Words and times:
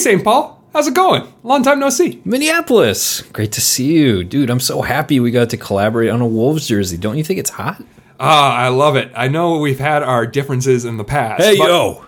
St. 0.00 0.22
Paul. 0.24 0.62
How's 0.72 0.86
it 0.86 0.94
going? 0.94 1.32
Long 1.42 1.62
time 1.62 1.80
no 1.80 1.90
see. 1.90 2.20
Minneapolis. 2.24 3.22
Great 3.22 3.52
to 3.52 3.60
see 3.60 3.92
you. 3.92 4.22
Dude, 4.24 4.50
I'm 4.50 4.60
so 4.60 4.82
happy 4.82 5.18
we 5.20 5.30
got 5.30 5.50
to 5.50 5.56
collaborate 5.56 6.10
on 6.10 6.20
a 6.20 6.26
Wolves 6.26 6.68
jersey. 6.68 6.96
Don't 6.96 7.16
you 7.18 7.24
think 7.24 7.40
it's 7.40 7.50
hot? 7.50 7.82
Ah, 8.20 8.54
I 8.56 8.68
love 8.68 8.96
it. 8.96 9.10
I 9.16 9.28
know 9.28 9.58
we've 9.58 9.78
had 9.80 10.02
our 10.02 10.26
differences 10.26 10.84
in 10.84 10.96
the 10.96 11.04
past. 11.04 11.42
Hey, 11.42 11.56
but- 11.58 11.68
yo. 11.68 12.04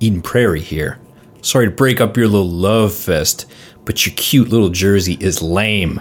Eden 0.00 0.22
Prairie 0.22 0.60
here. 0.60 0.98
Sorry 1.42 1.66
to 1.66 1.70
break 1.70 2.00
up 2.00 2.16
your 2.16 2.28
little 2.28 2.48
love 2.48 2.94
fest, 2.94 3.46
but 3.84 4.06
your 4.06 4.14
cute 4.16 4.48
little 4.48 4.68
jersey 4.68 5.16
is 5.20 5.42
lame. 5.42 6.00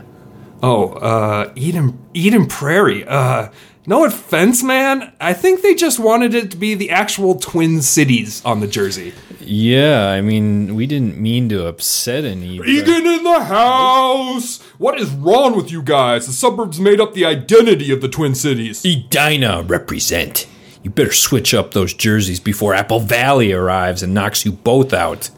Oh, 0.63 0.89
uh, 0.93 1.51
Eden, 1.55 1.97
Eden 2.13 2.45
Prairie. 2.47 3.05
Uh, 3.07 3.49
no 3.87 4.05
offense, 4.05 4.61
man. 4.61 5.11
I 5.19 5.33
think 5.33 5.61
they 5.61 5.73
just 5.73 5.97
wanted 5.99 6.35
it 6.35 6.51
to 6.51 6.57
be 6.57 6.75
the 6.75 6.91
actual 6.91 7.35
Twin 7.39 7.81
Cities 7.81 8.43
on 8.45 8.59
the 8.59 8.67
jersey. 8.67 9.13
Yeah, 9.39 10.09
I 10.09 10.19
mean, 10.21 10.75
we 10.75 10.85
didn't 10.85 11.17
mean 11.17 11.47
to 11.49 11.65
upset 11.67 12.25
any. 12.25 12.57
but- 12.59 12.67
Eagan 12.67 13.07
in 13.07 13.23
the 13.23 13.39
house! 13.45 14.61
What 14.77 14.99
is 14.99 15.09
wrong 15.11 15.55
with 15.55 15.71
you 15.71 15.81
guys? 15.81 16.27
The 16.27 16.33
suburbs 16.33 16.79
made 16.79 16.99
up 16.99 17.13
the 17.13 17.25
identity 17.25 17.89
of 17.91 18.01
the 18.01 18.09
Twin 18.09 18.35
Cities. 18.35 18.83
Edina 18.85 19.63
represent. 19.63 20.45
You 20.83 20.89
better 20.91 21.13
switch 21.13 21.53
up 21.53 21.71
those 21.71 21.93
jerseys 21.93 22.39
before 22.39 22.73
Apple 22.73 22.99
Valley 22.99 23.51
arrives 23.51 24.03
and 24.03 24.13
knocks 24.13 24.45
you 24.45 24.51
both 24.51 24.93
out. 24.93 25.29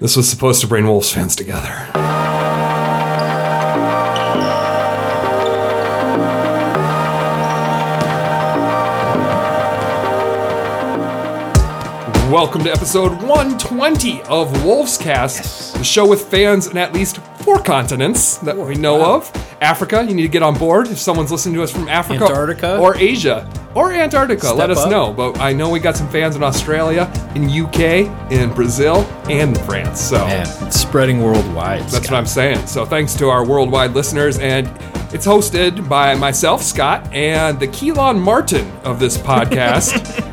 This 0.00 0.16
was 0.16 0.28
supposed 0.28 0.60
to 0.62 0.66
bring 0.66 0.84
Wolves 0.86 1.12
fans 1.12 1.36
together. 1.36 2.41
Welcome 12.32 12.64
to 12.64 12.72
episode 12.72 13.12
120 13.20 14.22
of 14.22 14.64
Wolves 14.64 14.96
Cast, 14.96 15.74
the 15.74 15.84
show 15.84 16.08
with 16.08 16.30
fans 16.30 16.66
in 16.66 16.78
at 16.78 16.94
least 16.94 17.18
four 17.42 17.58
continents 17.58 18.38
that 18.38 18.56
we 18.56 18.74
know 18.74 19.04
of. 19.04 19.30
Africa, 19.60 20.02
you 20.02 20.14
need 20.14 20.22
to 20.22 20.28
get 20.28 20.42
on 20.42 20.58
board 20.58 20.88
if 20.88 20.96
someone's 20.96 21.30
listening 21.30 21.56
to 21.56 21.62
us 21.62 21.70
from 21.70 21.90
Africa 21.90 22.24
Antarctica? 22.24 22.78
or 22.78 22.96
Asia 22.96 23.46
or 23.74 23.92
Antarctica. 23.92 24.46
Step 24.46 24.56
let 24.56 24.70
us 24.70 24.78
up. 24.78 24.90
know. 24.90 25.12
But 25.12 25.40
I 25.40 25.52
know 25.52 25.68
we 25.68 25.78
got 25.78 25.94
some 25.94 26.08
fans 26.08 26.34
in 26.34 26.42
Australia, 26.42 27.02
in 27.34 27.50
UK, 27.50 28.08
in 28.32 28.50
Brazil, 28.54 29.02
and 29.28 29.54
in 29.54 29.64
France. 29.66 30.00
So 30.00 30.16
Man, 30.16 30.46
it's 30.66 30.80
spreading 30.80 31.22
worldwide. 31.22 31.82
that's 31.82 32.10
what 32.10 32.14
I'm 32.14 32.24
saying. 32.24 32.66
So 32.66 32.86
thanks 32.86 33.14
to 33.16 33.28
our 33.28 33.46
worldwide 33.46 33.90
listeners, 33.90 34.38
and 34.38 34.66
it's 35.12 35.26
hosted 35.26 35.86
by 35.86 36.14
myself, 36.14 36.62
Scott, 36.62 37.12
and 37.12 37.60
the 37.60 37.68
Kelan 37.68 38.18
Martin 38.18 38.72
of 38.84 38.98
this 38.98 39.18
podcast. 39.18 40.28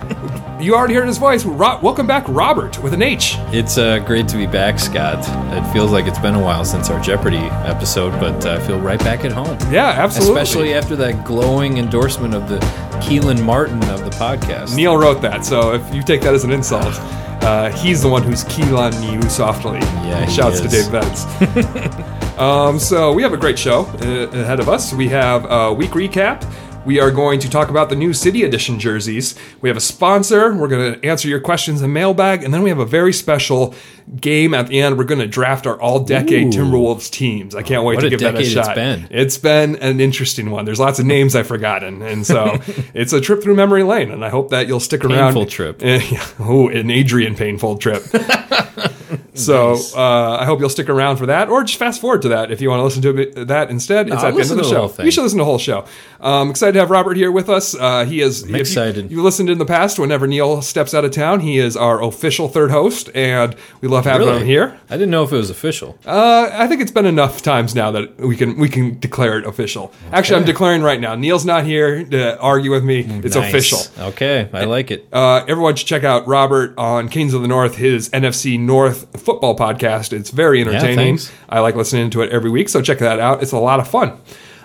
you 0.59 0.75
already 0.75 0.93
heard 0.93 1.07
his 1.07 1.17
voice. 1.17 1.45
Ro- 1.45 1.79
welcome 1.81 2.05
back, 2.05 2.25
Robert, 2.27 2.81
with 2.83 2.93
an 2.93 3.01
H. 3.01 3.35
It's 3.53 3.77
uh, 3.77 3.99
great 3.99 4.27
to 4.27 4.37
be 4.37 4.45
back, 4.45 4.77
Scott. 4.77 5.19
It 5.55 5.71
feels 5.71 5.91
like 5.91 6.05
it's 6.05 6.19
been 6.19 6.35
a 6.35 6.41
while 6.41 6.65
since 6.65 6.89
our 6.89 6.99
Jeopardy 6.99 7.37
episode, 7.37 8.11
but 8.19 8.45
uh, 8.45 8.55
I 8.55 8.67
feel 8.67 8.79
right 8.79 8.99
back 8.99 9.23
at 9.23 9.31
home. 9.31 9.57
Yeah, 9.71 9.87
absolutely. 9.87 10.41
Especially 10.41 10.73
after 10.73 10.95
that 10.97 11.23
glowing 11.23 11.77
endorsement 11.77 12.33
of 12.33 12.49
the 12.49 12.59
Kelan 12.99 13.43
Martin 13.43 13.81
of 13.89 14.03
the 14.03 14.11
podcast. 14.11 14.75
Neil 14.75 14.97
wrote 14.97 15.21
that, 15.21 15.45
so 15.45 15.73
if 15.73 15.95
you 15.95 16.03
take 16.03 16.21
that 16.21 16.33
as 16.33 16.43
an 16.43 16.51
insult, 16.51 16.93
uh, 17.41 17.71
he's 17.71 18.01
the 18.01 18.09
one 18.09 18.21
who's 18.21 18.43
Keelan 18.43 19.13
you 19.13 19.21
softly. 19.29 19.79
Yeah, 19.79 20.25
Shouts 20.27 20.59
to. 20.59 20.67
Dave 20.67 20.91
Betts. 20.91 22.37
um, 22.37 22.79
so 22.79 23.13
we 23.13 23.23
have 23.23 23.31
a 23.31 23.37
great 23.37 23.57
show 23.57 23.85
uh, 24.01 24.27
ahead 24.33 24.59
of 24.59 24.67
us. 24.67 24.93
We 24.93 25.07
have 25.07 25.45
a 25.49 25.73
week 25.73 25.91
recap. 25.91 26.43
We 26.89 26.99
are 26.99 27.11
going 27.11 27.39
to 27.41 27.49
talk 27.51 27.69
about 27.69 27.89
the 27.89 27.95
new 27.95 28.13
City 28.13 28.41
Edition 28.41 28.79
jerseys. 28.79 29.35
We 29.61 29.69
have 29.69 29.77
a 29.77 29.79
sponsor. 29.79 30.55
We're 30.55 30.67
going 30.67 30.99
to 30.99 31.07
answer 31.07 31.27
your 31.27 31.39
questions 31.39 31.83
in 31.83 31.93
mailbag, 31.93 32.43
and 32.43 32.51
then 32.51 32.63
we 32.63 32.69
have 32.69 32.79
a 32.79 32.85
very 32.85 33.13
special 33.13 33.75
game 34.19 34.55
at 34.55 34.69
the 34.69 34.81
end. 34.81 34.97
We're 34.97 35.03
going 35.03 35.21
to 35.21 35.27
draft 35.27 35.67
our 35.67 35.79
all-decade 35.79 36.47
Ooh. 36.47 36.57
Timberwolves 36.57 37.11
teams. 37.11 37.53
I 37.53 37.61
can't 37.61 37.83
wait 37.83 37.97
What 37.97 38.01
to 38.01 38.09
give 38.09 38.21
that 38.21 38.29
a 38.29 38.39
decade 38.39 38.57
it's 38.57 38.65
shot. 38.65 38.73
been. 38.75 39.07
It's 39.11 39.37
been 39.37 39.75
an 39.75 39.99
interesting 39.99 40.49
one. 40.49 40.65
There's 40.65 40.79
lots 40.79 40.97
of 40.97 41.05
names 41.05 41.35
I've 41.35 41.45
forgotten, 41.45 42.01
and 42.01 42.25
so 42.25 42.57
it's 42.95 43.13
a 43.13 43.21
trip 43.21 43.43
through 43.43 43.53
memory 43.53 43.83
lane. 43.83 44.09
And 44.09 44.25
I 44.25 44.29
hope 44.29 44.49
that 44.49 44.67
you'll 44.67 44.79
stick 44.79 45.05
around. 45.05 45.35
Painful 45.35 45.45
trip. 45.45 45.81
oh, 46.39 46.69
an 46.69 46.89
Adrian 46.89 47.35
painful 47.35 47.77
trip. 47.77 48.01
so 49.33 49.75
uh, 49.95 50.37
I 50.39 50.45
hope 50.45 50.59
you'll 50.59 50.69
stick 50.69 50.89
around 50.89 51.17
for 51.17 51.25
that, 51.27 51.49
or 51.49 51.63
just 51.63 51.77
fast 51.79 52.01
forward 52.01 52.21
to 52.23 52.29
that 52.29 52.51
if 52.51 52.61
you 52.61 52.69
want 52.69 52.79
to 52.79 52.83
listen 52.83 53.01
to 53.03 53.17
it- 53.17 53.47
that 53.47 53.69
instead. 53.69 54.07
It's 54.07 54.21
No, 54.21 54.29
at 54.29 54.35
the 54.35 54.41
end 54.41 54.51
of 54.51 54.57
the 54.57 54.63
the 54.63 54.69
show. 54.69 55.03
You 55.03 55.11
should 55.11 55.23
listen 55.23 55.37
to 55.37 55.41
the 55.41 55.45
whole 55.45 55.57
show. 55.57 55.85
Um, 56.21 56.49
excited 56.49 56.73
to 56.73 56.79
have 56.79 56.89
Robert 56.89 57.15
here 57.15 57.31
with 57.31 57.49
us. 57.49 57.73
Uh, 57.75 58.03
he 58.05 58.21
is 58.21 58.47
you- 58.49 58.55
excited. 58.55 59.11
You, 59.11 59.21
listened 59.21 59.49
in 59.49 59.57
the 59.57 59.65
past 59.65 59.99
whenever 59.99 60.27
Neil 60.27 60.61
steps 60.61 60.93
out 60.93 61.05
of 61.05 61.11
town. 61.11 61.39
He 61.41 61.57
is 61.59 61.77
our 61.77 62.01
official 62.03 62.47
third 62.49 62.71
host, 62.71 63.09
and 63.15 63.55
we 63.81 63.87
love 63.87 64.05
having 64.05 64.27
Really? 64.27 64.41
him 64.41 64.47
here. 64.47 64.79
I 64.89 64.93
didn't 64.95 65.11
know 65.11 65.23
if 65.23 65.31
it 65.31 65.37
was 65.37 65.49
official. 65.49 65.97
Uh, 66.05 66.49
I 66.51 66.67
think 66.67 66.81
it's 66.81 66.91
been 66.91 67.05
enough 67.05 67.41
times 67.41 67.75
now 67.75 67.91
that 67.91 68.17
we 68.19 68.35
can 68.35 68.57
we 68.57 68.67
can 68.69 68.99
declare 68.99 69.37
it 69.39 69.45
official. 69.45 69.93
Actually, 70.11 70.37
I'm 70.41 70.45
declaring 70.45 70.81
right 70.81 70.99
now. 70.99 71.15
Neil's 71.15 71.45
not 71.45 71.63
here 71.65 72.03
to 72.03 72.39
argue 72.39 72.71
with 72.71 72.83
me. 72.83 72.99
It's 73.23 73.35
Nice. 73.35 73.49
official. 73.49 73.79
Okay, 73.99 74.49
I 74.53 74.65
like 74.65 74.91
it. 74.91 75.07
Uh, 75.13 75.43
everyone 75.47 75.75
should 75.75 75.87
check 75.87 76.03
out 76.03 76.27
Robert 76.27 76.73
on 76.77 77.07
Kings 77.09 77.33
of 77.33 77.41
the 77.41 77.47
North, 77.47 77.75
his 77.77 78.09
NFC 78.09 78.57
North 78.59 79.05
football 79.19 79.55
podcast. 79.55 80.13
It's 80.13 80.29
very 80.31 80.61
entertaining. 80.61 81.17
thanks. 81.17 81.31
I 81.49 81.59
like 81.59 81.75
listening 81.75 82.09
to 82.11 82.21
it 82.21 82.31
every 82.31 82.49
week, 82.49 82.69
so 82.69 82.81
check 82.81 82.99
that 82.99 83.19
out. 83.19 83.41
It's 83.43 83.51
a 83.51 83.59
lot 83.59 83.79
of 83.79 83.87
fun. 83.87 84.19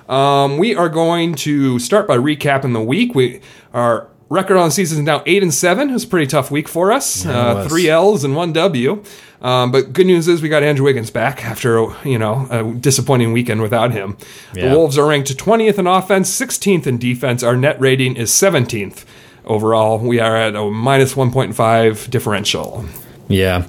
Um, 0.09 0.59
we 0.59 0.75
are 0.75 0.89
going 0.89 1.35
to 1.37 1.79
start 1.79 2.07
by 2.07 2.17
recapping 2.17 2.73
the 2.73 2.83
week. 2.83 3.15
We 3.15 3.41
our 3.73 4.09
record 4.29 4.57
on 4.57 4.69
the 4.69 4.73
season 4.73 4.99
is 4.99 5.05
now 5.05 5.23
eight 5.27 5.43
and 5.43 5.53
seven. 5.53 5.91
It 5.91 5.93
was 5.95 6.05
a 6.05 6.09
pretty 6.09 6.27
tough 6.27 6.51
week 6.51 6.69
for 6.69 6.93
us. 6.93 7.25
it 7.25 7.31
uh, 7.31 7.69
three 7.69 7.89
L's 7.89 8.25
and 8.25 8.35
one 8.37 8.53
W. 8.53 9.03
Um, 9.41 9.71
but 9.73 9.93
good 9.93 10.07
news 10.07 10.27
is 10.27 10.41
we 10.41 10.49
got 10.49 10.63
Andrew 10.63 10.87
Wiggins 10.87 11.11
back 11.11 11.45
after 11.45 11.87
you 12.09 12.19
know 12.19 12.47
a 12.51 12.75
disappointing 12.75 13.33
weekend 13.33 13.61
without 13.63 13.93
him. 13.93 14.17
The 14.55 14.69
Wolves 14.71 14.97
are 14.99 15.07
ranked 15.07 15.37
20th 15.37 15.79
in 15.79 15.87
offense, 15.87 16.31
16th 16.31 16.87
in 16.87 16.99
defense. 16.99 17.43
Our 17.43 17.57
net 17.57 17.79
rating 17.81 18.17
is 18.17 18.31
17th 18.31 19.05
overall. 19.45 19.99
We 19.99 20.19
are 20.21 20.37
at 20.37 20.55
a 20.57 20.71
minus 20.71 21.15
1.5 21.15 22.11
differential. 22.11 22.85
Yeah, 23.29 23.67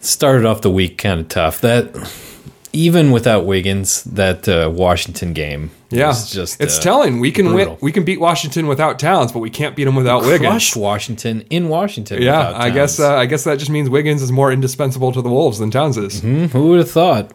started 0.00 0.44
off 0.46 0.60
the 0.62 0.70
week 0.70 0.98
kind 0.98 1.20
of 1.20 1.28
tough. 1.28 1.60
That 1.60 1.94
even 2.72 3.10
without 3.12 3.46
Wiggins, 3.46 4.04
that 4.04 4.48
uh, 4.48 4.70
Washington 4.72 5.32
game, 5.32 5.70
Yeah, 5.90 6.12
just 6.12 6.60
it's 6.60 6.78
uh, 6.78 6.82
telling. 6.82 7.18
We 7.18 7.32
can 7.32 7.54
win. 7.54 7.76
We 7.80 7.92
can 7.92 8.04
beat 8.04 8.20
Washington 8.20 8.66
without 8.66 8.98
Towns, 8.98 9.32
but 9.32 9.38
we 9.40 9.50
can't 9.50 9.74
beat 9.74 9.84
them 9.84 9.94
without 9.96 10.22
Wiggins. 10.22 10.50
crushed 10.50 10.76
Washington 10.76 11.42
in 11.50 11.68
Washington. 11.68 12.22
Yeah, 12.22 12.52
I 12.54 12.70
guess. 12.70 13.00
Uh, 13.00 13.16
I 13.16 13.26
guess 13.26 13.44
that 13.44 13.58
just 13.58 13.70
means 13.70 13.88
Wiggins 13.88 14.22
is 14.22 14.30
more 14.30 14.52
indispensable 14.52 15.12
to 15.12 15.22
the 15.22 15.30
Wolves 15.30 15.58
than 15.58 15.70
Towns 15.70 15.96
is. 15.96 16.20
Hmm, 16.20 16.46
who 16.46 16.68
would 16.70 16.78
have 16.80 16.90
thought? 16.90 17.32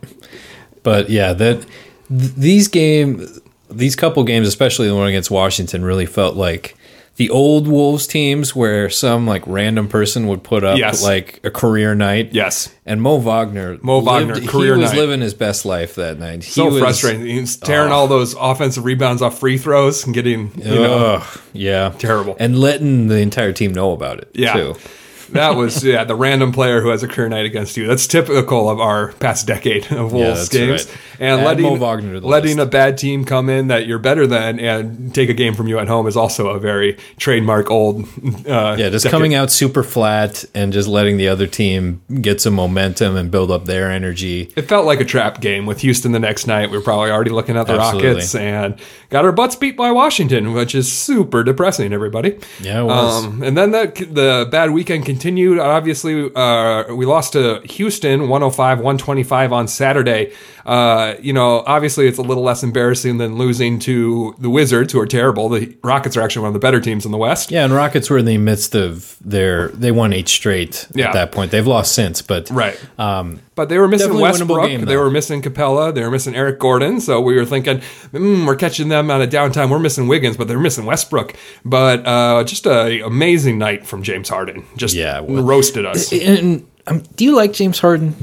But 0.83 1.09
yeah, 1.09 1.33
that 1.33 1.61
th- 2.09 2.31
these 2.35 2.67
game, 2.67 3.27
these 3.71 3.95
couple 3.95 4.23
games, 4.23 4.47
especially 4.47 4.87
the 4.87 4.95
one 4.95 5.07
against 5.07 5.31
Washington, 5.31 5.83
really 5.83 6.05
felt 6.05 6.35
like 6.35 6.75
the 7.15 7.29
old 7.29 7.67
Wolves 7.67 8.07
teams 8.07 8.55
where 8.55 8.89
some 8.89 9.27
like 9.27 9.43
random 9.45 9.87
person 9.87 10.25
would 10.27 10.43
put 10.43 10.63
up 10.63 10.77
Yes. 10.79 11.03
like 11.03 11.39
a 11.43 11.51
career 11.51 11.93
night. 11.93 12.29
Yes, 12.31 12.73
And 12.87 13.01
Mo 13.03 13.17
Wagner, 13.17 13.77
Mo 13.81 13.99
Wagner, 13.99 14.33
lived- 14.35 14.47
career 14.49 14.75
he 14.75 14.81
was 14.81 14.91
night. 14.91 14.99
living 14.99 15.21
his 15.21 15.33
best 15.35 15.63
life 15.63 15.93
that 15.95 16.17
night. 16.17 16.43
He 16.43 16.49
so 16.51 16.65
was, 16.71 16.79
frustrating. 16.79 17.25
He's 17.27 17.55
tearing 17.55 17.91
oh. 17.91 17.95
all 17.95 18.07
those 18.07 18.33
offensive 18.39 18.83
rebounds 18.83 19.21
off 19.21 19.37
free 19.39 19.57
throws 19.59 20.05
and 20.05 20.13
getting 20.13 20.51
you 20.57 20.63
know 20.75 21.23
yeah, 21.53 21.93
Terrible. 21.99 22.35
and 22.39 22.57
letting 22.57 23.09
the 23.09 23.19
entire 23.19 23.53
team 23.53 23.73
know 23.73 23.91
about 23.91 24.17
it. 24.17 24.31
Yeah. 24.33 24.53
too. 24.53 24.75
that 25.33 25.55
was 25.55 25.83
yeah 25.85 26.03
the 26.03 26.15
random 26.15 26.51
player 26.51 26.81
who 26.81 26.89
has 26.89 27.03
a 27.03 27.07
career 27.07 27.29
night 27.29 27.45
against 27.45 27.77
you. 27.77 27.85
That's 27.87 28.07
typical 28.07 28.69
of 28.69 28.79
our 28.79 29.11
past 29.13 29.45
decade 29.45 29.91
of 29.91 30.11
Wolves 30.13 30.49
that's 30.49 30.49
games. 30.49 30.87
right. 30.87 30.97
And 31.19 31.41
Add 31.41 31.45
letting 31.45 31.63
Mo 31.65 31.75
Wagner 31.75 32.13
to 32.13 32.19
the 32.19 32.27
letting 32.27 32.57
list. 32.57 32.67
a 32.67 32.69
bad 32.69 32.97
team 32.97 33.25
come 33.25 33.49
in 33.49 33.67
that 33.67 33.85
you're 33.87 33.99
better 33.99 34.25
than 34.25 34.59
and 34.59 35.13
take 35.13 35.29
a 35.29 35.33
game 35.33 35.53
from 35.53 35.67
you 35.67 35.79
at 35.79 35.87
home 35.87 36.07
is 36.07 36.17
also 36.17 36.49
a 36.49 36.59
very 36.59 36.97
trademark 37.17 37.69
old. 37.71 38.03
Uh, 38.47 38.75
Yeah, 38.77 38.89
just 38.89 39.03
decade. 39.03 39.11
coming 39.11 39.33
out 39.35 39.51
super 39.51 39.83
flat 39.83 40.43
and 40.53 40.73
just 40.73 40.87
letting 40.87 41.17
the 41.17 41.27
other 41.27 41.47
team 41.47 42.01
get 42.21 42.41
some 42.41 42.53
momentum 42.53 43.15
and 43.15 43.29
build 43.31 43.51
up 43.51 43.65
their 43.65 43.91
energy. 43.91 44.51
It 44.55 44.63
felt 44.63 44.85
like 44.85 44.99
a 44.99 45.05
trap 45.05 45.39
game 45.41 45.65
with 45.65 45.81
Houston 45.81 46.11
the 46.11 46.19
next 46.19 46.47
night. 46.47 46.71
We 46.71 46.77
were 46.77 46.83
probably 46.83 47.11
already 47.11 47.31
looking 47.31 47.57
at 47.57 47.67
the 47.67 47.73
Absolutely. 47.79 48.09
Rockets 48.09 48.35
and 48.35 48.75
got 49.09 49.25
our 49.25 49.31
butts 49.31 49.55
beat 49.55 49.77
by 49.77 49.91
Washington, 49.91 50.53
which 50.53 50.73
is 50.75 50.91
super 50.91 51.43
depressing. 51.43 51.93
Everybody. 51.93 52.37
Yeah, 52.61 52.81
it 52.81 52.85
was. 52.85 53.25
Um, 53.25 53.43
and 53.43 53.57
then 53.57 53.71
that 53.71 53.95
the 53.95 54.47
bad 54.51 54.71
weekend 54.71 55.05
continued. 55.05 55.59
Obviously, 55.59 56.31
uh, 56.35 56.93
we 56.93 57.05
lost 57.05 57.33
to 57.33 57.61
Houston 57.65 58.27
105 58.29 58.79
125 58.79 59.53
on 59.53 59.67
Saturday. 59.67 60.33
Uh, 60.65 61.02
you 61.21 61.33
know, 61.33 61.63
obviously, 61.65 62.07
it's 62.07 62.17
a 62.17 62.21
little 62.21 62.43
less 62.43 62.63
embarrassing 62.63 63.17
than 63.17 63.37
losing 63.37 63.79
to 63.79 64.35
the 64.39 64.49
Wizards, 64.49 64.91
who 64.93 64.99
are 64.99 65.05
terrible. 65.05 65.49
The 65.49 65.75
Rockets 65.83 66.15
are 66.17 66.21
actually 66.21 66.41
one 66.43 66.49
of 66.49 66.53
the 66.53 66.59
better 66.59 66.79
teams 66.81 67.05
in 67.05 67.11
the 67.11 67.17
West. 67.17 67.51
Yeah, 67.51 67.63
and 67.65 67.73
Rockets 67.73 68.09
were 68.09 68.17
in 68.19 68.25
the 68.25 68.37
midst 68.37 68.75
of 68.75 69.17
their 69.23 69.69
they 69.69 69.91
won 69.91 70.13
eight 70.13 70.27
straight 70.29 70.87
Yeah. 70.93 71.07
at 71.07 71.13
that 71.13 71.31
point. 71.31 71.51
They've 71.51 71.65
lost 71.67 71.93
since, 71.93 72.21
but 72.21 72.49
Right. 72.49 72.77
um, 72.97 73.39
But 73.55 73.69
they 73.69 73.77
were 73.77 73.87
missing 73.87 74.17
Westbrook. 74.19 74.67
game, 74.67 74.85
they 74.85 74.97
were 74.97 75.11
missing 75.11 75.41
Capela. 75.41 75.93
They 75.93 76.01
were 76.01 76.11
missing 76.11 76.35
Eric 76.35 76.59
Gordon. 76.59 76.99
So 76.99 77.21
we 77.21 77.35
were 77.35 77.45
thinking, 77.45 77.81
mm, 78.13 78.45
we're 78.47 78.55
catching 78.55 78.89
them 78.89 79.11
on 79.11 79.21
a 79.21 79.27
downtime. 79.27 79.69
We're 79.69 79.79
missing 79.79 80.07
Wiggins, 80.07 80.37
but 80.37 80.47
they're 80.47 80.59
missing 80.59 80.85
Westbrook. 80.85 81.33
But 81.63 82.05
uh, 82.07 82.43
just 82.45 82.65
an 82.65 83.01
amazing 83.03 83.57
night 83.59 83.85
from 83.85 84.01
James 84.03 84.29
Harden. 84.29 84.63
Just 84.77 84.95
Yeah, 84.95 85.19
was. 85.19 85.41
roasted 85.41 85.85
us. 85.85 86.11
and 86.11 86.65
Um, 86.87 87.03
do 87.15 87.23
you 87.25 87.35
like 87.35 87.53
James 87.53 87.79
Harden? 87.79 88.15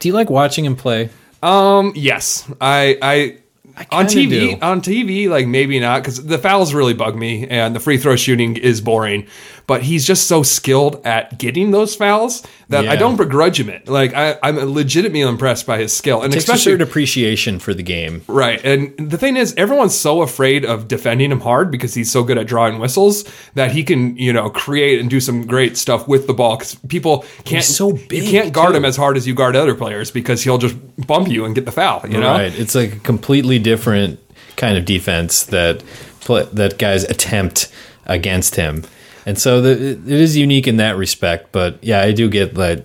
Do 0.00 0.08
you 0.08 0.14
like 0.14 0.28
watching 0.30 0.64
him 0.64 0.76
play? 0.76 1.08
Um, 1.44 1.92
yes, 1.94 2.50
I, 2.58 2.96
I, 3.02 3.86
on 3.90 4.06
TV, 4.06 4.28
do. 4.28 4.58
on 4.62 4.80
TV, 4.80 5.28
like 5.28 5.46
maybe 5.46 5.78
not 5.78 6.00
because 6.00 6.24
the 6.24 6.38
fouls 6.38 6.72
really 6.72 6.94
bug 6.94 7.16
me 7.16 7.46
and 7.46 7.76
the 7.76 7.80
free 7.80 7.98
throw 7.98 8.16
shooting 8.16 8.56
is 8.56 8.80
boring. 8.80 9.26
But 9.66 9.82
he's 9.82 10.06
just 10.06 10.26
so 10.26 10.42
skilled 10.42 11.04
at 11.06 11.38
getting 11.38 11.70
those 11.70 11.96
fouls 11.96 12.42
that 12.68 12.86
I 12.86 12.96
don't 12.96 13.16
begrudge 13.16 13.58
him 13.58 13.70
it. 13.70 13.88
Like 13.88 14.12
I, 14.14 14.38
I'm 14.42 14.56
legitimately 14.56 15.22
impressed 15.22 15.66
by 15.66 15.78
his 15.78 15.92
skill, 15.96 16.22
and 16.22 16.32
Takes 16.32 16.44
a 16.44 16.52
especially 16.52 16.72
certain 16.72 16.86
appreciation 16.86 17.58
for 17.58 17.72
the 17.72 17.82
game. 17.82 18.22
Right. 18.26 18.62
And 18.64 18.94
the 18.98 19.16
thing 19.16 19.36
is, 19.36 19.54
everyone's 19.56 19.94
so 19.94 20.22
afraid 20.22 20.64
of 20.64 20.88
defending 20.88 21.32
him 21.32 21.40
hard 21.40 21.70
because 21.70 21.94
he's 21.94 22.10
so 22.10 22.24
good 22.24 22.36
at 22.36 22.46
drawing 22.46 22.78
whistles 22.78 23.24
that 23.54 23.72
he 23.72 23.84
can, 23.84 24.16
you 24.16 24.32
know, 24.32 24.50
create 24.50 25.00
and 25.00 25.08
do 25.08 25.20
some 25.20 25.46
great 25.46 25.76
stuff 25.76 26.06
with 26.06 26.26
the 26.26 26.34
ball 26.34 26.56
because 26.56 26.74
people 26.88 27.24
can't, 27.44 27.64
so 27.64 27.94
you 27.94 28.06
big, 28.08 28.30
can't 28.30 28.52
guard 28.52 28.72
too. 28.72 28.76
him 28.76 28.84
as 28.84 28.96
hard 28.96 29.16
as 29.16 29.26
you 29.26 29.34
guard 29.34 29.56
other 29.56 29.74
players 29.74 30.10
because 30.10 30.42
he'll 30.42 30.58
just 30.58 30.76
bump 31.06 31.28
you 31.28 31.44
and 31.44 31.54
get 31.54 31.64
the 31.64 31.72
foul, 31.72 32.02
you 32.06 32.18
know? 32.18 32.32
Right. 32.32 32.58
It's 32.58 32.74
like 32.74 32.96
a 32.96 33.00
completely 33.00 33.58
different 33.58 34.20
kind 34.56 34.76
of 34.76 34.84
defense 34.84 35.44
that 35.44 35.82
that 36.26 36.76
guys 36.78 37.04
attempt 37.04 37.70
against 38.06 38.56
him. 38.56 38.84
And 39.26 39.38
so 39.38 39.60
the, 39.60 39.70
it 39.92 40.06
is 40.06 40.36
unique 40.36 40.66
in 40.66 40.76
that 40.78 40.96
respect. 40.96 41.52
But 41.52 41.82
yeah, 41.82 42.00
I 42.00 42.12
do 42.12 42.28
get 42.28 42.54
that 42.54 42.84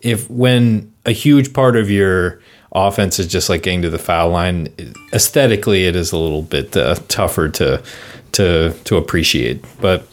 if 0.00 0.28
when 0.30 0.92
a 1.04 1.12
huge 1.12 1.52
part 1.52 1.76
of 1.76 1.90
your 1.90 2.40
offense 2.72 3.18
is 3.18 3.26
just 3.26 3.48
like 3.48 3.62
getting 3.62 3.82
to 3.82 3.90
the 3.90 3.98
foul 3.98 4.30
line, 4.30 4.68
aesthetically, 5.12 5.86
it 5.86 5.96
is 5.96 6.12
a 6.12 6.18
little 6.18 6.42
bit 6.42 6.76
uh, 6.76 6.94
tougher 7.08 7.48
to 7.50 7.82
to 8.32 8.72
to 8.84 8.96
appreciate. 8.96 9.64
But 9.80 10.06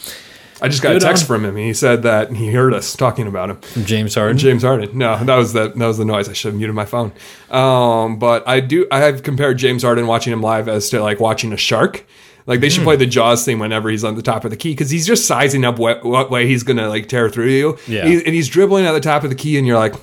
I 0.61 0.69
just 0.69 0.81
got 0.81 0.95
a 0.95 0.99
text 0.99 1.23
on- 1.23 1.27
from 1.27 1.45
him. 1.45 1.55
He 1.57 1.73
said 1.73 2.03
that 2.03 2.31
he 2.31 2.51
heard 2.51 2.73
us 2.73 2.95
talking 2.95 3.27
about 3.27 3.49
him. 3.49 3.85
James 3.85 4.15
Harden, 4.15 4.37
James 4.37 4.63
Harden. 4.63 4.97
No, 4.97 5.21
that 5.23 5.35
was 5.35 5.53
the 5.53 5.69
that 5.69 5.87
was 5.87 5.97
the 5.97 6.05
noise. 6.05 6.29
I 6.29 6.33
should 6.33 6.49
have 6.49 6.57
muted 6.57 6.75
my 6.75 6.85
phone. 6.85 7.11
Um, 7.49 8.17
but 8.17 8.47
I 8.47 8.59
do. 8.61 8.87
I 8.91 8.99
have 8.99 9.23
compared 9.23 9.57
James 9.57 9.83
Harden 9.83 10.07
watching 10.07 10.31
him 10.33 10.41
live 10.41 10.67
as 10.69 10.89
to 10.91 11.01
like 11.01 11.19
watching 11.19 11.51
a 11.53 11.57
shark. 11.57 12.05
Like 12.45 12.59
they 12.59 12.67
Hmm. 12.67 12.71
should 12.73 12.83
play 12.83 12.95
the 12.95 13.05
Jaws 13.05 13.45
thing 13.45 13.59
whenever 13.59 13.89
he's 13.89 14.03
on 14.03 14.15
the 14.15 14.21
top 14.21 14.43
of 14.45 14.51
the 14.51 14.57
key 14.57 14.71
because 14.71 14.89
he's 14.89 15.07
just 15.07 15.25
sizing 15.25 15.63
up 15.65 15.79
what, 15.79 16.03
what 16.03 16.29
way 16.29 16.47
he's 16.47 16.63
gonna 16.63 16.89
like 16.89 17.07
tear 17.07 17.29
through 17.29 17.49
you. 17.49 17.77
Yeah. 17.87 18.05
He's- 18.05 18.23
and 18.25 18.35
he's 18.35 18.47
dribbling 18.49 18.85
at 18.85 18.91
the 18.93 18.99
top 19.01 19.23
of 19.23 19.29
the 19.29 19.35
key, 19.35 19.57
and 19.57 19.65
you're 19.67 19.77
like. 19.79 19.95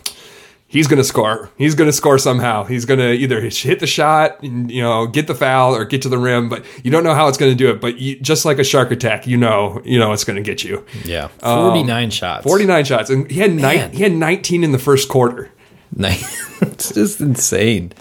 He's 0.72 0.86
gonna 0.86 1.02
score. 1.02 1.50
He's 1.58 1.74
gonna 1.74 1.90
score 1.90 2.16
somehow. 2.16 2.62
He's 2.62 2.84
gonna 2.84 3.10
either 3.10 3.40
hit 3.40 3.80
the 3.80 3.88
shot, 3.88 4.40
and, 4.40 4.70
you 4.70 4.80
know, 4.80 5.04
get 5.08 5.26
the 5.26 5.34
foul, 5.34 5.74
or 5.74 5.84
get 5.84 6.00
to 6.02 6.08
the 6.08 6.16
rim. 6.16 6.48
But 6.48 6.64
you 6.84 6.92
don't 6.92 7.02
know 7.02 7.12
how 7.12 7.26
it's 7.26 7.36
gonna 7.36 7.56
do 7.56 7.70
it. 7.70 7.80
But 7.80 7.98
you, 7.98 8.20
just 8.20 8.44
like 8.44 8.60
a 8.60 8.62
shark 8.62 8.92
attack, 8.92 9.26
you 9.26 9.36
know, 9.36 9.82
you 9.84 9.98
know 9.98 10.12
it's 10.12 10.22
gonna 10.22 10.42
get 10.42 10.62
you. 10.62 10.84
yeah, 11.04 11.26
forty 11.40 11.82
nine 11.82 12.10
shots, 12.10 12.44
49 12.44 12.84
shots, 12.84 13.10
and 13.10 13.28
he 13.28 13.40
had 13.40 13.50
nine, 13.52 13.78
Man. 13.78 13.90
he 13.94 14.04
had 14.04 14.12
19 14.12 14.62
in 14.62 14.70
the 14.70 14.78
first 14.78 15.08
quarter. 15.08 15.50
it's 15.98 16.92
just 16.94 17.20
insane. 17.20 17.92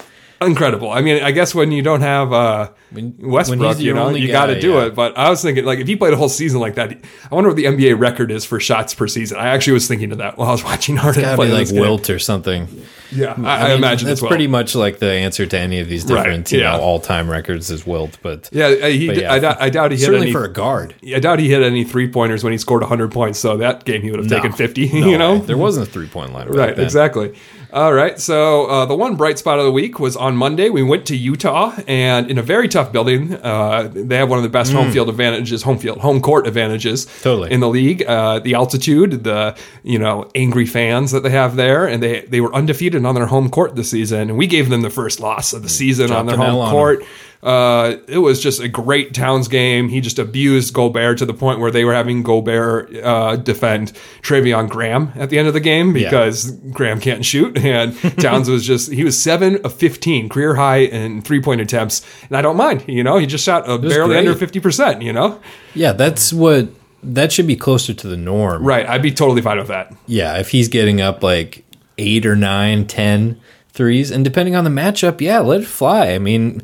Incredible. 0.42 0.90
I 0.90 1.02
mean, 1.02 1.22
I 1.22 1.32
guess 1.32 1.54
when 1.54 1.70
you 1.70 1.82
don't 1.82 2.00
have 2.00 2.32
uh, 2.32 2.70
when 2.92 3.14
Westbrook, 3.18 3.76
he's 3.76 3.82
you 3.84 3.92
know, 3.92 4.08
you 4.08 4.28
got 4.28 4.46
to 4.46 4.58
do 4.58 4.72
yeah. 4.72 4.86
it. 4.86 4.94
But 4.94 5.16
I 5.18 5.28
was 5.28 5.42
thinking, 5.42 5.66
like, 5.66 5.80
if 5.80 5.86
he 5.86 5.96
played 5.96 6.14
a 6.14 6.16
whole 6.16 6.30
season 6.30 6.60
like 6.60 6.76
that, 6.76 6.92
I 7.30 7.34
wonder 7.34 7.50
what 7.50 7.56
the 7.56 7.64
NBA 7.64 7.98
record 7.98 8.30
is 8.30 8.46
for 8.46 8.58
shots 8.58 8.94
per 8.94 9.06
season. 9.06 9.36
I 9.36 9.48
actually 9.48 9.74
was 9.74 9.86
thinking 9.86 10.12
of 10.12 10.18
that 10.18 10.38
while 10.38 10.48
I 10.48 10.52
was 10.52 10.64
watching 10.70 10.96
Harden 10.96 11.22
Gotta 11.22 11.36
play 11.36 11.48
be 11.48 11.52
like 11.52 11.68
game. 11.68 11.80
Wilt 11.80 12.08
or 12.08 12.18
something. 12.18 12.68
Yeah, 13.12 13.34
I, 13.38 13.64
I, 13.64 13.68
mean, 13.68 13.78
imagine 13.78 14.08
that's 14.08 14.22
well. 14.22 14.28
pretty 14.30 14.46
much 14.46 14.74
like 14.74 14.98
the 15.00 15.10
answer 15.10 15.44
to 15.44 15.58
any 15.58 15.80
of 15.80 15.88
these 15.88 16.04
Right, 16.04 16.22
different, 16.22 16.52
you 16.52 16.60
yeah. 16.60 16.76
know, 16.76 16.82
all-time 16.82 17.28
records 17.28 17.68
is 17.70 17.84
Wilt. 17.84 18.18
But 18.22 18.48
Yeah, 18.52 18.66
uh, 18.68 18.86
he. 18.86 19.08
But 19.08 19.16
yeah, 19.18 19.32
I, 19.32 19.38
doubt, 19.40 19.60
I 19.60 19.68
doubt 19.68 19.90
he 19.90 19.98
hit 19.98 20.04
certainly 20.06 20.28
any. 20.28 20.32
for 20.32 20.44
a 20.44 20.52
guard, 20.52 20.94
I 21.14 21.18
doubt 21.18 21.38
he 21.40 21.50
hit 21.50 21.60
any 21.62 21.84
three 21.84 22.08
pointers 22.10 22.44
when 22.44 22.52
he 22.52 22.58
scored 22.58 22.80
100 22.82 23.12
points. 23.12 23.38
So 23.38 23.58
that 23.58 23.84
game 23.84 24.00
he 24.00 24.10
would 24.10 24.20
have 24.20 24.28
taken 24.28 24.52
50. 24.52 24.88
No 25.00 25.08
you 25.08 25.18
know, 25.18 25.34
way. 25.34 25.40
there 25.40 25.58
wasn't 25.58 25.86
a 25.86 25.90
three-point 25.90 26.32
line, 26.32 26.48
Right, 26.48 26.74
then. 26.74 26.84
exactly. 26.84 27.36
All 27.72 27.92
right. 27.92 28.18
So 28.18 28.66
uh, 28.66 28.86
the 28.86 28.96
one 28.96 29.16
bright 29.16 29.38
spot 29.38 29.58
of 29.58 29.64
the 29.64 29.70
week 29.72 29.98
was 30.00 30.16
on 30.16 30.36
Monday. 30.36 30.70
We 30.70 30.82
went 30.82 31.06
to 31.06 31.16
Utah, 31.16 31.72
and 31.86 32.30
in 32.30 32.36
a 32.38 32.42
very 32.42 32.68
tough 32.68 32.90
building, 32.92 33.34
uh, 33.34 33.88
they 33.92 34.16
have 34.16 34.28
one 34.28 34.38
of 34.38 34.42
the 34.42 34.48
best 34.48 34.72
home 34.72 34.90
field 34.90 35.08
advantages, 35.08 35.62
home 35.62 35.78
field, 35.78 35.98
home 35.98 36.20
court 36.20 36.46
advantages, 36.46 37.06
Mm. 37.06 37.22
Totally. 37.22 37.50
in 37.52 37.60
the 37.60 37.68
league. 37.68 38.02
Uh, 38.02 38.40
the 38.40 38.54
altitude, 38.54 39.24
the 39.24 39.56
you 39.82 39.98
know 39.98 40.28
angry 40.34 40.66
fans 40.66 41.12
that 41.12 41.22
they 41.22 41.30
have 41.30 41.56
there, 41.56 41.86
and 41.86 42.02
they 42.02 42.22
they 42.22 42.40
were 42.40 42.54
undefeated 42.54 43.04
on 43.04 43.14
their 43.14 43.26
home 43.26 43.48
court 43.50 43.76
this 43.76 43.90
season, 43.90 44.30
and 44.30 44.36
we 44.38 44.46
gave 44.46 44.68
them 44.68 44.82
the 44.82 44.90
first 44.90 45.20
loss 45.20 45.52
of 45.52 45.62
the 45.62 45.68
season 45.68 46.10
on 46.12 46.26
their 46.26 46.36
home 46.36 46.56
on 46.60 46.70
court. 46.70 47.04
Uh, 47.42 47.96
it 48.06 48.18
was 48.18 48.38
just 48.42 48.60
a 48.60 48.68
great 48.68 49.14
Towns 49.14 49.48
game. 49.48 49.88
He 49.88 50.02
just 50.02 50.18
abused 50.18 50.74
Gobert 50.74 51.16
to 51.18 51.24
the 51.26 51.32
point 51.32 51.58
where 51.58 51.70
they 51.70 51.86
were 51.86 51.94
having 51.94 52.22
Gobert 52.22 52.94
uh, 53.02 53.36
defend 53.36 53.92
Treveon 54.20 54.68
Graham 54.68 55.10
at 55.14 55.30
the 55.30 55.38
end 55.38 55.48
of 55.48 55.54
the 55.54 55.60
game 55.60 55.96
Yeah. 55.96 56.10
because 56.10 56.50
Graham 56.70 57.00
can't 57.00 57.24
shoot, 57.24 57.56
and 57.64 57.96
Towns 58.20 58.50
was 58.50 58.66
just 58.66 58.92
he 58.92 59.04
was 59.04 59.18
seven 59.18 59.56
of 59.64 59.72
fifteen 59.72 60.28
career 60.28 60.54
high 60.56 60.80
in 60.80 61.22
three 61.22 61.40
point 61.40 61.62
attempts, 61.62 62.02
and 62.28 62.36
I 62.36 62.42
don't 62.42 62.56
mind. 62.58 62.84
You 62.86 63.02
know, 63.02 63.16
he 63.16 63.24
just 63.26 63.44
shot 63.44 63.66
a 63.68 63.78
barely 63.78 64.08
great. 64.10 64.18
under 64.18 64.34
fifty 64.34 64.60
percent. 64.60 65.00
You 65.00 65.14
know, 65.14 65.40
Yeah, 65.74 65.92
that's 65.92 66.34
what 66.34 66.68
that 67.02 67.32
should 67.32 67.46
be 67.46 67.56
closer 67.56 67.94
to 67.94 68.06
the 68.06 68.18
norm. 68.18 68.62
right? 68.62 68.86
I'd 68.86 69.00
be 69.00 69.12
totally 69.12 69.40
fine 69.40 69.56
with 69.56 69.68
that. 69.68 69.94
Yeah, 70.06 70.38
if 70.38 70.50
he's 70.50 70.68
getting 70.68 71.00
up 71.00 71.22
like 71.22 71.64
eight 71.96 72.26
or 72.26 72.36
nine, 72.36 72.86
ten 72.86 73.40
threes, 73.72 74.10
and 74.10 74.24
depending 74.24 74.54
on 74.56 74.64
the 74.64 74.70
matchup, 74.70 75.22
yeah, 75.22 75.38
let 75.38 75.62
it 75.62 75.66
fly. 75.66 76.08
I 76.10 76.18
mean, 76.18 76.60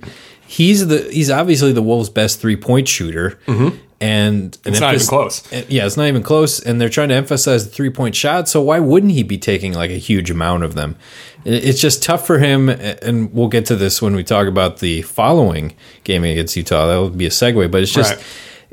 he's 0.46 0.87
the 0.87 1.08
he's 1.12 1.31
obviously 1.31 1.72
the 1.72 1.82
Wolves' 1.82 2.08
best 2.10 2.40
three 2.40 2.56
point 2.56 2.88
shooter, 2.88 3.38
and 3.46 3.56
an 3.98 4.50
Mm-hmm. 4.50 4.69
It's 4.69 4.81
not 4.81 4.94
even 4.94 5.06
close. 5.06 5.52
and- 5.52 5.66
Yeah, 5.70 5.87
it's 5.87 5.96
not 5.96 6.06
even 6.06 6.22
close, 6.22 6.60
and 6.60 6.81
they're 6.81 6.88
trying 6.88 7.08
to 7.08 7.14
emphasize 7.14 7.64
the 7.64 7.70
three 7.70 7.90
point 7.90 8.14
shot. 8.14 8.48
So 8.48 8.60
why 8.60 8.78
wouldn't 8.78 9.12
he 9.12 9.22
be 9.22 9.38
taking 9.38 9.72
like 9.75 9.90
a 9.90 9.94
huge 9.98 10.31
amount 10.31 10.64
of 10.64 10.75
them? 10.75 10.96
It's 11.44 11.81
just 11.81 12.02
tough 12.02 12.26
for 12.26 12.38
him, 12.38 12.69
and 12.69 13.32
we'll 13.32 13.48
get 13.48 13.66
to 13.66 13.76
this 13.76 14.02
when 14.02 14.16
we 14.16 14.25
talk 14.25 14.48
about 14.48 14.78
the 14.81 15.02
following 15.02 15.75
game 16.04 16.25
against 16.25 16.56
Utah. 16.56 16.87
That 16.87 16.96
will 16.96 17.10
be 17.10 17.26
a 17.26 17.31
segue, 17.31 17.70
but 17.70 17.82
it's 17.82 17.92
just 17.92 18.14
Right. 18.16 18.25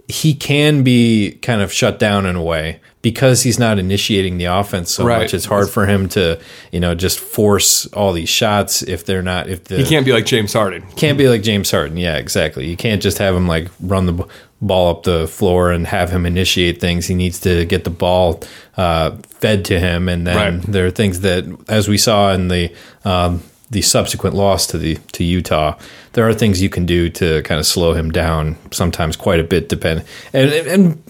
he 0.08 0.34
can 0.34 0.84
be 0.84 1.38
kind 1.44 1.62
of 1.62 1.72
shut 1.72 2.00
down 2.00 2.26
in 2.26 2.36
a 2.36 2.44
way 2.44 2.80
because 3.04 3.44
he's 3.44 3.60
not 3.60 3.78
initiating 3.78 4.40
the 4.40 4.46
offense 4.46 4.90
so 4.92 5.06
Right. 5.06 5.20
much. 5.22 5.34
It's 5.36 5.46
hard 5.46 5.70
for 5.70 5.86
him 5.86 6.10
to, 6.10 6.40
you 6.72 6.80
know, 6.80 6.96
just 6.96 7.20
force 7.20 7.86
all 7.94 8.14
these 8.14 8.30
shots 8.30 8.82
if 8.82 9.06
they're 9.06 9.22
not 9.22 9.48
if 9.48 9.66
the 9.66 9.78
He 9.78 9.84
can't 9.86 10.06
be 10.06 10.14
like 10.14 10.26
James 10.26 10.54
Harden. 10.54 10.84
can't 10.96 11.18
be 11.18 11.28
like 11.30 11.44
James 11.44 11.70
Harden. 11.70 11.98
Yeah, 11.98 12.16
exactly. 12.16 12.68
You 12.68 12.76
can't 12.78 13.02
just 13.04 13.20
have 13.20 13.36
him 13.36 13.48
like 13.48 13.68
run 13.82 14.08
the 14.08 14.26
ball 14.62 14.90
up 14.90 15.04
the 15.04 15.28
floor 15.28 15.72
and 15.72 15.86
have 15.88 16.10
him 16.10 16.26
initiate 16.26 16.80
things. 16.80 17.06
He 17.08 17.14
needs 17.14 17.40
to 17.42 17.66
get 17.66 17.84
the 17.84 17.90
ball 17.90 18.42
uh, 18.78 19.12
fed 19.28 19.66
to 19.66 19.80
him, 19.80 20.08
and 20.10 20.26
then 20.26 20.36
Right. 20.60 20.62
there 20.72 20.86
are 20.88 20.92
things 20.92 21.20
that, 21.20 21.44
as 21.68 21.88
we 21.90 21.98
saw 21.98 22.32
in 22.34 22.48
the 22.48 22.72
um, 23.06 23.44
the 23.70 23.82
subsequent 23.82 24.36
loss 24.36 24.66
to 24.68 24.78
the 24.78 24.98
to 25.12 25.24
Utah, 25.24 25.76
there 26.14 26.26
are 26.28 26.34
things 26.34 26.62
you 26.62 26.70
can 26.70 26.86
do 26.86 27.10
to 27.10 27.42
kind 27.42 27.60
of 27.60 27.66
slow 27.66 27.94
him 27.94 28.12
down. 28.12 28.56
Sometimes 28.72 29.16
quite 29.18 29.40
a 29.42 29.44
bit, 29.44 29.68
depend 29.68 30.04
and 30.32 30.50
and 30.54 31.04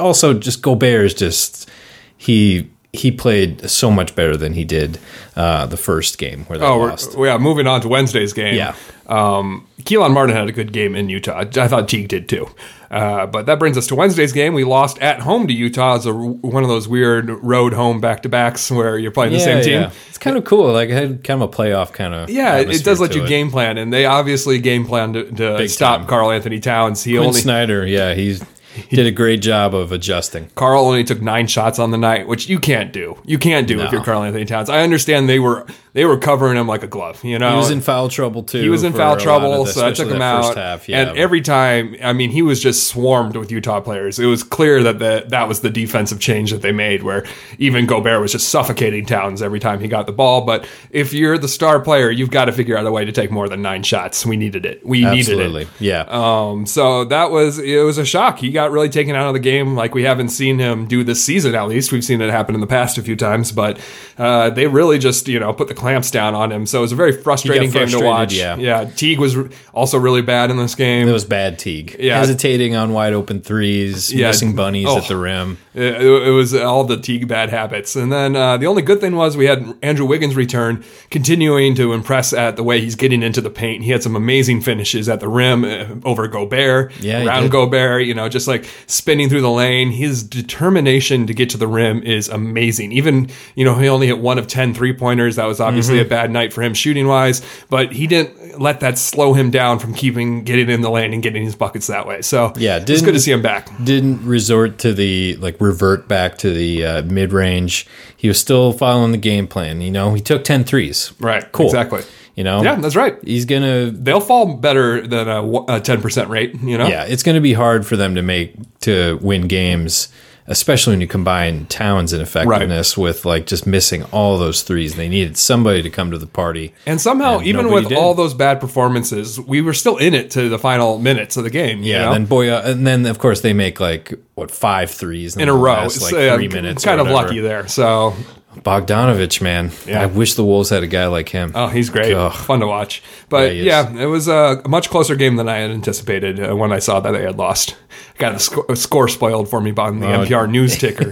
also 0.00 0.34
just 0.34 0.62
Gobert 0.62 1.06
is 1.06 1.14
just 1.14 1.68
he. 2.16 2.70
He 2.92 3.12
played 3.12 3.68
so 3.68 3.90
much 3.90 4.14
better 4.14 4.38
than 4.38 4.54
he 4.54 4.64
did 4.64 4.98
uh, 5.34 5.66
the 5.66 5.76
first 5.76 6.16
game 6.16 6.44
where 6.44 6.58
they 6.58 6.64
Oh, 6.64 6.78
lost. 6.78 7.14
yeah. 7.18 7.36
Moving 7.36 7.66
on 7.66 7.82
to 7.82 7.88
Wednesday's 7.88 8.32
game. 8.32 8.54
Yeah. 8.54 8.74
Um, 9.06 9.66
Kelan 9.82 10.14
Martin 10.14 10.34
had 10.34 10.48
a 10.48 10.52
good 10.52 10.72
game 10.72 10.94
in 10.96 11.10
Utah. 11.10 11.40
I 11.40 11.68
thought 11.68 11.88
Teague 11.90 12.08
did 12.08 12.26
too. 12.26 12.48
Uh, 12.90 13.26
but 13.26 13.44
that 13.46 13.58
brings 13.58 13.76
us 13.76 13.86
to 13.88 13.94
Wednesday's 13.94 14.32
game. 14.32 14.54
We 14.54 14.64
lost 14.64 14.98
at 15.00 15.20
home 15.20 15.46
to 15.46 15.52
Utah 15.52 15.96
as 15.96 16.06
a, 16.06 16.14
one 16.14 16.62
of 16.62 16.70
those 16.70 16.88
weird 16.88 17.28
road 17.28 17.74
home 17.74 18.00
back 18.00 18.22
to 18.22 18.30
backs 18.30 18.70
where 18.70 18.96
you're 18.96 19.10
playing 19.10 19.34
the 19.34 19.40
same 19.40 19.62
team. 19.62 19.90
It's 20.08 20.16
kind 20.16 20.38
of 20.38 20.44
cool. 20.44 20.72
Like 20.72 20.88
it 20.88 20.94
had 20.94 21.22
kind 21.22 21.42
of 21.42 21.52
a 21.52 21.52
playoff 21.54 21.92
kind 21.92 22.14
of. 22.14 22.30
Yeah, 22.30 22.56
it, 22.60 22.82
does 22.82 22.98
let 22.98 23.14
you 23.14 23.24
it. 23.24 23.28
game 23.28 23.50
plan, 23.50 23.76
and 23.76 23.92
they 23.92 24.06
obviously 24.06 24.58
game 24.58 24.86
plan 24.86 25.12
to, 25.12 25.30
to 25.32 25.68
stop. 25.68 26.08
Karl 26.08 26.30
Anthony 26.30 26.60
Towns. 26.60 27.04
He 27.04 27.12
Quinn 27.12 27.26
only 27.26 27.40
Snyder, 27.42 27.86
yeah, 27.86 28.14
he's 28.14 28.42
did 28.90 29.06
a 29.06 29.10
great 29.10 29.40
job 29.42 29.74
of 29.74 29.92
adjusting. 29.92 30.50
Karl 30.54 30.84
only 30.84 31.04
took 31.04 31.20
nine 31.20 31.46
shots 31.46 31.78
on 31.78 31.90
the 31.90 31.98
night, 31.98 32.28
which 32.28 32.48
you 32.48 32.58
can't 32.58 32.92
do. 32.92 33.18
You 33.24 33.38
can't 33.38 33.66
do 33.66 33.80
if 33.80 33.92
you're 33.92 34.04
Karl 34.04 34.22
Anthony 34.22 34.44
Towns. 34.44 34.68
I 34.68 34.82
understand 34.82 35.28
they 35.28 35.38
were 35.38 35.66
they 35.96 36.04
were 36.04 36.18
covering 36.18 36.58
him 36.58 36.66
like 36.66 36.82
a 36.82 36.86
glove. 36.86 37.24
You 37.24 37.38
know, 37.38 37.52
He 37.52 37.56
was 37.56 37.70
in 37.70 37.80
foul 37.80 38.10
trouble 38.10 38.42
too. 38.42 38.60
He 38.60 38.68
was 38.68 38.84
in 38.84 38.92
foul 38.92 39.16
trouble, 39.16 39.64
so 39.64 39.86
I 39.86 39.92
took 39.92 40.10
him 40.10 40.20
out. 40.20 40.54
half, 40.54 40.90
yeah. 40.90 41.08
And 41.08 41.16
every 41.16 41.40
time, 41.40 41.96
I 42.02 42.12
mean, 42.12 42.28
he 42.28 42.42
was 42.42 42.62
just 42.62 42.86
swarmed 42.88 43.34
with 43.34 43.50
Utah 43.50 43.80
players. 43.80 44.18
It 44.18 44.26
was 44.26 44.42
clear 44.42 44.82
that 44.82 44.98
the, 44.98 45.24
that 45.28 45.48
was 45.48 45.62
the 45.62 45.70
defensive 45.70 46.20
change 46.20 46.50
that 46.50 46.60
they 46.60 46.70
made, 46.70 47.02
where 47.02 47.24
even 47.58 47.86
Gobert 47.86 48.20
was 48.20 48.32
just 48.32 48.50
suffocating 48.50 49.06
Towns 49.06 49.40
every 49.40 49.58
time 49.58 49.80
he 49.80 49.88
got 49.88 50.04
the 50.04 50.12
ball. 50.12 50.42
But 50.42 50.68
if 50.90 51.14
you're 51.14 51.38
the 51.38 51.48
star 51.48 51.80
player, 51.80 52.10
you've 52.10 52.30
got 52.30 52.44
to 52.44 52.52
figure 52.52 52.76
out 52.76 52.84
a 52.84 52.92
way 52.92 53.06
to 53.06 53.12
take 53.12 53.30
more 53.30 53.48
than 53.48 53.62
nine 53.62 53.82
shots. 53.82 54.26
We 54.26 54.36
needed 54.36 54.66
it. 54.66 54.84
We 54.84 55.06
absolutely, 55.06 55.60
needed 55.60 55.72
it. 55.80 55.80
yeah. 55.80 56.04
Um, 56.08 56.66
so 56.66 57.06
that 57.06 57.30
was 57.30 57.58
it 57.58 57.82
was 57.82 57.96
a 57.96 58.04
shock. 58.04 58.40
He 58.40 58.50
got 58.50 58.70
really 58.70 58.90
taken 58.90 59.16
out 59.16 59.28
of 59.28 59.32
the 59.32 59.40
game 59.40 59.74
like 59.74 59.94
we 59.94 60.02
haven't 60.02 60.28
seen 60.28 60.58
him 60.58 60.86
do 60.86 61.04
this 61.04 61.24
season. 61.24 61.54
At 61.54 61.68
least 61.68 61.90
we've 61.90 62.04
seen 62.04 62.20
it 62.20 62.28
happen 62.30 62.54
in 62.54 62.60
the 62.60 62.66
past 62.66 62.98
a 62.98 63.02
few 63.02 63.16
times, 63.16 63.50
but 63.50 63.80
uh, 64.18 64.50
they 64.50 64.66
really 64.66 64.98
just 64.98 65.26
you 65.26 65.40
know 65.40 65.54
put 65.54 65.68
the 65.68 65.85
clamps 65.86 66.10
down 66.10 66.34
on 66.34 66.50
him. 66.50 66.66
So 66.66 66.78
it 66.78 66.82
was 66.82 66.90
a 66.90 66.96
very 66.96 67.12
frustrating 67.12 67.70
game 67.70 67.86
to 67.88 68.00
watch. 68.00 68.34
yeah. 68.34 68.56
yeah. 68.56 68.84
Teague 68.96 69.20
was 69.20 69.36
also 69.72 69.98
really 69.98 70.20
bad 70.20 70.50
in 70.50 70.56
this 70.56 70.74
game. 70.74 71.08
it 71.08 71.12
was 71.12 71.24
bad 71.24 71.60
Teague. 71.60 71.94
Yeah. 72.00 72.18
Hesitating 72.18 72.74
on 72.74 72.92
wide 72.92 73.12
open 73.12 73.40
threes, 73.40 74.12
Yeah. 74.12 74.26
missing 74.26 74.56
bunnies 74.56 74.86
Oh. 74.88 74.98
at 74.98 75.06
the 75.06 75.16
rim. 75.16 75.58
It, 75.76 76.00
it 76.02 76.30
was 76.30 76.54
all 76.54 76.84
the 76.84 76.96
Teague 76.96 77.28
bad 77.28 77.50
habits. 77.50 77.94
And 77.96 78.10
then 78.10 78.34
uh, 78.34 78.56
the 78.56 78.66
only 78.66 78.82
good 78.82 79.00
thing 79.00 79.14
was 79.14 79.36
we 79.36 79.44
had 79.46 79.76
Andrew 79.82 80.06
Wiggins 80.06 80.34
return, 80.34 80.82
continuing 81.10 81.74
to 81.76 81.92
impress 81.92 82.32
at 82.32 82.56
the 82.56 82.62
way 82.62 82.80
he's 82.80 82.94
getting 82.96 83.22
into 83.22 83.40
the 83.40 83.50
paint. 83.50 83.84
He 83.84 83.90
had 83.90 84.02
some 84.02 84.16
amazing 84.16 84.62
finishes 84.62 85.08
at 85.08 85.20
the 85.20 85.28
rim 85.28 85.64
uh, 85.64 85.86
over 86.08 86.26
Gobert, 86.28 86.92
Yeah, 87.00 87.24
around. 87.26 87.50
Gobert, 87.50 88.06
you 88.06 88.14
know, 88.14 88.28
just 88.28 88.48
like 88.48 88.66
spinning 88.86 89.28
through 89.28 89.42
the 89.42 89.50
lane. 89.50 89.90
His 89.90 90.22
determination 90.22 91.26
to 91.26 91.34
get 91.34 91.50
to 91.50 91.58
the 91.58 91.66
rim 91.68 92.02
is 92.02 92.28
amazing. 92.28 92.92
Even, 92.92 93.28
you 93.54 93.64
know, 93.64 93.74
he 93.74 93.88
only 93.88 94.06
hit 94.06 94.18
one 94.18 94.38
of 94.38 94.46
10 94.46 94.72
three 94.74 94.92
pointers. 94.92 95.36
That 95.36 95.46
was 95.46 95.60
obviously 95.60 95.96
Mm-hmm. 95.96 96.06
a 96.06 96.08
bad 96.08 96.30
night 96.30 96.52
for 96.52 96.62
him 96.62 96.74
shooting 96.74 97.06
wise, 97.06 97.42
but 97.70 97.92
he 97.92 98.06
didn't 98.06 98.60
let 98.60 98.80
that 98.80 98.98
slow 98.98 99.34
him 99.34 99.50
down 99.50 99.78
from 99.78 99.94
keeping 99.94 100.42
getting 100.44 100.68
in 100.68 100.80
the 100.80 100.90
lane 100.90 101.12
and 101.12 101.22
getting 101.22 101.44
his 101.44 101.54
buckets 101.54 101.86
that 101.86 102.06
way. 102.06 102.22
So 102.22 102.52
Yeah, 102.56 102.78
it's 102.84 103.02
good 103.02 103.14
to 103.14 103.20
see 103.20 103.30
him 103.32 103.42
back. 103.42 103.68
Didn't 103.84 104.26
resort 104.26 104.78
to 104.78 104.92
the 104.92 105.36
like 105.36 105.58
revert 105.66 106.08
back 106.08 106.38
to 106.38 106.52
the 106.52 106.84
uh, 106.84 107.02
mid 107.02 107.32
range. 107.32 107.86
He 108.16 108.28
was 108.28 108.38
still 108.40 108.72
following 108.72 109.12
the 109.12 109.18
game 109.18 109.46
plan. 109.46 109.80
You 109.80 109.90
know, 109.90 110.14
he 110.14 110.20
took 110.20 110.44
10 110.44 110.64
threes. 110.64 111.12
Right. 111.20 111.50
Cool. 111.52 111.66
Exactly. 111.66 112.02
You 112.34 112.44
know, 112.44 112.62
Yeah, 112.62 112.74
that's 112.76 112.96
right. 112.96 113.16
he's 113.24 113.46
gonna 113.46 113.90
They'll 113.90 114.20
fall 114.20 114.56
better 114.56 115.06
than 115.06 115.26
a 115.26 115.42
a 115.76 115.80
ten 115.80 116.02
percent 116.02 116.28
rate. 116.28 116.54
You 116.62 116.76
know. 116.76 116.86
yeah, 116.86 117.04
it's 117.04 117.22
going 117.22 117.34
to 117.36 117.40
be 117.40 117.54
hard 117.54 117.86
for 117.86 117.96
them 117.96 118.14
to 118.14 118.20
make 118.22 118.54
to 118.80 119.18
win 119.22 119.48
games, 119.48 120.08
especially 120.48 120.92
when 120.92 121.00
you 121.00 121.06
combine 121.06 121.66
Towns 121.66 122.12
and 122.12 122.22
effectiveness 122.22 122.96
with 122.96 123.24
like 123.24 123.46
just 123.46 123.66
missing 123.66 124.04
all 124.04 124.38
those 124.38 124.62
threes. 124.62 124.94
They 124.96 125.08
needed 125.08 125.36
somebody 125.36 125.82
to 125.82 125.90
come 125.90 126.10
to 126.10 126.18
the 126.18 126.26
party. 126.26 126.74
And 126.86 127.00
somehow, 127.00 127.38
And 127.38 127.46
even 127.46 127.70
with 127.72 127.88
did. 127.88 127.98
all 127.98 128.14
those 128.14 128.34
bad 128.34 128.60
performances, 128.60 129.40
we 129.40 129.60
were 129.60 129.74
still 129.74 129.96
in 129.96 130.14
it 130.14 130.30
to 130.32 130.48
the 130.48 130.58
final 130.58 130.98
minutes 130.98 131.36
of 131.36 131.44
the 131.44 131.50
game. 131.50 131.82
Yeah, 131.82 132.04
and 132.06 132.14
then 132.14 132.24
boy, 132.26 132.52
and 132.52 132.86
then 132.86 133.06
of 133.06 133.18
course 133.18 133.40
they 133.40 133.52
make 133.52 133.80
like 133.80 134.14
what 134.34 134.50
five 134.50 134.90
threes 134.90 135.36
in 135.36 135.48
a 135.48 135.54
row, 135.54 135.72
last, 135.74 136.02
like 136.02 136.10
So, 136.10 136.18
yeah, 136.18 136.34
three 136.36 136.48
minutes. 136.48 136.84
Kind 136.84 137.00
of 137.00 137.08
lucky 137.08 137.40
there. 137.40 137.66
So, 137.68 138.14
Bogdanovic, 138.62 139.40
man. 139.40 139.70
Yeah. 139.86 140.02
I 140.02 140.06
wish 140.06 140.34
the 140.34 140.44
Wolves 140.44 140.70
had 140.70 140.82
a 140.82 140.86
guy 140.86 141.06
like 141.06 141.28
him. 141.28 141.52
oh, 141.54 141.68
he's 141.68 141.90
great, 141.90 142.12
Ugh. 142.12 142.32
fun 142.32 142.60
to 142.60 142.66
watch. 142.66 143.02
But 143.28 143.54
Yeah, 143.54 143.90
yeah, 143.92 144.02
it 144.02 144.06
was 144.06 144.28
a 144.28 144.62
much 144.68 144.90
closer 144.90 145.14
game 145.16 145.36
than 145.36 145.48
I 145.48 145.58
had 145.58 145.70
anticipated 145.70 146.40
uh, 146.40 146.56
when 146.56 146.72
I 146.72 146.78
saw 146.78 147.00
that 147.00 147.12
they 147.12 147.22
had 147.22 147.36
lost. 147.36 147.76
I 148.14 148.18
got 148.18 148.34
a, 148.34 148.38
sco- 148.38 148.64
a 148.68 148.76
score 148.76 149.08
spoiled 149.08 149.48
for 149.48 149.60
me 149.60 149.72
by 149.72 149.90
the 149.90 149.96
NPR 149.96 150.50
news 150.50 150.76
ticker. 150.78 151.10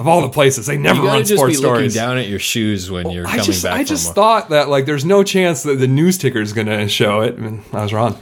of 0.00 0.06
all 0.08 0.20
the 0.22 0.28
places, 0.28 0.66
they 0.66 0.78
never 0.78 1.02
you 1.02 1.06
run 1.08 1.18
just 1.24 1.30
be 1.32 1.36
sports 1.36 1.58
looking 1.60 1.90
stories. 1.90 1.94
down 1.94 2.16
at 2.18 2.28
your 2.28 2.38
shoes 2.38 2.90
when 2.90 3.10
you're 3.10 3.26
I 3.26 3.30
coming 3.30 3.44
just, 3.46 3.62
back. 3.64 3.74
I 3.78 3.84
just 3.84 4.14
thought 4.14 4.50
that 4.50 4.68
like 4.68 4.86
there's 4.86 5.04
no 5.04 5.22
chance 5.22 5.62
that 5.64 5.76
the 5.78 5.88
news 5.88 6.16
ticker 6.18 6.40
is 6.40 6.52
going 6.52 6.68
to 6.68 6.88
show 6.88 7.20
it, 7.20 7.36
and 7.36 7.62
I 7.72 7.82
was 7.82 7.92
wrong. 7.92 8.20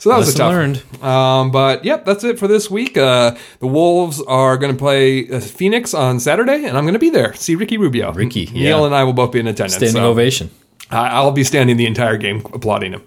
So 0.00 0.08
that 0.08 0.16
was 0.16 0.34
a 0.34 0.38
tough. 0.38 0.52
learned. 0.52 0.82
Um, 1.02 1.50
but 1.50 1.84
yep, 1.84 2.06
that's 2.06 2.24
it 2.24 2.38
for 2.38 2.48
this 2.48 2.70
week. 2.70 2.96
Uh, 2.96 3.36
the 3.58 3.66
Wolves 3.66 4.20
are 4.22 4.56
going 4.56 4.72
to 4.72 4.78
play 4.78 5.28
uh, 5.28 5.40
Phoenix 5.40 5.92
on 5.92 6.18
Saturday, 6.20 6.64
and 6.64 6.78
I'm 6.78 6.84
going 6.84 6.94
to 6.94 6.98
be 6.98 7.10
there. 7.10 7.34
See 7.34 7.54
Ricky 7.54 7.76
Rubio. 7.76 8.10
Ricky, 8.14 8.46
Neil 8.46 8.80
yeah. 8.80 8.86
and 8.86 8.94
I 8.94 9.04
will 9.04 9.12
both 9.12 9.32
be 9.32 9.40
in 9.40 9.46
attendance. 9.46 9.74
standing 9.74 10.00
so 10.02 10.10
ovation. 10.10 10.50
I- 10.90 11.10
I'll 11.10 11.32
be 11.32 11.44
standing 11.44 11.76
the 11.76 11.84
entire 11.84 12.16
game 12.16 12.42
applauding 12.54 12.94
him. 12.94 13.02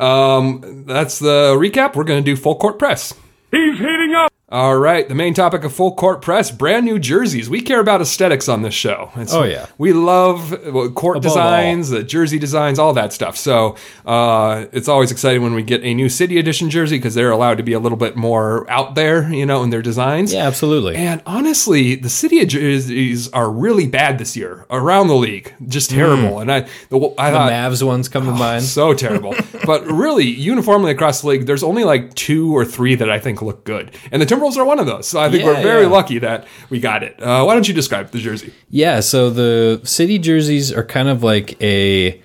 Um, 0.00 0.84
that's 0.86 1.18
the 1.18 1.56
recap. 1.58 1.96
We're 1.96 2.04
going 2.04 2.22
to 2.22 2.24
do 2.24 2.36
full 2.36 2.54
court 2.54 2.78
press. 2.78 3.12
He's 3.50 3.76
heating 3.76 4.14
up. 4.14 4.32
All 4.52 4.76
right, 4.76 5.08
the 5.08 5.14
main 5.14 5.32
topic 5.32 5.62
of 5.62 5.72
full 5.72 5.94
court 5.94 6.22
press: 6.22 6.50
brand 6.50 6.84
new 6.84 6.98
jerseys. 6.98 7.48
We 7.48 7.60
care 7.62 7.78
about 7.78 8.00
aesthetics 8.00 8.48
on 8.48 8.62
this 8.62 8.74
show. 8.74 9.10
It's- 9.12 9.32
Oh, 9.32 9.44
yeah. 9.44 9.66
we 9.78 9.92
love 9.92 10.50
court 10.96 11.18
Above 11.18 11.22
designs, 11.22 11.90
the 11.90 12.02
jersey 12.02 12.38
designs, 12.38 12.78
all 12.78 12.92
that 12.94 13.12
stuff. 13.12 13.36
So 13.36 13.76
uh, 14.04 14.66
it's 14.72 14.88
always 14.88 15.12
exciting 15.12 15.42
when 15.42 15.54
we 15.54 15.62
get 15.62 15.84
a 15.84 15.94
new 15.94 16.08
city 16.08 16.38
edition 16.38 16.68
jersey 16.68 16.96
because 16.96 17.14
they're 17.14 17.30
allowed 17.30 17.58
to 17.58 17.62
be 17.62 17.72
a 17.74 17.78
little 17.78 17.96
bit 17.98 18.16
more 18.16 18.68
out 18.68 18.96
there, 18.96 19.32
you 19.32 19.46
know, 19.46 19.62
in 19.62 19.70
their 19.70 19.82
designs. 19.82 20.32
Yeah, 20.32 20.46
absolutely. 20.48 20.96
And 20.96 21.22
honestly, 21.26 21.94
the 21.94 22.10
city 22.10 22.44
jerseys 22.44 23.30
are 23.32 23.48
really 23.50 23.86
bad 23.86 24.18
this 24.18 24.36
year 24.36 24.66
around 24.70 25.06
the 25.08 25.14
league, 25.14 25.54
just 25.68 25.90
terrible. 25.90 26.40
And 26.40 26.50
I, 26.50 26.60
the, 26.88 26.98
I 27.18 27.30
the 27.30 27.36
thought 27.36 27.52
Mavs 27.52 27.82
ones 27.84 28.08
come 28.08 28.24
to 28.26 28.32
mind. 28.32 28.64
so 28.64 28.94
terrible. 28.94 29.34
but 29.64 29.86
really, 29.86 30.24
uniformly 30.26 30.90
across 30.90 31.20
the 31.20 31.28
league, 31.28 31.46
there's 31.46 31.62
only 31.62 31.84
like 31.84 32.14
two 32.14 32.54
or 32.56 32.64
three 32.64 32.96
that 32.96 33.08
I 33.10 33.18
think 33.20 33.42
look 33.42 33.64
good, 33.64 33.92
and 34.10 34.20
the 34.20 34.26
Timberwolves 34.40 34.56
are 34.56 34.64
one 34.64 34.78
of 34.78 34.86
those. 34.86 35.06
So 35.08 35.20
I 35.20 35.30
think 35.30 35.42
Yeah, 35.42 35.48
we're 35.50 35.62
very 35.62 35.82
yeah. 35.82 35.88
lucky 35.88 36.18
that 36.20 36.46
we 36.70 36.80
got 36.80 37.02
it. 37.02 37.20
Uh, 37.22 37.44
why 37.44 37.54
don't 37.54 37.68
you 37.68 37.74
describe 37.74 38.10
the 38.10 38.18
jersey? 38.18 38.52
Yeah, 38.70 39.00
so 39.00 39.30
the 39.30 39.80
city 39.84 40.18
jerseys 40.18 40.72
are 40.72 40.84
kind 40.84 41.08
of 41.08 41.22
like 41.22 41.60
a, 41.62 42.20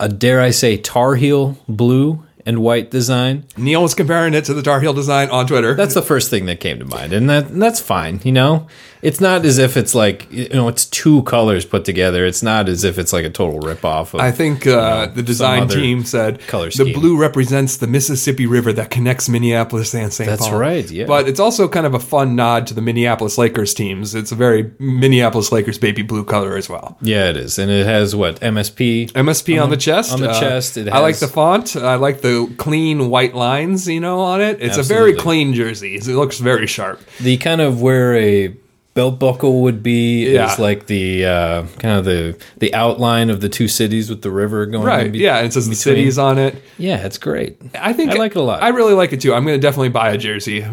a 0.00 0.08
dare 0.08 0.40
I 0.40 0.50
say, 0.50 0.76
Tar 0.76 1.14
Heel 1.16 1.56
blue 1.68 2.22
and 2.44 2.60
white 2.60 2.90
design. 2.92 3.44
Neil 3.56 3.82
was 3.82 3.94
comparing 3.94 4.32
it 4.32 4.44
to 4.44 4.54
the 4.54 4.62
Tar 4.62 4.80
Heel 4.80 4.92
design 4.92 5.28
on 5.30 5.46
Twitter. 5.46 5.74
That's 5.74 5.94
the 5.94 6.02
first 6.02 6.30
thing 6.30 6.46
that 6.46 6.60
came 6.60 6.78
to 6.78 6.84
mind, 6.84 7.12
and 7.12 7.28
that 7.28 7.48
and 7.50 7.60
that's 7.60 7.80
fine. 7.80 8.20
You 8.22 8.30
know, 8.32 8.68
it's 9.06 9.20
not 9.20 9.44
as 9.44 9.58
if 9.58 9.76
it's 9.76 9.94
like 9.94 10.26
you 10.32 10.48
know 10.50 10.68
it's 10.68 10.84
two 10.86 11.22
colors 11.22 11.64
put 11.64 11.84
together. 11.84 12.26
It's 12.26 12.42
not 12.42 12.68
as 12.68 12.82
if 12.84 12.98
it's 12.98 13.12
like 13.12 13.24
a 13.24 13.30
total 13.30 13.60
ripoff. 13.60 14.14
Of, 14.14 14.20
I 14.20 14.32
think 14.32 14.66
uh, 14.66 15.06
the 15.06 15.22
design 15.22 15.68
team 15.68 16.04
said 16.04 16.40
color 16.48 16.70
the 16.70 16.92
blue 16.92 17.16
represents 17.16 17.76
the 17.76 17.86
Mississippi 17.86 18.46
River 18.46 18.72
that 18.72 18.90
connects 18.90 19.28
Minneapolis 19.28 19.94
and 19.94 20.12
St. 20.12 20.28
Paul. 20.28 20.36
That's 20.36 20.50
right, 20.50 20.90
yeah. 20.90 21.06
But 21.06 21.28
it's 21.28 21.40
also 21.40 21.68
kind 21.68 21.86
of 21.86 21.94
a 21.94 22.00
fun 22.00 22.34
nod 22.36 22.66
to 22.68 22.74
the 22.74 22.82
Minneapolis 22.82 23.38
Lakers 23.38 23.74
teams. 23.74 24.14
It's 24.14 24.32
a 24.32 24.34
very 24.34 24.72
Minneapolis 24.78 25.52
Lakers 25.52 25.78
baby 25.78 26.02
blue 26.02 26.24
color 26.24 26.56
as 26.56 26.68
well. 26.68 26.98
yeah, 27.00 27.30
it 27.30 27.36
is, 27.36 27.58
and 27.58 27.70
it 27.70 27.86
has 27.86 28.14
what 28.16 28.40
MSP. 28.40 29.12
MSP 29.12 29.62
on 29.62 29.70
the 29.70 29.76
chest. 29.76 30.12
on 30.12 30.20
the 30.20 30.30
Uh, 30.30 30.40
chest, 30.40 30.76
it 30.76 30.88
I 30.88 30.98
like 30.98 31.18
the 31.18 31.28
font. 31.28 31.76
I 31.76 31.94
like 31.94 32.20
the 32.22 32.52
clean 32.58 33.08
white 33.10 33.34
lines, 33.34 33.86
you 33.88 34.00
know, 34.00 34.20
on 34.20 34.40
it. 34.40 34.58
It's 34.60 34.78
a 34.78 34.82
very 34.82 35.14
clean 35.14 35.54
jersey. 35.54 35.94
It 35.96 36.06
looks 36.06 36.38
very 36.38 36.66
sharp. 36.66 37.00
The 37.20 37.36
kind 37.36 37.60
of 37.60 37.80
where 37.80 38.14
a 38.16 38.56
belt 38.96 39.20
buckle 39.20 39.62
would 39.62 39.80
be 39.84 40.32
Yeah. 40.32 40.50
is 40.52 40.58
like 40.58 40.86
the 40.86 41.24
uh, 41.26 41.62
kind 41.78 41.98
of 42.00 42.04
the 42.04 42.36
the 42.58 42.74
outline 42.74 43.30
of 43.30 43.40
the 43.40 43.48
two 43.48 43.68
cities 43.68 44.10
with 44.10 44.22
the 44.22 44.30
river 44.32 44.66
going. 44.66 44.84
Right. 44.84 45.12
be- 45.12 45.20
yeah. 45.20 45.38
It 45.42 45.52
says 45.52 45.68
the 45.68 45.76
cities 45.76 46.18
on 46.18 46.38
it. 46.38 46.60
Yeah, 46.78 47.04
it's 47.06 47.18
great. 47.18 47.58
I 47.78 47.92
think 47.92 48.10
I 48.10 48.14
like 48.16 48.32
it 48.32 48.38
a 48.38 48.42
lot. 48.42 48.62
I 48.64 48.68
really 48.70 48.94
like 48.94 49.12
it 49.12 49.20
too. 49.20 49.32
I'm 49.34 49.44
going 49.46 49.56
to 49.56 49.62
definitely 49.62 49.90
buy 49.90 50.10
a 50.10 50.18
jersey. 50.18 50.64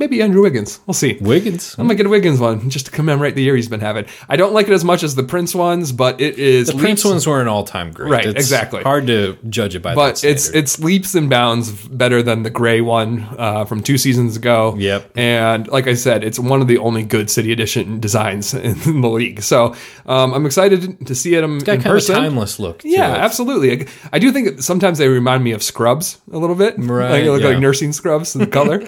Maybe 0.00 0.22
Andrew 0.22 0.40
Wiggins. 0.42 0.80
We'll 0.86 0.94
see. 0.94 1.18
Wiggins. 1.20 1.76
I'm 1.78 1.84
gonna 1.86 1.94
get 1.94 2.06
a 2.06 2.08
Wiggins 2.08 2.40
one 2.40 2.70
just 2.70 2.86
to 2.86 2.90
commemorate 2.92 3.34
the 3.34 3.42
year 3.42 3.54
he's 3.54 3.68
been 3.68 3.80
having. 3.80 4.06
I 4.30 4.36
don't 4.36 4.54
like 4.54 4.66
it 4.66 4.72
as 4.72 4.82
much 4.82 5.02
as 5.02 5.14
the 5.14 5.22
Prince 5.22 5.54
ones, 5.54 5.92
but 5.92 6.20
it 6.22 6.38
is 6.38 6.68
The 6.68 6.78
Prince 6.78 7.04
ones 7.04 7.26
were 7.26 7.40
an 7.42 7.48
all 7.48 7.64
time 7.64 7.92
great. 7.92 8.10
Right, 8.10 8.24
It's 8.26 8.36
exactly. 8.38 8.82
Hard 8.82 9.06
to 9.08 9.36
judge 9.50 9.74
it 9.74 9.80
by 9.82 9.94
But 9.94 10.16
that 10.16 10.24
it's 10.30 10.48
it's 10.48 10.78
leaps 10.80 11.14
and 11.14 11.28
bounds 11.28 11.70
better 11.88 12.22
than 12.22 12.44
the 12.44 12.50
gray 12.50 12.80
one 12.80 13.28
uh, 13.38 13.66
from 13.66 13.82
two 13.82 13.98
seasons 13.98 14.36
ago. 14.36 14.74
Yep. 14.78 15.18
And 15.18 15.68
like 15.68 15.86
I 15.86 15.92
said, 15.94 16.24
it's 16.24 16.38
one 16.38 16.62
of 16.62 16.66
the 16.66 16.78
only 16.78 17.02
good 17.02 17.28
City 17.30 17.52
Edition 17.52 18.00
designs 18.00 18.54
in 18.54 19.02
the 19.02 19.08
league. 19.08 19.42
So 19.42 19.74
um, 20.06 20.32
I'm 20.32 20.46
excited 20.46 21.06
to 21.06 21.14
see 21.14 21.34
it 21.34 21.44
in, 21.44 21.58
got 21.58 21.74
in 21.74 21.82
kind 21.82 21.86
of 21.88 21.92
person. 21.92 22.14
a 22.16 22.18
timeless 22.20 22.58
look. 22.58 22.78
to 22.78 22.88
Yeah, 22.88 23.16
it. 23.16 23.18
absolutely. 23.18 23.82
I, 23.82 23.86
I 24.14 24.18
do 24.18 24.32
think 24.32 24.62
sometimes 24.62 24.96
they 24.96 25.08
remind 25.08 25.44
me 25.44 25.52
of 25.52 25.62
Scrubs 25.62 26.18
a 26.32 26.38
little 26.38 26.56
bit. 26.56 26.76
Right, 26.78 27.10
Like, 27.10 27.22
they 27.24 27.28
look 27.28 27.42
yeah. 27.42 27.48
like 27.48 27.58
nursing 27.58 27.92
scrubs 27.92 28.34
in 28.34 28.40
the 28.40 28.46
color. 28.46 28.80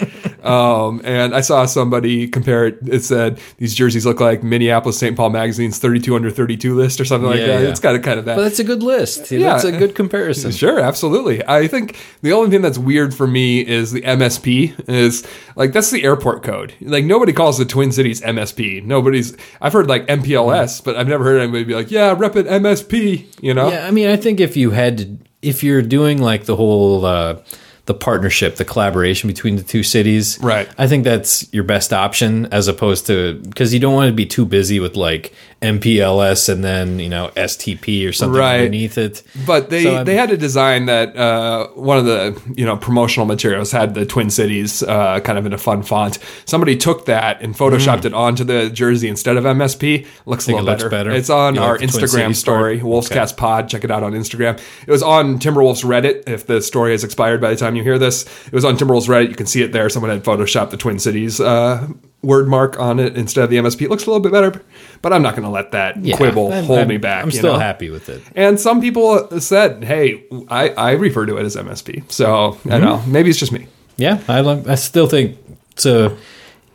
um, 0.43 1.02
and 1.05 1.35
I 1.35 1.41
saw 1.41 1.65
somebody 1.67 2.29
compare 2.29 2.67
it. 2.67 2.79
It 2.87 3.05
said 3.05 3.41
these 3.59 3.75
jerseys 3.75 4.07
look 4.07 4.21
like 4.21 4.43
Minneapolis 4.43 4.99
St. 4.99 5.17
Paul 5.17 5.31
Magazine's 5.31 5.79
32 5.79 6.15
under 6.17 6.31
32 6.31 6.75
list 6.75 7.01
or 7.01 7.05
something 7.05 7.29
like 7.31 7.41
that. 7.41 7.63
yeah. 7.63 7.69
It's 7.69 7.81
got 7.81 7.95
a 7.95 7.99
kind 7.99 8.19
of 8.19 8.25
that. 8.27 8.37
But 8.37 8.43
that's 8.43 8.59
a 8.59 8.65
good 8.65 8.83
list. 8.83 9.31
Yeah. 9.31 9.53
That's 9.53 9.65
a 9.65 9.73
good 9.73 9.95
comparison. 9.95 10.51
Sure, 10.53 10.79
absolutely. 10.81 11.47
I 11.47 11.67
think 11.69 11.99
the 12.23 12.33
only 12.33 12.51
thing 12.51 12.63
that's 12.63 12.79
weird 12.79 13.15
for 13.15 13.27
me 13.27 13.61
is 13.67 13.93
the 13.93 14.03
MSP 14.03 14.89
is 14.89 15.27
like 15.57 15.73
that's 15.73 15.91
the 15.91 16.05
airport 16.05 16.43
code. 16.43 16.75
Like 16.81 17.05
nobody 17.05 17.33
calls 17.33 17.59
the 17.59 17.65
Twin 17.65 17.93
Cities 17.93 18.21
MSP. 18.21 18.85
Nobody's. 18.85 19.37
I've 19.61 19.73
heard 19.73 19.89
like 19.89 20.07
MPLS, 20.07 20.83
but 20.85 20.97
I've 20.97 21.09
never 21.09 21.25
heard 21.25 21.41
anybody 21.41 21.65
be 21.65 21.75
like, 21.75 21.91
"Yeah, 21.91 22.15
rep 22.17 22.37
it 22.37 22.47
MSP." 22.47 23.27
You 23.43 23.55
know? 23.55 23.71
Yeah, 23.71 23.87
I 23.87 23.91
mean, 23.91 24.09
I 24.09 24.17
think 24.17 24.41
if 24.41 24.57
you 24.57 24.71
had 24.71 25.19
if 25.43 25.63
you're 25.65 25.83
doing 25.83 26.23
like 26.23 26.45
the 26.45 26.57
whole 26.57 27.05
uh, 27.05 27.41
the 27.87 27.95
partnership, 27.95 28.57
the 28.57 28.65
collaboration 28.65 29.27
between 29.27 29.57
the 29.57 29.63
two 29.63 29.83
cities, 29.83 30.39
Right. 30.41 30.69
I 30.79 30.87
think 30.87 31.05
that's 31.05 31.53
your 31.53 31.65
best 31.65 31.93
option 31.93 32.47
as 32.53 32.69
opposed 32.69 33.07
to 33.09 33.35
because 33.41 33.75
you 33.75 33.81
don't 33.81 33.95
want 33.95 34.09
to 34.09 34.15
be 34.15 34.27
too 34.27 34.47
busy 34.47 34.79
with 34.79 34.97
like 34.97 35.33
MPLS 35.63 36.49
and 36.49 36.63
then 36.65 36.99
you 36.99 37.09
know 37.09 37.31
STP 37.37 38.09
or 38.09 38.13
something 38.13 38.39
Right. 38.39 38.57
underneath 38.59 38.99
it. 38.99 39.23
But 39.47 39.71
they, 39.71 39.85
So 39.85 40.05
they 40.05 40.15
had 40.17 40.31
a 40.31 40.37
design 40.37 40.87
that 40.87 41.17
uh, 41.17 41.69
one 41.69 41.99
of 41.99 42.05
the 42.05 42.41
you 42.55 42.65
know 42.67 42.77
promotional 42.77 43.27
materials 43.27 43.73
had 43.73 43.95
the 43.95 44.05
Twin 44.05 44.31
Cities 44.31 44.83
uh, 44.83 45.21
kind 45.21 45.39
of 45.39 45.47
in 45.47 45.53
a 45.53 45.59
fun 45.59 45.83
font. 45.83 46.19
Somebody 46.45 46.77
took 46.77 47.07
that 47.07 47.41
and 47.43 47.55
photoshopped 47.55 48.05
it 48.05 48.13
onto 48.15 48.45
the 48.45 48.69
jersey 48.71 49.09
instead 49.09 49.37
of 49.37 49.45
MSP. 49.45 50.07
Looks 50.27 50.49
a 50.49 50.53
little 50.53 50.67
better. 50.67 50.89
better? 50.89 51.11
It's 51.11 51.31
on 51.31 51.55
You 51.55 51.61
our 51.63 51.79
Twin 51.79 51.89
Instagram 51.91 52.35
story, 52.35 52.79
part? 52.81 52.91
Wolfscast 52.93 53.37
Pod. 53.37 53.69
Check 53.69 53.85
it 53.85 53.91
out 53.91 54.03
on 54.03 54.13
Instagram. 54.13 54.61
It 54.87 54.91
was 54.91 55.03
on 55.03 55.39
Timberwolves 55.39 55.85
Reddit. 55.85 56.29
If 56.29 56.47
the 56.47 56.61
story 56.61 56.93
has 56.93 57.05
expired 57.05 57.41
by 57.41 57.51
the 57.51 57.57
time 57.57 57.77
you 57.77 57.83
hear 57.83 57.99
this, 57.99 58.25
it 58.47 58.53
was 58.53 58.65
on 58.65 58.77
Timberwolves 58.77 59.09
Reddit. 59.09 59.29
You 59.31 59.35
can 59.37 59.47
see 59.47 59.63
it 59.63 59.73
there. 59.73 59.89
Someone 59.89 60.11
had 60.11 60.25
photoshopped 60.25 60.71
the 60.71 60.77
Twin 60.77 60.99
Cities. 60.99 61.41
Uh, 61.41 61.89
Word 62.23 62.47
mark 62.49 62.79
on 62.79 63.01
it 63.01 63.17
instead 63.17 63.43
of 63.45 63.51
the 63.51 63.57
MSP. 63.57 63.83
It 63.83 63.91
looks 63.91 64.05
a 64.05 64.07
little 64.07 64.21
bit 64.21 64.31
better, 64.31 64.63
but 65.03 65.13
I'm 65.13 65.23
not 65.23 65.33
going 65.33 65.43
to 65.43 65.51
let 65.51 65.73
that 65.73 66.03
Yeah, 66.05 66.17
quibble 66.17 66.53
I'm- 66.53 66.65
hold 66.65 66.79
I'm- 66.79 66.89
me 66.89 66.97
back. 66.97 67.25
I'm 67.25 67.31
still 67.33 67.55
know? 67.55 67.59
happy 67.59 67.91
with 67.91 68.09
it. 68.09 68.23
And 68.37 68.61
some 68.61 68.81
people 68.81 69.41
said, 69.41 69.83
"Hey, 69.83 70.25
I, 70.49 70.69
I 70.71 70.91
refer 70.93 71.27
to 71.27 71.37
it 71.39 71.45
as 71.45 71.57
MSP." 71.57 72.05
So 72.13 72.59
I 72.67 72.69
don't 72.79 72.81
know. 72.83 73.03
Maybe 73.09 73.29
it's 73.31 73.39
just 73.41 73.51
me. 73.53 73.67
Yeah, 73.97 74.21
I 74.29 74.41
like. 74.41 74.69
I 74.69 74.77
still 74.77 75.09
think 75.09 75.37
it's 75.73 75.85
a 75.85 76.17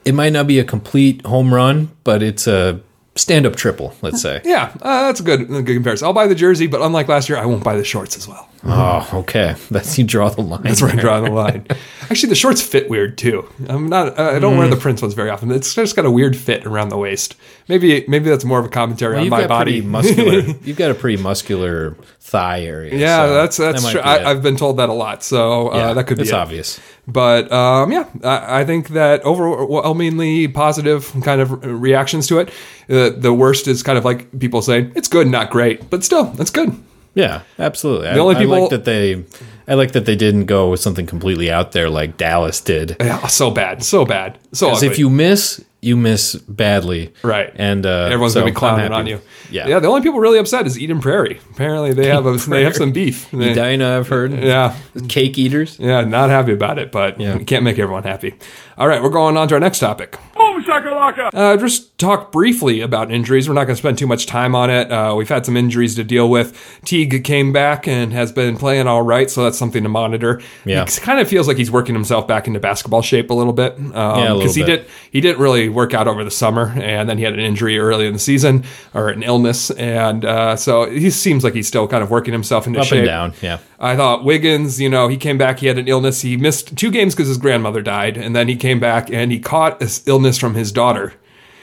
it 0.04 0.14
might 0.14 0.34
not 0.34 0.48
be 0.48 0.60
a 0.60 0.64
complete 0.64 1.26
home 1.26 1.54
run, 1.54 1.92
but 2.04 2.22
it's 2.22 2.46
a 2.48 2.82
stand 3.16 3.46
up 3.46 3.56
triple, 3.56 3.96
let's 4.02 4.22
say. 4.22 4.42
Yeah, 4.46 4.72
uh, 4.82 5.08
that's 5.08 5.20
a 5.20 5.24
good, 5.24 5.42
a 5.42 5.62
good 5.64 5.74
comparison. 5.76 6.06
I'll 6.08 6.14
buy 6.14 6.28
the 6.28 6.36
jersey, 6.36 6.68
but 6.68 6.82
unlike 6.82 7.08
last 7.08 7.30
year, 7.30 7.38
I 7.38 7.46
won't 7.46 7.64
buy 7.64 7.76
the 7.76 7.84
shorts 7.84 8.16
as 8.16 8.28
well. 8.28 8.48
Oh, 8.64 9.08
okay. 9.14 9.56
That's 9.72 9.98
you 9.98 10.04
draw 10.04 10.30
the 10.30 10.42
line. 10.42 10.64
That's 10.64 10.82
where 10.82 10.92
I 10.92 10.96
draw 10.96 11.22
the 11.22 11.30
line. 11.44 11.66
Actually, 12.10 12.30
the 12.30 12.36
shorts 12.36 12.62
fit 12.62 12.90
weird 12.90 13.18
too. 13.18 13.48
I'm 13.70 13.88
not. 13.88 14.18
I 14.20 14.40
don't 14.40 14.56
Mm. 14.56 14.58
wear 14.60 14.68
the 14.70 14.76
Prince 14.78 15.02
ones 15.02 15.14
very 15.14 15.30
often. 15.30 15.52
It's 15.52 15.74
just 15.76 15.96
got 15.96 16.06
a 16.06 16.12
weird 16.12 16.36
fit 16.36 16.66
around 16.66 16.90
the 16.90 16.98
waist. 16.98 17.36
Maybe 17.68 18.04
maybe 18.08 18.30
that's 18.30 18.46
more 18.46 18.60
of 18.60 18.66
a 18.66 18.70
commentary 18.70 19.16
Well, 19.16 19.24
on 19.26 19.30
my 19.30 19.48
body. 19.48 19.82
muscular. 19.82 20.40
you've 20.64 20.78
got 20.78 20.90
a 20.92 20.96
pretty 20.96 21.22
muscular 21.22 21.96
thigh 22.22 22.62
area. 22.64 22.96
yeah, 22.98 23.26
so 23.28 23.34
that's 23.34 23.58
that's 23.58 23.84
might 23.84 23.92
true. 23.92 24.02
be. 24.02 24.08
I, 24.08 24.32
I've 24.32 24.42
been 24.42 24.58
told 24.58 24.78
that 24.78 24.90
a 24.90 24.94
lot, 24.94 25.24
so 25.24 25.72
uh, 25.72 25.78
Yeah, 25.78 25.94
that 25.94 26.08
could 26.08 26.18
be 26.18 26.24
it's 26.24 26.32
it. 26.32 26.36
obvious. 26.36 26.80
But 27.08 27.52
um, 27.52 27.92
yeah, 27.92 28.06
I, 28.24 28.62
I 28.62 28.66
think 28.66 28.90
that 28.90 29.24
overwhelmingly 29.24 30.48
positive 30.48 31.14
kind 31.24 31.42
of 31.42 31.64
reactions 31.64 32.28
to 32.28 32.40
it. 32.40 32.50
Uh, 32.90 33.10
the 33.16 33.34
worst 33.34 33.68
is 33.68 33.84
kind 33.84 33.98
of 33.98 34.06
like 34.06 34.38
people 34.40 34.62
saying 34.62 34.92
it's 34.96 35.08
good, 35.08 35.28
not 35.28 35.50
great, 35.52 35.90
but 35.90 36.04
still, 36.04 36.34
it's 36.40 36.52
good. 36.52 36.76
Yeah, 37.18 37.42
absolutely. 37.58 38.08
The 38.10 38.14
I, 38.16 38.20
only 38.20 38.36
I 38.36 38.40
people- 38.40 38.62
like 38.62 38.70
that 38.70 38.86
they. 38.86 39.24
I 39.70 39.74
like 39.74 39.92
that 39.94 40.06
they 40.06 40.16
didn't 40.16 40.46
go 40.46 40.70
with 40.70 40.80
something 40.80 41.06
completely 41.06 41.52
out 41.52 41.74
there 41.74 41.90
like 41.90 42.16
Dallas 42.16 42.62
did. 42.62 42.96
Yeah, 43.02 43.28
so 43.28 43.52
bad, 43.52 43.84
so 43.84 44.06
bad, 44.06 44.38
so 44.54 44.68
Because 44.68 44.84
if 44.84 44.98
you 44.98 45.10
miss, 45.10 45.62
you 45.82 45.98
miss 45.98 46.36
badly. 46.36 47.14
Right. 47.22 47.52
And 47.56 47.86
uh, 47.86 48.06
Everyone's 48.06 48.32
so 48.34 48.40
gonna 48.40 48.52
be 48.52 48.56
clowning 48.56 48.94
on 48.94 49.08
you. 49.08 49.20
Yeah. 49.52 49.68
yeah. 49.68 49.80
The 49.80 49.90
only 49.90 50.02
people 50.02 50.22
really 50.22 50.40
upset 50.40 50.66
is 50.68 50.80
Eden 50.80 51.02
Prairie. 51.02 51.42
Apparently, 51.52 51.92
they 51.94 52.08
have 52.08 52.26
a, 52.26 52.38
they 52.38 52.64
have 52.64 52.76
some 52.78 52.94
beef. 52.94 53.30
They- 53.32 53.52
Edina, 53.52 53.98
I've 53.98 54.08
heard. 54.08 54.32
yeah, 54.32 54.74
Cake 55.10 55.38
eaters. 55.38 55.78
yeah, 55.80 56.00
not 56.06 56.30
happy 56.30 56.54
about 56.54 56.80
it, 56.80 56.92
but 56.94 57.20
Yeah. 57.20 57.38
you 57.38 57.44
can't 57.44 57.66
make 57.66 57.78
everyone 57.78 58.04
happy. 58.04 58.36
All 58.78 58.88
right, 58.88 59.04
we're 59.04 59.10
going 59.10 59.36
on 59.36 59.50
to 59.50 59.56
our 59.56 59.60
next 59.60 59.80
topic. 59.80 60.16
Boom 60.58 60.66
shakalaka! 60.66 61.30
Uh, 61.34 61.58
just 61.58 61.98
talk 62.00 62.32
briefly 62.32 62.82
about 62.82 63.12
injuries. 63.12 63.48
We're 63.48 63.54
not 63.56 63.66
going 63.66 63.76
to 63.76 63.80
spend 63.80 63.98
too 63.98 64.08
much 64.08 64.26
time 64.26 64.56
on 64.56 64.70
it. 64.70 64.92
Uh, 64.92 65.14
we've 65.16 65.30
had 65.30 65.46
some 65.46 65.56
injuries 65.56 65.96
to 65.96 66.04
deal 66.04 66.30
with. 66.30 66.80
Teague 66.84 67.24
came 67.24 67.54
back 67.54 67.88
and 67.88 68.12
has 68.14 68.32
been 68.32 68.58
playing 68.58 68.88
all 68.88 69.02
right, 69.04 69.30
so 69.30 69.44
that's 69.44 69.58
something 69.58 69.84
to 69.84 69.90
monitor. 69.90 70.42
Yeah. 70.66 70.86
He 70.86 71.00
kind 71.02 71.20
of 71.20 71.28
feels 71.28 71.48
like 71.48 71.58
he's 71.58 71.70
working 71.72 71.94
himself 71.96 72.28
back 72.28 72.48
into 72.48 72.60
basketball 72.60 73.02
shape 73.02 73.30
a 73.30 73.34
little 73.34 73.54
bit. 73.54 73.74
Um, 73.78 73.92
Yeah, 73.94 74.34
a 74.34 74.36
little 74.36 74.54
he 74.54 74.64
bit. 74.64 74.66
did 74.84 74.86
he 75.12 75.22
didn't 75.22 75.40
really 75.42 75.70
work 75.70 75.94
out 75.94 76.08
over 76.08 76.24
the 76.24 76.32
summer, 76.32 76.74
and 76.78 77.08
then 77.10 77.18
he 77.18 77.24
had 77.24 77.34
an 77.34 77.40
injury 77.40 77.78
early 77.78 78.08
in 78.08 78.14
the 78.14 78.20
season 78.20 78.64
or 78.94 79.10
an 79.10 79.22
illness, 79.24 79.70
and 79.72 80.26
uh, 80.26 80.56
so 80.56 80.90
he 80.90 81.10
seems 81.12 81.44
like 81.44 81.54
he's 81.54 81.68
still 81.68 81.88
kind 81.88 82.04
of 82.04 82.10
working 82.10 82.34
himself 82.34 82.66
into 82.68 82.80
Up 82.80 82.86
shape. 82.88 83.00
and 83.00 83.06
down. 83.08 83.34
Yeah. 83.42 83.60
I 83.80 83.96
thought 83.96 84.24
Wiggins, 84.24 84.82
you 84.82 84.90
know, 84.90 85.08
he 85.08 85.18
came 85.18 85.38
back, 85.38 85.60
he 85.60 85.68
had 85.68 85.78
an 85.78 85.88
illness. 85.88 86.22
He 86.22 86.36
missed 86.36 86.76
two 86.76 86.90
games 86.90 87.14
because 87.14 87.28
his 87.28 87.38
grandmother 87.38 87.84
died, 87.84 88.18
and 88.18 88.36
then 88.36 88.48
he 88.48 88.56
came 88.56 88.80
back 88.80 89.12
and 89.12 89.32
he 89.32 89.40
caught 89.40 89.80
this 89.80 90.02
illness 90.08 90.40
from 90.40 90.47
his 90.56 90.72
daughter. 90.72 91.14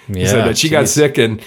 He 0.07 0.27
said 0.27 0.45
that 0.45 0.59
she 0.59 0.69
got 0.69 0.87
sick 0.89 1.17
and 1.17 1.41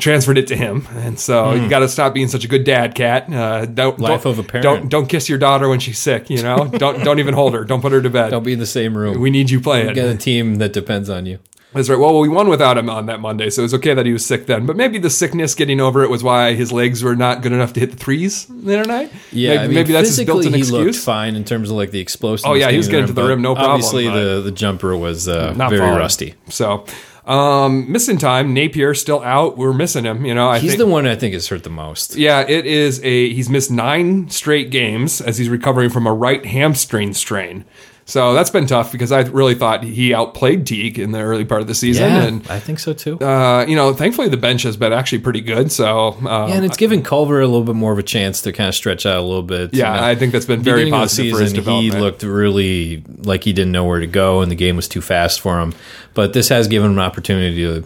transferred 0.00 0.38
it 0.38 0.46
to 0.46 0.56
him, 0.56 0.88
and 0.92 1.20
so 1.20 1.52
you 1.52 1.68
got 1.68 1.80
to 1.80 1.88
stop 1.88 2.14
being 2.14 2.28
such 2.28 2.42
a 2.42 2.48
good 2.48 2.64
dad, 2.64 2.94
cat. 2.94 3.30
Uh, 3.30 3.66
don't 3.66 3.98
Life 3.98 4.22
don't, 4.22 4.32
of 4.32 4.38
a 4.38 4.42
parent. 4.42 4.62
Don't 4.62 4.88
don't 4.88 5.06
kiss 5.08 5.28
your 5.28 5.36
daughter 5.38 5.68
when 5.68 5.78
she's 5.78 5.98
sick. 5.98 6.30
You 6.30 6.42
know, 6.42 6.68
don't 6.68 7.04
don't 7.04 7.18
even 7.18 7.34
hold 7.34 7.52
her. 7.52 7.64
Don't 7.64 7.82
put 7.82 7.92
her 7.92 8.00
to 8.00 8.08
bed. 8.08 8.30
Don't 8.30 8.44
be 8.44 8.54
in 8.54 8.58
the 8.58 8.66
same 8.66 8.96
room. 8.96 9.20
we 9.20 9.28
need 9.30 9.50
you 9.50 9.60
playing. 9.60 9.88
We 9.88 9.92
got 9.94 10.08
a 10.08 10.16
team 10.16 10.56
that 10.56 10.72
depends 10.72 11.10
on 11.10 11.26
you. 11.26 11.38
That's 11.74 11.90
right. 11.90 11.98
Well, 11.98 12.18
we 12.18 12.30
won 12.30 12.48
without 12.48 12.78
him 12.78 12.88
on 12.88 13.06
that 13.06 13.20
Monday, 13.20 13.50
so 13.50 13.60
it 13.60 13.64
was 13.66 13.74
okay 13.74 13.92
that 13.92 14.06
he 14.06 14.12
was 14.12 14.24
sick 14.24 14.46
then. 14.46 14.64
But 14.64 14.76
maybe 14.76 14.98
the 14.98 15.10
sickness, 15.10 15.54
getting 15.54 15.80
over 15.80 16.02
it, 16.02 16.08
was 16.08 16.22
why 16.22 16.54
his 16.54 16.72
legs 16.72 17.02
were 17.04 17.14
not 17.14 17.42
good 17.42 17.52
enough 17.52 17.74
to 17.74 17.80
hit 17.80 17.90
the 17.90 17.96
threes 17.98 18.46
the 18.46 18.80
other 18.80 18.88
night. 18.88 19.12
Yeah, 19.32 19.50
maybe, 19.50 19.58
I 19.58 19.66
mean, 19.66 19.74
maybe 19.74 19.92
that's 19.92 20.16
his 20.16 20.24
built-in 20.24 20.54
he 20.54 20.62
looked 20.62 20.86
excuse. 20.88 21.04
fine 21.04 21.34
in 21.36 21.44
terms 21.44 21.70
of 21.70 21.76
like 21.76 21.90
the 21.90 22.00
explosiveness. 22.00 22.50
Oh, 22.50 22.54
yeah, 22.54 22.70
he 22.70 22.78
was 22.78 22.86
getting 22.86 23.02
getting 23.02 23.14
to 23.14 23.20
the 23.20 23.28
rim, 23.28 23.42
no 23.42 23.54
problem, 23.54 23.72
Obviously, 23.72 24.08
the 24.08 24.40
the 24.40 24.50
jumper 24.50 24.96
was 24.96 25.28
uh, 25.28 25.52
Not 25.52 25.68
very 25.68 25.82
falling. 25.82 25.98
rusty. 25.98 26.34
So, 26.48 26.86
um, 27.26 27.92
missing 27.92 28.16
time. 28.16 28.54
Napier 28.54 28.94
still 28.94 29.22
out. 29.22 29.58
We're 29.58 29.74
missing 29.74 30.04
him. 30.04 30.24
You 30.24 30.34
know, 30.34 30.48
I 30.48 30.60
He's 30.60 30.70
think. 30.70 30.78
the 30.78 30.86
one 30.86 31.06
I 31.06 31.16
think 31.16 31.34
is 31.34 31.48
hurt 31.48 31.64
the 31.64 31.70
most. 31.70 32.16
yeah, 32.16 32.46
it 32.48 32.64
is 32.64 32.98
a. 33.04 33.28
He's 33.34 33.50
missed 33.50 33.70
nine 33.70 34.30
straight 34.30 34.70
games 34.70 35.20
as 35.20 35.36
he's 35.36 35.50
recovering 35.50 35.90
from 35.90 36.06
a 36.06 36.14
right 36.14 36.46
hamstring 36.46 37.12
strain. 37.12 37.66
So 38.08 38.32
that's 38.32 38.48
been 38.48 38.66
tough 38.66 38.90
because 38.90 39.12
I 39.12 39.20
really 39.20 39.54
thought 39.54 39.84
he 39.84 40.14
outplayed 40.14 40.66
Teague 40.66 40.98
in 40.98 41.12
the 41.12 41.20
early 41.20 41.44
part 41.44 41.60
of 41.60 41.66
the 41.66 41.74
season, 41.74 42.04
Yeah, 42.10 42.22
and 42.24 42.48
I 42.48 42.58
think 42.58 42.78
so 42.78 42.94
too. 42.94 43.20
uh, 43.20 43.66
you 43.68 43.76
know, 43.76 43.92
thankfully 43.92 44.30
the 44.30 44.38
bench 44.38 44.62
has 44.62 44.78
been 44.78 44.94
actually 44.94 45.18
pretty 45.18 45.42
good. 45.42 45.70
So 45.70 46.16
uh, 46.22 46.46
yeah, 46.48 46.54
and 46.54 46.64
it's 46.64 46.78
giving 46.78 47.02
Culver 47.02 47.42
a 47.42 47.46
little 47.46 47.64
bit 47.64 47.74
more 47.74 47.92
of 47.92 47.98
a 47.98 48.02
chance 48.02 48.40
to 48.42 48.52
kind 48.52 48.66
of 48.66 48.74
stretch 48.74 49.04
out 49.04 49.18
a 49.18 49.20
little 49.20 49.42
bit. 49.42 49.74
yeah, 49.74 49.92
You 49.94 50.00
know, 50.00 50.06
I 50.06 50.14
think 50.14 50.32
that's 50.32 50.46
been 50.46 50.62
very 50.62 50.84
beginning 50.84 50.94
of 50.94 51.00
the 51.00 51.04
positive 51.04 51.32
for 51.36 51.42
his 51.42 51.50
season, 51.52 51.64
he 51.64 51.90
looked 51.90 52.22
really 52.22 53.04
like 53.18 53.44
he 53.44 53.52
didn't 53.52 53.72
know 53.72 53.84
where 53.84 54.00
to 54.00 54.06
go, 54.06 54.40
and 54.40 54.50
the 54.50 54.56
game 54.56 54.76
was 54.76 54.88
too 54.88 55.02
fast 55.02 55.42
for 55.42 55.60
him. 55.60 55.74
But 56.14 56.32
this 56.32 56.48
has 56.48 56.66
given 56.66 56.92
him 56.92 56.98
an 56.98 57.04
opportunity 57.04 57.56
to 57.62 57.84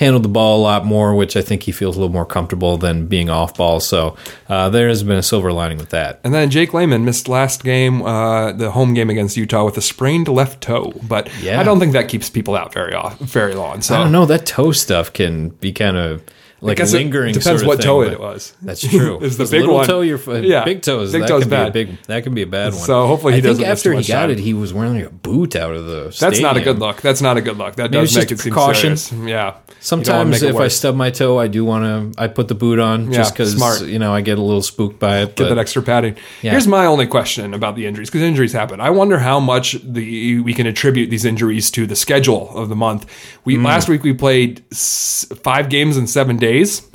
handle 0.00 0.18
the 0.18 0.28
ball 0.28 0.58
a 0.58 0.62
lot 0.62 0.86
more, 0.86 1.14
which 1.14 1.36
I 1.36 1.42
think 1.42 1.62
he 1.64 1.72
feels 1.72 1.94
a 1.96 2.00
little 2.00 2.12
more 2.12 2.24
comfortable 2.24 2.78
than 2.78 3.06
being 3.06 3.28
off 3.28 3.56
ball. 3.56 3.80
So 3.80 4.16
uh, 4.48 4.70
there 4.70 4.88
has 4.88 5.02
been 5.02 5.18
a 5.18 5.22
silver 5.22 5.52
lining 5.52 5.76
with 5.76 5.90
that. 5.90 6.20
And 6.24 6.32
then 6.32 6.50
Jake 6.50 6.72
Layman 6.72 7.04
missed 7.04 7.28
last 7.28 7.62
game, 7.62 8.00
uh, 8.02 8.52
the 8.52 8.70
home 8.70 8.94
game 8.94 9.10
against 9.10 9.36
Utah, 9.36 9.64
with 9.66 9.76
a 9.76 9.82
sprained 9.82 10.26
left 10.26 10.62
toe. 10.62 10.94
But 11.06 11.28
Yeah. 11.42 11.60
I 11.60 11.64
don't 11.64 11.78
think 11.78 11.92
that 11.92 12.08
keeps 12.08 12.30
people 12.30 12.56
out 12.56 12.72
very 12.72 12.94
off, 12.94 13.18
very 13.18 13.54
long. 13.54 13.82
So 13.82 13.94
I 13.94 13.98
don't 14.02 14.10
know 14.10 14.24
that 14.24 14.46
toe 14.46 14.72
stuff 14.72 15.12
can 15.12 15.50
be 15.50 15.70
kind 15.70 15.98
of 15.98 16.22
like 16.60 16.76
guess 16.78 16.92
it 16.92 16.98
lingering. 16.98 17.32
depends 17.32 17.44
sort 17.44 17.62
of 17.62 17.66
what 17.68 17.78
thing, 17.78 17.86
toe 17.86 18.02
it 18.02 18.20
was. 18.20 18.54
That's 18.62 18.80
true. 18.86 19.18
It's 19.22 19.36
the 19.36 19.46
big 19.46 19.66
one. 19.68 19.86
toe. 19.86 20.00
Your 20.02 20.18
foot, 20.18 20.44
Yeah. 20.44 20.64
big 20.64 20.82
toes. 20.82 21.12
Big 21.12 21.22
that 21.22 21.28
toe's 21.28 21.42
can 21.42 21.50
be 21.50 21.56
bad. 21.56 21.68
a 21.68 21.70
big. 21.72 22.02
That 22.04 22.22
can 22.24 22.34
be 22.34 22.42
a 22.42 22.46
bad 22.46 22.72
one. 22.74 22.82
So 22.82 23.06
hopefully 23.06 23.32
he 23.34 23.38
I 23.38 23.42
doesn't 23.42 23.64
after 23.64 23.92
he 23.92 24.02
got 24.04 24.22
time. 24.22 24.30
it, 24.30 24.38
he 24.38 24.54
was 24.54 24.72
wearing 24.74 24.94
like 24.94 25.06
a 25.06 25.10
boot 25.10 25.56
out 25.56 25.74
of 25.74 25.86
the. 25.86 26.16
That's 26.20 26.40
not 26.40 26.56
a 26.56 26.60
good 26.60 26.78
look. 26.78 27.00
That's 27.00 27.22
not 27.22 27.36
a 27.36 27.40
good 27.40 27.56
look. 27.56 27.76
That 27.76 27.90
Maybe 27.90 28.02
does 28.06 28.16
make 28.16 28.30
it 28.32 28.38
seem 28.40 28.52
serious. 28.54 29.12
Yeah. 29.12 29.16
You 29.16 29.22
don't 29.24 30.06
wanna 30.18 30.36
Sometimes 30.36 30.42
if 30.42 30.56
I 30.56 30.68
stub 30.68 30.94
my 30.94 31.08
toe, 31.10 31.38
I 31.38 31.46
do 31.46 31.64
want 31.64 32.14
to. 32.14 32.22
I 32.22 32.28
put 32.28 32.48
the 32.48 32.54
boot 32.54 32.78
on 32.78 33.10
just 33.12 33.32
because 33.32 33.54
smart. 33.56 33.80
you 33.82 33.98
know 33.98 34.12
I 34.12 34.20
get 34.20 34.36
a 34.38 34.42
little 34.42 34.60
spooked 34.60 34.98
by 35.00 35.20
it. 35.22 35.36
get 35.36 35.48
that 35.48 35.56
extra 35.56 35.80
padding. 35.82 36.16
Yeah. 36.42 36.50
Here's 36.50 36.66
my 36.66 36.84
only 36.84 37.06
question 37.06 37.54
about 37.54 37.76
the 37.76 37.86
injuries 37.86 38.10
because 38.10 38.20
injuries 38.20 38.52
happen. 38.52 38.78
I 38.80 38.90
wonder 38.90 39.18
how 39.18 39.40
much 39.40 39.72
the 39.82 40.40
we 40.40 40.52
can 40.52 40.66
attribute 40.66 41.08
these 41.08 41.24
injuries 41.24 41.70
to 41.70 41.86
the 41.86 41.96
schedule 41.96 42.50
of 42.54 42.68
the 42.68 42.76
month. 42.76 43.06
We 43.46 43.54
Hmm. 43.54 43.64
last 43.64 43.88
week 43.88 44.02
we 44.02 44.12
played 44.12 44.62
s- 44.70 45.24
five 45.42 45.70
games 45.70 45.96
in 45.96 46.06
seven 46.06 46.36
days. 46.36 46.49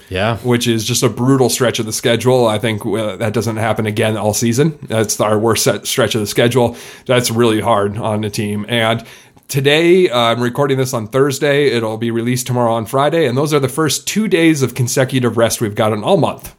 Yeah. 0.10 0.38
which 0.38 0.68
is 0.68 0.86
just 0.86 1.02
a 1.04 1.10
brutal 1.10 1.50
stretch 1.50 1.80
of 1.80 1.86
the 1.88 1.94
schedule. 1.94 2.46
I 2.48 2.60
think 2.60 2.86
uh, 2.86 3.15
that 3.15 3.34
doesn't 3.34 3.58
happen 3.58 3.88
again 3.88 4.18
all 4.18 4.34
season. 4.34 4.78
That's 4.84 5.20
our 5.20 5.39
worst 5.39 5.63
set 5.63 5.88
stretch 5.88 6.13
of 6.13 6.22
the 6.22 6.28
schedule. 6.28 6.78
That's 7.08 7.32
really 7.32 7.60
hard 7.62 7.98
on 7.98 8.22
the 8.22 8.30
team 8.30 8.65
and. 8.70 9.06
Today, 9.48 10.10
uh, 10.10 10.18
I'm 10.18 10.41
recording 10.41 10.80
this 10.80 10.91
on 10.91 11.08
Thursday. 11.08 11.68
It'll 11.68 11.98
be 12.00 12.10
released 12.10 12.48
tomorrow 12.48 12.74
on 12.74 12.88
Friday, 12.88 13.28
and 13.28 13.38
those 13.38 13.54
are 13.54 13.60
the 13.60 13.70
first 13.70 14.08
two 14.08 14.28
days 14.28 14.63
of 14.63 14.74
consecutive 14.74 15.38
rest 15.38 15.62
we've 15.62 15.76
gotten 15.76 16.04
all 16.04 16.18
month. 16.18 16.56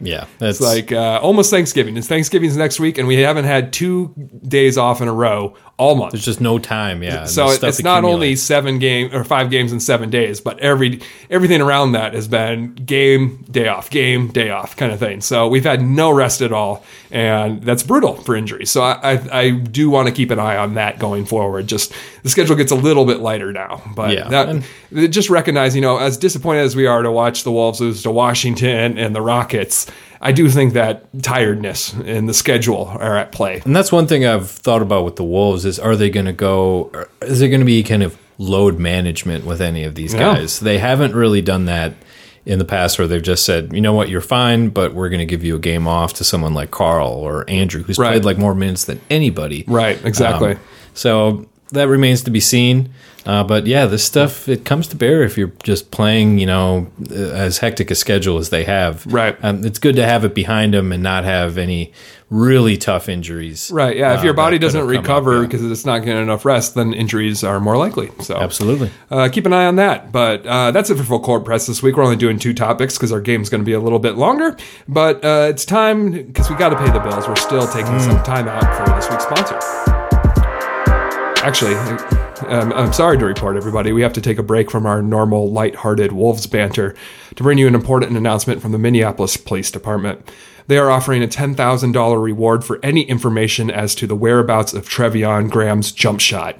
yeah, 0.00 0.24
It's 0.40 0.58
like 0.58 0.90
uh, 0.90 1.20
almost 1.22 1.50
Thanksgiving. 1.50 1.98
It's 1.98 2.08
Thanksgiving's 2.08 2.56
next 2.56 2.80
week, 2.80 2.96
and 2.96 3.06
we 3.06 3.16
haven't 3.18 3.44
had 3.44 3.74
two 3.74 4.14
days 4.48 4.78
off 4.78 5.02
in 5.02 5.08
a 5.08 5.12
row 5.12 5.54
all 5.80 5.94
month. 5.96 6.12
there's 6.12 6.24
just 6.24 6.40
no 6.40 6.58
time. 6.58 7.02
Yeah, 7.02 7.24
so 7.24 7.48
it- 7.50 7.62
it's 7.62 7.82
not 7.82 8.04
only 8.04 8.36
seven 8.36 8.78
game 8.78 9.10
or 9.14 9.24
five 9.24 9.50
games 9.50 9.72
in 9.72 9.80
seven 9.80 10.10
days, 10.10 10.40
but 10.40 10.58
every 10.60 11.00
everything 11.30 11.60
around 11.60 11.92
that 11.92 12.12
has 12.14 12.28
been 12.28 12.74
game 12.74 13.44
day 13.50 13.66
off, 13.68 13.88
game 13.90 14.28
day 14.28 14.50
off 14.50 14.76
kind 14.76 14.92
of 14.92 14.98
thing. 14.98 15.20
So 15.22 15.48
we've 15.48 15.64
had 15.64 15.80
no 15.82 16.10
rest 16.10 16.42
at 16.42 16.52
all, 16.52 16.84
and 17.10 17.62
that's 17.62 17.82
brutal 17.82 18.14
for 18.22 18.36
injuries. 18.36 18.70
So 18.70 18.82
I 18.82 19.12
I, 19.12 19.38
I 19.40 19.50
do 19.50 19.88
want 19.90 20.06
to 20.08 20.12
keep 20.14 20.30
an 20.30 20.38
eye 20.38 20.56
on 20.56 20.74
that 20.74 20.98
going 20.98 21.24
forward. 21.24 21.66
Just 21.66 21.92
the 22.22 22.28
schedule 22.28 22.54
gets 22.56 22.70
a 22.70 22.76
little 22.76 23.04
bit 23.06 23.20
lighter 23.20 23.52
now, 23.52 23.82
but 23.96 24.10
Yeah. 24.12 24.28
that 24.28 25.10
just 25.10 25.30
recognize 25.30 25.74
you 25.74 25.80
know 25.80 25.96
as 25.96 26.16
disappointed 26.18 26.60
as 26.60 26.76
we 26.76 26.86
are 26.86 27.02
to 27.02 27.10
watch 27.10 27.44
the 27.44 27.50
Wolves 27.52 27.80
lose 27.80 28.02
to 28.02 28.10
Washington 28.10 28.98
and 28.98 29.14
the 29.16 29.22
Rockets. 29.22 29.86
I 30.20 30.32
do 30.32 30.50
think 30.50 30.74
that 30.74 31.06
tiredness 31.22 31.94
and 31.94 32.28
the 32.28 32.34
schedule 32.34 32.86
are 32.86 33.16
at 33.16 33.32
play. 33.32 33.62
And 33.64 33.74
that's 33.74 33.90
one 33.90 34.06
thing 34.06 34.26
I've 34.26 34.50
thought 34.50 34.82
about 34.82 35.04
with 35.04 35.16
the 35.16 35.24
Wolves 35.24 35.64
is 35.64 35.78
are 35.78 35.96
they 35.96 36.10
going 36.10 36.26
to 36.26 36.32
go? 36.34 36.90
Is 37.22 37.40
there 37.40 37.48
going 37.48 37.60
to 37.60 37.66
be 37.66 37.82
kind 37.82 38.02
of 38.02 38.18
load 38.36 38.78
management 38.78 39.46
with 39.46 39.60
any 39.62 39.84
of 39.84 39.94
these 39.94 40.12
guys? 40.14 40.60
They 40.60 40.78
haven't 40.78 41.14
really 41.14 41.40
done 41.40 41.64
that 41.66 41.94
in 42.46 42.58
the 42.58 42.64
past, 42.64 42.98
where 42.98 43.06
they've 43.06 43.22
just 43.22 43.44
said, 43.44 43.72
you 43.72 43.80
know 43.82 43.92
what, 43.92 44.08
you're 44.08 44.20
fine, 44.22 44.70
but 44.70 44.94
we're 44.94 45.10
going 45.10 45.20
to 45.20 45.26
give 45.26 45.44
you 45.44 45.56
a 45.56 45.58
game 45.58 45.86
off 45.86 46.14
to 46.14 46.24
someone 46.24 46.54
like 46.54 46.70
Karl 46.70 47.08
or 47.08 47.48
Andrew, 47.48 47.82
who's 47.82 47.98
Right. 47.98 48.12
played 48.12 48.24
like 48.24 48.38
more 48.38 48.54
minutes 48.54 48.84
than 48.84 48.98
anybody. 49.10 49.64
Right, 49.68 50.02
exactly. 50.04 50.52
Um, 50.52 50.60
so 50.94 51.46
that 51.72 51.88
remains 51.88 52.22
to 52.24 52.30
be 52.30 52.40
seen. 52.40 52.90
Uh, 53.26 53.44
but 53.44 53.66
yeah, 53.66 53.86
this 53.86 54.02
stuff 54.04 54.48
it 54.48 54.64
comes 54.64 54.86
to 54.88 54.96
bear 54.96 55.22
if 55.22 55.36
you're 55.36 55.52
just 55.62 55.90
playing, 55.90 56.38
you 56.38 56.46
know, 56.46 56.90
uh, 57.10 57.14
as 57.14 57.58
hectic 57.58 57.90
a 57.90 57.94
schedule 57.94 58.38
as 58.38 58.48
they 58.50 58.64
have. 58.64 59.04
Right. 59.06 59.36
Um, 59.42 59.64
it's 59.64 59.78
good 59.78 59.96
to 59.96 60.06
have 60.06 60.24
it 60.24 60.34
behind 60.34 60.72
them 60.74 60.90
and 60.90 61.02
not 61.02 61.24
have 61.24 61.58
any 61.58 61.92
really 62.30 62.76
tough 62.76 63.08
injuries. 63.08 63.70
Right. 63.74 63.96
Yeah. 63.96 64.14
If 64.14 64.20
uh, 64.20 64.24
your 64.24 64.34
body 64.34 64.56
doesn't 64.58 64.78
have 64.80 64.88
come 64.88 64.96
up, 64.96 65.02
recover 65.02 65.40
yeah. 65.40 65.46
because 65.48 65.70
it's 65.70 65.84
not 65.84 65.98
getting 65.98 66.22
enough 66.22 66.44
rest, 66.44 66.76
then 66.76 66.94
injuries 66.94 67.44
are 67.44 67.60
more 67.60 67.76
likely. 67.76 68.10
So 68.20 68.36
Absolutely. 68.36 68.90
Uh, 69.10 69.28
keep 69.28 69.44
an 69.46 69.52
eye 69.52 69.66
on 69.66 69.76
that. 69.76 70.12
But 70.12 70.46
uh, 70.46 70.70
that's 70.70 70.88
it 70.90 70.96
for 70.96 71.02
full 71.04 71.20
court 71.20 71.44
press 71.44 71.66
this 71.66 71.82
week. 71.82 71.96
We're 71.96 72.04
only 72.04 72.16
doing 72.16 72.38
two 72.38 72.54
topics 72.54 72.96
because 72.96 73.12
our 73.12 73.20
game's 73.20 73.50
going 73.50 73.60
to 73.62 73.66
be 73.66 73.72
a 73.72 73.80
little 73.80 73.98
bit 73.98 74.16
longer. 74.16 74.56
But 74.88 75.24
uh, 75.24 75.48
it's 75.50 75.64
time 75.64 76.12
because 76.12 76.48
we 76.48 76.56
got 76.56 76.70
to 76.70 76.76
pay 76.76 76.90
the 76.90 77.00
bills. 77.00 77.28
We're 77.28 77.36
still 77.36 77.66
taking 77.66 77.92
Hmm. 77.92 77.98
some 77.98 78.22
time 78.22 78.48
out 78.48 78.86
for 78.86 78.94
this 78.94 79.10
week's 79.10 79.24
sponsor. 79.24 79.58
Actually, 81.42 81.74
Um, 82.46 82.72
I'm 82.72 82.92
sorry 82.92 83.18
to 83.18 83.24
report, 83.26 83.56
everybody, 83.56 83.92
we 83.92 84.02
have 84.02 84.12
to 84.14 84.20
take 84.20 84.38
a 84.38 84.42
break 84.42 84.70
from 84.70 84.86
our 84.86 85.02
normal 85.02 85.50
light-hearted 85.50 86.12
Wolves 86.12 86.46
banter 86.46 86.94
to 87.34 87.42
bring 87.42 87.58
you 87.58 87.66
an 87.66 87.74
important 87.74 88.16
announcement 88.16 88.62
from 88.62 88.72
the 88.72 88.78
Minneapolis 88.78 89.36
Police 89.36 89.70
Department. 89.70 90.30
They 90.66 90.78
are 90.78 90.90
offering 90.90 91.22
a 91.22 91.28
$10,000 91.28 92.22
reward 92.22 92.64
for 92.64 92.78
any 92.82 93.02
information 93.02 93.70
as 93.70 93.94
to 93.96 94.06
the 94.06 94.16
whereabouts 94.16 94.72
of 94.72 94.88
Treveon 94.88 95.50
Graham's 95.50 95.92
jump 95.92 96.20
shot. 96.20 96.58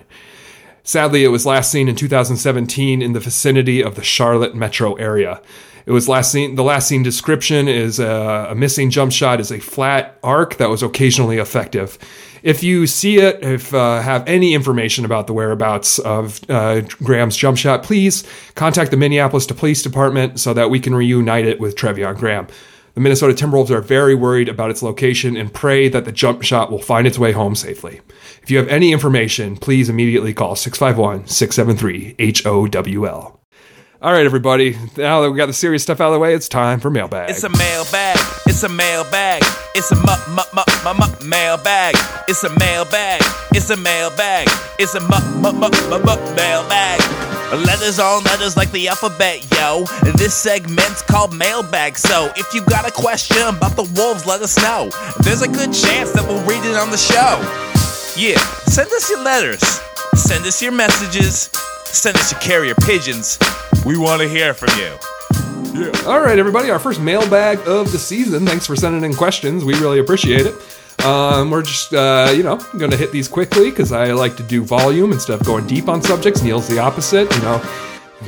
Sadly, 0.83 1.25
it 1.25 1.29
was 1.29 1.47
last 1.47 1.71
seen 1.71 1.89
in 1.89 1.97
2017 1.97 3.01
in 3.01 3.13
the 3.13 3.21
vicinity 3.21 3.83
of 3.83 3.95
the 3.95 4.03
Charlotte 4.03 4.55
metro 4.55 4.95
area. 4.95 5.41
It 5.87 5.93
was 5.93 6.09
last 6.09 6.33
seen. 6.33 6.57
The 6.57 6.63
last 6.63 6.89
seen 6.89 7.03
description 7.03 7.69
is 7.69 7.99
a, 7.99 8.49
a 8.51 8.55
missing 8.55 8.91
jump 8.91 9.13
shot 9.13 9.41
is 9.41 9.51
a 9.51 9.61
flat 9.61 10.19
arc 10.23 10.57
that 10.57 10.69
was 10.69 10.83
occasionally 10.83 11.39
effective. 11.39 11.99
If 12.43 12.63
you 12.63 12.87
see 12.87 13.19
it, 13.19 13.43
if 13.43 13.75
uh, 13.75 14.01
have 14.01 14.27
any 14.27 14.55
information 14.55 15.05
about 15.05 15.27
the 15.27 15.33
whereabouts 15.33 15.99
of 15.99 16.41
uh, 16.49 16.81
Graham's 17.03 17.37
jump 17.37 17.59
shot, 17.59 17.83
please 17.83 18.25
contact 18.55 18.91
the 18.91 18.97
Minneapolis 18.97 19.47
Police 19.47 19.83
Department 19.83 20.41
so 20.41 20.55
that 20.55 20.71
we 20.71 20.81
can 20.81 20.95
reunite 20.95 21.47
it 21.47 21.61
with 21.61 21.77
Treveon 21.77 22.17
Graham. 22.17 22.47
The 22.95 23.01
Minnesota 23.01 23.33
Timberwolves 23.35 23.71
are 23.71 23.81
very 23.81 24.15
worried 24.15 24.49
about 24.49 24.71
its 24.71 24.83
location 24.83 25.37
and 25.37 25.53
pray 25.53 25.89
that 25.89 26.05
the 26.05 26.13
jump 26.13 26.43
shot 26.43 26.71
will 26.71 26.83
find 26.83 27.07
its 27.07 27.19
way 27.19 27.33
home 27.33 27.55
safely. 27.55 28.01
If 28.43 28.51
you 28.51 28.59
have 28.59 28.69
any 28.69 28.93
information, 28.93 29.57
please 29.57 29.89
immediately 29.89 30.35
call 30.35 30.57
651 30.57 31.27
673 31.27 32.35
HOWL. 32.45 33.41
All 34.03 34.13
right, 34.13 34.25
everybody. 34.25 34.79
Now 34.97 35.21
that 35.21 35.31
we 35.31 35.37
got 35.37 35.47
the 35.47 35.53
serious 35.53 35.83
stuff 35.83 36.01
out 36.01 36.09
of 36.09 36.15
the 36.15 36.19
way, 36.19 36.35
it's 36.35 36.49
time 36.49 36.81
for 36.81 36.91
mailbag. 36.91 37.31
It's 37.31 37.45
a 37.45 37.51
mailbag. 37.51 38.20
It's 38.61 38.71
a 38.71 38.77
mailbag. 38.77 39.43
It's 39.75 39.91
a 39.91 39.97
mu 39.97 40.13
mu 40.37 40.43
mu 40.53 40.63
mu 40.85 40.93
mu 40.93 41.27
mailbag. 41.27 41.95
It's 42.29 42.45
a 42.45 42.51
mailbag. 42.59 43.23
It's 43.53 43.71
a 43.71 43.77
mailbag. 43.79 44.49
It's 44.79 44.95
a 44.95 45.01
mu 45.01 45.17
mu 45.41 45.51
mu 45.53 45.71
mu 45.89 45.99
mu 45.99 46.35
mailbag. 46.37 47.01
Letters 47.65 47.99
on 47.99 48.23
letters 48.25 48.59
like 48.59 48.71
the 48.71 48.89
alphabet, 48.89 49.51
yo. 49.57 49.87
This 50.19 50.35
segment's 50.35 51.01
called 51.01 51.35
mailbag. 51.35 51.97
So 51.97 52.31
if 52.37 52.53
you 52.53 52.61
got 52.67 52.87
a 52.87 52.93
question 52.93 53.41
about 53.49 53.77
the 53.77 53.89
wolves, 53.97 54.27
let 54.27 54.43
us 54.43 54.59
know. 54.59 54.91
There's 55.21 55.41
a 55.41 55.49
good 55.49 55.73
chance 55.73 56.13
that 56.13 56.27
we'll 56.29 56.45
read 56.45 56.63
it 56.63 56.77
on 56.77 56.91
the 56.91 56.99
show. 56.99 57.41
Yeah, 58.15 58.37
send 58.69 58.93
us 58.93 59.09
your 59.09 59.25
letters. 59.25 59.63
Send 60.17 60.45
us 60.45 60.61
your 60.61 60.73
messages. 60.73 61.49
Send 61.87 62.15
us 62.19 62.31
your 62.31 62.43
carrier 62.43 62.75
pigeons. 62.75 63.39
We 63.87 63.97
want 63.97 64.21
to 64.21 64.29
hear 64.29 64.53
from 64.53 64.79
you. 64.79 64.99
All 66.07 66.21
right, 66.21 66.39
everybody. 66.39 66.69
Our 66.71 66.81
first 66.81 67.01
mailbag 67.01 67.59
of 67.67 67.93
the 67.93 67.99
season. 67.99 68.45
Thanks 68.45 68.67
for 68.67 68.75
sending 68.75 69.05
in 69.05 69.15
questions. 69.17 69.65
We 69.65 69.75
really 69.75 70.01
appreciate 70.01 70.47
it. 70.47 71.05
Um, 71.05 71.51
we're 71.51 71.63
just, 71.63 71.95
uh, 71.95 72.33
you 72.35 72.43
know, 72.43 72.57
going 72.77 72.91
to 72.91 72.97
hit 72.97 73.13
these 73.13 73.29
quickly 73.29 73.71
because 73.71 73.93
I 73.93 74.13
like 74.13 74.37
to 74.39 74.43
do 74.43 74.65
volume 74.65 75.13
instead 75.13 75.41
of 75.41 75.47
going 75.47 75.67
deep 75.69 75.89
on 75.89 76.03
subjects. 76.03 76.43
Neil's 76.43 76.67
the 76.69 76.81
opposite, 76.81 77.33
you 77.35 77.43
know. 77.43 77.63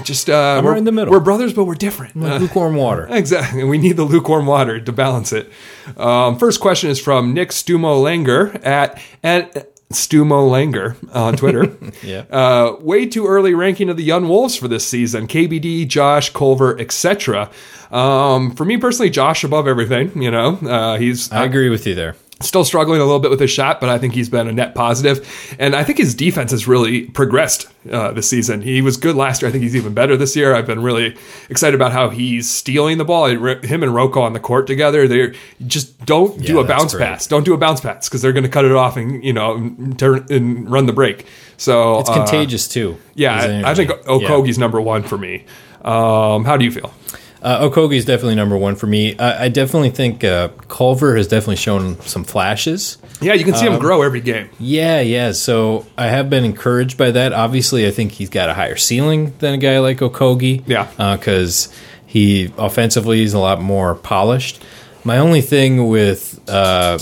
Just 0.05 0.31
uh, 0.31 0.61
we're 0.65 0.71
right 0.71 0.79
in 0.79 0.85
the 0.85 0.93
middle. 0.93 1.13
We're 1.13 1.21
brothers, 1.21 1.53
but 1.53 1.65
we're 1.65 1.75
different. 1.75 2.15
Like 2.17 2.33
Uh, 2.33 2.39
lukewarm 2.39 2.77
water. 2.77 3.07
Exactly. 3.11 3.65
We 3.65 3.77
need 3.77 3.97
the 3.97 4.05
lukewarm 4.05 4.47
water 4.47 4.81
to 4.81 4.93
balance 4.93 5.33
it. 5.33 5.51
Um, 5.99 6.39
first 6.39 6.61
question 6.61 6.91
is 6.91 7.01
from 7.01 7.35
Nick 7.35 7.51
Stumo 7.51 8.01
Langer 8.03 8.65
at 8.65 8.99
at 9.23 9.72
Stumo 9.93 10.49
Langer 10.51 10.97
on 11.15 11.37
Twitter. 11.37 11.77
Yeah. 12.03 12.25
Uh, 12.31 12.77
way 12.81 13.07
too 13.07 13.27
early 13.27 13.55
ranking 13.55 13.89
of 13.89 13.97
the 13.97 14.03
young 14.03 14.29
wolves 14.29 14.57
for 14.57 14.67
this 14.67 14.85
season. 14.85 15.29
KBD, 15.29 15.87
Josh, 15.87 16.31
Culver, 16.31 16.79
etc. 16.81 17.51
Um, 17.93 18.55
for 18.55 18.65
me 18.65 18.77
personally, 18.77 19.11
Josh 19.11 19.45
above 19.45 19.69
everything. 19.69 20.21
You 20.21 20.31
know, 20.31 20.55
uh, 20.57 20.99
he's 20.99 21.31
I 21.31 21.45
agree 21.45 21.69
with 21.69 21.87
you 21.87 21.95
there. 21.95 22.17
Still 22.43 22.65
struggling 22.65 23.01
a 23.01 23.05
little 23.05 23.21
bit 23.21 23.31
with 23.31 23.41
his 23.41 23.51
shot, 23.51 23.81
but 23.81 23.89
I 23.89 23.99
think 23.99 24.15
he's 24.15 24.29
been 24.29 24.49
a 24.49 24.53
net 24.53 24.75
positive. 24.75 25.57
And 25.59 25.75
I 25.75 25.85
think 25.85 25.99
his 25.99 26.15
defense 26.15 26.51
has 26.51 26.69
really 26.69 27.07
progressed 27.07 27.67
uh, 27.91 28.13
this 28.13 28.29
season. 28.29 28.63
He 28.63 28.83
was 28.83 28.97
good 28.97 29.17
last 29.17 29.43
year. 29.43 29.49
I 29.49 29.53
think 29.53 29.63
he's 29.63 29.77
even 29.77 29.95
better 29.95 30.17
this 30.17 30.37
year. 30.37 30.55
I've 30.55 30.67
been 30.67 30.83
really 30.83 31.17
excited 31.49 31.75
about 31.75 31.93
how 31.93 32.11
he's 32.11 32.49
stealing 32.51 32.99
the 32.99 33.05
ball. 33.05 33.27
Him 33.27 33.83
and 33.83 33.95
Rocco 33.95 34.21
on 34.21 34.33
the 34.33 34.41
court 34.41 34.67
together, 34.67 35.09
they 35.09 35.35
just 35.67 36.05
don't 36.05 36.41
do 36.41 36.61
a 36.61 36.65
bounce 36.65 36.95
great. 36.95 37.07
pass. 37.07 37.27
Don't 37.27 37.45
do 37.45 37.55
a 37.55 37.59
bounce 37.59 37.81
pass 37.81 38.09
because 38.09 38.23
they're 38.23 38.33
going 38.33 38.45
to 38.45 38.51
cut 38.51 38.65
it 38.65 38.73
off 38.73 38.97
and 38.97 39.25
you 39.25 39.33
know 39.33 39.75
turn 39.97 40.27
and 40.31 40.71
run 40.71 40.87
the 40.87 40.93
break. 40.93 41.27
So 41.57 42.01
It's 42.01 42.11
uh, 42.11 42.15
contagious 42.15 42.69
too. 42.69 42.99
Yeah, 43.15 43.63
I, 43.65 43.75
think 43.75 43.91
Okogie's 43.91 44.59
number 44.59 44.81
one 44.81 45.03
for 45.03 45.17
me. 45.17 45.45
Um, 45.85 46.45
how 46.45 46.57
do 46.57 46.65
you 46.65 46.71
feel? 46.71 46.93
Uh, 47.43 47.69
Okogie 47.69 47.97
is 47.97 48.05
definitely 48.05 48.37
number 48.37 48.57
one 48.57 48.77
for 48.77 48.87
me. 48.87 49.19
I, 49.19 49.45
I 49.45 49.49
definitely 49.49 49.91
think 49.91 50.23
uh, 50.23 50.49
Culver 50.69 51.17
has 51.17 51.27
definitely 51.27 51.57
shown 51.57 52.01
some 52.03 52.23
flashes. 52.25 52.99
Yeah, 53.21 53.35
you 53.35 53.45
can 53.45 53.55
Um, 53.55 53.61
see 53.61 53.67
him 53.67 53.79
grow 53.81 54.03
every 54.03 54.21
game. 54.21 54.49
Yeah, 54.61 55.01
yeah. 55.01 55.33
So 55.33 55.85
I 55.99 56.07
have 56.07 56.31
been 56.31 56.45
encouraged 56.45 56.97
by 56.97 57.11
that. 57.11 57.33
Obviously, 57.33 57.87
I 57.87 57.91
think 57.91 58.13
he's 58.13 58.31
got 58.31 58.49
a 58.49 58.55
higher 58.55 58.77
ceiling 58.77 59.35
than 59.41 59.55
a 59.55 59.59
guy 59.59 59.79
like 59.81 59.99
Okogie. 59.99 60.63
Yeah. 60.67 60.87
because 61.17 61.69
he 62.07 62.53
offensively 62.59 63.23
is 63.23 63.35
a 63.35 63.39
lot 63.39 63.61
more 63.61 63.95
polished. 63.97 64.63
My 65.05 65.19
only 65.19 65.41
thing 65.41 65.89
with 65.89 66.41
uh, 66.49 66.99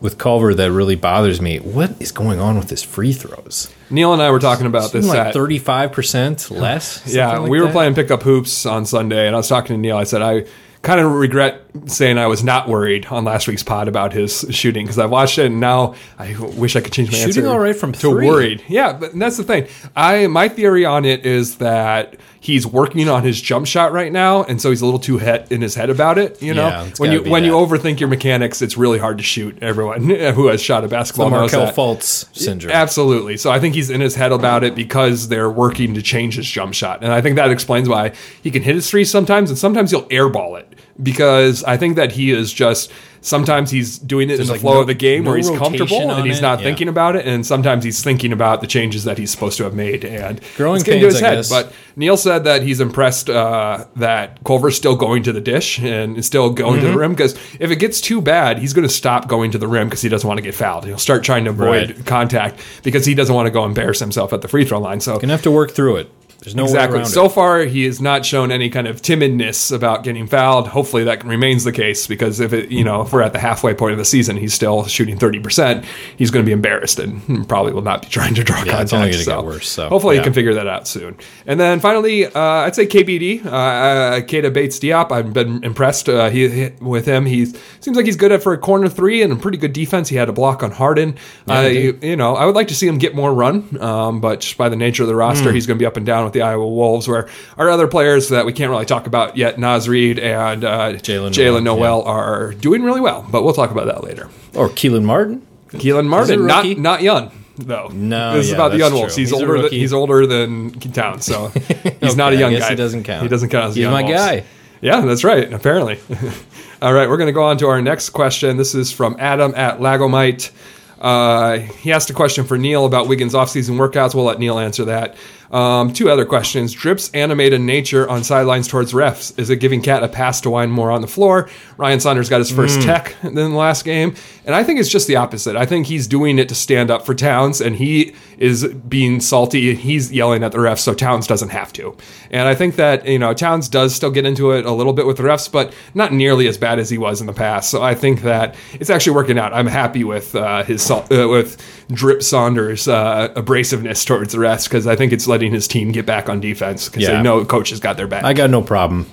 with 0.00 0.18
Culver 0.18 0.54
that 0.54 0.70
really 0.70 0.96
bothers 0.96 1.40
me, 1.40 1.58
what 1.58 1.90
is 2.00 2.12
going 2.12 2.38
on 2.40 2.56
with 2.58 2.70
his 2.70 2.82
free 2.82 3.12
throws? 3.12 3.72
Neil 3.90 4.12
and 4.12 4.22
I 4.22 4.30
were 4.30 4.38
talking 4.38 4.66
about 4.66 4.92
this. 4.92 5.06
like 5.06 5.32
thirty 5.32 5.58
five 5.58 5.92
percent 5.92 6.50
less. 6.50 7.02
Yeah, 7.06 7.28
something 7.28 7.42
like 7.42 7.50
we 7.50 7.60
were 7.60 7.66
that? 7.66 7.72
playing 7.72 7.94
pickup 7.94 8.22
hoops 8.22 8.66
on 8.66 8.86
Sunday, 8.86 9.26
and 9.26 9.34
I 9.34 9.38
was 9.38 9.48
talking 9.48 9.74
to 9.74 9.80
Neil. 9.80 9.96
I 9.96 10.04
said 10.04 10.22
I 10.22 10.44
kind 10.82 11.00
of 11.00 11.12
regret 11.12 11.62
saying 11.86 12.18
I 12.18 12.26
was 12.26 12.42
not 12.44 12.68
worried 12.68 13.06
on 13.06 13.24
last 13.24 13.48
week's 13.48 13.62
pod 13.62 13.88
about 13.88 14.12
his 14.12 14.44
shooting 14.50 14.84
because 14.84 14.98
I 14.98 15.06
watched 15.06 15.38
it, 15.38 15.46
and 15.46 15.60
now 15.60 15.94
I 16.18 16.36
wish 16.56 16.76
I 16.76 16.80
could 16.80 16.92
change 16.92 17.08
my 17.08 17.12
Shooting 17.12 17.28
answer. 17.28 17.40
Shooting 17.40 17.50
all 17.50 17.58
right 17.58 17.76
from 17.76 17.92
to 17.92 17.98
three. 17.98 18.26
worried. 18.26 18.64
Yeah, 18.68 18.92
but 18.92 19.16
that's 19.18 19.36
the 19.36 19.44
thing. 19.44 19.66
I 19.96 20.26
my 20.28 20.48
theory 20.48 20.84
on 20.84 21.04
it 21.04 21.26
is 21.26 21.58
that 21.58 22.16
he's 22.40 22.66
working 22.66 23.08
on 23.08 23.22
his 23.22 23.40
jump 23.40 23.66
shot 23.66 23.92
right 23.92 24.12
now, 24.12 24.44
and 24.44 24.60
so 24.60 24.70
he's 24.70 24.80
a 24.80 24.84
little 24.84 25.00
too 25.00 25.18
head 25.18 25.50
in 25.50 25.60
his 25.60 25.74
head 25.74 25.90
about 25.90 26.18
it. 26.18 26.40
You 26.42 26.54
know, 26.54 26.68
Yeah, 26.68 26.90
when 26.98 27.12
you 27.12 27.22
be 27.22 27.30
when 27.30 27.44
you 27.44 27.52
overthink 27.52 28.00
your 28.00 28.08
mechanics, 28.08 28.62
it's 28.62 28.76
really 28.76 28.98
hard 28.98 29.18
to 29.18 29.24
shoot. 29.24 29.58
Everyone 29.62 30.08
who 30.34 30.46
has 30.48 30.62
shot 30.62 30.84
a 30.84 30.88
the 30.88 30.90
basketball 30.90 31.30
knows 31.30 31.52
Markelle 31.52 31.66
that. 31.66 31.74
Fultz 31.76 32.34
syndrome. 32.36 32.72
Absolutely. 32.72 33.36
So 33.36 33.50
I 33.50 33.60
think 33.60 33.74
he's 33.74 33.90
in 33.90 34.00
his 34.00 34.14
head 34.14 34.32
about 34.32 34.64
it 34.64 34.74
because 34.74 35.28
they're 35.28 35.50
working 35.50 35.94
to 35.94 36.02
change 36.02 36.36
his 36.36 36.46
jump 36.46 36.74
shot. 36.74 37.02
And 37.02 37.12
I 37.12 37.20
think 37.20 37.36
that 37.36 37.50
explains 37.50 37.88
why 37.88 38.12
he 38.42 38.50
can 38.50 38.62
hit 38.62 38.74
his 38.74 38.88
three 38.88 39.04
sometimes 39.04 39.50
and 39.50 39.58
sometimes 39.58 39.90
he'll 39.90 40.08
airball 40.08 40.58
it. 40.58 40.77
Because 41.02 41.62
I 41.64 41.76
think 41.76 41.96
that 41.96 42.12
he 42.12 42.30
is 42.32 42.52
just 42.52 42.90
sometimes 43.20 43.70
he's 43.70 43.98
doing 43.98 44.30
it 44.30 44.38
in 44.38 44.46
the 44.46 44.52
like 44.52 44.60
flow 44.60 44.74
no- 44.74 44.80
of 44.82 44.86
the 44.86 44.94
game 44.94 45.24
no 45.24 45.30
where 45.30 45.36
he's 45.36 45.50
comfortable 45.50 46.10
and 46.10 46.24
he's 46.26 46.38
it. 46.38 46.42
not 46.42 46.58
Yeah. 46.60 46.64
thinking 46.66 46.88
about 46.88 47.14
it. 47.16 47.26
And 47.26 47.44
sometimes 47.44 47.82
he's 47.84 48.02
thinking 48.02 48.32
about 48.32 48.60
the 48.60 48.66
changes 48.68 49.04
that 49.04 49.18
he's 49.18 49.30
supposed 49.30 49.56
to 49.58 49.64
have 49.64 49.74
made. 49.74 50.04
And 50.04 50.40
Growing 50.56 50.76
it's 50.76 50.84
getting 50.84 51.00
to 51.02 51.06
pains, 51.06 51.14
his 51.14 51.22
I 51.22 51.28
head. 51.28 51.34
guess. 51.36 51.48
But 51.50 51.72
Neil 51.96 52.16
said 52.16 52.44
that 52.44 52.62
he's 52.62 52.80
impressed 52.80 53.28
uh, 53.28 53.84
that 53.96 54.38
Culver's 54.44 54.76
still 54.76 54.94
going 54.96 55.24
to 55.24 55.32
the 55.32 55.40
dish 55.40 55.78
and 55.80 56.16
is 56.16 56.26
still 56.26 56.50
going 56.50 56.80
to 56.80 56.86
Mm-hmm. 56.86 56.92
the 56.92 56.98
rim 56.98 57.10
because 57.12 57.34
if 57.60 57.70
it 57.72 57.76
gets 57.76 58.00
too 58.00 58.20
bad, 58.20 58.58
he's 58.58 58.72
going 58.72 58.86
to 58.86 58.92
stop 58.92 59.28
going 59.28 59.50
to 59.52 59.58
the 59.58 59.68
rim 59.68 59.88
because 59.88 60.02
he 60.02 60.08
doesn't 60.08 60.26
want 60.26 60.38
to 60.38 60.42
get 60.42 60.54
fouled. 60.54 60.84
He'll 60.84 60.98
start 60.98 61.22
trying 61.24 61.44
to 61.44 61.50
avoid 61.50 61.90
Right. 61.90 62.06
contact 62.06 62.60
because 62.84 63.04
he 63.04 63.14
doesn't 63.14 63.34
want 63.34 63.46
to 63.46 63.50
go 63.50 63.64
embarrass 63.64 63.98
himself 64.00 64.32
at 64.32 64.42
the 64.42 64.48
free 64.48 64.64
throw 64.64 64.78
line. 64.80 65.00
So 65.00 65.18
Gonna 65.18 65.32
have 65.32 65.42
to 65.42 65.50
work 65.50 65.72
through 65.72 65.96
it. 65.96 66.10
There's 66.48 66.56
no 66.56 66.64
way 66.64 66.70
exactly. 66.70 66.98
around 67.00 67.08
So 67.08 67.26
it. 67.26 67.32
far, 67.32 67.60
he 67.60 67.84
has 67.84 68.00
not 68.00 68.24
shown 68.24 68.50
any 68.50 68.70
kind 68.70 68.86
of 68.86 69.02
timidness 69.02 69.70
about 69.70 70.02
getting 70.04 70.26
fouled. 70.26 70.68
Hopefully, 70.68 71.04
that 71.04 71.24
remains 71.24 71.64
the 71.64 71.72
case 71.72 72.06
because 72.06 72.40
if 72.40 72.52
it, 72.52 72.70
you 72.70 72.84
know, 72.84 73.02
if 73.02 73.12
we're 73.12 73.22
at 73.22 73.32
the 73.32 73.38
halfway 73.38 73.74
point 73.74 73.92
of 73.92 73.98
the 73.98 74.04
season, 74.04 74.36
he's 74.36 74.54
still 74.54 74.86
shooting 74.86 75.18
thirty 75.18 75.38
percent. 75.40 75.84
He's 76.16 76.30
going 76.30 76.44
to 76.44 76.46
be 76.48 76.52
embarrassed 76.52 76.98
and 76.98 77.46
probably 77.48 77.72
will 77.72 77.82
not 77.82 78.02
be 78.02 78.08
trying 78.18 78.34
to 78.34 78.44
draw 78.44 78.56
contact. 78.56 78.82
it's 78.82 78.92
only 78.92 79.10
gonna 79.10 79.22
so 79.22 79.36
get 79.42 79.44
worse, 79.44 79.68
so, 79.68 79.88
hopefully, 79.88 80.16
yeah. 80.16 80.22
he 80.22 80.24
can 80.24 80.32
figure 80.32 80.54
that 80.54 80.66
out 80.66 80.88
soon. 80.88 81.16
And 81.46 81.60
then 81.60 81.80
finally, 81.80 82.26
uh, 82.26 82.32
I'd 82.40 82.74
say 82.74 82.86
KBD, 82.86 83.44
uh, 83.44 83.48
uh, 83.48 84.20
Keita 84.20 84.52
Bates 84.52 84.78
Diop. 84.78 85.12
I've 85.12 85.32
been 85.32 85.62
impressed 85.64 86.08
uh, 86.08 86.30
he, 86.30 86.48
he- 86.48 86.72
with 86.80 87.06
him. 87.06 87.26
He 87.26 87.46
seems 87.80 87.96
like 87.96 88.06
he's 88.06 88.16
good 88.16 88.32
at 88.32 88.42
for 88.42 88.52
a 88.52 88.58
corner 88.58 88.88
three 88.88 89.22
and 89.22 89.32
a 89.32 89.36
pretty 89.36 89.58
good 89.58 89.72
defense. 89.72 90.08
He 90.08 90.16
had 90.16 90.28
a 90.28 90.32
block 90.32 90.62
on 90.62 90.70
Harden. 90.70 91.16
Yeah, 91.46 91.58
uh, 91.58 91.62
you, 91.62 91.98
you 92.02 92.16
know, 92.16 92.34
I 92.34 92.46
would 92.46 92.54
like 92.54 92.68
to 92.68 92.74
see 92.74 92.86
him 92.86 92.98
get 92.98 93.14
more 93.14 93.32
run, 93.32 93.80
um, 93.82 94.20
but 94.20 94.40
just 94.40 94.56
by 94.56 94.68
the 94.68 94.76
nature 94.76 95.02
of 95.02 95.08
the 95.08 95.14
roster, 95.16 95.52
he's 95.52 95.66
going 95.66 95.76
to 95.78 95.82
be 95.82 95.86
up 95.86 95.96
and 95.96 96.06
down 96.06 96.24
with 96.24 96.32
the 96.32 96.37
Iowa 96.42 96.66
Wolves. 96.68 97.08
Where 97.08 97.28
our 97.56 97.70
other 97.70 97.86
players 97.86 98.28
that 98.30 98.46
we 98.46 98.52
can't 98.52 98.70
really 98.70 98.84
talk 98.86 99.06
about 99.06 99.36
yet, 99.36 99.58
Naz 99.58 99.88
Reid 99.88 100.18
and 100.18 100.64
uh, 100.64 100.92
Jaylen 100.94 101.30
Jaylen 101.30 101.62
Nowell, 101.62 102.02
Nowell, 102.02 102.02
are 102.04 102.52
doing 102.54 102.82
really 102.82 103.00
well. 103.00 103.26
But 103.30 103.44
we'll 103.44 103.54
talk 103.54 103.70
about 103.70 103.86
that 103.86 104.04
later. 104.04 104.28
Or 104.54 104.68
Kelan 104.68 105.04
Martin. 105.04 105.46
Kelan 105.70 106.06
Martin, 106.06 106.46
not 106.46 106.66
not 106.78 107.02
young 107.02 107.30
though. 107.58 107.88
No, 107.92 108.34
this 108.34 108.46
is 108.46 108.50
yeah, 108.50 108.56
about 108.56 108.70
the 108.72 108.78
young 108.78 108.92
Wolves. 108.92 109.16
He's, 109.16 109.30
He's 109.30 109.40
older. 109.40 109.62
Than, 109.62 109.70
he's 109.72 109.92
older 109.92 110.26
than 110.26 110.70
Town, 110.72 111.20
so 111.20 111.48
he's 112.00 112.16
not 112.16 112.32
a 112.32 112.36
Okay, 112.36 112.40
young 112.40 112.54
guy. 112.58 112.70
he 112.70 112.74
doesn't 112.76 113.02
count. 113.04 113.22
He 113.22 113.28
doesn't 113.28 113.48
count 113.50 113.64
as 113.66 113.70
a 113.72 113.74
He's 113.74 113.82
young 113.82 113.92
my 113.92 114.02
Wolves. 114.02 114.16
guy. 114.16 114.44
Yeah, 114.80 115.00
that's 115.00 115.24
right. 115.24 115.52
Apparently. 115.52 115.98
All 116.80 116.92
right, 116.94 117.08
we're 117.08 117.16
going 117.16 117.26
to 117.26 117.32
go 117.32 117.42
on 117.42 117.58
to 117.58 117.66
our 117.66 117.82
next 117.82 118.10
question. 118.10 118.56
This 118.56 118.76
is 118.76 118.92
from 118.92 119.16
Adam 119.18 119.52
at 119.56 119.80
Lagomite. 119.80 120.52
Uh, 121.00 121.58
he 121.58 121.90
asked 121.92 122.10
a 122.10 122.14
question 122.14 122.44
for 122.44 122.56
Neil 122.56 122.86
about 122.86 123.08
Wiggins' 123.08 123.34
offseason 123.34 123.76
workouts. 123.76 124.14
We'll 124.14 124.24
let 124.24 124.38
Neil 124.38 124.58
answer 124.58 124.84
that. 124.86 125.16
Um, 125.50 125.92
two 125.92 126.10
other 126.10 126.24
questions. 126.24 126.72
Drips 126.72 127.10
animated 127.12 127.60
nature 127.60 128.08
on 128.08 128.24
sidelines 128.24 128.68
towards 128.68 128.92
refs. 128.92 129.38
Is 129.38 129.50
it 129.50 129.56
giving 129.56 129.82
Cat 129.82 130.02
a 130.02 130.08
pass 130.08 130.40
to 130.42 130.50
wind 130.50 130.72
more 130.72 130.90
on 130.90 131.00
the 131.00 131.06
floor? 131.06 131.48
Ryan 131.76 132.00
Saunders 132.00 132.28
got 132.28 132.38
his 132.38 132.50
first 132.50 132.82
tech 132.82 133.14
in 133.22 133.34
the 133.34 133.48
last 133.48 133.84
game. 133.84 134.14
And 134.44 134.54
I 134.54 134.64
think 134.64 134.80
it's 134.80 134.88
just 134.88 135.06
the 135.06 135.16
opposite. 135.16 135.56
I 135.56 135.66
think 135.66 135.86
he's 135.86 136.06
doing 136.06 136.38
it 136.38 136.48
to 136.48 136.54
stand 136.54 136.90
up 136.90 137.04
for 137.04 137.14
Towns, 137.14 137.60
and 137.60 137.76
he 137.76 138.14
is 138.38 138.66
being 138.66 139.20
salty. 139.20 139.74
He's 139.74 140.12
yelling 140.12 140.42
at 140.42 140.52
the 140.52 140.58
refs, 140.58 140.80
so 140.80 140.94
Towns 140.94 141.26
doesn't 141.26 141.50
have 141.50 141.72
to. 141.74 141.96
And 142.30 142.48
I 142.48 142.54
think 142.54 142.76
that, 142.76 143.06
you 143.06 143.18
know, 143.18 143.34
Towns 143.34 143.68
does 143.68 143.94
still 143.94 144.10
get 144.10 144.26
into 144.26 144.52
it 144.52 144.64
a 144.64 144.72
little 144.72 144.92
bit 144.92 145.06
with 145.06 145.16
the 145.16 145.22
refs, 145.22 145.50
but 145.50 145.72
not 145.94 146.12
nearly 146.12 146.48
as 146.48 146.56
bad 146.56 146.78
as 146.78 146.88
he 146.90 146.98
was 146.98 147.20
in 147.20 147.26
the 147.26 147.32
past. 147.32 147.70
So 147.70 147.82
I 147.82 147.94
think 147.94 148.22
that 148.22 148.54
it's 148.74 148.90
actually 148.90 149.14
working 149.14 149.38
out. 149.38 149.52
I'm 149.52 149.66
happy 149.66 150.04
with 150.04 150.34
uh, 150.34 150.64
his 150.64 150.88
uh, 150.90 151.06
with 151.10 151.60
Drip 151.92 152.22
Saunders' 152.22 152.86
uh, 152.88 153.28
abrasiveness 153.34 154.06
towards 154.06 154.32
the 154.32 154.38
refs 154.38 154.64
because 154.64 154.86
I 154.86 154.96
think 154.96 155.12
it's 155.12 155.26
letting 155.38 155.52
his 155.52 155.68
team 155.68 155.92
get 155.92 156.04
back 156.04 156.28
on 156.28 156.40
defense 156.40 156.88
because 156.88 157.02
Yeah. 157.04 157.16
they 157.16 157.22
know 157.22 157.44
coach 157.44 157.70
has 157.70 157.78
got 157.80 157.96
their 157.96 158.08
back. 158.08 158.24
I 158.24 158.32
got 158.32 158.50
no 158.50 158.60
problem 158.60 159.06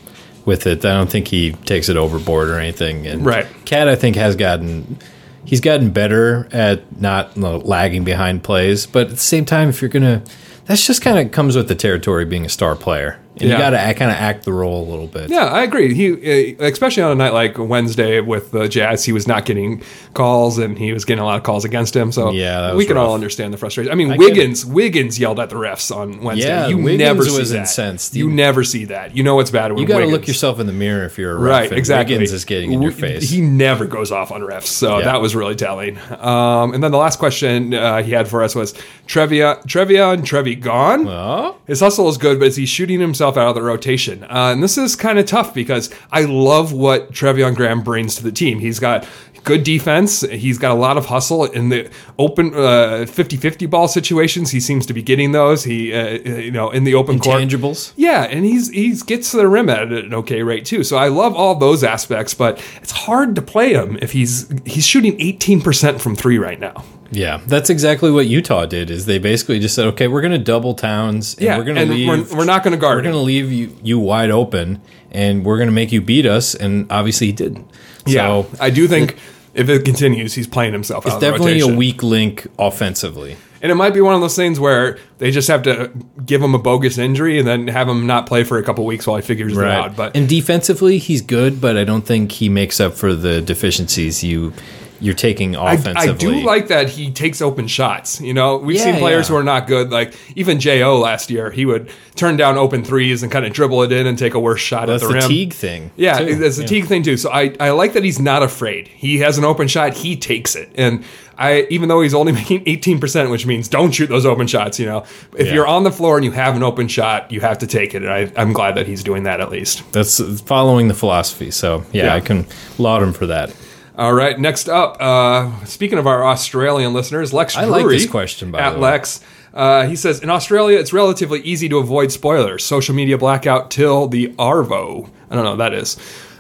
with 0.44 0.66
it. 0.66 0.84
I 0.84 0.94
don't 0.94 1.10
think 1.10 1.28
he 1.28 1.52
takes 1.66 1.88
it 1.88 1.98
overboard 1.98 2.50
or 2.50 2.60
anything. 2.60 3.06
And 3.06 3.24
Right. 3.26 3.46
Cat, 3.66 3.88
I 3.88 3.96
think, 3.96 4.16
has 4.16 4.36
gotten 4.36 4.98
he's 5.44 5.62
gotten 5.62 5.92
better 5.92 6.48
at 6.52 7.00
not 7.00 7.38
lagging 7.38 8.04
behind 8.04 8.44
plays. 8.44 8.88
But 8.88 9.04
at 9.08 9.10
the 9.12 9.18
same 9.18 9.46
time, 9.46 9.70
if 9.70 9.80
you're 9.82 9.90
gonna, 9.90 10.24
that's 10.66 10.86
just 10.88 11.04
kind 11.04 11.20
of 11.20 11.32
comes 11.32 11.56
with 11.56 11.68
the 11.68 11.76
territory 11.76 12.26
being 12.26 12.46
a 12.46 12.50
star 12.50 12.76
player. 12.76 13.20
And 13.38 13.50
Yeah. 13.50 13.56
you 13.56 13.58
got 13.58 13.70
to 13.72 13.94
kind 13.96 14.12
of 14.12 14.18
act 14.18 14.46
the 14.46 14.54
role 14.54 14.88
a 14.88 14.88
little 14.90 15.08
bit. 15.08 15.30
Yeah, 15.30 15.46
I 15.46 15.64
agree. 15.64 15.94
He, 15.94 16.56
uh, 16.60 16.66
especially 16.66 17.04
on 17.04 17.12
a 17.12 17.16
night 17.16 17.34
like 17.34 17.58
Wednesday 17.58 18.22
with 18.22 18.52
the 18.52 18.68
Jazz, 18.70 19.04
he 19.04 19.12
was 19.12 19.28
not 19.28 19.46
getting 19.46 19.82
calls, 20.14 20.58
and 20.58 20.78
he 20.78 20.94
was 20.94 21.04
getting 21.06 21.22
a 21.22 21.26
lot 21.26 21.38
of 21.38 21.44
calls 21.44 21.66
against 21.66 21.96
him. 21.96 22.12
So 22.12 22.32
Yeah, 22.32 22.74
we 22.76 22.86
can 22.86 22.96
all 22.98 23.14
understand 23.14 23.54
the 23.54 23.58
frustration. 23.58 23.92
I 23.92 23.96
mean, 23.96 24.12
I 24.12 24.18
Wiggins, 24.18 24.66
Wiggins 24.66 25.20
yelled 25.20 25.40
at 25.40 25.50
the 25.50 25.58
refs 25.58 25.94
on 25.96 26.22
Wednesday. 26.22 26.48
Yeah, 26.48 26.68
you 26.68 26.78
Wiggins 26.78 27.00
never 27.00 27.24
see 27.26 27.38
was 27.40 27.50
that. 27.52 27.60
incensed. 27.60 28.16
You, 28.16 28.30
You- 28.30 28.34
never 28.36 28.64
see 28.64 28.86
that. 28.86 29.16
You 29.16 29.24
know 29.24 29.40
it's 29.40 29.52
bad 29.52 29.72
when 29.72 29.82
You 29.82 29.88
got 29.88 30.00
to 30.00 30.06
look 30.08 30.28
yourself 30.28 30.60
in 30.60 30.68
the 30.68 30.74
mirror 30.74 31.04
if 31.06 31.18
you're 31.18 31.32
a 31.32 31.40
ref. 31.40 31.52
Right, 31.52 31.72
exactly. 31.74 32.16
Wiggins 32.16 32.32
is 32.32 32.46
getting 32.46 32.72
in 32.72 32.82
your 32.82 32.92
face. 32.92 33.30
He 33.30 33.42
never 33.42 33.86
goes 33.86 34.12
off 34.12 34.32
on 34.32 34.42
refs, 34.42 34.68
so 34.68 35.00
Yeah. 35.00 35.06
that 35.06 35.22
was 35.22 35.36
really 35.36 35.56
telling. 35.56 35.98
Um, 36.22 36.74
and 36.74 36.84
then 36.84 36.92
the 36.92 36.98
last 36.98 37.20
question 37.20 37.74
uh, 37.74 38.02
he 38.02 38.12
had 38.12 38.28
for 38.28 38.44
us 38.44 38.56
was 38.56 38.74
Trevia, 39.08 39.62
Trevia 39.68 40.14
and 40.14 40.26
Trevi 40.26 40.56
gone. 40.56 41.08
oh, 41.08 41.56
His 41.68 41.80
hustle 41.80 42.08
is 42.10 42.18
good, 42.18 42.40
but 42.40 42.48
is 42.50 42.56
he 42.56 42.66
shooting 42.66 43.00
himself 43.00 43.25
out 43.34 43.50
of 43.50 43.56
the 43.56 43.62
rotation? 43.62 44.24
Uh, 44.24 44.52
and 44.54 44.64
this 44.64 44.78
is 44.78 44.96
kind 44.96 45.20
of 45.20 45.26
tough 45.26 45.54
because 45.54 45.90
I 46.12 46.22
love 46.24 46.72
what 46.72 47.12
Treveon 47.12 47.56
Graham 47.56 47.82
brings 47.82 48.16
to 48.16 48.24
the 48.24 48.32
team. 48.32 48.60
He's 48.60 48.80
got 48.80 49.08
good 49.46 49.64
defense. 49.64 50.22
He's 50.22 50.58
got 50.58 50.72
a 50.72 50.76
lot 50.76 50.98
of 50.98 51.06
hustle 51.06 51.46
in 51.46 51.70
the 51.70 51.90
open 52.20 52.54
uh, 52.54 53.06
50-50 53.08 53.70
ball 53.70 53.88
situations. 53.88 54.52
He 54.52 54.60
seems 54.60 54.86
to 54.88 54.94
be 54.94 55.02
getting 55.02 55.32
those. 55.32 55.64
He, 55.64 55.94
uh, 55.94 56.10
you 56.10 56.52
know, 56.52 56.72
in 56.72 56.84
the 56.84 56.96
open 56.96 57.20
court. 57.20 57.42
intangibles. 57.42 57.94
Yeah, 57.96 58.24
and 58.24 58.44
he's 58.44 58.70
he's 58.70 59.04
gets 59.04 59.32
to 59.32 59.38
the 59.38 59.48
rim 59.48 59.70
at 59.70 59.92
an 59.92 60.14
okay 60.14 60.44
rate 60.44 60.66
too. 60.66 60.84
So 60.84 60.98
I 60.98 61.08
love 61.08 61.36
all 61.36 61.56
those 61.56 61.84
aspects, 61.84 62.34
but 62.34 62.62
it's 62.82 62.92
hard 62.92 63.36
to 63.36 63.42
play 63.42 63.74
him 63.74 63.98
if 64.02 64.12
he's 64.12 64.52
he's 64.66 64.86
shooting 64.86 65.18
18% 65.20 66.02
from 66.02 66.16
3 66.16 66.38
right 66.40 66.60
now. 66.60 66.84
Yeah, 67.12 67.42
that's 67.46 67.70
exactly 67.70 68.12
what 68.12 68.26
Utah 68.28 68.66
did. 68.66 68.90
Is 68.90 69.06
they 69.06 69.20
basically 69.20 69.60
just 69.60 69.76
said, 69.76 69.86
okay, 69.88 70.08
we're 70.08 70.22
going 70.22 70.32
to 70.34 70.38
double 70.38 70.74
Towns. 70.74 71.36
And 71.36 71.44
Yeah, 71.44 71.58
we're 71.58 71.64
going 71.64 71.78
to 71.78 71.86
leave. 71.86 72.08
we're- 72.08 72.26
we're 72.36 72.46
not 72.46 72.64
gonna 72.64 72.78
guard 72.78 72.98
We're 72.98 73.04
going 73.04 73.14
to 73.16 73.20
leave 73.20 73.52
you 73.52 73.76
you 73.84 74.00
wide 74.00 74.32
open, 74.32 74.82
and 75.12 75.46
we're 75.46 75.58
going 75.58 75.68
to 75.70 75.74
make 75.74 75.92
you 75.92 76.02
beat 76.02 76.26
us. 76.26 76.56
And 76.56 76.92
obviously, 76.92 77.28
he 77.28 77.34
didn't. 77.34 77.68
Yeah, 78.06 78.44
So 78.44 78.48
I 78.60 78.70
do 78.70 78.88
think 78.88 79.18
if 79.54 79.70
it 79.70 79.86
continues, 79.86 80.34
he's 80.34 80.48
playing 80.48 80.74
himself 80.74 81.06
out 81.06 81.08
it's 81.08 81.16
of 81.16 81.22
the 81.22 81.28
definitely 81.32 81.60
a 81.62 81.68
weak 81.68 82.04
link 82.04 82.48
offensively. 82.60 83.38
And 83.62 83.72
it 83.72 83.76
might 83.76 83.96
be 83.96 84.02
one 84.02 84.14
of 84.14 84.22
those 84.22 84.36
things 84.36 84.60
where 84.60 85.00
they 85.18 85.32
just 85.32 85.48
have 85.48 85.64
to 85.64 85.90
give 86.24 86.40
him 86.40 86.54
a 86.54 86.60
bogus 86.60 87.00
injury 87.00 87.40
and 87.40 87.48
then 87.48 87.68
have 87.68 87.90
him 87.90 88.06
not 88.06 88.28
play 88.28 88.44
for 88.44 88.60
a 88.60 88.64
couple 88.64 88.86
weeks 88.86 89.08
while 89.08 89.16
he 89.16 89.24
figures 89.24 89.58
it 89.58 89.64
out. 89.64 89.96
But 89.96 90.16
and 90.16 90.30
defensively, 90.30 91.00
he's 91.00 91.22
good, 91.24 91.60
but 91.62 91.76
I 91.76 91.84
don't 91.84 92.06
think 92.06 92.34
he 92.34 92.48
makes 92.48 92.80
up 92.80 92.94
for 92.94 93.16
the 93.16 93.42
deficiencies 93.42 94.24
you 94.24 94.54
you're 95.00 95.14
taking 95.16 95.56
I, 95.56 95.74
offensively. 95.74 96.10
I 96.10 96.40
do 96.40 96.46
like 96.46 96.68
that 96.70 96.90
he 96.90 97.12
takes 97.12 97.42
open 97.42 97.68
shots. 97.68 98.22
You 98.22 98.34
know, 98.34 98.58
we've 98.58 98.78
Yeah, 98.78 98.84
seen 98.84 98.96
players 98.96 99.28
yeah. 99.28 99.34
who 99.34 99.40
are 99.40 99.44
not 99.44 99.68
good. 99.68 99.92
Like 99.92 100.14
even 100.36 100.60
Jo 100.60 100.98
last 101.00 101.30
year, 101.30 101.52
he 101.52 101.66
would 101.66 101.90
turn 102.16 102.38
down 102.38 102.58
open 102.58 102.84
threes 102.84 103.24
and 103.24 103.32
kind 103.32 103.46
of 103.46 103.54
dribble 103.54 103.84
it 103.84 103.92
in 103.92 104.08
and 104.08 104.18
take 104.18 104.34
a 104.34 104.40
worse 104.40 104.62
shot 104.62 104.88
that's 104.88 105.04
at 105.04 105.08
the, 105.08 105.14
the 105.14 105.20
rim. 105.20 105.28
Teague 105.30 105.54
thing. 105.54 105.92
Yeah, 105.98 106.20
too. 106.20 106.36
that's 106.36 106.56
the 106.58 106.62
Yeah. 106.64 106.68
Teague 106.68 106.86
thing 106.86 107.04
too. 107.04 107.18
So 107.18 107.30
I, 107.32 107.54
I 107.60 107.72
like 107.72 107.94
that 107.94 108.04
he's 108.04 108.20
not 108.20 108.42
afraid. 108.44 108.88
He 108.88 109.18
has 109.20 109.38
an 109.38 109.44
open 109.44 109.68
shot, 109.68 109.94
he 109.94 110.16
takes 110.16 110.56
it. 110.56 110.70
And 110.76 111.04
I 111.38 111.68
even 111.70 111.90
though 111.90 112.02
he's 112.02 112.14
only 112.14 112.32
making 112.42 112.64
18%, 112.64 113.30
which 113.30 113.46
means 113.46 113.68
don't 113.68 113.92
shoot 113.92 114.08
those 114.08 114.26
open 114.26 114.48
shots, 114.48 114.80
you 114.80 114.86
know. 114.86 115.04
If 115.38 115.48
Yeah. 115.48 115.54
you're 115.56 115.68
on 115.68 115.84
the 115.84 115.92
floor 115.92 116.16
and 116.16 116.24
you 116.24 116.32
have 116.32 116.56
an 116.56 116.64
open 116.64 116.88
shot, 116.88 117.30
you 117.32 117.42
have 117.42 117.58
to 117.60 117.68
take 117.68 117.94
it. 117.94 118.04
And 118.04 118.12
I, 118.12 118.32
I'm 118.38 118.54
glad 118.54 118.76
that 118.76 118.88
he's 118.88 119.04
doing 119.04 119.24
that 119.24 119.42
at 119.42 119.52
least. 119.52 119.84
That's 119.92 120.22
following 120.44 120.88
the 120.88 120.94
philosophy. 120.94 121.52
So 121.52 121.84
yeah, 121.92 122.06
Yeah. 122.06 122.16
I 122.16 122.22
can 122.22 122.46
laud 122.78 123.04
him 123.04 123.12
for 123.12 123.28
that. 123.28 123.54
All 123.98 124.14
right, 124.14 124.38
next 124.38 124.68
up, 124.68 124.98
uh, 125.00 125.64
speaking 125.66 125.98
of 125.98 126.06
our 126.06 126.26
Australian 126.26 126.94
listeners, 126.94 127.34
Lex 127.34 127.56
I 127.56 127.64
like 127.66 127.88
this 127.88 128.06
question, 128.10 128.52
by 128.52 128.60
at 128.60 128.72
the 128.72 128.76
way. 128.76 128.82
Lex. 128.92 129.22
Uh, 129.54 129.88
he 129.88 129.96
says, 129.96 130.20
in 130.22 130.30
Australia, 130.30 130.78
it's 130.78 130.92
relatively 130.92 131.40
easy 131.42 131.70
to 131.70 131.78
avoid 131.78 132.12
spoilers. 132.12 132.62
Social 132.66 132.94
media 132.94 133.18
blackout 133.18 133.72
till 133.72 134.08
the 134.10 134.28
Arvo. 134.34 135.10
I 135.30 135.36
don't 135.36 135.46
know 135.46 135.52
what 135.52 135.58
that 135.60 135.74
is. 135.74 135.96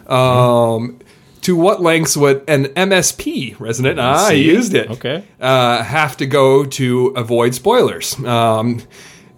Um, 0.07 0.99
to 1.43 1.55
what 1.55 1.81
lengths 1.81 2.17
would 2.17 2.43
an 2.49 2.65
MSP 2.65 3.57
resident, 3.57 3.99
ah, 4.01 4.27
I 4.27 4.31
used 4.33 4.73
it, 4.73 4.89
Okay. 4.89 5.23
uh, 5.39 5.81
have 5.81 6.17
to 6.17 6.25
go 6.25 6.65
to 6.65 7.07
avoid 7.15 7.55
spoilers? 7.55 8.19
Um, 8.25 8.81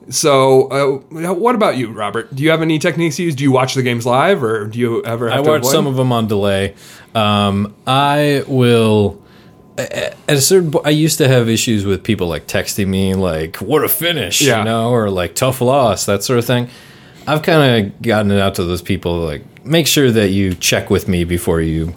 so, 0.09 0.67
uh, 1.11 1.33
what 1.33 1.55
about 1.55 1.77
you, 1.77 1.91
Robert? 1.91 2.33
Do 2.33 2.43
you 2.43 2.49
have 2.51 2.61
any 2.61 2.79
techniques 2.79 3.19
you 3.19 3.25
use? 3.25 3.35
Do 3.35 3.43
you 3.43 3.51
watch 3.51 3.73
the 3.75 3.83
games 3.83 4.05
live, 4.05 4.43
or 4.43 4.65
do 4.67 4.79
you 4.79 5.03
ever 5.03 5.29
have 5.29 5.41
I 5.41 5.43
to 5.43 5.49
watch 5.49 5.65
some 5.65 5.87
of 5.87 5.95
them 5.95 6.11
on 6.11 6.27
delay. 6.27 6.75
Um, 7.15 7.73
I 7.85 8.43
will. 8.47 9.21
At 9.77 10.15
a 10.27 10.41
certain 10.41 10.71
point, 10.71 10.87
I 10.87 10.89
used 10.89 11.19
to 11.19 11.27
have 11.27 11.47
issues 11.47 11.85
with 11.85 12.03
people 12.03 12.27
like 12.27 12.47
texting 12.47 12.87
me, 12.87 13.13
like 13.13 13.57
"What 13.57 13.83
a 13.83 13.89
finish," 13.89 14.41
Yeah. 14.41 14.59
you 14.59 14.65
know, 14.65 14.89
or 14.89 15.09
like 15.11 15.35
"Tough 15.35 15.61
loss," 15.61 16.05
that 16.05 16.23
sort 16.23 16.39
of 16.39 16.45
thing. 16.45 16.69
I've 17.27 17.43
kind 17.43 17.85
of 17.85 18.01
gotten 18.01 18.31
it 18.31 18.39
out 18.39 18.55
to 18.55 18.63
those 18.63 18.81
people, 18.81 19.17
like 19.19 19.43
make 19.65 19.85
sure 19.85 20.09
that 20.09 20.29
you 20.29 20.55
check 20.55 20.89
with 20.89 21.07
me 21.07 21.25
before 21.25 21.61
you 21.61 21.93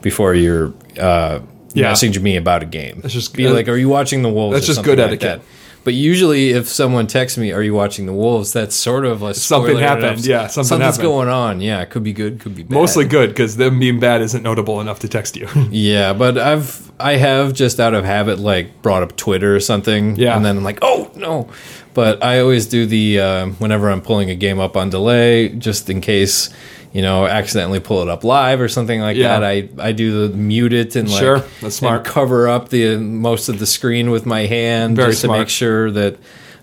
before 0.00 0.34
you're 0.34 0.72
uh, 0.98 1.40
Yeah. 1.74 1.92
messaging 1.92 2.22
me 2.22 2.36
about 2.36 2.62
a 2.62 2.66
game. 2.66 3.00
That's 3.02 3.12
just- 3.12 3.34
be 3.34 3.48
like, 3.48 3.68
"Are 3.68 3.76
you 3.76 3.88
watching 3.90 4.22
the 4.22 4.30
Wolves?" 4.30 4.54
That's 4.54 4.66
just 4.66 4.82
good 4.82 4.98
like 4.98 5.08
etiquette. 5.08 5.40
that. 5.40 5.46
But 5.82 5.94
usually, 5.94 6.50
if 6.50 6.68
someone 6.68 7.06
texts 7.06 7.38
me, 7.38 7.52
"Are 7.52 7.62
you 7.62 7.72
watching 7.72 8.04
the 8.06 8.12
Wolves?" 8.12 8.52
That's 8.52 8.74
sort 8.76 9.06
of 9.06 9.22
like 9.22 9.34
Something 9.34 9.78
happened. 9.78 10.26
Yeah, 10.26 10.46
something 10.46 10.68
something's 10.68 10.96
happened. 10.96 11.02
going 11.02 11.28
on. 11.28 11.60
Yeah, 11.62 11.80
it 11.80 11.88
could 11.90 12.02
be 12.02 12.12
good, 12.12 12.38
could 12.40 12.54
be 12.54 12.62
bad. 12.64 12.74
Mostly 12.74 13.06
good 13.06 13.30
because 13.30 13.56
them 13.56 13.78
being 13.78 13.98
bad 13.98 14.20
isn't 14.20 14.42
notable 14.42 14.80
enough 14.80 14.98
to 15.00 15.08
text 15.08 15.36
you. 15.36 15.48
Yeah, 15.70 16.12
but 16.12 16.36
I've 16.36 16.90
I 17.00 17.12
have 17.16 17.54
just 17.54 17.80
out 17.80 17.94
of 17.94 18.04
habit 18.04 18.38
like 18.38 18.82
brought 18.82 19.02
up 19.02 19.16
Twitter 19.16 19.56
or 19.56 19.60
something. 19.60 20.16
Yeah. 20.16 20.36
and 20.36 20.44
then 20.44 20.58
I'm 20.58 20.64
like, 20.64 20.80
oh 20.82 21.10
no. 21.14 21.48
But 21.94 22.22
I 22.22 22.40
always 22.40 22.66
do 22.66 22.86
the 22.86 23.18
uh, 23.20 23.46
whenever 23.58 23.90
I'm 23.90 24.00
pulling 24.02 24.30
a 24.30 24.34
game 24.36 24.60
up 24.60 24.76
on 24.76 24.90
delay, 24.90 25.48
just 25.48 25.88
in 25.90 26.00
case 26.00 26.50
you 26.92 27.02
know 27.02 27.26
accidentally 27.26 27.80
pull 27.80 28.02
it 28.02 28.08
up 28.08 28.24
live 28.24 28.60
or 28.60 28.68
something 28.68 29.00
like 29.00 29.16
Yeah. 29.16 29.38
that. 29.40 29.44
I 29.44 29.68
I 29.78 29.92
do 29.92 30.28
the 30.28 30.36
mute 30.36 30.72
it 30.72 30.96
and 30.96 31.08
like 31.10 31.20
Sure, 31.20 31.44
that's 31.60 31.76
smart. 31.76 32.04
cover 32.04 32.48
up 32.48 32.68
the 32.70 32.96
most 32.96 33.48
of 33.48 33.58
the 33.58 33.66
screen 33.66 34.10
with 34.10 34.26
my 34.26 34.46
hand 34.46 34.96
Very 34.96 35.10
just 35.12 35.22
to 35.22 35.28
make 35.28 35.48
sure 35.48 35.90
that. 35.92 36.16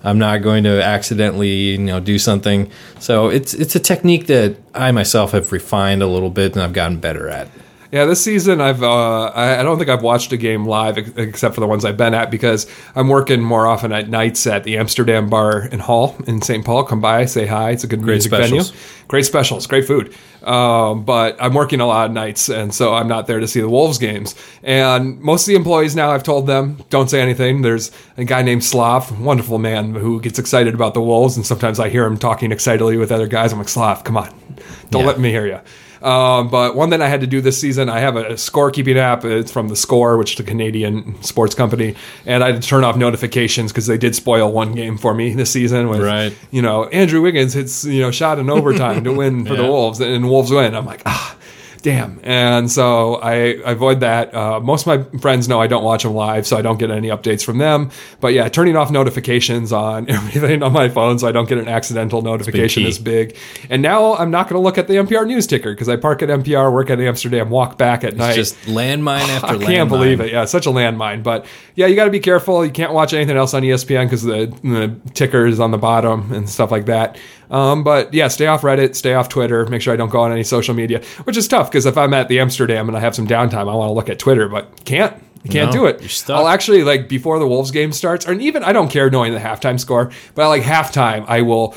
I'm 0.04 0.20
not 0.20 0.44
going 0.44 0.64
to 0.66 0.82
accidentally, 0.82 1.50
you 1.72 1.80
know, 1.80 2.00
do 2.00 2.20
something. 2.20 2.70
So 3.00 3.30
it's 3.30 3.56
it's 3.56 3.76
a 3.76 3.80
technique 3.80 4.28
that 4.28 4.56
I 4.76 4.92
myself 4.92 5.32
have 5.32 5.52
refined 5.52 6.04
a 6.04 6.08
little 6.08 6.30
bit 6.30 6.54
and 6.54 6.62
I've 6.62 6.72
gotten 6.72 6.98
better 7.00 7.28
at. 7.28 7.48
Yeah, 7.92 8.06
this 8.06 8.24
season 8.24 8.60
I've 8.62 8.84
uh, 8.84 9.32
I, 9.34 9.64
don't 9.64 9.78
think 9.78 9.90
I've 9.90 10.02
watched 10.04 10.32
a 10.32 10.38
game 10.38 10.66
live 10.66 10.98
ex- 10.98 11.12
except 11.16 11.56
for 11.56 11.62
the 11.62 11.68
ones 11.68 11.86
I've 11.86 11.98
been 11.98 12.14
at 12.14 12.30
because 12.30 12.68
I'm 12.96 13.08
working 13.08 13.42
more 13.42 13.66
often 13.68 13.92
at 13.92 14.10
nights 14.10 14.46
at 14.48 14.64
the 14.64 14.78
Amsterdam 14.78 15.30
Bar 15.30 15.60
and 15.72 15.82
Hall 15.82 16.16
in 16.28 16.42
St. 16.42 16.66
Paul. 16.66 16.84
Come 16.84 17.02
by, 17.02 17.26
say 17.26 17.46
hi. 17.46 17.72
It's 17.72 17.84
a 17.84 17.88
good 17.88 18.02
music 18.02 18.32
specials. 18.32 18.72
venue. 18.72 18.84
Great 19.08 19.26
specials, 19.26 19.68
great 19.68 19.86
food. 19.86 20.14
Um, 20.44 21.04
but 21.04 21.36
I'm 21.42 21.54
working 21.54 21.80
a 21.82 21.86
lot 21.88 22.06
of 22.08 22.12
nights, 22.14 22.50
and 22.50 22.74
so 22.74 22.94
I'm 22.94 23.08
not 23.08 23.28
there 23.28 23.40
to 23.40 23.48
see 23.48 23.60
the 23.62 23.70
Wolves 23.70 23.98
games. 23.98 24.36
And 24.64 25.20
most 25.20 25.44
of 25.44 25.48
the 25.48 25.56
employees 25.56 25.96
now, 25.96 26.12
I've 26.12 26.24
told 26.24 26.48
them, 26.48 26.78
don't 26.90 27.10
say 27.10 27.22
anything. 27.22 27.62
There's 27.64 27.92
a 28.18 28.24
guy 28.24 28.42
named 28.44 28.64
Slav, 28.64 29.20
wonderful 29.20 29.60
man, 29.60 29.94
who 29.94 30.22
gets 30.22 30.40
excited 30.40 30.74
about 30.74 30.94
the 30.94 31.02
Wolves, 31.02 31.36
and 31.38 31.46
sometimes 31.46 31.80
I 31.80 31.90
hear 31.90 32.06
him 32.06 32.18
talking 32.18 32.52
excitedly 32.52 32.98
with 32.98 33.12
other 33.12 33.28
guys. 33.28 33.52
I'm 33.52 33.60
like, 33.60 33.70
Slav, 33.70 34.04
come 34.04 34.18
on, 34.18 34.34
don't 34.90 35.02
Yeah. 35.02 35.08
let 35.08 35.20
me 35.20 35.32
hear 35.32 35.46
you. 35.48 35.60
Um, 36.08 36.48
but 36.50 36.74
one 36.76 36.90
thing 36.90 37.02
I 37.02 37.08
had 37.08 37.20
to 37.22 37.28
do 37.28 37.42
this 37.42 37.60
season, 37.60 37.90
I 37.90 38.00
have 38.00 38.16
a 38.16 38.24
scorekeeping 38.36 38.96
app. 38.96 39.26
It's 39.26 39.52
from 39.52 39.68
the 39.68 39.76
Score, 39.76 40.18
which 40.18 40.34
is 40.36 40.40
a 40.40 40.44
Canadian 40.44 41.22
sports 41.22 41.54
company, 41.54 41.96
and 42.26 42.44
I 42.44 42.52
had 42.54 42.62
to 42.62 42.68
turn 42.68 42.84
off 42.86 42.96
notifications 42.96 43.72
because 43.74 43.88
they 43.88 43.98
did 43.98 44.16
spoil 44.16 44.52
one 44.52 44.74
game 44.74 44.98
for 44.98 45.14
me 45.14 45.34
this 45.34 45.52
season. 45.52 45.90
With 45.90 46.02
Right. 46.02 46.34
you 46.50 46.62
know 46.62 46.86
Andrew 46.86 47.22
Wiggins 47.22 47.54
hits 47.54 47.84
you 47.84 48.02
know 48.02 48.12
shot 48.12 48.40
in 48.40 48.50
overtime 48.50 49.04
to 49.04 49.12
win 49.12 49.46
for 49.46 49.56
the 49.56 49.64
Wolves, 49.64 50.00
and 50.00 50.30
Wolves 50.30 50.50
win. 50.52 50.76
I'm 50.76 50.86
like 50.86 51.02
ah. 51.06 51.37
Damn. 51.88 52.20
And 52.22 52.70
so 52.70 53.16
I, 53.16 53.34
I 53.66 53.72
avoid 53.72 54.02
that. 54.02 54.36
Uh, 54.36 54.60
most 54.60 54.86
of 54.86 54.88
my 55.14 55.20
friends 55.20 55.48
know 55.48 55.62
I 55.62 55.68
don't 55.68 55.86
watch 55.86 56.04
them 56.04 56.14
live, 56.14 56.46
so 56.46 56.58
I 56.58 56.62
don't 56.62 56.78
get 56.78 56.92
any 56.92 57.08
updates 57.08 57.46
from 57.46 57.60
them. 57.60 57.92
But 58.20 58.34
yeah, 58.34 58.50
turning 58.50 58.76
off 58.76 58.92
notifications 58.92 59.72
on 59.72 60.10
everything 60.10 60.64
on 60.64 60.74
my 60.74 60.90
phone 60.90 61.18
so 61.18 61.30
I 61.30 61.32
don't 61.32 61.48
get 61.48 61.60
an 61.60 61.70
accidental 61.70 62.22
notification 62.22 62.86
is 62.86 63.00
big. 63.00 63.38
And 63.70 63.82
now 63.82 64.16
I'm 64.16 64.32
not 64.32 64.50
going 64.50 64.60
to 64.60 64.64
look 64.64 64.78
at 64.78 64.90
the 64.90 64.96
NPR 64.96 65.26
news 65.26 65.48
ticker 65.48 65.72
because 65.72 65.88
I 65.88 65.96
park 65.96 66.22
at 66.22 66.28
NPR, 66.28 66.74
work 66.74 66.90
at 66.90 67.00
Amsterdam, 67.00 67.50
walk 67.50 67.78
back 67.78 68.04
at 68.04 68.18
night. 68.18 68.36
Just 68.36 68.58
landmine 68.64 69.22
after 69.30 69.48
I 69.48 69.54
landmine. 69.54 69.64
I 69.64 69.66
can't 69.66 69.90
believe 69.90 70.20
it. 70.20 70.34
Yeah, 70.34 70.44
it's 70.44 70.52
such 70.52 70.66
a 70.66 70.72
landmine. 70.72 71.24
But 71.24 71.46
yeah, 71.76 71.88
you 71.88 71.96
got 71.96 72.06
to 72.06 72.12
be 72.12 72.20
careful. 72.20 72.66
You 72.66 72.72
can't 72.72 72.92
watch 72.92 73.14
anything 73.14 73.38
else 73.38 73.54
on 73.54 73.64
ESPN 73.64 74.08
because 74.08 74.24
the, 74.24 74.54
the 74.62 75.12
ticker 75.14 75.46
is 75.46 75.62
on 75.62 75.72
the 75.72 75.78
bottom 75.78 76.34
and 76.34 76.50
stuff 76.50 76.70
like 76.70 76.88
that. 76.88 77.18
Um, 77.50 77.84
but 77.84 78.14
yeah, 78.14 78.28
stay 78.28 78.48
off 78.48 78.62
Reddit, 78.62 78.96
stay 78.96 79.14
off 79.14 79.30
Twitter. 79.30 79.66
Make 79.68 79.82
sure 79.82 79.94
I 79.94 79.98
don't 79.98 80.10
go 80.10 80.20
on 80.22 80.32
any 80.32 80.44
social 80.44 80.74
media, 80.74 81.02
which 81.24 81.38
is 81.38 81.48
tough 81.48 81.70
because 81.72 81.86
if 81.86 81.98
I'm 81.98 82.14
at 82.14 82.28
the 82.28 82.40
Amsterdam 82.40 82.88
and 82.88 82.98
I 82.98 83.00
have 83.00 83.16
some 83.16 83.28
downtime, 83.28 83.70
I 83.70 83.76
want 83.76 83.90
to 83.90 83.94
look 83.94 84.10
at 84.10 84.20
Twitter, 84.20 84.48
but 84.50 84.84
can't. 84.86 85.16
Can't 85.50 85.72
No, 85.74 85.84
do 85.84 85.86
it. 85.86 86.30
I'll 86.30 86.48
actually 86.50 86.84
like 86.84 87.08
before 87.08 87.40
the 87.40 87.48
Wolves 87.48 87.72
game 87.72 87.94
starts, 87.94 88.28
or 88.28 88.34
even 88.34 88.64
I 88.64 88.74
don't 88.74 88.90
care 88.90 89.10
knowing 89.10 89.34
the 89.34 89.40
halftime 89.40 89.80
score, 89.80 90.12
but 90.36 90.42
I 90.44 90.48
like 90.48 90.64
halftime 90.64 91.24
I 91.28 91.42
will 91.42 91.74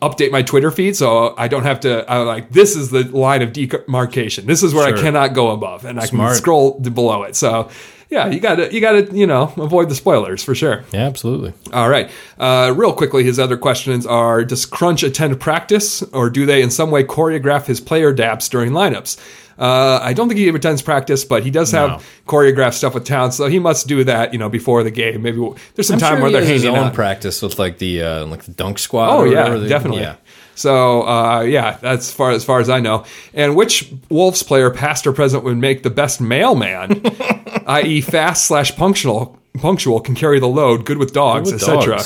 update 0.00 0.30
my 0.30 0.40
Twitter 0.42 0.70
feed 0.70 0.96
so 0.96 1.34
I 1.36 1.48
don't 1.48 1.64
have 1.64 1.80
to. 1.80 2.08
I 2.10 2.18
like 2.18 2.50
this 2.50 2.76
is 2.76 2.90
the 2.90 3.02
line 3.04 3.42
of 3.42 3.52
demarcation. 3.52 4.46
This 4.46 4.62
is 4.62 4.72
where 4.72 4.86
I 4.86 4.98
cannot 4.98 5.34
go 5.34 5.50
above, 5.50 5.84
and 5.84 6.00
I 6.00 6.06
Smart. 6.06 6.30
can 6.30 6.38
scroll 6.38 6.78
below 6.80 7.24
it. 7.24 7.36
So 7.36 7.68
yeah, 8.10 8.26
you 8.28 8.40
got 8.40 8.56
to 8.56 8.72
you 8.74 8.80
got 8.80 8.92
to 8.92 9.16
you 9.16 9.26
know 9.26 9.52
avoid 9.56 9.88
the 9.88 9.94
spoilers 9.94 10.42
for 10.44 10.54
sure. 10.54 10.84
Yeah, 10.92 11.06
absolutely. 11.06 11.52
All 11.72 11.88
right. 11.88 12.10
Uh, 12.38 12.74
real 12.76 12.92
quickly, 12.92 13.24
his 13.24 13.38
other 13.38 13.56
questions 13.56 14.04
are 14.06 14.44
Does 14.44 14.66
Crunch 14.66 15.02
attend 15.02 15.38
practice, 15.40 16.02
or 16.12 16.28
do 16.30 16.44
they 16.46 16.62
in 16.62 16.70
some 16.70 16.90
way 16.90 17.04
choreograph 17.04 17.66
his 17.66 17.80
player 17.80 18.12
daps 18.14 18.50
during 18.50 18.72
lineups? 18.72 19.18
Uh, 19.58 20.00
I 20.02 20.14
don't 20.14 20.26
think 20.28 20.38
he 20.40 20.48
attends 20.48 20.80
practice, 20.80 21.22
but 21.22 21.42
he 21.44 21.50
does 21.50 21.70
have 21.72 21.90
No. 21.90 22.00
choreographed 22.26 22.72
stuff 22.74 22.94
with 22.94 23.04
Towns, 23.04 23.36
so 23.36 23.46
he 23.46 23.58
must 23.58 23.86
do 23.86 24.02
that, 24.04 24.32
you 24.32 24.38
know, 24.38 24.48
before 24.48 24.82
the 24.82 24.90
game. 24.90 25.20
Maybe 25.20 25.38
we'll- 25.38 25.56
there's 25.74 25.86
some 25.86 25.96
I'm 25.96 26.00
time 26.00 26.12
sure 26.14 26.20
where 26.22 26.28
he 26.30 26.32
they're 26.32 26.42
has 26.54 26.62
his 26.62 26.64
own 26.64 26.76
out. 26.78 26.94
practice 26.94 27.42
with 27.42 27.58
like 27.58 27.76
the 27.76 28.02
uh, 28.02 28.24
like 28.26 28.44
the 28.44 28.52
dunk 28.52 28.78
squad. 28.78 29.10
Oh 29.10 29.18
or 29.18 29.26
yeah, 29.28 29.44
whatever 29.44 29.68
definitely. 29.68 30.00
Yeah. 30.00 30.14
So 30.54 31.02
uh, 31.06 31.40
yeah, 31.42 31.76
that's 31.82 32.10
far 32.10 32.30
as 32.30 32.42
far 32.42 32.60
as 32.60 32.70
I 32.70 32.80
know. 32.80 33.04
And 33.34 33.54
which 33.54 33.92
Wolves 34.08 34.42
player, 34.42 34.70
past 34.70 35.06
or 35.06 35.12
present, 35.12 35.44
would 35.44 35.58
make 35.58 35.82
the 35.82 35.90
best 35.90 36.22
mailman, 36.22 37.02
i.e., 37.66 38.00
fast 38.00 38.46
slash 38.46 38.74
punctual, 38.76 39.38
punctual, 39.58 40.00
can 40.00 40.14
carry 40.14 40.38
the 40.40 40.48
load, 40.48 40.84
good 40.84 40.98
with 40.98 41.12
dogs, 41.12 41.52
etc. 41.52 42.00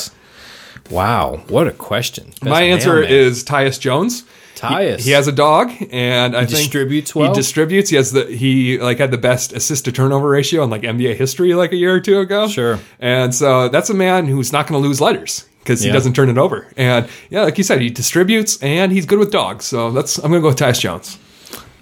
Wow, 0.91 1.43
what 1.49 1.67
a 1.67 1.73
question. 1.73 2.27
Best 2.27 2.45
My 2.45 2.63
answer 2.63 2.95
mailman. 3.01 3.11
is 3.11 3.43
Tyus 3.45 3.81
Jones. 3.81 4.25
Tyus. 4.57 4.99
He, 4.99 5.05
he 5.05 5.11
has 5.13 5.27
a 5.27 5.33
dog, 5.33 5.73
and 5.91 6.37
I 6.37 6.41
think 6.47 6.51
distributes 6.59 7.15
well? 7.15 7.29
He 7.31 7.35
distributes. 7.35 7.91
He 7.91 7.97
has 7.97 8.13
the 8.13 8.27
he 8.27 8.79
like 8.79 8.99
had 8.99 9.11
the 9.11 9.19
best 9.19 9.53
assist 9.53 9.87
to 9.87 9.93
turnover 9.93 10.29
ratio 10.29 10.63
in 10.63 10.71
like 10.71 10.83
NBA 10.83 11.17
history 11.17 11.55
like 11.55 11.73
a 11.73 11.77
year 11.77 11.95
or 11.95 12.01
two 12.01 12.21
ago. 12.21 12.49
Sure. 12.49 12.79
And 13.01 13.35
so 13.35 13.69
that's 13.69 13.91
a 13.91 13.95
man 13.95 14.27
who's 14.27 14.53
not 14.53 14.67
going 14.67 14.81
to 14.81 14.87
lose 14.87 15.01
letters 15.01 15.47
because 15.61 15.81
he 15.81 15.89
Yeah. 15.89 15.95
doesn't 15.95 16.13
turn 16.15 16.29
it 16.29 16.39
over. 16.39 16.67
And 16.77 17.09
yeah, 17.31 17.43
like 17.43 17.57
you 17.59 17.65
said, 17.65 17.81
he 17.81 17.91
distributes 17.91 18.63
and 18.63 18.93
he's 18.93 19.07
good 19.07 19.19
with 19.19 19.33
dogs. 19.33 19.65
So 19.65 19.91
that's 19.91 20.19
I'm 20.19 20.31
going 20.31 20.35
to 20.35 20.41
go 20.43 20.49
with 20.49 20.59
Tyus 20.59 20.81
Jones. 20.81 21.19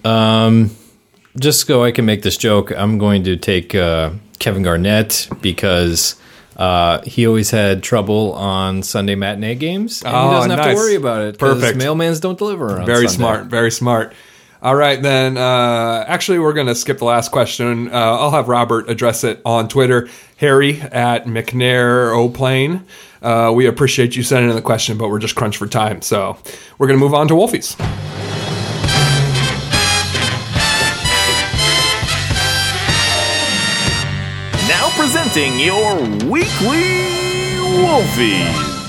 Um, 0.04 0.70
just 1.38 1.66
so 1.66 1.82
I 1.84 1.92
can 1.92 2.04
make 2.04 2.22
this 2.22 2.36
joke, 2.36 2.70
I'm 2.72 2.98
going 2.98 3.24
to 3.24 3.36
take 3.36 3.74
uh, 3.74 4.10
Kevin 4.38 4.62
Garnett 4.62 5.28
because 5.40 6.16
uh, 6.56 7.00
he 7.02 7.26
always 7.26 7.50
had 7.50 7.82
trouble 7.82 8.32
on 8.34 8.82
Sunday 8.82 9.14
matinee 9.14 9.54
games, 9.54 10.02
and 10.02 10.14
Oh, 10.14 10.28
he 10.28 10.34
doesn't 10.36 10.50
have 10.50 10.58
nice. 10.60 10.68
to 10.70 10.74
worry 10.76 10.94
about 10.96 11.22
it. 11.22 11.38
Perfect. 11.38 11.78
Mailmans 11.78 12.20
don't 12.20 12.38
deliver 12.38 12.78
on 12.80 12.86
Very 12.86 13.08
Sunday. 13.08 13.16
smart. 13.16 13.46
Very 13.46 13.70
smart. 13.70 14.14
All 14.60 14.76
right, 14.76 15.02
then. 15.02 15.36
Uh, 15.36 16.04
actually, 16.06 16.38
we're 16.38 16.52
going 16.52 16.68
to 16.68 16.74
skip 16.76 16.98
the 16.98 17.04
last 17.04 17.32
question. 17.32 17.88
Uh, 17.88 17.96
I'll 17.96 18.30
have 18.30 18.46
Robert 18.48 18.88
address 18.88 19.24
it 19.24 19.40
on 19.44 19.66
Twitter. 19.68 20.08
Harry 20.36 20.80
at 20.80 21.24
McNair 21.24 22.14
O'Plane. 22.16 22.84
Uh, 23.20 23.52
we 23.54 23.66
appreciate 23.66 24.14
you 24.14 24.22
sending 24.22 24.50
in 24.50 24.54
the 24.56 24.62
question, 24.62 24.98
but 24.98 25.08
we're 25.08 25.18
just 25.18 25.34
crunched 25.34 25.58
for 25.58 25.66
time. 25.66 26.00
So 26.02 26.36
we're 26.78 26.86
going 26.86 26.98
to 26.98 27.04
move 27.04 27.14
on 27.14 27.26
to 27.28 27.34
Wolfies. 27.34 27.76
Presenting 35.32 35.60
your 35.60 35.96
weekly 36.30 37.58
Wolfie. 37.80 38.81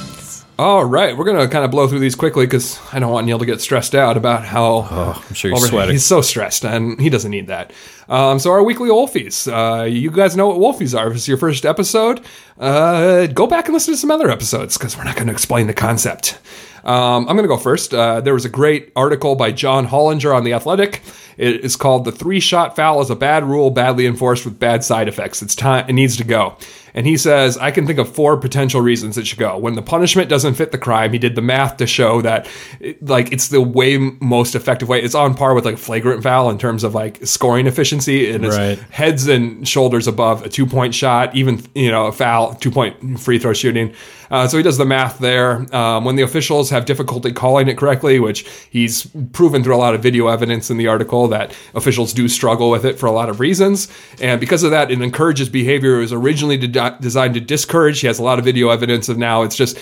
All 0.59 0.85
right, 0.85 1.17
we're 1.17 1.25
going 1.25 1.39
to 1.39 1.47
kind 1.51 1.65
of 1.65 1.71
blow 1.71 1.87
through 1.87 1.97
these 1.99 2.13
quickly 2.13 2.45
because 2.45 2.79
I 2.93 2.99
don't 2.99 3.11
want 3.11 3.25
Neil 3.25 3.39
to 3.39 3.45
get 3.45 3.59
stressed 3.59 3.95
out 3.95 4.17
about 4.17 4.45
how. 4.45 4.87
Oh, 4.89 5.25
I'm 5.27 5.33
sure 5.33 5.49
you're 5.49 5.59
sweating. 5.59 5.93
He's 5.93 6.05
so 6.05 6.21
stressed, 6.21 6.63
and 6.63 6.99
he 7.01 7.09
doesn't 7.09 7.31
need 7.31 7.47
that. 7.47 7.73
Um, 8.07 8.37
so 8.37 8.51
our 8.51 8.63
weekly 8.63 8.89
Wolfies. 8.89 9.51
Uh, 9.51 9.85
you 9.85 10.11
guys 10.11 10.37
know 10.37 10.49
what 10.49 10.57
Wolfies 10.57 10.97
are. 10.97 11.07
If 11.07 11.15
it's 11.15 11.27
your 11.27 11.37
first 11.37 11.65
episode, 11.65 12.21
uh, 12.59 13.25
go 13.27 13.47
back 13.47 13.65
and 13.65 13.73
listen 13.73 13.95
to 13.95 13.97
some 13.97 14.11
other 14.11 14.29
episodes 14.29 14.77
because 14.77 14.95
we're 14.95 15.05
not 15.05 15.15
going 15.15 15.25
to 15.27 15.33
explain 15.33 15.65
the 15.65 15.73
concept. 15.73 16.37
Um, 16.83 17.27
I'm 17.27 17.35
going 17.35 17.43
to 17.43 17.47
go 17.47 17.57
first. 17.57 17.91
Uh, 17.91 18.21
there 18.21 18.33
was 18.33 18.45
a 18.45 18.49
great 18.49 18.91
article 18.95 19.35
by 19.35 19.51
John 19.53 19.87
Hollinger 19.87 20.35
on 20.35 20.43
The 20.43 20.53
Athletic. 20.53 21.01
It 21.35 21.61
is 21.61 21.75
called 21.75 22.05
"The 22.05 22.11
Three 22.11 22.39
Shot 22.39 22.75
Foul 22.75 23.01
is 23.01 23.09
a 23.09 23.15
Bad 23.15 23.43
Rule, 23.43 23.71
Badly 23.71 24.05
Enforced 24.05 24.45
with 24.45 24.59
Bad 24.59 24.83
Side 24.83 25.07
Effects." 25.07 25.41
It's 25.41 25.55
time. 25.55 25.89
It 25.89 25.93
needs 25.93 26.15
to 26.17 26.23
go. 26.23 26.57
And 26.95 27.07
he 27.07 27.17
says, 27.17 27.57
I 27.57 27.71
can 27.71 27.87
think 27.87 27.97
of 27.99 28.07
four 28.13 28.37
potential 28.37 28.79
reasons 28.81 29.17
it 29.17 29.25
should 29.25 29.39
go. 29.39 29.57
When 29.57 29.73
the 29.73 29.81
punishment 29.81 30.29
doesn't 30.29 30.53
fit 30.53 30.71
the 30.71 30.77
crime, 30.77 31.11
he 31.11 31.17
did 31.19 31.35
the 31.35 31.41
math 31.41 31.77
to 31.77 31.87
show 31.87 32.21
that, 32.21 32.47
it- 32.79 33.03
like, 33.03 33.31
it's 33.31 33.47
the 33.47 33.61
way 33.61 33.97
most 33.97 34.53
effective 34.55 34.87
way. 34.89 35.01
It's 35.01 35.15
on 35.15 35.33
par 35.33 35.53
with 35.55 35.65
like 35.65 35.77
flagrant 35.77 36.21
foul 36.23 36.49
in 36.49 36.57
terms 36.57 36.83
of 36.83 36.93
like 36.93 37.25
scoring 37.25 37.65
efficiency, 37.67 38.29
and 38.31 38.45
it's 38.45 38.55
Right. 38.57 38.79
heads 38.91 39.27
and 39.27 39.67
shoulders 39.67 40.07
above 40.07 40.43
a 40.45 40.49
two 40.49 40.65
point 40.65 40.93
shot, 40.93 41.35
even 41.35 41.63
you 41.73 41.89
know 41.89 42.05
a 42.07 42.11
foul, 42.11 42.53
two 42.55 42.71
point 42.71 43.19
free 43.19 43.39
throw 43.39 43.53
shooting. 43.53 43.91
Uh, 44.31 44.47
so 44.47 44.57
he 44.57 44.63
does 44.63 44.77
the 44.77 44.85
math 44.85 45.19
there. 45.19 45.65
Um, 45.75 46.05
when 46.05 46.15
the 46.15 46.23
officials 46.23 46.69
have 46.69 46.85
difficulty 46.85 47.31
calling 47.31 47.67
it 47.67 47.77
correctly, 47.77 48.19
which 48.19 48.47
he's 48.69 49.05
proven 49.31 49.63
through 49.63 49.75
a 49.75 49.77
lot 49.77 49.95
of 49.95 50.01
video 50.01 50.27
evidence 50.27 50.69
in 50.69 50.77
the 50.77 50.87
article 50.87 51.27
that 51.29 51.55
officials 51.75 52.13
do 52.13 52.27
struggle 52.27 52.69
with 52.69 52.85
it 52.85 52.99
for 52.99 53.05
a 53.05 53.11
lot 53.11 53.29
of 53.29 53.39
reasons, 53.39 53.87
and 54.21 54.39
because 54.39 54.63
of 54.63 54.71
that, 54.71 54.91
it 54.91 55.01
encourages 55.01 55.49
behavior. 55.49 55.97
It 55.97 56.01
was 56.01 56.13
originally 56.13 56.57
de- 56.57 56.97
designed 57.01 57.33
to 57.35 57.41
discourage. 57.41 57.99
He 57.99 58.07
has 58.07 58.19
a 58.19 58.23
lot 58.23 58.39
of 58.39 58.45
video 58.45 58.69
evidence 58.69 59.09
of 59.09 59.17
now. 59.17 59.43
It's 59.43 59.55
just 59.55 59.77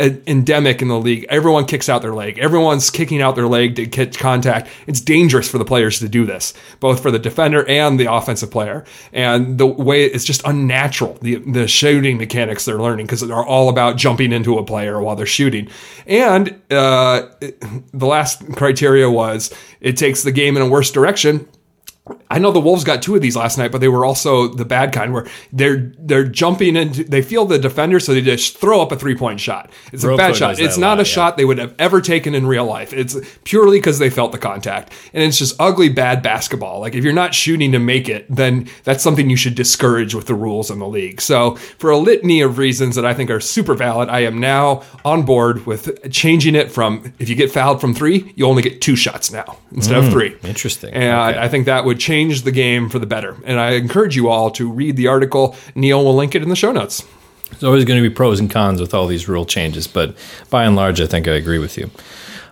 endemic 0.00 0.82
in 0.82 0.88
the 0.88 0.98
league. 0.98 1.24
Everyone 1.28 1.64
kicks 1.64 1.88
out 1.88 2.02
their 2.02 2.14
leg. 2.14 2.38
Everyone's 2.38 2.90
kicking 2.90 3.22
out 3.22 3.36
their 3.36 3.46
leg 3.46 3.76
to 3.76 3.86
catch 3.86 4.18
contact. 4.18 4.68
It's 4.86 5.00
dangerous 5.00 5.48
for 5.48 5.58
the 5.58 5.64
players 5.64 6.00
to 6.00 6.08
do 6.08 6.24
this, 6.26 6.54
both 6.80 7.00
for 7.00 7.10
the 7.10 7.18
defender 7.18 7.64
and 7.68 8.00
the 8.00 8.12
offensive 8.12 8.50
player. 8.50 8.84
And 9.12 9.58
the 9.58 9.66
way 9.66 10.04
it's 10.04 10.24
just 10.24 10.42
unnatural, 10.44 11.18
the, 11.22 11.36
the 11.36 11.68
shooting 11.68 12.18
mechanics 12.18 12.64
they're 12.64 12.80
learning 12.80 13.06
because 13.06 13.20
they're 13.20 13.36
all 13.44 13.68
about 13.68 13.96
jumping 13.96 14.32
into 14.32 14.58
a 14.58 14.64
player 14.64 15.00
while 15.00 15.14
they're 15.14 15.26
shooting. 15.26 15.68
And 16.06 16.60
uh, 16.70 17.28
it- 17.40 17.62
the 17.92 18.06
last 18.06 18.42
criteria 18.54 19.08
was 19.10 19.54
it 19.80 19.96
takes 19.96 20.22
the 20.22 20.32
game 20.32 20.56
in 20.56 20.62
a 20.62 20.68
worse 20.68 20.90
direction 20.90 21.48
I 22.32 22.38
know 22.38 22.50
the 22.50 22.60
Wolves 22.60 22.82
got 22.82 23.02
two 23.02 23.14
of 23.14 23.20
these 23.20 23.36
last 23.36 23.58
night, 23.58 23.70
but 23.70 23.82
they 23.82 23.88
were 23.88 24.06
also 24.06 24.48
the 24.48 24.64
bad 24.64 24.90
kind 24.92 25.12
where 25.12 25.26
they're 25.52 25.92
they're 25.98 26.24
jumping 26.24 26.76
into 26.76 27.04
they 27.04 27.20
feel 27.20 27.44
the 27.44 27.58
defender, 27.58 28.00
so 28.00 28.14
they 28.14 28.22
just 28.22 28.56
throw 28.56 28.80
up 28.80 28.90
a 28.90 28.96
three 28.96 29.14
point 29.14 29.38
shot. 29.38 29.70
It's 29.92 30.02
a 30.02 30.16
bad 30.16 30.34
shot. 30.34 30.58
It's 30.58 30.78
not 30.78 30.96
lot, 30.96 31.00
a 31.00 31.02
yeah. 31.02 31.14
shot 31.14 31.36
they 31.36 31.44
would 31.44 31.58
have 31.58 31.74
ever 31.78 32.00
taken 32.00 32.34
in 32.34 32.46
real 32.46 32.64
life. 32.64 32.94
It's 32.94 33.16
purely 33.44 33.78
because 33.78 33.98
they 33.98 34.08
felt 34.08 34.32
the 34.32 34.38
contact, 34.38 34.94
and 35.12 35.22
it's 35.22 35.38
just 35.38 35.54
ugly 35.60 35.90
bad 35.90 36.22
basketball. 36.22 36.80
Like 36.80 36.94
if 36.94 37.04
you're 37.04 37.12
not 37.12 37.34
shooting 37.34 37.70
to 37.72 37.78
make 37.78 38.08
it, 38.08 38.24
then 38.30 38.66
that's 38.84 39.02
something 39.02 39.28
you 39.28 39.36
should 39.36 39.54
discourage 39.54 40.14
with 40.14 40.26
the 40.26 40.34
rules 40.34 40.70
in 40.70 40.78
the 40.78 40.88
league. 40.88 41.20
So 41.20 41.56
for 41.78 41.90
a 41.90 41.98
litany 41.98 42.40
of 42.40 42.56
reasons 42.56 42.96
that 42.96 43.04
I 43.04 43.12
think 43.12 43.30
are 43.30 43.40
super 43.40 43.74
valid, 43.74 44.08
I 44.08 44.20
am 44.20 44.38
now 44.38 44.84
on 45.04 45.24
board 45.24 45.66
with 45.66 46.10
changing 46.10 46.54
it 46.54 46.70
from 46.70 47.12
if 47.18 47.28
you 47.28 47.34
get 47.34 47.50
fouled 47.50 47.80
from 47.80 47.92
three, 47.92 48.32
you 48.36 48.46
only 48.46 48.62
get 48.62 48.80
two 48.80 48.96
shots 48.96 49.30
now 49.30 49.58
instead 49.72 49.98
of 50.02 50.10
three. 50.10 50.34
interesting. 50.44 50.94
And 50.94 51.12
Okay. 51.12 51.38
I 51.40 51.48
think 51.48 51.66
that 51.66 51.84
would 51.84 51.98
change 51.98 52.21
the 52.30 52.52
game 52.52 52.88
for 52.88 52.98
the 52.98 53.06
better. 53.06 53.36
And 53.44 53.58
I 53.58 53.72
encourage 53.72 54.16
you 54.16 54.28
all 54.28 54.50
to 54.52 54.70
read 54.70 54.96
the 54.96 55.08
article. 55.08 55.56
Neil 55.74 56.04
will 56.04 56.14
link 56.14 56.34
it 56.34 56.42
in 56.42 56.48
the 56.48 56.56
show 56.56 56.72
notes. 56.72 57.04
There's 57.50 57.64
always 57.64 57.84
going 57.84 58.02
to 58.02 58.08
be 58.08 58.14
pros 58.14 58.40
and 58.40 58.50
cons 58.50 58.80
with 58.80 58.94
all 58.94 59.06
these 59.06 59.28
rule 59.28 59.44
changes, 59.44 59.86
but 59.86 60.16
by 60.48 60.64
and 60.64 60.74
large, 60.74 61.00
I 61.00 61.06
think 61.06 61.28
I 61.28 61.32
agree 61.32 61.58
with 61.58 61.76
you. 61.76 61.90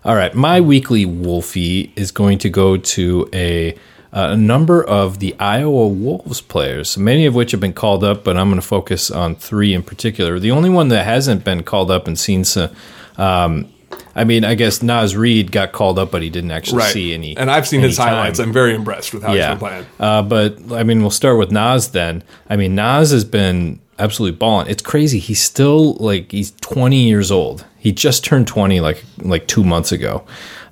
All 0.04 0.14
right, 0.14 0.34
my 0.34 0.60
weekly 0.60 1.06
Wolfie 1.06 1.92
is 1.96 2.10
going 2.10 2.38
to 2.38 2.50
go 2.50 2.76
to 2.76 3.28
a, 3.32 3.76
a 4.12 4.36
number 4.36 4.82
of 4.82 5.18
the 5.18 5.34
Iowa 5.38 5.88
Wolves 5.88 6.40
players, 6.40 6.98
many 6.98 7.26
of 7.26 7.34
which 7.34 7.50
have 7.52 7.60
been 7.60 7.72
called 7.72 8.04
up, 8.04 8.24
but 8.24 8.36
I'm 8.36 8.48
going 8.48 8.60
to 8.60 8.66
focus 8.66 9.10
on 9.10 9.36
three 9.36 9.72
in 9.72 9.82
particular. 9.82 10.38
The 10.38 10.50
only 10.50 10.70
one 10.70 10.88
that 10.88 11.04
hasn't 11.04 11.44
been 11.44 11.62
called 11.62 11.90
up 11.90 12.06
and 12.06 12.18
seen 12.18 12.44
some. 12.44 12.70
Um, 13.16 13.72
I 14.20 14.24
mean, 14.24 14.44
I 14.44 14.54
guess 14.54 14.82
Naz 14.82 15.16
Reid 15.16 15.50
got 15.50 15.72
called 15.72 15.98
up, 15.98 16.10
but 16.10 16.20
he 16.22 16.28
didn't 16.28 16.50
actually 16.50 16.82
see 16.92 17.14
any. 17.14 17.36
and 17.38 17.50
I've 17.50 17.66
seen 17.66 17.80
his 17.80 17.96
highlights. 17.96 18.38
I'm 18.38 18.52
very 18.52 18.74
impressed 18.74 19.14
with 19.14 19.22
how 19.22 19.32
he's 19.32 19.46
been 19.46 19.58
playing. 19.58 19.86
Uh, 19.98 20.22
but 20.22 20.58
I 20.72 20.82
mean, 20.82 21.00
we'll 21.00 21.10
start 21.10 21.38
with 21.38 21.50
Naz 21.50 21.88
then. 21.92 22.22
I 22.50 22.56
mean, 22.56 22.74
Naz 22.74 23.10
has 23.12 23.24
been 23.24 23.80
absolutely 23.98 24.36
balling. 24.36 24.66
It's 24.68 24.82
crazy. 24.82 25.18
He's 25.18 25.40
still 25.40 25.94
like 25.94 26.30
he's 26.32 26.50
20 26.60 27.02
years 27.02 27.30
old. 27.30 27.64
He 27.78 27.92
just 27.92 28.22
turned 28.24 28.46
20 28.46 28.80
like 28.80 29.02
like 29.22 29.46
two 29.46 29.64
months 29.64 29.90
ago. 29.90 30.24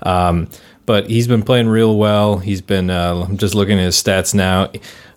Um, 0.02 0.48
but 0.84 1.08
he's 1.08 1.26
been 1.28 1.42
playing 1.42 1.68
real 1.68 1.96
well. 1.98 2.38
He's 2.38 2.62
been, 2.62 2.88
uh, 2.90 3.26
I'm 3.28 3.36
just 3.36 3.54
looking 3.54 3.78
at 3.78 3.84
his 3.84 3.96
stats 4.02 4.34
now. 4.34 4.70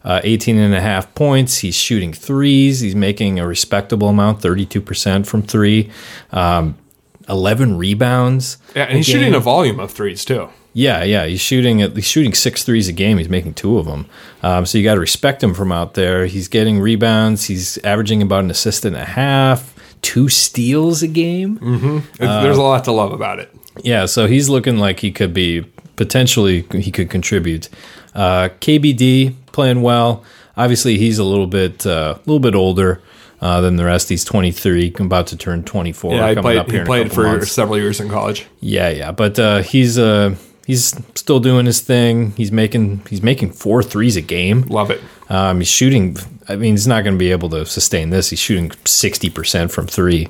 Uh, 0.04 0.20
18 0.24 0.58
and 0.58 0.74
a 0.74 0.82
half 0.82 1.14
points. 1.16 1.60
He's 1.60 1.76
shooting 1.76 2.12
threes. 2.12 2.80
He's 2.82 2.96
making 2.96 3.40
a 3.40 3.48
respectable 3.48 4.10
amount, 4.10 4.42
32% 4.42 5.26
from 5.28 5.44
three. 5.44 5.90
Um, 6.32 6.78
11 7.30 7.78
rebounds. 7.78 8.58
Yeah, 8.76 8.84
and 8.84 8.98
he's 8.98 9.08
game. 9.08 9.16
shooting 9.18 9.34
a 9.34 9.40
volume 9.40 9.80
of 9.80 9.92
threes 9.92 10.26
too. 10.26 10.50
Yeah, 10.74 11.04
yeah, 11.04 11.26
he's 11.26 11.42
shooting 11.42 11.82
at 11.82 11.94
he's 11.96 12.06
shooting 12.08 12.34
six 12.34 12.64
threes 12.64 12.88
a 12.88 12.94
game. 12.94 13.18
He's 13.18 13.28
making 13.30 13.56
two 13.56 13.78
of 13.78 13.86
them. 13.86 14.06
Um, 14.42 14.66
so 14.66 14.78
you 14.78 14.84
got 14.86 14.94
to 14.96 15.02
respect 15.02 15.44
him 15.44 15.54
from 15.54 15.72
out 15.72 15.96
there. 15.96 16.26
He's 16.28 16.48
getting 16.48 16.80
rebounds. 16.80 17.46
He's 17.46 17.78
averaging 17.80 18.22
about 18.22 18.46
an 18.46 18.52
assist 18.52 18.86
and 18.86 18.96
a 18.96 19.04
half, 19.04 19.74
two 20.02 20.30
steals 20.30 21.04
a 21.04 21.08
game. 21.08 21.58
It's- 21.62 22.44
There's 22.44 22.58
a 22.58 22.62
lot 22.62 22.86
to 22.86 22.92
love 22.94 23.12
about 23.12 23.40
it. 23.40 23.54
Yeah, 23.84 24.06
so 24.06 24.28
he's 24.28 24.48
looking 24.50 24.78
like 24.78 25.00
he 25.02 25.12
could 25.12 25.34
be 25.34 25.66
potentially 25.98 26.62
he 26.74 26.90
could 26.92 27.10
contribute. 27.10 27.68
Uh, 28.16 28.50
KBD 28.62 29.36
playing 29.52 29.82
well. 29.82 30.24
Obviously, 30.58 30.98
he's 30.98 31.18
a 31.20 31.24
little 31.24 31.48
bit 31.48 31.86
uh, 31.86 32.16
a 32.16 32.20
little 32.26 32.40
bit 32.40 32.56
older 32.56 33.02
uh, 33.42 33.62
than 33.62 33.76
the 33.76 33.86
rest. 33.86 34.10
He's 34.10 34.24
23, 34.24 34.94
about 35.00 35.28
to 35.28 35.38
turn 35.38 35.64
24. 35.64 36.14
Yeah, 36.14 36.30
he 36.30 36.36
played. 36.36 36.72
He 36.72 36.80
played 36.82 37.12
for 37.12 37.24
months. 37.24 37.52
several 37.52 37.78
years 37.78 38.00
in 38.00 38.10
college. 38.10 38.46
Yeah, 38.60 38.90
yeah, 38.90 39.12
but 39.12 39.40
uh, 39.40 39.64
he's 39.64 39.98
uh, 39.98 40.36
he's 40.68 40.96
still 41.16 41.40
doing 41.40 41.66
his 41.66 41.82
thing. 41.82 42.32
He's 42.32 42.52
making 42.52 43.02
he's 43.10 43.24
making 43.24 43.52
four 43.52 43.84
threes 43.84 44.16
a 44.16 44.22
game. 44.22 44.62
Love 44.64 44.92
it. 44.92 45.02
Um, 45.30 45.60
he's 45.60 45.70
shooting. 45.70 46.18
I 46.48 46.56
mean, 46.56 46.74
he's 46.74 46.88
not 46.88 47.04
going 47.04 47.16
to 47.16 47.20
be 47.20 47.32
able 47.32 47.50
to 47.50 47.66
sustain 47.66 48.10
this. 48.10 48.30
He's 48.30 48.40
shooting 48.40 48.72
sixty 48.86 49.30
percent 49.30 49.72
from 49.72 49.88
three. 49.88 50.28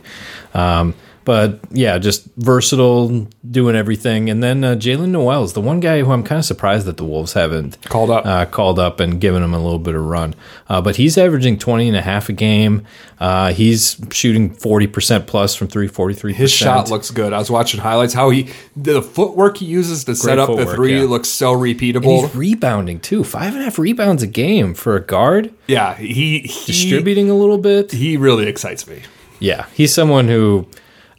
Um, 0.54 0.96
but 1.24 1.60
yeah, 1.72 1.98
just 1.98 2.26
versatile, 2.38 3.28
doing 3.50 3.76
everything. 3.76 4.30
And 4.30 4.42
then 4.44 4.64
uh, 4.64 4.76
Jaylen 4.76 5.10
Nowell 5.10 5.44
is 5.44 5.54
the 5.54 5.62
one 5.62 5.80
guy 5.80 6.02
who 6.02 6.12
I'm 6.12 6.24
kind 6.24 6.40
of 6.40 6.46
surprised 6.46 6.86
that 6.88 6.98
the 6.98 7.04
Wolves 7.06 7.34
haven't 7.34 7.78
Called 7.84 8.10
up. 8.10 8.26
uh, 8.26 8.46
called 8.46 8.80
up 8.80 9.00
and 9.00 9.22
given 9.22 9.44
him 9.44 9.54
a 9.54 9.60
little 9.62 9.80
bit 9.80 9.96
of 9.96 10.04
run. 10.04 10.34
Uh, 10.68 10.82
but 10.82 10.96
he's 10.96 11.18
averaging 11.18 11.60
20 11.60 11.88
and 11.90 11.98
a 11.98 12.02
half 12.02 12.28
a 12.30 12.34
game. 12.34 12.86
Uh, 13.20 13.54
he's 13.54 14.02
shooting 14.12 14.50
40% 14.56 15.28
plus 15.28 15.54
from 15.56 15.68
three, 15.68 15.88
43%. 15.88 16.34
His 16.34 16.52
shot 16.52 16.90
looks 16.90 17.12
good. 17.12 17.34
I 17.34 17.38
was 17.38 17.52
watching 17.52 17.80
highlights. 17.80 18.14
How 18.14 18.32
he 18.32 18.50
the 18.76 19.02
footwork 19.04 19.58
he 19.58 19.66
uses 19.66 20.04
to 20.06 20.16
set 20.16 20.40
up 20.40 20.56
the 20.56 20.66
three 20.66 20.98
yeah. 21.02 21.06
looks 21.06 21.30
so 21.30 21.54
And 21.54 21.62
repeatable. 21.62 22.22
he's 22.24 22.36
rebounding 22.36 23.00
too. 23.00 23.24
Five 23.24 23.54
and 23.54 23.62
a 23.62 23.66
half 23.66 23.78
rebounds 23.78 24.24
a 24.24 24.28
game 24.28 24.74
for 24.74 24.96
a 24.96 25.02
guard. 25.06 25.54
yeah, 25.68 25.94
he, 25.96 26.40
he 26.40 26.72
Distributing 26.72 27.30
a 27.30 27.36
little 27.36 27.60
bit. 27.60 27.92
He 27.92 28.18
really 28.18 28.48
excites 28.48 28.88
me. 28.88 29.04
Yeah, 29.40 29.68
he's 29.74 29.94
someone 29.94 30.28
who 30.28 30.68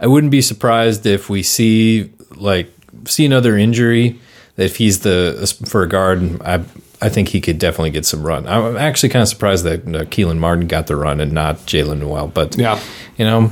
I 0.03 0.07
wouldn't 0.09 0.33
be 0.33 0.43
surprised 0.43 1.07
if 1.07 1.31
we 1.31 1.43
see 1.43 2.11
like 2.35 2.71
see 3.07 3.25
another 3.25 3.57
injury. 3.57 4.21
If 4.57 4.77
he's 4.77 5.01
the 5.01 5.55
for 5.67 5.83
a 5.83 5.89
guard, 5.89 6.43
I 6.43 6.65
I 7.01 7.09
think 7.09 7.29
he 7.29 7.41
could 7.41 7.59
definitely 7.59 7.91
get 7.91 8.05
some 8.05 8.23
run. 8.23 8.47
I'm 8.47 8.77
actually 8.77 9.09
kind 9.09 9.23
of 9.23 9.29
surprised 9.29 9.65
that 9.65 9.81
uh, 9.87 10.05
Kelan 10.05 10.39
Martin 10.39 10.67
got 10.67 10.87
the 10.89 10.97
run 10.97 11.21
and 11.21 11.33
not 11.33 11.57
Jaylen 11.67 11.99
Nowell. 12.01 12.29
But 12.29 12.57
Yeah. 12.57 12.79
you 13.17 13.25
know, 13.25 13.51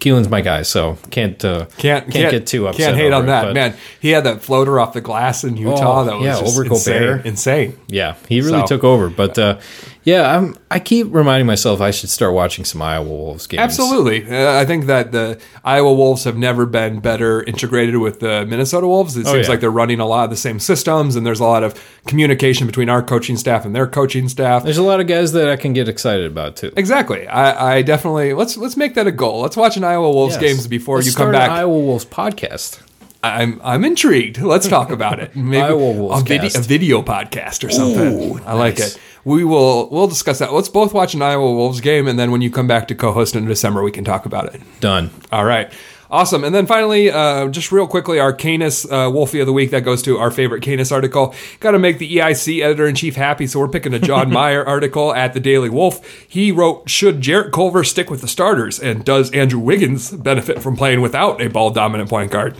Kelan's 0.00 0.28
my 0.28 0.40
guy, 0.40 0.62
so 0.62 0.98
can't 1.10 1.42
uh, 1.44 1.66
Can't 1.78 2.10
can't, 2.10 2.30
get 2.30 2.46
too 2.46 2.66
upset. 2.68 2.86
Can't 2.86 2.96
hate 2.96 3.12
on 3.12 3.24
it, 3.24 3.26
that, 3.26 3.54
man. 3.54 3.76
He 4.00 4.10
had 4.10 4.24
that 4.24 4.42
floater 4.42 4.78
off 4.80 4.92
the 4.92 5.00
glass 5.00 5.44
in 5.44 5.56
Utah. 5.56 6.02
Oh, 6.02 6.04
that 6.04 6.16
was 6.16 6.24
yeah, 6.24 6.46
over 6.48 6.64
insane. 6.66 7.20
Insane. 7.24 7.78
Yeah, 7.88 8.14
he 8.28 8.40
really 8.40 8.60
So- 8.60 8.66
took 8.66 8.84
over. 8.84 9.08
But 9.10 9.38
uh, 9.38 9.58
yeah, 10.04 10.36
I'm, 10.36 10.56
I 10.70 10.78
keep 10.78 11.08
reminding 11.10 11.46
myself 11.46 11.80
I 11.80 11.90
should 11.90 12.08
start 12.08 12.32
watching 12.32 12.64
some 12.64 12.80
Iowa 12.80 13.06
Wolves 13.06 13.46
games. 13.46 13.60
Absolutely. 13.60 14.24
Uh, 14.26 14.58
I 14.58 14.64
think 14.64 14.86
that 14.86 15.12
the 15.12 15.38
Iowa 15.64 15.92
Wolves 15.92 16.24
have 16.24 16.36
never 16.36 16.64
been 16.66 17.00
better 17.00 17.42
integrated 17.42 17.96
with 17.96 18.20
the 18.20 18.46
Minnesota 18.46 18.86
Wolves. 18.88 19.16
It 19.16 19.24
seems 19.26 19.28
Oh, 19.28 19.40
yeah. 19.40 19.48
like 19.48 19.60
they're 19.60 19.70
running 19.70 20.00
a 20.00 20.06
lot 20.06 20.24
of 20.24 20.30
the 20.30 20.36
same 20.36 20.58
systems, 20.60 21.14
and 21.16 21.26
there's 21.26 21.40
a 21.40 21.44
lot 21.44 21.62
of 21.62 21.74
communication 22.06 22.66
between 22.66 22.88
our 22.88 23.02
coaching 23.02 23.36
staff 23.36 23.64
and 23.64 23.74
their 23.76 23.86
coaching 23.86 24.28
staff. 24.28 24.64
There's 24.64 24.78
a 24.78 24.82
lot 24.82 25.00
of 25.00 25.06
guys 25.06 25.32
that 25.32 25.48
I 25.48 25.56
can 25.56 25.72
get 25.74 25.88
excited 25.88 26.26
about 26.26 26.56
too. 26.56 26.72
Exactly. 26.76 27.26
I, 27.28 27.76
I 27.78 27.82
definitely 27.82 28.32
let's 28.34 28.56
let's 28.56 28.76
make 28.76 28.94
that 28.94 29.06
a 29.06 29.12
goal. 29.12 29.40
Let's 29.42 29.56
watch 29.56 29.76
an 29.76 29.84
Iowa 29.84 30.10
Wolves 30.10 30.34
Yes. 30.34 30.42
games 30.42 30.66
before 30.66 30.96
Let's 30.96 31.08
you 31.08 31.14
come 31.14 31.32
back. 31.32 31.50
Iowa 31.50 31.78
Wolves 31.78 32.04
podcast. 32.04 32.80
I'm 33.22 33.60
I'm 33.64 33.84
intrigued. 33.84 34.38
Let's 34.40 34.68
talk 34.68 34.90
about 34.90 35.18
it. 35.18 35.34
Maybe 35.36 35.60
Iowa 35.60 35.90
Wolves 35.92 36.22
a, 36.22 36.24
video, 36.24 36.42
cast. 36.42 36.56
a 36.56 36.60
video 36.60 37.02
podcast 37.02 37.64
or 37.66 37.70
something. 37.70 38.36
Ooh, 38.36 38.40
I 38.46 38.52
like 38.54 38.78
it. 38.78 38.96
We 39.28 39.44
will 39.44 39.90
we'll 39.90 40.06
discuss 40.06 40.38
that. 40.38 40.54
Let's 40.54 40.70
both 40.70 40.94
watch 40.94 41.12
an 41.12 41.20
Iowa 41.20 41.52
Wolves 41.52 41.82
game, 41.82 42.08
and 42.08 42.18
then 42.18 42.30
when 42.30 42.40
you 42.40 42.50
come 42.50 42.66
back 42.66 42.88
to 42.88 42.94
co-host 42.94 43.36
in 43.36 43.44
December, 43.44 43.82
we 43.82 43.92
can 43.92 44.02
talk 44.02 44.24
about 44.24 44.54
it. 44.54 44.62
Done. 44.80 45.10
All 45.30 45.44
right. 45.44 45.70
Awesome. 46.10 46.44
And 46.44 46.54
then 46.54 46.64
finally, 46.64 47.10
uh, 47.10 47.48
just 47.48 47.70
real 47.70 47.86
quickly, 47.86 48.18
our 48.18 48.32
Canis 48.32 48.90
uh, 48.90 49.10
Wolfie 49.12 49.40
of 49.40 49.46
the 49.46 49.52
Week 49.52 49.70
that 49.72 49.82
goes 49.82 50.00
to 50.04 50.16
our 50.16 50.30
favorite 50.30 50.62
Canis 50.62 50.90
article. 50.90 51.34
Got 51.60 51.72
to 51.72 51.78
make 51.78 51.98
the 51.98 52.16
EIC 52.16 52.62
editor 52.62 52.86
in 52.86 52.94
chief 52.94 53.16
happy, 53.16 53.46
so 53.46 53.60
we're 53.60 53.68
picking 53.68 53.92
a 53.92 53.98
John 53.98 54.30
Meyer 54.32 54.64
article 54.64 55.14
at 55.14 55.34
the 55.34 55.40
Daily 55.40 55.68
Wolf. 55.68 56.02
He 56.26 56.50
wrote, 56.50 56.88
Should 56.88 57.20
Jarrett 57.20 57.52
Culver 57.52 57.84
stick 57.84 58.08
with 58.08 58.22
the 58.22 58.28
starters? 58.28 58.80
And 58.80 59.04
does 59.04 59.30
Andrew 59.32 59.60
Wiggins 59.60 60.10
benefit 60.10 60.62
from 60.62 60.74
playing 60.74 61.02
without 61.02 61.42
a 61.42 61.48
ball 61.48 61.70
dominant 61.70 62.08
point 62.08 62.30
guard? 62.30 62.56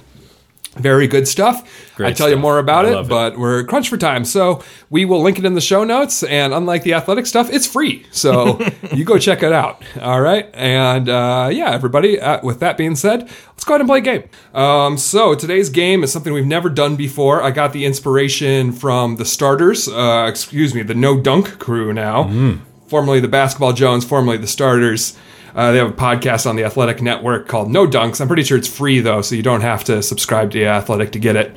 Very 0.79 1.07
good 1.07 1.27
stuff. 1.29 1.95
Great 1.97 2.09
I 2.09 2.13
tell 2.13 2.29
you 2.31 2.37
more 2.37 2.59
about 2.59 2.85
it, 2.85 2.93
it. 2.97 3.09
but 3.09 3.37
we're 3.39 3.65
crunched 3.65 3.91
for 3.91 3.97
time. 3.97 4.25
So 4.25 4.63
we 4.91 5.05
will 5.05 5.21
link 5.21 5.39
it 5.39 5.45
in 5.45 5.55
the 5.55 5.61
show 5.61 5.85
notes. 5.85 6.23
And 6.23 6.55
unlike 6.55 6.83
the 6.85 6.95
athletic 6.95 7.27
stuff, 7.27 7.51
it's 7.53 7.67
free. 7.67 8.07
So 8.13 8.61
you 8.95 9.05
go 9.05 9.19
check 9.19 9.43
it 9.43 9.53
out. 9.53 9.83
All 10.01 10.21
right. 10.21 10.49
And 10.55 11.09
uh, 11.09 11.49
yeah, 11.53 11.71
everybody, 11.73 12.21
uh, 12.21 12.41
with 12.43 12.61
that 12.61 12.77
being 12.77 12.95
said, 12.97 13.23
let's 13.49 13.65
go 13.65 13.75
ahead 13.75 13.81
and 13.81 13.89
play 13.89 13.99
a 13.99 14.03
game. 14.03 14.25
Um, 14.55 14.97
so 14.99 15.35
today's 15.35 15.71
game 15.71 16.05
is 16.05 16.13
something 16.13 16.33
we've 16.33 16.47
never 16.47 16.69
done 16.69 16.97
before. 16.97 17.43
I 17.43 17.51
got 17.51 17.73
the 17.73 17.85
inspiration 17.85 18.73
from 18.73 19.17
the 19.17 19.25
starters, 19.25 19.89
uh, 19.89 20.27
excuse 20.29 20.75
me, 20.75 20.83
the 20.83 20.95
No 20.95 21.21
Dunk 21.21 21.59
crew 21.59 21.93
now, 21.93 22.25
Mm. 22.25 22.61
formerly 22.87 23.21
the 23.21 23.29
Basketball 23.29 23.73
Jones, 23.73 24.05
formerly 24.05 24.37
the 24.37 24.47
starters. 24.47 25.17
Uh, 25.59 25.73
they 25.73 25.79
have 25.79 25.91
a 25.91 25.93
podcast 25.93 26.49
on 26.49 26.55
the 26.55 26.63
Athletic 26.63 27.03
Network 27.03 27.49
called 27.49 27.69
No 27.69 27.85
Dunks. 27.85 28.21
I'm 28.21 28.29
pretty 28.29 28.45
sure 28.45 28.57
it's 28.57 28.69
free 28.69 29.01
though, 29.01 29.23
so 29.23 29.35
you 29.35 29.43
don't 29.43 29.63
have 29.63 29.83
to 29.85 30.05
subscribe 30.05 30.53
to 30.53 30.59
the 30.61 30.67
Athletic 30.67 31.11
to 31.13 31.19
get 31.19 31.35
it. 31.35 31.57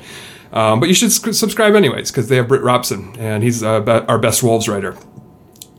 Um, 0.52 0.80
but 0.80 0.88
you 0.88 0.94
should 0.94 1.12
sc- 1.12 1.32
subscribe 1.32 1.76
anyways 1.76 2.10
because 2.10 2.28
they 2.28 2.34
have 2.34 2.48
Britt 2.48 2.62
Robson 2.62 3.14
and 3.16 3.44
he's 3.44 3.62
uh, 3.62 4.04
our 4.08 4.18
best 4.18 4.42
Wolves 4.42 4.68
writer. 4.68 4.96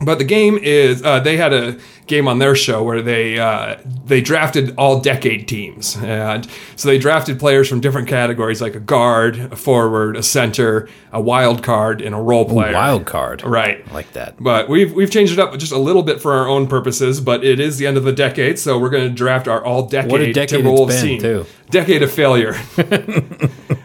But 0.00 0.16
the 0.16 0.24
game 0.24 0.56
is 0.56 1.02
uh, 1.02 1.20
they 1.20 1.36
had 1.36 1.52
a 1.52 1.78
game 2.06 2.28
on 2.28 2.38
their 2.38 2.54
show 2.54 2.82
where 2.82 3.00
they 3.02 3.38
uh, 3.38 3.76
they 4.04 4.20
drafted 4.20 4.74
all 4.76 5.00
decade 5.00 5.48
teams, 5.48 5.96
and 5.96 6.46
so 6.76 6.88
they 6.88 6.98
drafted 6.98 7.38
players 7.38 7.68
from 7.68 7.80
different 7.80 8.08
categories 8.08 8.60
like 8.60 8.74
a 8.74 8.80
guard, 8.80 9.36
a 9.52 9.56
forward, 9.56 10.16
a 10.16 10.22
center, 10.22 10.88
a 11.12 11.20
wild 11.20 11.62
card, 11.62 12.00
and 12.02 12.14
a 12.14 12.18
role 12.18 12.44
player. 12.44 12.72
Wild 12.74 13.06
card. 13.06 13.42
right? 13.44 13.84
I 13.88 13.94
like 13.94 14.12
that. 14.12 14.34
But 14.42 14.68
we've 14.68 14.92
we've 14.92 15.10
changed 15.10 15.32
it 15.32 15.38
up 15.38 15.56
just 15.58 15.72
a 15.72 15.78
little 15.78 16.02
bit 16.02 16.20
for 16.20 16.32
our 16.34 16.48
own 16.48 16.66
purposes. 16.66 17.20
But 17.20 17.44
it 17.44 17.58
is 17.60 17.78
the 17.78 17.86
end 17.86 17.96
of 17.96 18.04
the 18.04 18.12
decade, 18.12 18.58
so 18.58 18.78
we're 18.78 18.90
going 18.90 19.08
to 19.08 19.14
draft 19.14 19.48
our 19.48 19.64
all 19.64 19.86
decade 19.86 20.12
What 20.12 20.20
a 20.20 20.32
decade 20.32 20.64
Timberwolves 20.64 21.00
team. 21.00 21.20
too. 21.20 21.46
Decade 21.70 22.02
of 22.02 22.12
failure. 22.12 22.54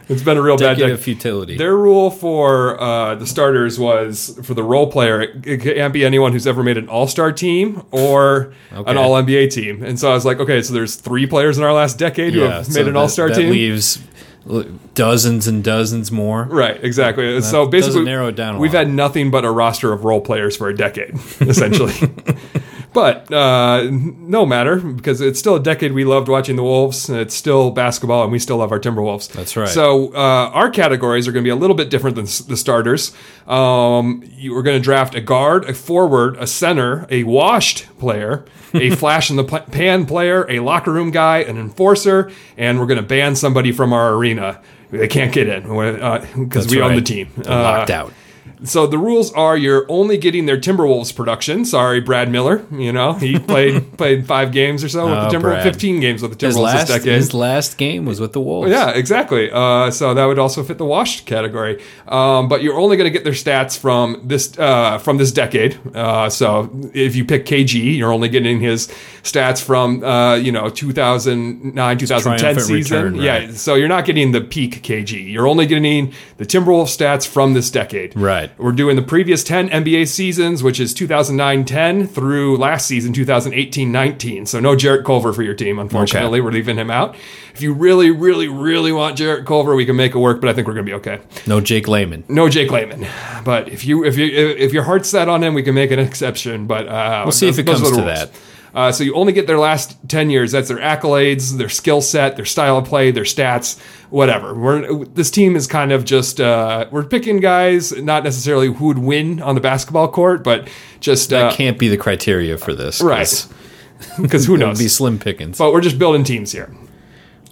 it's 0.10 0.22
been 0.24 0.38
a 0.38 0.42
real 0.42 0.58
bad 0.58 0.76
Decade 0.76 0.78
decade 0.80 0.94
of 0.94 1.02
futility. 1.02 1.58
their 1.58 1.76
rule 1.78 2.12
for 2.12 2.80
uh, 2.82 3.16
the 3.16 3.26
starters 3.26 3.80
was 3.80 4.38
for 4.44 4.54
the 4.54 4.64
role 4.64 4.92
player, 4.92 5.22
it, 5.22 5.48
it 5.48 5.62
can't 5.62 5.94
be 5.94 6.04
anyone 6.04 6.32
who's 6.34 6.46
ever 6.48 6.62
made 6.64 6.78
an 6.78 6.90
all 6.90 7.08
star 7.08 7.32
team 7.32 7.84
or 7.92 8.09
Okay. 8.10 8.92
an 8.92 8.98
all 8.98 9.12
NBA 9.12 9.52
team. 9.52 9.84
And 9.84 10.00
so 10.00 10.10
I 10.12 10.14
was 10.14 10.26
like, 10.26 10.40
okay, 10.40 10.62
so 10.62 10.74
there's 10.74 10.96
three 10.96 11.26
players 11.26 11.58
in 11.58 11.64
our 11.64 11.74
last 11.74 11.98
decade 11.98 12.34
who 12.34 12.42
have 12.42 12.66
so 12.66 12.80
made 12.80 12.88
an 12.88 12.96
all 12.96 13.10
star 13.10 13.30
that 13.30 13.36
team. 13.36 13.50
leaves 13.50 14.00
dozens 14.96 15.48
and 15.48 15.64
dozens 15.64 16.12
more. 16.12 16.44
Right, 16.46 16.82
exactly. 16.84 17.42
so 17.42 17.68
basically, 17.68 18.04
narrow 18.04 18.28
it 18.28 18.36
down 18.36 18.58
we've 18.58 18.74
lot. 18.74 18.80
had 18.86 18.90
nothing 18.90 19.32
but 19.32 19.46
a 19.46 19.52
roster 19.52 19.94
of 19.94 20.06
role 20.06 20.22
players 20.22 20.56
for 20.58 20.70
a 20.70 20.76
decade, 20.76 21.14
essentially. 21.42 21.94
but 22.94 23.32
uh, 23.32 23.88
no 23.92 24.46
matter 24.46 24.78
because 24.78 25.22
it's 25.22 25.40
still 25.40 25.56
a 25.56 25.60
decade 25.60 25.94
we 25.94 26.06
loved 26.06 26.28
watching 26.28 26.56
the 26.56 26.64
Wolves. 26.64 27.10
It's 27.10 27.36
still 27.36 27.72
basketball, 27.72 28.24
and 28.24 28.32
we 28.32 28.40
still 28.40 28.58
love 28.58 28.72
our 28.72 28.80
Timberwolves. 28.80 29.32
That's 29.32 29.56
right. 29.56 29.68
So 29.68 30.14
uh, 30.14 30.52
our 30.54 30.70
categories 30.70 31.28
are 31.28 31.32
going 31.32 31.44
to 31.44 31.48
be 31.48 31.52
a 31.52 31.56
little 31.56 31.76
bit 31.76 31.90
different 31.90 32.16
than 32.16 32.26
the 32.26 32.58
starters. 32.58 33.14
Um, 33.48 34.24
you, 34.26 34.54
we're 34.54 34.64
going 34.64 34.78
to 34.78 34.84
draft 34.84 35.16
a 35.16 35.22
guard, 35.22 35.66
a 35.66 35.74
forward, 35.74 36.38
a 36.38 36.48
center, 36.48 37.06
a 37.10 37.24
washed 37.24 37.88
player, 38.00 38.46
a 38.74 38.90
flash 38.96 39.30
in 39.30 39.36
the 39.36 39.44
pan 39.44 40.06
player, 40.06 40.50
a 40.50 40.60
locker 40.60 40.92
room 40.92 41.12
guy, 41.12 41.40
an 41.40 41.58
enforcer, 41.58 42.32
and 42.58 42.80
we're 42.80 42.88
going 42.88 43.02
to 43.02 43.08
ban 43.08 43.36
somebody 43.36 43.72
from 43.72 43.94
our 43.94 44.14
arena. 44.14 44.62
They 44.92 45.08
can't 45.08 45.32
get 45.32 45.48
in 45.48 45.64
because 45.64 46.66
That's 46.66 46.72
we 46.72 46.82
own 46.82 46.96
the 46.96 47.02
team. 47.02 47.30
Locked 47.38 47.92
out. 47.92 48.14
So 48.64 48.88
the 48.88 48.98
rules 48.98 49.32
are 49.34 49.56
you're 49.56 49.86
only 49.90 50.18
getting 50.18 50.46
their 50.46 50.58
Timberwolves 50.58 51.16
production. 51.16 51.64
Sorry, 51.64 52.02
Brad 52.02 52.30
Miller. 52.30 52.66
You 52.72 52.92
know 52.92 53.14
he 53.14 53.40
played 53.52 53.98
played 53.98 54.26
five 54.28 54.52
games 54.52 54.84
or 54.84 54.90
so 54.90 55.06
with 55.06 55.14
Oh, 55.18 55.30
the 55.30 55.38
Timberwolves, 55.38 55.64
fifteen 55.64 56.00
games 56.02 56.22
with 56.22 56.38
the 56.38 56.46
His 56.46 56.56
Timberwolves 56.58 56.62
last, 56.64 56.88
this 56.88 56.98
decade. 56.98 57.14
his 57.16 57.34
last 57.34 57.78
game 57.78 58.06
was 58.06 58.20
with 58.20 58.34
the 58.34 58.42
Wolves. 58.42 58.70
Yeah, 58.70 58.90
exactly. 58.92 59.50
Uh, 59.52 59.92
so 59.92 60.14
that 60.14 60.26
would 60.26 60.40
also 60.40 60.64
fit 60.64 60.78
the 60.78 60.86
washed 60.86 61.26
category. 61.26 61.82
Um, 62.08 62.48
but 62.50 62.62
you're 62.62 62.78
only 62.78 62.98
going 62.98 63.06
to 63.12 63.18
get 63.18 63.24
their 63.24 63.34
stats 63.34 63.78
from 63.78 64.22
this 64.26 64.58
uh, 64.60 64.98
from 64.98 65.18
this 65.18 65.32
decade. 65.32 65.80
Uh, 65.96 66.30
so 66.30 66.70
if 66.94 67.16
you 67.16 67.24
pick 67.26 67.46
KG, 67.46 67.96
you're 67.98 68.12
only 68.12 68.28
getting 68.30 68.60
his 68.60 68.88
stats 69.24 69.64
from 69.64 70.04
uh, 70.04 70.36
you 70.36 70.52
know 70.52 70.70
2009 70.70 71.98
2010 71.98 72.60
season. 72.60 72.76
return, 73.04 73.16
Yeah, 73.16 73.52
so 73.52 73.76
you're 73.76 73.88
not 73.88 74.06
getting 74.06 74.32
the 74.32 74.42
peak 74.42 74.82
KG. 74.84 75.32
You're 75.32 75.48
only 75.48 75.66
getting 75.66 76.14
the 76.38 76.46
Timberwolves 76.46 76.96
stats 76.98 77.28
from 77.28 77.54
this 77.54 77.70
decade. 77.72 78.16
Right. 78.18 78.39
We're 78.58 78.72
doing 78.72 78.96
the 78.96 79.02
previous 79.02 79.44
10 79.44 79.70
NBA 79.70 80.08
seasons, 80.08 80.62
which 80.64 80.80
is 80.80 80.94
2009-10 80.94 82.10
through 82.10 82.58
last 82.58 82.88
season 82.88 83.14
2018-19. 83.14 84.48
So 84.48 84.60
no 84.60 84.76
Jarrett 84.76 85.06
Culver 85.06 85.34
for 85.34 85.44
your 85.44 85.54
team, 85.54 85.80
unfortunately. 85.80 86.42
We're 86.42 86.52
leaving 86.52 86.78
him 86.78 86.90
out. 86.92 87.16
If 87.54 87.62
you 87.62 87.74
really, 87.74 88.12
really, 88.12 88.48
really 88.48 88.92
want 88.92 89.18
Jarrett 89.18 89.46
Culver, 89.46 89.76
we 89.76 89.86
can 89.86 89.96
make 89.96 90.16
it 90.16 90.20
work, 90.20 90.40
but 90.42 90.50
I 90.50 90.54
think 90.54 90.68
we're 90.68 90.74
going 90.74 90.86
to 90.86 90.90
be 90.90 90.96
okay. 90.96 91.20
No 91.48 91.60
Jake 91.60 91.88
Layman. 91.88 92.24
No 92.30 92.48
Jake 92.50 92.72
Layman, 92.72 93.06
but 93.44 93.68
if 93.70 93.84
you 93.86 94.06
if 94.06 94.18
you 94.18 94.26
if 94.28 94.72
your 94.72 94.84
heart's 94.84 95.10
set 95.10 95.28
on 95.28 95.44
him, 95.44 95.54
we 95.54 95.64
can 95.64 95.76
make 95.76 95.92
an 95.92 96.00
exception. 96.00 96.68
But 96.68 96.88
uh, 96.88 97.24
We'll 97.26 97.32
see 97.32 97.50
if 97.50 97.60
it 97.60 97.66
comes 97.66 97.82
to 97.82 97.90
rules. 97.90 98.06
that. 98.06 98.32
Uh, 98.74 98.92
so 98.92 99.04
you 99.04 99.16
only 99.16 99.34
get 99.34 99.48
their 99.48 99.58
last 99.60 99.98
ten 100.08 100.30
years. 100.30 100.52
That's 100.52 100.68
their 100.68 100.78
accolades, 100.78 101.58
their 101.58 101.70
skill 101.70 102.02
set, 102.02 102.36
their 102.36 102.46
style 102.46 102.78
of 102.78 102.86
play, 102.86 103.12
their 103.12 103.24
stats, 103.24 103.80
whatever. 104.10 104.54
We're 104.54 105.06
this 105.06 105.32
team 105.32 105.56
is 105.56 105.66
kind 105.68 105.92
of 105.92 106.06
just 106.06 106.40
uh, 106.40 106.88
we're 106.92 107.04
picking 107.06 107.40
guys, 107.40 107.92
not 108.02 108.24
necessarily 108.24 108.68
who 108.72 108.86
would 108.88 109.00
win 109.00 109.42
on 109.42 109.56
the 109.56 109.62
basketball 109.62 110.08
court, 110.08 110.44
but 110.44 110.70
just 111.00 111.34
uh, 111.34 111.52
Can't 111.54 111.80
be 111.80 111.88
the 111.88 111.98
criteria 111.98 112.58
for 112.58 112.76
this. 112.76 113.02
right 113.02 113.48
because 114.22 114.46
who 114.46 114.56
knows. 114.58 114.78
be 114.80 114.88
slim 114.88 115.20
pickings. 115.20 115.58
But 115.58 115.74
we're 115.74 115.82
just 115.82 115.98
building 116.00 116.24
teams 116.24 116.52
here. 116.52 116.74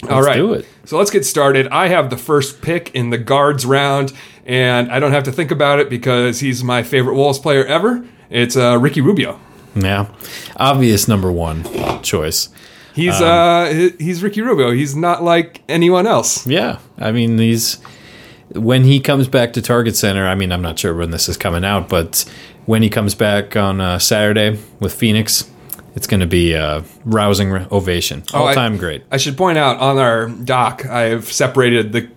All 0.10 0.22
right. 0.22 0.36
do 0.36 0.54
it. 0.54 0.66
So 0.86 0.98
let's 0.98 1.10
get 1.10 1.26
started. 1.26 1.68
I 1.70 1.88
have 1.88 2.10
the 2.12 2.18
first 2.18 2.62
pick 2.62 2.94
in 2.94 3.10
the 3.10 3.18
guards 3.18 3.66
round, 3.66 4.14
and 4.46 4.92
I 4.92 5.00
don't 5.00 5.12
have 5.12 5.24
to 5.24 5.32
think 5.32 5.50
about 5.50 5.80
it 5.80 5.90
because 5.90 6.40
he's 6.40 6.64
my 6.64 6.84
favorite 6.84 7.16
Wolves 7.16 7.40
player 7.40 7.66
ever. 7.66 8.06
It's 8.30 8.56
uh, 8.56 8.78
Ricky 8.80 9.02
Rubio. 9.02 9.40
Yeah. 9.84 10.08
Obvious 10.58 11.08
number 11.08 11.32
one 11.32 11.64
choice. 12.04 12.50
He's 12.94 13.16
Um, 13.22 13.24
uh 13.28 13.66
he's 14.00 14.24
Ricky 14.24 14.42
Rubio. 14.42 14.72
He's 14.72 14.96
not 14.96 15.24
like 15.24 15.62
anyone 15.70 16.08
else. 16.08 16.46
Yeah. 16.48 16.80
I 16.98 17.12
mean, 17.12 17.38
these. 17.38 17.78
When 18.56 18.86
he 18.86 19.00
comes 19.02 19.28
back 19.28 19.52
to 19.54 19.62
Target 19.62 19.96
Center, 19.98 20.26
I 20.26 20.34
mean, 20.34 20.52
I'm 20.54 20.62
not 20.62 20.80
sure 20.80 20.96
when 20.96 21.12
this 21.12 21.28
is 21.28 21.36
coming 21.36 21.66
out, 21.66 21.90
but 21.90 22.24
when 22.66 22.82
he 22.82 22.90
comes 22.90 23.14
back 23.14 23.58
on 23.58 23.82
uh, 23.82 24.00
Saturday 24.00 24.58
with 24.80 24.94
Phoenix, 24.94 25.50
it's 25.96 26.08
going 26.08 26.22
to 26.22 26.28
be 26.28 26.54
a 26.54 26.84
rousing 27.04 27.52
ovation. 27.74 28.24
Oh, 28.34 28.46
I- 28.46 28.48
All 28.50 28.54
time 28.54 28.78
great. 28.78 29.04
I 29.12 29.18
should 29.18 29.36
point 29.38 29.58
out 29.58 29.78
on 29.80 29.98
our 29.98 30.30
doc, 30.30 30.86
I've 30.86 31.26
separated 31.32 31.92
the 31.92 32.10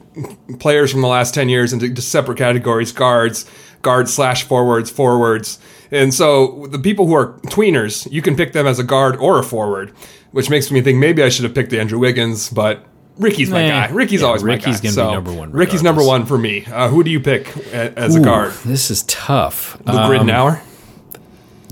players 0.61 0.93
from 0.93 1.01
the 1.03 1.09
last 1.09 1.35
10 1.35 1.49
years 1.49 1.73
into 1.73 2.01
separate 2.01 2.39
categories 2.39 2.93
guards, 2.93 3.45
guards 3.83 4.15
slash 4.15 4.45
forwards, 4.45 4.89
forwards. 4.89 5.59
And 5.91 6.15
so 6.15 6.67
the 6.71 6.79
people 6.79 7.07
who 7.07 7.15
are 7.15 7.33
tweeners, 7.47 8.11
you 8.13 8.23
can 8.23 8.37
pick 8.37 8.53
them 8.53 8.67
as 8.67 8.79
a 8.79 8.85
guard 8.85 9.17
or 9.17 9.39
a 9.39 9.43
forward, 9.43 9.91
which 10.33 10.49
makes 10.51 10.71
me 10.71 10.81
think 10.83 10.99
maybe 10.99 11.23
I 11.23 11.29
should 11.29 11.45
have 11.45 11.55
picked 11.55 11.73
Andrew 11.73 11.99
Wiggins, 11.99 12.49
but 12.51 12.85
Ricky's 13.19 13.51
my 13.51 13.69
guy. 13.69 13.89
Ricky's 13.91 14.21
yeah, 14.23 14.27
always 14.29 14.43
Ricky's 14.43 14.83
my 14.83 14.91
guy. 14.91 14.95
gonna 14.97 15.09
be 15.11 15.15
number 15.15 15.33
one 15.33 15.51
Ricky's 15.53 15.83
number 15.83 16.03
one 16.05 16.25
for 16.27 16.39
me. 16.39 16.65
Uh, 16.65 16.89
who 16.89 17.03
do 17.05 17.11
you 17.11 17.21
pick 17.21 17.55
a- 17.73 17.99
as 17.99 18.15
a 18.17 18.21
guard? 18.21 18.53
This 18.65 18.91
is 18.91 19.03
tough. 19.05 19.77
Luke 19.87 19.97
Um, 19.97 20.11
Ridnour? 20.11 20.61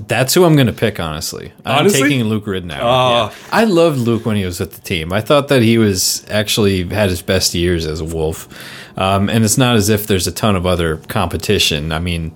That's 0.07 0.33
who 0.33 0.43
I'm 0.45 0.55
going 0.55 0.67
to 0.67 0.73
pick, 0.73 0.99
honestly. 0.99 1.51
I'm 1.65 1.79
Honestly? 1.79 2.01
taking 2.03 2.23
Luke 2.25 2.45
Ridnour. 2.45 2.79
Oh. 2.81 3.25
Yeah. 3.27 3.31
I 3.51 3.65
loved 3.65 3.99
Luke 3.99 4.25
when 4.25 4.37
he 4.37 4.45
was 4.45 4.59
with 4.59 4.73
the 4.73 4.81
team. 4.81 5.13
I 5.13 5.21
thought 5.21 5.49
that 5.49 5.61
he 5.61 5.77
was 5.77 6.25
actually 6.29 6.83
had 6.87 7.09
his 7.09 7.21
best 7.21 7.53
years 7.53 7.85
as 7.85 7.99
a 7.99 8.05
Wolf. 8.05 8.47
Um, 8.97 9.29
and 9.29 9.43
it's 9.45 9.57
not 9.57 9.75
as 9.75 9.89
if 9.89 10.07
there's 10.07 10.25
a 10.25 10.31
ton 10.31 10.55
of 10.55 10.65
other 10.65 10.97
competition. 11.09 11.91
I 11.91 11.99
mean, 11.99 12.33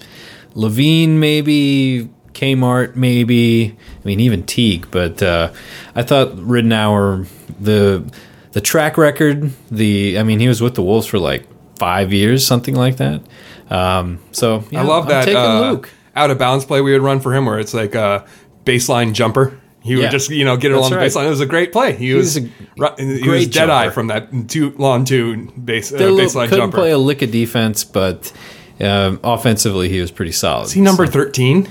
LaVine 0.55 1.09
maybe, 1.19 2.09
Kmart 2.33 2.95
maybe. 2.95 3.75
I 4.01 4.05
mean, 4.07 4.19
even 4.19 4.43
Teague. 4.45 4.87
But 4.91 5.21
uh, 5.23 5.51
I 5.95 6.03
thought 6.03 6.35
Ridnour, 6.35 7.27
the 7.59 8.03
the 8.51 8.61
track 8.61 8.97
record, 8.97 9.51
the 9.71 10.19
I 10.19 10.23
mean, 10.23 10.39
he 10.39 10.47
was 10.47 10.61
with 10.61 10.75
the 10.75 10.83
Wolves 10.83 11.07
for 11.07 11.19
like 11.19 11.47
five 11.77 12.13
years, 12.13 12.45
something 12.45 12.75
like 12.75 12.97
that. 12.97 13.21
Um, 13.69 14.19
so 14.31 14.63
yeah, 14.71 14.81
I 14.81 14.83
love 14.83 15.03
I'm 15.05 15.09
that 15.09 15.25
taking 15.25 15.37
uh, 15.39 15.71
Luke. 15.71 15.89
out 16.15 16.29
of 16.31 16.37
bounds 16.37 16.65
play 16.65 16.81
we 16.81 16.93
would 16.93 17.01
run 17.01 17.19
for 17.19 17.33
him 17.33 17.45
where 17.45 17.59
it's 17.59 17.73
like 17.73 17.95
a 17.95 18.25
baseline 18.65 19.13
jumper. 19.13 19.59
He 19.81 19.97
would 19.97 20.11
just, 20.11 20.29
you 20.29 20.45
know, 20.45 20.55
get 20.55 20.71
it 20.71 20.75
That's 20.75 20.87
along 20.87 20.99
right. 20.99 21.11
the 21.11 21.19
baseline. 21.19 21.25
It 21.25 21.29
was 21.31 21.41
a 21.41 21.45
great 21.45 21.73
play. 21.73 21.91
He 21.93 22.13
was, 22.13 22.37
a 22.37 22.41
he 22.41 23.27
was 23.27 23.47
dead 23.49 23.69
eye 23.69 23.85
jumper. 23.85 23.93
from 23.93 24.07
that 24.07 24.29
two 24.47 24.69
long 24.77 25.03
two 25.03 25.51
base 25.51 25.91
uh, 25.91 25.97
They 25.97 26.05
baseline 26.05 26.47
couldn't 26.47 26.57
jumper. 26.71 26.77
play 26.77 26.91
a 26.91 26.97
lick 26.97 27.21
of 27.21 27.31
defense, 27.31 27.83
but 27.83 28.31
um, 28.81 29.19
offensively 29.23 29.89
he 29.89 30.01
was 30.01 30.11
pretty 30.11 30.31
solid. 30.31 30.65
Is 30.65 30.71
he 30.73 30.81
number 30.81 31.07
thirteen? 31.07 31.67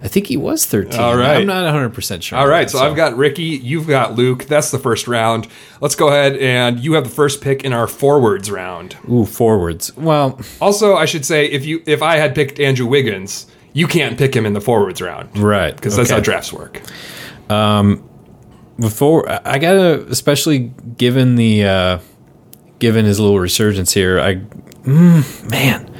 I 0.00 0.06
think 0.06 0.28
he 0.28 0.36
was 0.36 0.64
13. 0.64 1.00
All 1.00 1.16
right. 1.16 1.38
I'm 1.38 1.46
not 1.46 1.64
100 1.64 1.90
percent 1.90 2.22
sure. 2.22 2.38
All 2.38 2.46
right. 2.46 2.68
that, 2.68 2.70
so, 2.70 2.78
I've 2.78 2.94
got 2.94 3.16
Ricky, 3.16 3.42
you've 3.42 3.88
got 3.88 4.14
Luke. 4.14 4.44
That's 4.44 4.70
the 4.70 4.78
first 4.78 5.08
round. 5.08 5.48
Let's 5.80 5.96
go 5.96 6.08
ahead 6.08 6.36
and 6.36 6.78
you 6.78 6.92
have 6.92 7.04
the 7.04 7.10
first 7.10 7.40
pick 7.40 7.64
in 7.64 7.72
our 7.72 7.88
forwards 7.88 8.48
round. 8.50 8.96
ooh 9.10 9.24
forwards. 9.24 9.96
Well, 9.96 10.40
Also, 10.60 10.94
I 10.94 11.04
should 11.04 11.24
say 11.24 11.46
if 11.46 11.66
you 11.66 11.82
if 11.86 12.00
I 12.02 12.16
had 12.16 12.34
picked 12.34 12.60
Andrew 12.60 12.86
Wiggins, 12.86 13.46
you 13.72 13.88
can't 13.88 14.16
pick 14.16 14.34
him 14.36 14.46
in 14.46 14.52
the 14.52 14.60
forwards 14.60 15.02
round 15.02 15.36
right 15.36 15.74
because 15.74 15.96
that's 15.96 16.10
how 16.10 16.20
drafts 16.20 16.52
work. 16.52 16.80
Um, 17.50 18.08
before 18.78 19.28
I 19.28 19.40
I 19.44 19.58
gotta, 19.58 20.06
especially 20.08 20.72
given 20.96 21.34
the 21.34 21.64
uh, 21.64 21.98
given 22.78 23.04
his 23.04 23.18
little 23.20 23.38
resurgence 23.40 23.92
here. 23.92 24.20
I 24.20 24.36
mm, 24.36 25.50
man. 25.50 25.90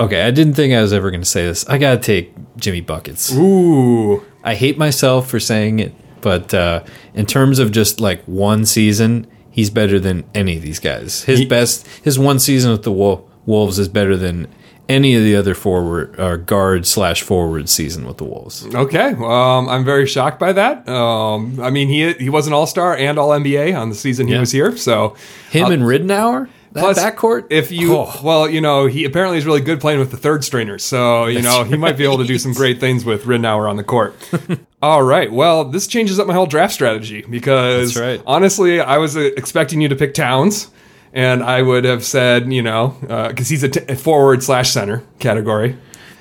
Okay, 0.00 0.22
I 0.22 0.30
didn't 0.30 0.54
think 0.54 0.74
I 0.74 0.82
was 0.82 0.92
ever 0.92 1.10
going 1.10 1.20
to 1.20 1.28
say 1.28 1.46
this. 1.46 1.66
I 1.68 1.78
gotta 1.78 2.00
take 2.00 2.32
Jimmy 2.56 2.80
buckets. 2.80 3.32
Ooh, 3.32 4.22
I 4.42 4.54
hate 4.54 4.76
myself 4.78 5.28
for 5.30 5.38
saying 5.38 5.78
it, 5.78 5.94
but 6.20 6.52
uh, 6.52 6.82
in 7.14 7.26
terms 7.26 7.58
of 7.58 7.70
just 7.70 8.00
like 8.00 8.22
one 8.24 8.64
season, 8.66 9.26
he's 9.50 9.70
better 9.70 10.00
than 10.00 10.24
any 10.34 10.56
of 10.56 10.62
these 10.62 10.80
guys. 10.80 11.22
His 11.24 11.40
He- 11.40 11.46
best, 11.46 11.86
his 12.02 12.18
one 12.18 12.38
season 12.40 12.72
with 12.72 12.82
the 12.82 12.90
Wolves 12.92 13.78
is 13.78 13.88
better 13.88 14.16
than 14.16 14.48
any 14.88 15.14
of 15.14 15.22
the 15.22 15.34
other 15.36 15.54
forward 15.54 16.18
or 16.18 16.36
guard 16.36 16.86
slash 16.86 17.22
forward 17.22 17.68
season 17.68 18.06
with 18.06 18.18
the 18.18 18.24
Wolves. 18.24 18.66
Okay, 18.74 19.14
um, 19.18 19.68
I'm 19.68 19.84
very 19.84 20.06
shocked 20.06 20.38
by 20.38 20.52
that. 20.52 20.88
Um, 20.88 21.60
I 21.60 21.70
mean, 21.70 21.88
he 21.88 22.12
he 22.14 22.28
was 22.28 22.46
an 22.46 22.52
All 22.52 22.66
Star 22.66 22.96
and 22.96 23.18
All 23.18 23.30
NBA 23.30 23.78
on 23.78 23.88
the 23.88 23.94
season 23.94 24.26
he 24.26 24.34
Yeah. 24.34 24.40
was 24.40 24.52
here. 24.52 24.76
So 24.76 25.14
Him 25.50 25.70
and 25.72 25.82
Ridnour, 25.82 26.48
that 26.72 26.80
plus 26.80 26.98
backcourt. 26.98 27.46
If 27.50 27.70
you 27.70 27.96
Oh. 27.96 28.20
well, 28.22 28.48
you 28.48 28.60
know, 28.60 28.86
he 28.86 29.04
apparently 29.04 29.38
is 29.38 29.46
really 29.46 29.60
good 29.60 29.80
playing 29.80 29.98
with 30.00 30.10
the 30.10 30.16
third 30.16 30.44
stringers. 30.44 30.82
So 30.84 31.26
you 31.26 31.42
know, 31.42 31.64
he 31.64 31.76
might 31.76 31.96
be 31.96 32.04
able 32.04 32.18
to 32.18 32.24
do 32.24 32.38
some 32.38 32.52
great 32.52 32.80
things 32.80 33.04
with 33.04 33.24
Ridnour 33.24 33.68
on 33.68 33.76
the 33.76 33.84
court. 33.84 34.14
All 34.82 35.02
right. 35.04 35.30
Well, 35.32 35.64
this 35.64 35.86
changes 35.86 36.18
up 36.18 36.26
my 36.26 36.34
whole 36.34 36.46
draft 36.46 36.74
strategy 36.74 37.24
because 37.30 37.96
right. 37.98 38.20
honestly, 38.26 38.80
I 38.80 38.98
was 38.98 39.16
uh, 39.16 39.20
expecting 39.36 39.80
you 39.80 39.88
to 39.88 39.96
pick 39.96 40.12
Towns. 40.12 40.68
And 41.12 41.42
I 41.42 41.60
would 41.62 41.84
have 41.84 42.04
said, 42.04 42.52
you 42.52 42.62
know, 42.62 42.96
uh, 43.08 43.28
because 43.28 43.48
he's 43.48 43.62
a, 43.62 43.68
t- 43.68 43.94
forward 43.96 44.42
slash 44.42 44.70
center 44.70 45.02
category. 45.18 45.76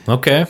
okay, 0.07 0.45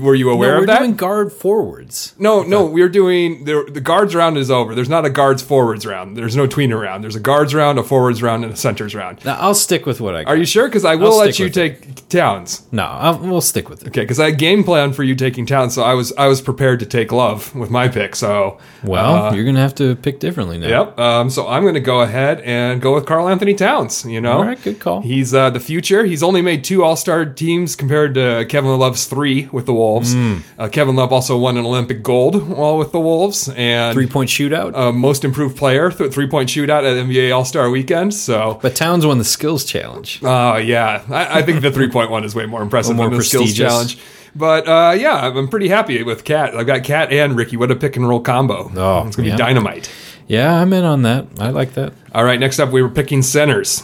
Were 0.00 0.14
you 0.14 0.30
aware 0.30 0.56
no, 0.56 0.62
of 0.62 0.68
we're 0.68 0.78
doing 0.78 0.96
guard 0.96 1.32
forwards. 1.32 2.14
No, 2.18 2.42
no, 2.42 2.66
we're 2.66 2.88
doing 2.88 3.44
the 3.44 3.68
the 3.68 3.80
guards 3.80 4.14
round 4.14 4.36
is 4.36 4.50
over. 4.50 4.74
There's 4.74 4.88
not 4.88 5.04
a 5.04 5.10
guards 5.10 5.42
forwards 5.42 5.86
round. 5.86 6.16
There's 6.16 6.36
no 6.36 6.46
tweener 6.46 6.80
round. 6.80 7.02
There's 7.02 7.16
a 7.16 7.20
guards 7.20 7.54
round, 7.54 7.78
a 7.78 7.82
forwards 7.82 8.22
round, 8.22 8.44
and 8.44 8.52
a 8.52 8.56
centers 8.56 8.94
round. 8.94 9.24
Now, 9.24 9.38
I'll 9.40 9.54
stick 9.54 9.86
with 9.86 10.00
what 10.00 10.14
I. 10.14 10.24
Got. 10.24 10.30
Are 10.30 10.36
you 10.36 10.44
sure? 10.44 10.68
Because 10.68 10.84
I 10.84 10.94
will 10.94 11.12
I'll 11.12 11.18
let 11.18 11.38
you 11.38 11.50
take 11.50 12.08
Towns. 12.08 12.66
No, 12.72 12.84
I'll, 12.84 13.18
we'll 13.18 13.40
stick 13.40 13.68
with 13.68 13.82
it. 13.82 13.88
Okay, 13.88 14.02
because 14.02 14.20
I 14.20 14.26
had 14.26 14.38
game 14.38 14.64
plan 14.64 14.92
for 14.92 15.02
you 15.02 15.14
taking 15.14 15.46
Towns, 15.46 15.74
so 15.74 15.82
I 15.82 15.94
was 15.94 16.12
I 16.18 16.26
was 16.26 16.40
prepared 16.40 16.80
to 16.80 16.86
take 16.86 17.12
Love 17.12 17.54
with 17.54 17.70
my 17.70 17.88
pick. 17.88 18.14
So 18.16 18.58
Well, 18.82 19.26
uh, 19.26 19.34
you're 19.34 19.44
gonna 19.44 19.60
have 19.60 19.74
to 19.76 19.96
pick 19.96 20.20
differently 20.20 20.58
now. 20.58 20.68
Yep. 20.68 20.98
Um, 20.98 21.30
so 21.30 21.48
I'm 21.48 21.62
going 21.62 21.74
to 21.74 21.80
go 21.80 22.00
ahead 22.00 22.40
and 22.40 22.80
go 22.80 22.94
with 22.94 23.06
Karl 23.06 23.28
Anthony 23.28 23.54
Towns. 23.54 24.04
You 24.04 24.20
know, 24.20 24.38
All 24.38 24.44
right, 24.44 24.62
good 24.62 24.80
call. 24.80 25.00
He's 25.00 25.34
uh, 25.34 25.50
the 25.50 25.60
future. 25.60 26.04
He's 26.04 26.22
only 26.22 26.42
made 26.42 26.64
two 26.64 26.84
All 26.84 26.96
Star 26.96 27.24
teams 27.24 27.76
compared 27.76 28.14
to 28.14 28.46
Kevin 28.48 28.76
Love's 28.78 29.06
three 29.06 29.48
with 29.52 29.66
the 29.66 29.72
Wolves. 29.78 30.12
Hmm. 30.12 30.38
Uh, 30.58 30.68
Kevin 30.68 30.96
Love 30.96 31.12
also 31.12 31.38
won 31.38 31.56
an 31.56 31.64
Olympic 31.64 32.02
gold 32.02 32.48
while 32.48 32.76
with 32.76 32.92
the 32.92 33.00
Wolves, 33.00 33.48
and 33.56 33.94
Three 33.94 34.06
point 34.06 34.28
shootout. 34.28 34.76
uh, 34.76 34.92
most 34.92 35.24
improved 35.24 35.56
player, 35.56 35.90
th- 35.90 36.12
three 36.12 36.28
point 36.28 36.48
shootout 36.50 36.82
at 36.84 36.96
NBA 37.06 37.34
All 37.34 37.44
Star 37.44 37.70
Weekend. 37.70 38.12
So, 38.12 38.58
but 38.60 38.74
Towns 38.76 39.06
won 39.06 39.18
the 39.18 39.24
skills 39.24 39.64
challenge. 39.64 40.22
uh, 40.22 40.60
yeah, 40.62 41.04
I, 41.08 41.38
I 41.38 41.42
think 41.42 41.62
the 41.62 41.70
three 41.72 41.88
point 41.90 42.10
one 42.10 42.24
is 42.24 42.34
way 42.34 42.46
more 42.46 42.60
impressive 42.62 42.96
more 42.96 43.08
than 43.08 43.18
the 43.18 43.24
skills 43.24 43.54
challenge. 43.54 43.98
But 44.36 44.68
uh, 44.68 44.94
yeah, 44.98 45.16
I'm 45.28 45.48
pretty 45.48 45.68
happy 45.68 46.02
with 46.02 46.24
Cat. 46.24 46.54
I've 46.54 46.66
got 46.66 46.84
Cat 46.84 47.12
and 47.12 47.36
Ricky. 47.36 47.56
What 47.56 47.70
a 47.70 47.76
pick 47.76 47.96
and 47.96 48.06
roll 48.08 48.20
combo! 48.20 48.70
Oh, 48.76 49.06
it's 49.06 49.16
gonna 49.16 49.28
yeah. 49.28 49.36
be 49.36 49.38
dynamite. 49.38 49.90
Yeah, 50.26 50.60
I'm 50.60 50.72
in 50.74 50.84
on 50.84 51.02
that. 51.02 51.26
I 51.40 51.48
like 51.48 51.72
that. 51.74 51.94
All 52.14 52.22
right, 52.24 52.38
next 52.38 52.58
up 52.58 52.70
we 52.70 52.82
were 52.82 52.90
picking 52.90 53.22
centers. 53.22 53.82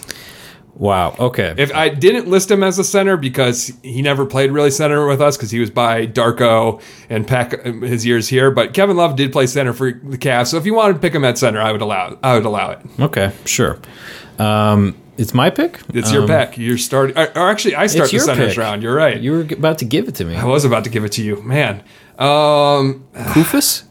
Wow. 0.76 1.14
Okay. 1.18 1.54
If 1.56 1.72
I 1.74 1.88
didn't 1.88 2.28
list 2.28 2.50
him 2.50 2.62
as 2.62 2.78
a 2.78 2.84
center 2.84 3.16
because 3.16 3.72
he 3.82 4.02
never 4.02 4.26
played 4.26 4.50
really 4.50 4.70
center 4.70 5.06
with 5.06 5.20
us 5.20 5.36
because 5.36 5.50
he 5.50 5.60
was 5.60 5.70
by 5.70 6.06
Darko 6.06 6.82
and 7.08 7.26
Peck 7.26 7.64
his 7.64 8.04
years 8.04 8.28
here, 8.28 8.50
but 8.50 8.74
Kevin 8.74 8.96
Love 8.96 9.14
did 9.16 9.30
play 9.32 9.46
center 9.46 9.72
for 9.72 9.92
the 9.92 10.18
Cavs. 10.18 10.48
So 10.48 10.56
if 10.56 10.66
you 10.66 10.74
wanted 10.74 10.94
to 10.94 10.98
pick 10.98 11.14
him 11.14 11.24
at 11.24 11.38
center, 11.38 11.60
I 11.60 11.70
would 11.70 11.80
allow 11.82 12.18
I 12.22 12.34
would 12.34 12.44
allow 12.44 12.70
it. 12.72 12.80
okay. 12.98 13.32
Sure. 13.44 13.78
Um, 14.38 14.96
it's 15.16 15.32
my 15.32 15.48
pick. 15.48 15.80
It's 15.92 16.10
your 16.12 16.26
pick. 16.26 16.58
You're 16.58 16.76
starting, 16.76 17.16
or, 17.16 17.28
or 17.38 17.48
actually, 17.48 17.76
I 17.76 17.86
start 17.86 18.10
the 18.10 18.18
centers 18.18 18.54
pick. 18.54 18.58
round. 18.58 18.82
You're 18.82 18.96
right. 18.96 19.20
You 19.20 19.30
were 19.30 19.40
about 19.42 19.78
to 19.78 19.84
give 19.84 20.08
it 20.08 20.16
to 20.16 20.24
me. 20.24 20.34
I 20.34 20.44
was 20.44 20.64
about 20.64 20.82
to 20.84 20.90
give 20.90 21.04
it 21.04 21.12
to 21.12 21.22
you, 21.22 21.40
man. 21.42 21.84
Um, 22.18 23.06
Kufus? 23.14 23.84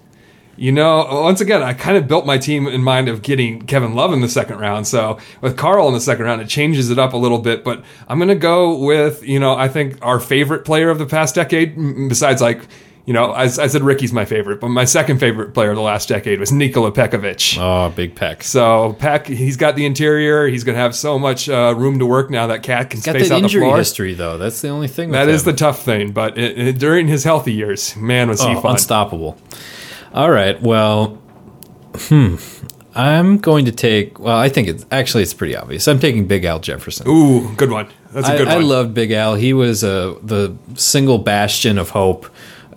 You 0.56 0.72
know, 0.72 1.06
once 1.24 1.42
again, 1.42 1.64
I 1.64 1.74
kind 1.74 1.98
of 1.98 2.08
built 2.08 2.26
my 2.28 2.38
team 2.38 2.68
in 2.68 2.84
mind 2.84 3.08
of 3.10 3.24
getting 3.24 3.64
Kevin 3.64 3.96
Love 3.96 4.14
in 4.14 4.22
the 4.22 4.30
second 4.30 4.60
round. 4.60 4.86
So 4.86 5.18
with 5.42 5.58
Karl 5.58 5.88
in 5.88 5.94
the 5.96 6.00
second 6.00 6.26
round, 6.26 6.42
it 6.42 6.48
changes 6.48 6.92
it 6.92 7.00
up 7.00 7.14
a 7.14 7.18
little 7.18 7.40
bit. 7.40 7.64
But 7.64 7.84
I'm 8.08 8.20
going 8.20 8.30
to 8.30 8.36
go 8.36 8.78
with, 8.78 9.24
you 9.24 9.40
know, 9.40 9.56
I 9.56 9.68
think 9.68 9.98
our 10.06 10.20
favorite 10.20 10.64
player 10.64 10.90
of 10.92 11.00
the 11.00 11.08
past 11.08 11.34
decade, 11.34 11.76
besides 12.08 12.40
like, 12.40 12.62
you 13.06 13.14
know, 13.14 13.32
I, 13.32 13.44
I 13.46 13.48
said 13.48 13.82
Ricky's 13.82 14.14
my 14.14 14.26
favorite, 14.26 14.62
but 14.62 14.70
my 14.70 14.86
second 14.86 15.18
favorite 15.18 15.54
player 15.56 15.72
of 15.72 15.76
the 15.76 15.82
last 15.82 16.08
decade 16.08 16.40
was 16.40 16.52
Nikola 16.54 16.92
Pekovic. 16.92 17.58
Oh, 17.60 17.90
big 17.90 18.16
peck. 18.16 18.44
So 18.44 18.94
Peck, 19.00 19.26
he's 19.28 19.58
got 19.58 19.76
the 19.76 19.86
interior. 19.88 20.48
He's 20.48 20.64
going 20.64 20.76
to 20.76 20.82
have 20.82 20.96
so 20.96 21.18
much 21.20 21.50
uh, 21.50 21.74
room 21.76 21.98
to 22.00 22.06
work 22.06 22.30
now 22.30 22.48
that 22.48 22.62
Cat 22.64 22.92
can 22.92 23.00
Got 23.02 23.16
space 23.16 23.28
that 23.30 23.36
out 23.36 23.38
the 23.40 23.44
injury 23.46 23.64
floor. 23.64 23.78
history 23.78 24.14
though. 24.14 24.38
That's 24.38 24.62
the 24.62 24.70
only 24.70 24.88
thing. 24.88 25.10
With 25.10 25.16
That 25.20 25.28
is 25.30 25.42
him. 25.42 25.52
the 25.52 25.58
tough 25.58 25.84
thing. 25.84 26.12
But 26.12 26.38
it, 26.38 26.58
it- 26.60 26.80
during 26.80 27.08
his 27.08 27.24
healthy 27.26 27.54
years, 27.54 27.94
man, 27.98 28.30
was 28.30 28.40
he 28.42 28.48
Oh, 28.56 28.62
fun. 28.62 28.74
unstoppable. 28.74 29.38
All 30.14 30.30
right. 30.30 30.62
Well, 30.62 31.18
hmm. 31.96 32.36
I'm 32.96 33.40
going 33.40 33.66
to 33.66 33.72
take. 33.72 34.20
Well, 34.20 34.38
I 34.38 34.50
think 34.50 34.68
it's 34.68 34.86
actually 34.92 35.24
it's 35.24 35.34
pretty 35.34 35.56
obvious. 35.56 35.88
I'm 35.88 36.00
taking 36.00 36.28
Big 36.28 36.46
Al 36.46 36.60
Jefferson. 36.60 37.08
Ooh, 37.08 37.54
good 37.56 37.72
one. 37.72 37.88
That's 38.12 38.30
a 38.30 38.38
good 38.38 38.48
I 38.48 38.56
one. 38.56 38.64
I 38.64 38.68
loved 38.68 38.94
Big 38.94 39.12
Al. 39.12 39.34
He 39.34 39.54
was 39.54 39.84
uh, 39.84 40.16
the 40.22 40.56
single 40.76 41.18
bastion 41.18 41.80
of 41.80 41.90
hope 41.90 42.28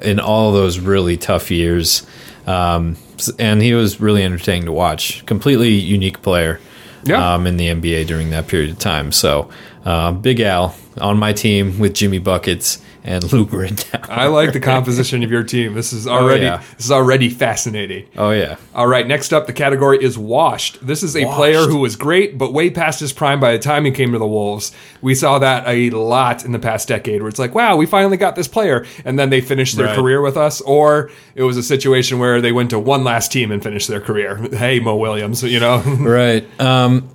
in 0.01 0.19
all 0.19 0.53
those 0.53 0.79
really 0.79 1.19
tough 1.19 1.51
years, 1.51 2.07
um, 2.47 2.97
and 3.39 3.61
he 3.61 3.75
was 3.75 4.01
really 4.01 4.23
entertaining 4.23 4.65
to 4.65 4.73
watch. 4.73 5.25
Completely 5.27 5.71
unique 5.71 6.23
player. 6.23 6.61
Yeah. 7.05 7.35
Um, 7.35 7.47
in 7.47 7.57
the 7.57 7.69
NBA 7.69 8.09
during 8.09 8.31
that 8.31 8.49
period 8.49 8.71
of 8.71 8.81
time. 8.81 9.13
So, 9.13 9.49
uh, 9.85 10.11
Big 10.11 10.41
Al 10.41 10.75
on 11.01 11.19
my 11.19 11.33
team 11.33 11.79
with 11.79 11.95
Jimmy 11.95 12.19
buckets 12.19 12.83
and 13.07 13.31
Down. 13.31 14.05
I 14.11 14.27
like 14.27 14.53
the 14.53 14.61
composition 14.75 15.23
of 15.23 15.31
your 15.31 15.45
team. 15.45 15.75
This 15.75 15.93
is 15.93 16.07
already 16.07 16.43
yeah. 16.45 16.63
this 16.77 16.87
is 16.87 16.91
already 16.91 17.31
fascinating. 17.31 18.07
Oh 18.17 18.31
yeah. 18.31 18.57
All 18.75 18.87
right, 18.87 19.07
next 19.07 19.33
up, 19.33 19.47
the 19.47 19.53
category 19.53 20.03
is 20.03 20.19
washed. 20.19 20.85
This 20.85 21.03
is 21.03 21.17
a 21.17 21.25
player 21.35 21.67
who 21.67 21.79
was 21.79 21.97
great, 21.97 22.37
but 22.37 22.53
way 22.53 22.69
past 22.69 23.01
his 23.01 23.13
prime 23.13 23.39
by 23.41 23.53
the 23.53 23.59
time 23.59 23.85
he 23.85 23.91
came 23.93 24.13
to 24.13 24.19
the 24.19 24.27
Wolves. 24.27 24.73
We 25.01 25.15
saw 25.15 25.39
that 25.39 25.67
a 25.67 25.91
lot 25.91 26.45
in 26.45 26.53
the 26.53 26.59
past 26.59 26.89
decade, 26.89 27.23
where 27.23 27.29
it's 27.29 27.39
like, 27.39 27.55
wow, 27.55 27.77
we 27.77 27.87
finally 27.87 28.17
got 28.17 28.35
this 28.37 28.49
player, 28.49 28.85
and 29.05 29.19
then 29.19 29.31
they 29.31 29.41
finished 29.41 29.77
their 29.77 29.87
Right. 29.87 29.97
career 29.97 30.21
with 30.21 30.37
us, 30.37 30.61
or 30.63 31.11
it 31.37 31.45
was 31.45 31.57
a 31.57 31.63
situation 31.63 32.19
where 32.19 32.41
they 32.41 32.51
went 32.53 32.71
to 32.71 32.79
one 32.79 33.05
last 33.05 33.31
team 33.31 33.53
and 33.53 33.63
finished 33.63 33.89
their 33.89 34.01
career. 34.01 34.37
Hey, 34.57 34.81
Mo 34.81 34.97
Williams, 34.97 35.43
you 35.43 35.61
know. 35.61 35.83
Right. 36.01 36.45
Um, 36.61 37.09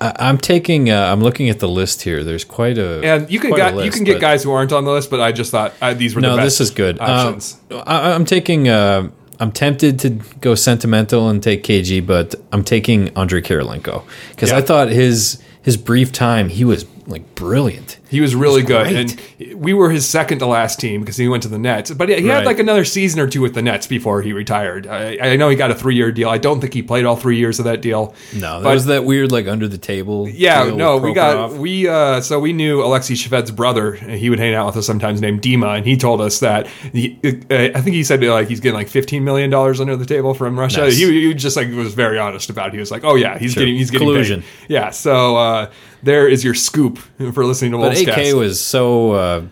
I, 0.00 0.14
I'm 0.18 0.38
taking. 0.38 0.90
Uh, 0.90 1.12
I'm 1.12 1.20
looking 1.20 1.48
at 1.50 1.58
the 1.60 1.68
list 1.68 2.02
here. 2.02 2.24
There's 2.24 2.44
quite 2.44 2.78
a. 2.78 3.00
And 3.04 3.30
you 3.30 3.38
can 3.38 3.50
get, 3.54 3.84
you 3.84 3.90
can 3.90 4.04
get 4.04 4.20
guys 4.20 4.42
who 4.42 4.50
aren't 4.52 4.72
on 4.72 4.84
the 4.84 4.90
list, 4.92 5.10
but 5.10 5.20
I 5.20 5.32
just 5.32 5.50
thought 5.50 5.74
uh, 5.82 5.94
these 5.94 6.14
were 6.14 6.20
No, 6.20 6.32
the 6.32 6.36
best. 6.38 6.58
this 6.58 6.68
is 6.68 6.70
good. 6.74 6.98
options. 7.00 7.58
Um, 7.70 7.82
I, 7.86 8.12
I'm 8.12 8.24
taking. 8.24 8.68
Uh, 8.68 9.10
I'm 9.38 9.52
tempted 9.52 9.98
to 10.00 10.10
go 10.40 10.54
sentimental 10.54 11.30
and 11.30 11.42
take 11.42 11.62
KG, 11.64 12.06
but 12.06 12.34
I'm 12.52 12.62
taking 12.62 13.08
Andrei 13.16 13.40
Kirilenko 13.40 14.02
because 14.30 14.50
Yeah. 14.50 14.58
I 14.58 14.62
thought 14.62 14.88
his 14.90 15.42
his 15.62 15.76
brief 15.78 16.12
time 16.12 16.48
he 16.50 16.64
was 16.64 16.84
like 17.06 17.34
brilliant. 17.34 17.96
He 18.10 18.20
was 18.20 18.34
really 18.34 18.62
good, 18.62 18.88
and 18.88 19.20
we 19.54 19.72
were 19.72 19.90
his 19.90 20.08
second 20.08 20.40
to 20.40 20.46
last 20.46 20.80
team 20.80 21.00
because 21.00 21.16
he 21.16 21.28
went 21.28 21.44
to 21.44 21.48
the 21.48 21.58
Nets. 21.58 21.90
But 21.92 22.08
he 22.08 22.26
had 22.26 22.38
Right. 22.38 22.46
like 22.46 22.58
another 22.58 22.84
season 22.84 23.20
or 23.20 23.28
two 23.28 23.40
with 23.40 23.54
the 23.54 23.62
Nets 23.62 23.86
before 23.86 24.20
he 24.22 24.32
retired. 24.32 24.86
I, 24.86 25.18
I 25.20 25.36
know 25.36 25.48
he 25.48 25.56
got 25.56 25.70
a 25.70 25.74
three-year 25.74 26.10
deal. 26.12 26.28
I 26.28 26.38
don't 26.38 26.60
think 26.60 26.74
he 26.74 26.82
played 26.82 27.04
all 27.04 27.16
three 27.16 27.36
years 27.38 27.58
of 27.60 27.66
that 27.66 27.80
deal. 27.82 28.14
No, 28.34 28.60
but 28.62 28.74
was 28.74 28.86
that 28.86 29.04
weird 29.04 29.30
like 29.32 29.46
under 29.46 29.68
the 29.68 29.78
table. 29.78 30.28
yeah, 30.28 30.64
no, 30.74 30.96
we 30.96 31.12
got 31.14 31.52
we 31.52 31.86
uh 31.88 32.20
so 32.20 32.40
we 32.40 32.52
knew 32.52 32.82
Alexei 32.82 33.14
Shved's 33.14 33.50
brother. 33.52 33.92
He 33.92 34.28
would 34.28 34.38
hang 34.40 34.54
out 34.54 34.66
with 34.66 34.76
us 34.76 34.86
sometimes, 34.86 35.20
named 35.20 35.42
Dima, 35.42 35.76
and 35.76 35.86
he 35.86 35.96
told 35.96 36.20
us 36.20 36.40
that 36.40 36.66
he, 36.92 37.18
uh, 37.24 37.68
I 37.74 37.80
think 37.80 37.94
he 37.94 38.02
said 38.02 38.22
like 38.24 38.48
he's 38.48 38.60
getting 38.60 38.74
like 38.76 38.88
fifteen 38.88 39.22
million 39.24 39.50
dollars 39.50 39.80
under 39.80 39.96
the 39.96 40.06
table 40.06 40.34
from 40.34 40.58
Russia. 40.58 40.80
Nice. 40.80 40.96
He, 40.96 41.28
he 41.28 41.34
just 41.34 41.56
like 41.56 41.70
was 41.70 41.94
very 41.94 42.18
honest 42.18 42.50
about. 42.50 42.68
it. 42.68 42.72
He 42.74 42.80
was 42.80 42.90
like, 42.90 43.04
oh 43.04 43.14
yeah, 43.14 43.38
he's 43.38 43.52
Sure. 43.52 43.60
getting 43.62 43.76
he's 43.76 43.90
getting 43.90 44.06
Collusion. 44.08 44.40
paid. 44.42 44.48
Yeah, 44.68 44.90
so 44.90 45.36
uh, 45.36 45.70
there 46.02 46.26
is 46.28 46.42
your 46.44 46.54
scoop 46.54 46.98
for 47.32 47.44
listening 47.44 47.72
to 47.72 47.78
Wolves 47.78 47.99
AK 48.08 48.34
was 48.34 48.60
so. 48.60 49.12
Uh, 49.12 49.42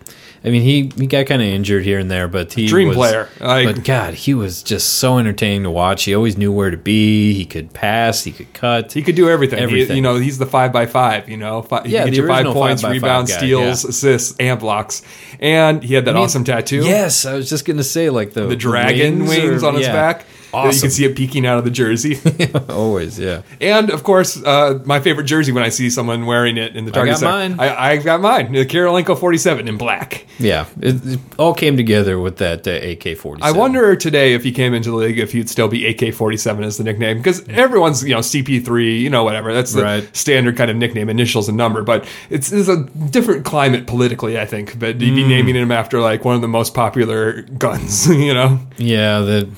I 0.41 0.51
mean, 0.51 0.61
he 0.61 0.89
he 0.97 1.05
got 1.05 1.25
kind 1.25 1.41
of 1.41 1.47
injured 1.49 1.83
here 1.83 1.99
and 1.99 2.09
there, 2.09 2.29
but 2.29 2.53
he 2.53 2.65
Dream 2.67 2.87
was, 2.87 2.95
player. 2.95 3.27
Like- 3.41 3.75
but 3.75 3.83
God, 3.83 4.13
he 4.13 4.33
was 4.33 4.63
just 4.63 4.93
so 4.93 5.17
entertaining 5.17 5.63
to 5.63 5.69
watch. 5.69 6.05
He 6.05 6.15
always 6.15 6.37
knew 6.37 6.49
where 6.49 6.71
to 6.71 6.77
be. 6.77 7.33
He 7.33 7.43
could 7.45 7.73
pass. 7.73 8.23
He 8.23 8.31
could 8.31 8.53
cut. 8.53 8.93
He 8.93 9.01
could 9.01 9.15
do 9.15 9.29
everything. 9.29 9.57
He- 9.59 9.63
Everything. 9.65 9.97
you 9.97 10.01
know, 10.01 10.15
he's 10.15 10.37
the 10.37 10.45
five 10.45 10.71
by 10.71 10.85
five. 10.85 11.27
You 11.27 11.35
know, 11.35 11.61
Fi- 11.61 11.83
he 11.83 11.89
Yeah, 11.93 12.03
can 12.05 12.13
get 12.13 12.21
you 12.21 12.27
five 12.27 12.45
points, 12.45 12.81
five 12.81 12.87
five 12.91 13.01
rebounds, 13.03 13.31
guy, 13.31 13.37
steals, 13.37 13.83
yeah. 13.83 13.89
assists, 13.89 14.35
and 14.39 14.57
blocks. 14.61 15.01
And 15.41 15.83
he 15.83 15.93
had 15.93 16.05
that 16.05 16.15
awesome 16.15 16.45
tattoo. 16.45 16.83
Yes, 16.85 17.25
I 17.25 17.33
was 17.33 17.49
just 17.49 17.65
gonna 17.65 17.83
say 17.83 18.09
like 18.09 18.31
the 18.31 18.47
the 18.47 18.55
dragon 18.55 19.25
wings, 19.25 19.61
or- 19.61 19.67
on 19.67 19.75
his 19.75 19.87
yeah. 19.87 19.91
back. 19.93 20.25
You 20.53 20.79
can 20.81 20.89
see 20.89 21.05
it 21.05 21.15
peeking 21.15 21.45
out 21.45 21.57
of 21.57 21.63
the 21.63 21.71
jersey. 21.71 22.17
Always, 22.69 23.19
yeah. 23.19 23.41
and 23.61 23.89
of 23.89 24.03
course, 24.03 24.41
uh, 24.43 24.79
my 24.85 24.99
favorite 24.99 25.25
jersey 25.25 25.51
when 25.51 25.63
I 25.63 25.69
see 25.69 25.89
someone 25.89 26.25
wearing 26.25 26.57
it 26.57 26.75
in 26.75 26.85
the 26.85 26.91
Target 26.91 27.13
got 27.13 27.19
Center. 27.19 27.55
mine. 27.55 27.59
I, 27.59 27.91
I 27.91 27.97
got 27.97 28.21
mine. 28.21 28.51
The 28.53 28.65
Kirilenko 28.65 29.19
47 29.19 29.67
in 29.67 29.77
black. 29.77 30.25
Yeah, 30.39 30.65
it, 30.81 30.95
it 31.05 31.19
all 31.37 31.53
came 31.53 31.77
together 31.77 32.19
with 32.19 32.37
that 32.37 32.67
uh, 32.67 32.71
AK 32.71 33.17
forty. 33.17 33.41
I 33.43 33.51
wonder 33.51 33.95
today 33.95 34.33
if 34.33 34.43
he 34.43 34.51
came 34.51 34.73
into 34.73 34.89
the 34.91 34.95
league 34.97 35.19
if 35.19 35.31
he'd 35.33 35.49
still 35.49 35.67
be 35.67 35.85
AK 35.85 36.13
47 36.13 36.63
as 36.63 36.77
the 36.77 36.83
nickname 36.83 37.17
because 37.17 37.47
everyone's 37.49 38.03
you 38.03 38.13
know 38.13 38.19
CP3 38.21 38.99
you 38.99 39.09
know 39.09 39.23
whatever 39.23 39.53
that's 39.53 39.73
the 39.73 39.83
Right. 39.83 40.15
standard 40.15 40.55
kind 40.57 40.71
of 40.71 40.77
nickname 40.77 41.09
initials 41.09 41.47
and 41.49 41.57
number 41.57 41.81
but 41.83 42.07
it's, 42.29 42.51
it's 42.51 42.69
a 42.69 42.83
different 43.11 43.45
climate 43.45 43.85
politically 43.87 44.39
I 44.39 44.45
think 44.45 44.79
but 44.79 44.99
you'd 45.01 45.15
be 45.15 45.23
Hmm. 45.23 45.29
naming 45.29 45.55
him 45.55 45.71
after 45.71 45.99
like 45.99 46.23
one 46.25 46.35
of 46.35 46.41
the 46.41 46.47
most 46.47 46.73
popular 46.73 47.41
guns 47.43 48.07
you 48.09 48.33
know 48.33 48.59
Yeah, 48.77 49.19
the 49.19 49.49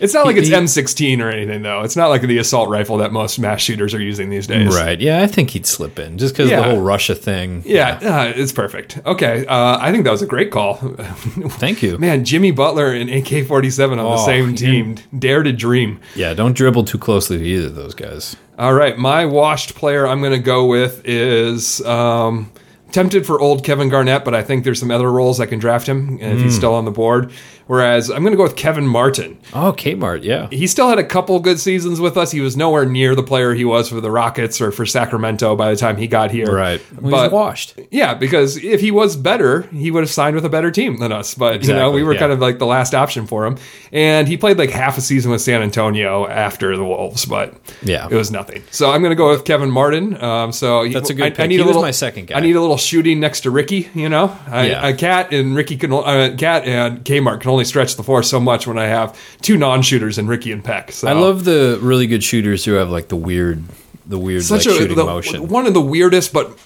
it's 0.00 0.14
not 0.14 0.26
like 0.26 0.36
it's 0.36 0.48
He- 0.48 0.54
M16 0.54 1.20
or 1.20 1.28
anything 1.30 1.62
though 1.62 1.82
it's 1.82 1.96
not 1.96 2.08
like 2.08 2.22
the 2.22 2.38
assault 2.38 2.68
rifle 2.68 2.96
that 2.98 3.12
most 3.12 3.38
mass 3.38 3.60
shooters 3.60 3.94
are 3.94 4.00
using 4.02 4.30
these 4.30 4.46
days 4.46 4.74
right. 4.74 5.00
Yeah, 5.00 5.22
I 5.22 5.26
think 5.26 5.50
he'd 5.50 5.66
slip 5.66 5.98
in 5.98 6.18
just 6.18 6.34
because 6.34 6.50
Yeah. 6.50 6.56
the 6.60 6.70
whole 6.70 6.80
Russia 6.80 7.14
thing. 7.14 7.62
yeah, 7.66 7.98
uh, 8.02 8.32
it's 8.36 8.52
perfect. 8.52 8.98
Okay, 9.06 9.44
uh, 9.46 9.78
I 9.80 9.92
think 9.92 10.04
that 10.04 10.10
was 10.10 10.22
a 10.22 10.26
great 10.26 10.50
call. 10.50 10.74
Thank 11.58 11.82
you. 11.82 11.98
Man, 11.98 12.24
Jimmy 12.24 12.50
Butler 12.50 12.92
and 12.92 13.08
AK 13.10 13.46
47 13.46 13.98
on 13.98 14.04
the 14.04 14.10
Oh, 14.22 14.26
same 14.26 14.50
yeah. 14.50 14.56
team. 14.56 14.96
Dare 15.18 15.42
to 15.42 15.52
dream. 15.52 16.00
Yeah, 16.14 16.34
don't 16.34 16.54
dribble 16.54 16.84
too 16.84 16.98
closely 16.98 17.38
to 17.38 17.44
either 17.44 17.66
of 17.68 17.74
those 17.74 17.94
guys. 17.94 18.36
All 18.58 18.72
right, 18.74 18.96
my 18.98 19.26
washed 19.26 19.74
player 19.74 20.06
I'm 20.06 20.20
going 20.20 20.32
to 20.32 20.38
go 20.38 20.64
with 20.66 21.02
is 21.04 21.80
um, 21.84 22.50
tempted 22.92 23.26
for 23.26 23.38
old 23.40 23.64
Kevin 23.64 23.88
Garnett, 23.88 24.24
but 24.24 24.34
I 24.34 24.42
think 24.42 24.64
there's 24.64 24.80
some 24.80 24.90
other 24.90 25.10
roles 25.10 25.40
I 25.40 25.46
can 25.46 25.58
draft 25.58 25.86
him 25.88 26.18
if 26.20 26.38
Hmm. 26.38 26.44
he's 26.44 26.56
still 26.56 26.74
on 26.74 26.84
the 26.84 26.90
board. 26.90 27.30
Whereas 27.66 28.10
I'm 28.10 28.22
going 28.22 28.32
to 28.32 28.36
go 28.36 28.44
with 28.44 28.54
Kevin 28.56 28.86
Martin. 28.86 29.38
Oh, 29.52 29.72
Kmart. 29.76 30.22
Yeah. 30.22 30.48
He 30.50 30.66
still 30.68 30.88
had 30.88 30.98
a 31.00 31.04
couple 31.04 31.38
good 31.40 31.58
seasons 31.58 32.00
with 32.00 32.16
us. 32.16 32.30
He 32.30 32.40
was 32.40 32.56
nowhere 32.56 32.86
near 32.86 33.14
the 33.16 33.22
player 33.24 33.54
he 33.54 33.64
was 33.64 33.88
for 33.88 34.00
the 34.00 34.10
Rockets 34.10 34.60
or 34.60 34.70
for 34.70 34.86
Sacramento 34.86 35.56
by 35.56 35.70
the 35.70 35.76
time 35.76 35.96
he 35.96 36.06
got 36.06 36.30
here. 36.30 36.46
Right. 36.54 36.80
Well, 37.00 37.10
but 37.10 37.22
he's 37.24 37.32
washed. 37.32 37.78
yeah, 37.90 38.14
because 38.14 38.56
if 38.56 38.80
he 38.80 38.90
was 38.92 39.16
better, 39.16 39.62
he 39.62 39.90
would 39.90 40.02
have 40.04 40.10
signed 40.10 40.36
with 40.36 40.44
a 40.44 40.48
better 40.48 40.70
team 40.70 40.98
than 40.98 41.10
us. 41.10 41.34
But 41.34 41.64
you 41.64 41.72
know, 41.74 41.90
we 41.90 42.04
were 42.04 42.14
yeah. 42.14 42.20
kind 42.20 42.32
of 42.32 42.38
like 42.38 42.58
the 42.58 42.66
last 42.66 42.94
option 42.94 43.26
for 43.26 43.44
him. 43.44 43.58
And 43.90 44.28
he 44.28 44.36
played 44.36 44.58
like 44.58 44.70
half 44.70 44.96
a 44.96 45.00
season 45.00 45.32
with 45.32 45.40
San 45.40 45.60
Antonio 45.62 46.26
after 46.28 46.76
the 46.76 46.84
Wolves, 46.84 47.24
but 47.24 47.54
Yeah. 47.82 48.06
it 48.08 48.14
was 48.14 48.30
nothing. 48.30 48.62
So 48.70 48.90
I'm 48.92 49.00
going 49.02 49.10
to 49.10 49.16
go 49.16 49.30
with 49.30 49.44
Kevin 49.44 49.70
Martin. 49.72 50.22
Um, 50.22 50.52
so 50.52 50.84
he- 50.84 50.92
That's 50.94 51.10
a 51.10 51.14
good 51.14 51.38
I, 51.38 51.44
I 51.44 51.46
need 51.48 51.56
He 51.56 51.60
a 51.60 51.64
was 51.64 51.68
little 51.68 51.82
my 51.82 51.90
second 51.90 52.28
guy. 52.28 52.36
I 52.36 52.40
need 52.40 52.54
a 52.54 52.60
little 52.60 52.76
shooting 52.76 53.18
next 53.18 53.40
to 53.40 53.50
Ricky. 53.50 53.88
You 53.94 54.08
know, 54.08 54.36
I, 54.46 54.68
Yeah. 54.68 54.86
a 54.88 54.94
cat 54.94 55.32
and 55.32 55.56
Ricky 55.56 55.76
can 55.76 55.92
uh, 55.92 56.34
cat 56.38 56.64
and 56.64 57.04
Kmart 57.04 57.40
can 57.40 57.50
only 57.56 57.64
stretch 57.64 57.96
the 57.96 58.02
floor 58.02 58.22
so 58.22 58.38
much 58.38 58.66
when 58.66 58.78
I 58.78 58.86
have 58.86 59.18
two 59.42 59.56
non-shooters 59.56 60.18
and 60.18 60.28
Ricky 60.28 60.52
and 60.52 60.62
Peck. 60.62 60.92
So 60.92 61.08
I 61.08 61.12
love 61.12 61.44
the 61.44 61.78
really 61.80 62.06
good 62.06 62.22
shooters 62.22 62.64
who 62.64 62.72
have 62.74 62.90
like 62.90 63.08
the 63.08 63.16
weird, 63.16 63.62
the 64.06 64.18
weird 64.18 64.42
such 64.44 64.66
like, 64.66 64.74
a 64.74 64.78
shooting 64.78 64.96
the- 64.96 65.04
motion. 65.04 65.48
one 65.48 65.66
of 65.66 65.74
the 65.74 65.80
weirdest, 65.80 66.32
but 66.32 66.56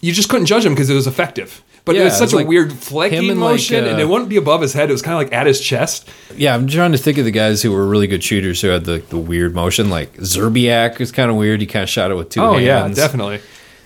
you 0.00 0.12
just 0.12 0.28
couldn't 0.28 0.46
judge 0.46 0.64
him 0.64 0.72
because 0.72 0.88
it 0.90 0.94
was 0.94 1.06
effective. 1.06 1.62
But 1.86 1.96
it 1.96 1.98
Yeah, 1.98 2.04
was 2.06 2.14
it 2.14 2.16
such 2.16 2.26
was 2.28 2.32
a 2.32 2.36
like 2.36 2.46
weird 2.48 2.72
flaking 2.72 3.28
and, 3.30 3.38
like, 3.40 3.52
motion, 3.56 3.84
and 3.84 3.98
uh, 3.98 4.00
it 4.00 4.08
wouldn't 4.08 4.30
be 4.30 4.36
above 4.38 4.62
his 4.62 4.72
head. 4.72 4.88
It 4.88 4.92
was 4.92 5.02
kind 5.02 5.16
of 5.16 5.18
like 5.30 5.38
at 5.38 5.46
his 5.46 5.60
chest. 5.60 6.08
Yeah, 6.34 6.54
I'm 6.54 6.66
trying 6.66 6.92
to 6.92 6.98
think 6.98 7.18
of 7.18 7.26
the 7.26 7.30
guys 7.30 7.60
who 7.60 7.72
were 7.72 7.86
really 7.86 8.06
good 8.06 8.24
shooters 8.24 8.62
who 8.62 8.68
had 8.68 8.86
the, 8.86 8.98
the 9.10 9.18
weird 9.18 9.54
motion. 9.54 9.90
Like 9.90 10.14
Szczerbiak 10.16 10.98
was 10.98 11.12
kind 11.12 11.30
of 11.30 11.36
weird. 11.36 11.60
He 11.60 11.66
kind 11.66 11.82
of 11.82 11.90
shot 11.90 12.10
it 12.10 12.14
with 12.14 12.30
two 12.30 12.40
Oh 12.40 12.54
hands. 12.54 12.64
yeah, 12.64 12.88
definitely. 12.88 13.40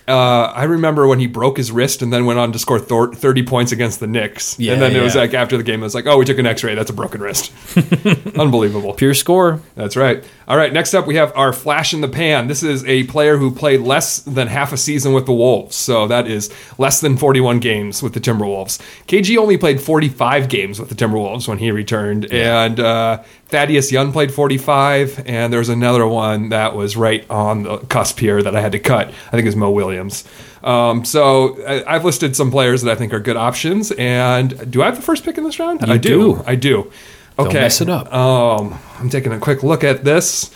Uh, 0.09 0.51
I 0.55 0.63
remember 0.63 1.07
when 1.07 1.19
he 1.19 1.27
broke 1.27 1.57
his 1.57 1.71
wrist 1.71 2.01
and 2.01 2.11
then 2.11 2.25
went 2.25 2.39
on 2.39 2.51
to 2.51 2.59
score 2.59 2.79
thor- 2.79 3.13
30 3.13 3.43
points 3.43 3.71
against 3.71 3.99
the 3.99 4.07
Knicks. 4.07 4.57
Yeah, 4.59 4.73
and 4.73 4.81
then 4.81 4.95
it 4.95 5.01
was 5.03 5.15
like 5.15 5.33
after 5.35 5.55
the 5.55 5.63
game, 5.63 5.81
it 5.81 5.83
was 5.83 5.93
like, 5.93 6.07
oh, 6.07 6.17
we 6.17 6.25
took 6.25 6.39
an 6.39 6.47
x 6.47 6.63
ray. 6.63 6.73
That's 6.73 6.89
a 6.89 6.93
broken 6.93 7.21
wrist. 7.21 7.51
Unbelievable. 8.37 8.93
Pure 8.93 9.13
score. 9.13 9.61
That's 9.75 9.95
right. 9.95 10.23
All 10.49 10.57
right, 10.57 10.73
next 10.73 10.95
up 10.95 11.05
we 11.05 11.13
have 11.13 11.31
our 11.35 11.53
flash 11.53 11.93
in 11.93 12.01
the 12.01 12.07
pan. 12.07 12.47
This 12.47 12.63
is 12.63 12.83
a 12.85 13.03
player 13.03 13.37
who 13.37 13.51
played 13.51 13.81
less 13.81 14.17
than 14.21 14.47
half 14.47 14.73
a 14.73 14.77
season 14.77 15.13
with 15.13 15.27
the 15.27 15.31
Wolves. 15.31 15.75
So 15.75 16.07
that 16.07 16.25
is 16.25 16.49
less 16.79 17.01
than 17.01 17.17
41 17.17 17.59
games 17.59 18.01
with 18.01 18.15
the 18.15 18.19
Timberwolves. 18.19 18.79
KG 19.05 19.37
only 19.37 19.57
played 19.57 19.79
45 19.79 20.49
games 20.49 20.79
with 20.79 20.89
the 20.89 20.95
Timberwolves 20.95 21.47
when 21.47 21.59
he 21.59 21.69
returned. 21.69 22.25
And 22.33 22.79
uh, 22.79 23.21
Thaddeus 23.49 23.91
Young 23.91 24.11
played 24.11 24.33
45. 24.33 25.21
And 25.27 25.53
there's 25.53 25.69
another 25.69 26.07
one 26.07 26.49
that 26.49 26.75
was 26.75 26.97
right 26.97 27.29
on 27.29 27.61
the 27.61 27.77
cusp 27.77 28.17
here 28.17 28.41
that 28.41 28.55
I 28.55 28.61
had 28.61 28.71
to 28.71 28.79
cut. 28.79 29.09
I 29.09 29.29
think 29.29 29.43
it 29.43 29.49
was 29.49 29.55
Mo 29.55 29.69
Williams. 29.69 30.23
Um, 30.63 31.05
so 31.05 31.63
I, 31.63 31.95
I've 31.95 32.05
listed 32.05 32.35
some 32.35 32.49
players 32.49 32.81
that 32.81 32.91
I 32.91 32.95
think 32.95 33.13
are 33.13 33.19
good 33.19 33.37
options. 33.37 33.91
And 33.91 34.71
do 34.71 34.81
I 34.81 34.85
have 34.85 34.95
the 34.95 35.03
first 35.03 35.23
pick 35.23 35.37
in 35.37 35.43
this 35.43 35.59
round? 35.59 35.85
I 35.85 35.97
do. 35.97 36.43
I 36.47 36.55
do. 36.55 36.91
Okay. 37.39 37.53
Don't 37.53 37.61
mess 37.61 37.81
it 37.81 37.89
up. 37.89 38.13
Um, 38.13 38.77
I'm 38.99 39.09
taking 39.09 39.31
a 39.31 39.39
quick 39.39 39.63
look 39.63 39.83
at 39.83 40.03
this, 40.03 40.51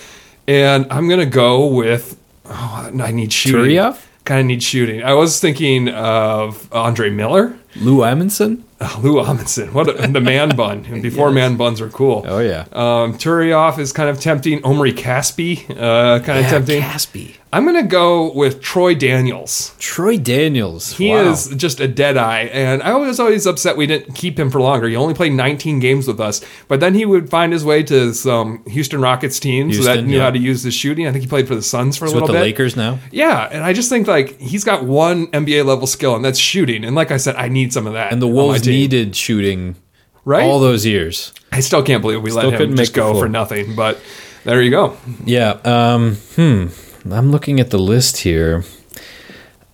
and 0.47 0.85
I'm 0.91 1.07
gonna 1.09 1.25
go 1.25 1.67
with. 1.67 2.19
Oh, 2.45 2.91
I 3.01 3.11
need 3.11 3.31
shooting. 3.31 3.61
Kind 4.25 4.41
of 4.41 4.45
need 4.47 4.63
shooting. 4.63 5.03
I 5.03 5.13
was 5.13 5.39
thinking 5.39 5.89
of 5.89 6.71
Andre 6.73 7.09
Miller, 7.09 7.57
Lou 7.75 7.97
Amundson. 7.99 8.63
Lou 9.01 9.15
Amundson. 9.23 9.71
What 9.73 9.89
a, 9.89 10.07
the 10.07 10.21
man 10.21 10.49
bun? 10.55 10.85
And 10.85 11.01
before 11.01 11.31
man 11.31 11.57
buns 11.57 11.81
were 11.81 11.89
cool. 11.89 12.25
Oh 12.27 12.39
yeah. 12.39 12.65
Um, 12.71 13.17
Turiaf 13.17 13.79
is 13.79 13.91
kind 13.91 14.09
of 14.09 14.19
tempting. 14.19 14.63
Omri 14.63 14.93
Caspi, 14.93 15.69
uh, 15.71 16.19
kind 16.23 16.39
of 16.39 16.45
tempting. 16.47 16.81
Caspi. 16.81 17.35
I'm 17.53 17.65
gonna 17.65 17.83
go 17.83 18.33
with 18.33 18.61
Troy 18.61 18.95
Daniels. 18.95 19.75
Troy 19.77 20.17
Daniels. 20.17 20.93
He 20.93 21.09
Wow. 21.09 21.31
is 21.31 21.49
just 21.49 21.79
a 21.79 21.87
dead 21.87 22.17
eye, 22.17 22.49
and 22.51 22.81
I 22.81 22.95
was 22.95 23.19
always 23.19 23.45
upset 23.45 23.77
we 23.77 23.85
didn't 23.85 24.15
keep 24.15 24.39
him 24.39 24.49
for 24.49 24.59
longer. 24.59 24.87
He 24.87 24.95
only 24.95 25.13
played 25.13 25.33
19 25.33 25.79
games 25.79 26.07
with 26.07 26.19
us, 26.19 26.41
but 26.67 26.79
then 26.79 26.95
he 26.95 27.05
would 27.05 27.29
find 27.29 27.53
his 27.53 27.63
way 27.63 27.83
to 27.83 28.11
some 28.15 28.63
Houston 28.65 29.01
Rockets 29.01 29.39
teams 29.39 29.85
that 29.85 30.03
knew 30.03 30.17
yeah. 30.17 30.23
how 30.23 30.31
to 30.31 30.39
use 30.39 30.63
his 30.63 30.73
shooting. 30.73 31.07
I 31.07 31.11
think 31.11 31.23
he 31.25 31.29
played 31.29 31.47
for 31.47 31.53
the 31.53 31.61
Suns 31.61 31.95
for 31.95 32.05
a 32.05 32.07
little 32.07 32.23
with 32.23 32.29
the 32.29 32.33
bit. 32.33 32.41
Lakers 32.41 32.75
now. 32.75 32.97
Yeah, 33.11 33.47
and 33.51 33.63
I 33.63 33.73
just 33.73 33.87
think 33.87 34.07
like 34.07 34.39
he's 34.39 34.63
got 34.63 34.83
one 34.85 35.27
NBA 35.27 35.63
level 35.63 35.85
skill, 35.85 36.15
and 36.15 36.25
that's 36.25 36.39
shooting. 36.39 36.83
And 36.83 36.95
like 36.95 37.11
I 37.11 37.17
said, 37.17 37.35
I 37.35 37.49
need 37.49 37.71
some 37.71 37.85
of 37.85 37.93
that. 37.93 38.11
And 38.11 38.19
the 38.19 38.25
on 38.25 38.33
my 38.33 38.41
Wolves 38.41 38.61
needed 38.73 39.15
shooting 39.15 39.75
right. 40.25 40.43
all 40.43 40.59
those 40.59 40.85
years. 40.85 41.33
I 41.51 41.59
still 41.59 41.83
can't 41.83 42.01
believe 42.01 42.21
we 42.21 42.31
Still 42.31 42.49
let 42.49 42.61
him 42.61 42.75
just 42.75 42.91
make 42.91 42.95
go 42.95 43.19
for 43.19 43.29
nothing. 43.29 43.75
But 43.75 43.99
there 44.43 44.61
you 44.61 44.71
go. 44.71 44.97
Yeah. 45.23 45.59
Um, 45.63 46.15
hmm. 46.35 46.67
I'm 47.11 47.31
looking 47.31 47.59
at 47.59 47.69
the 47.69 47.77
list 47.77 48.17
here. 48.17 48.63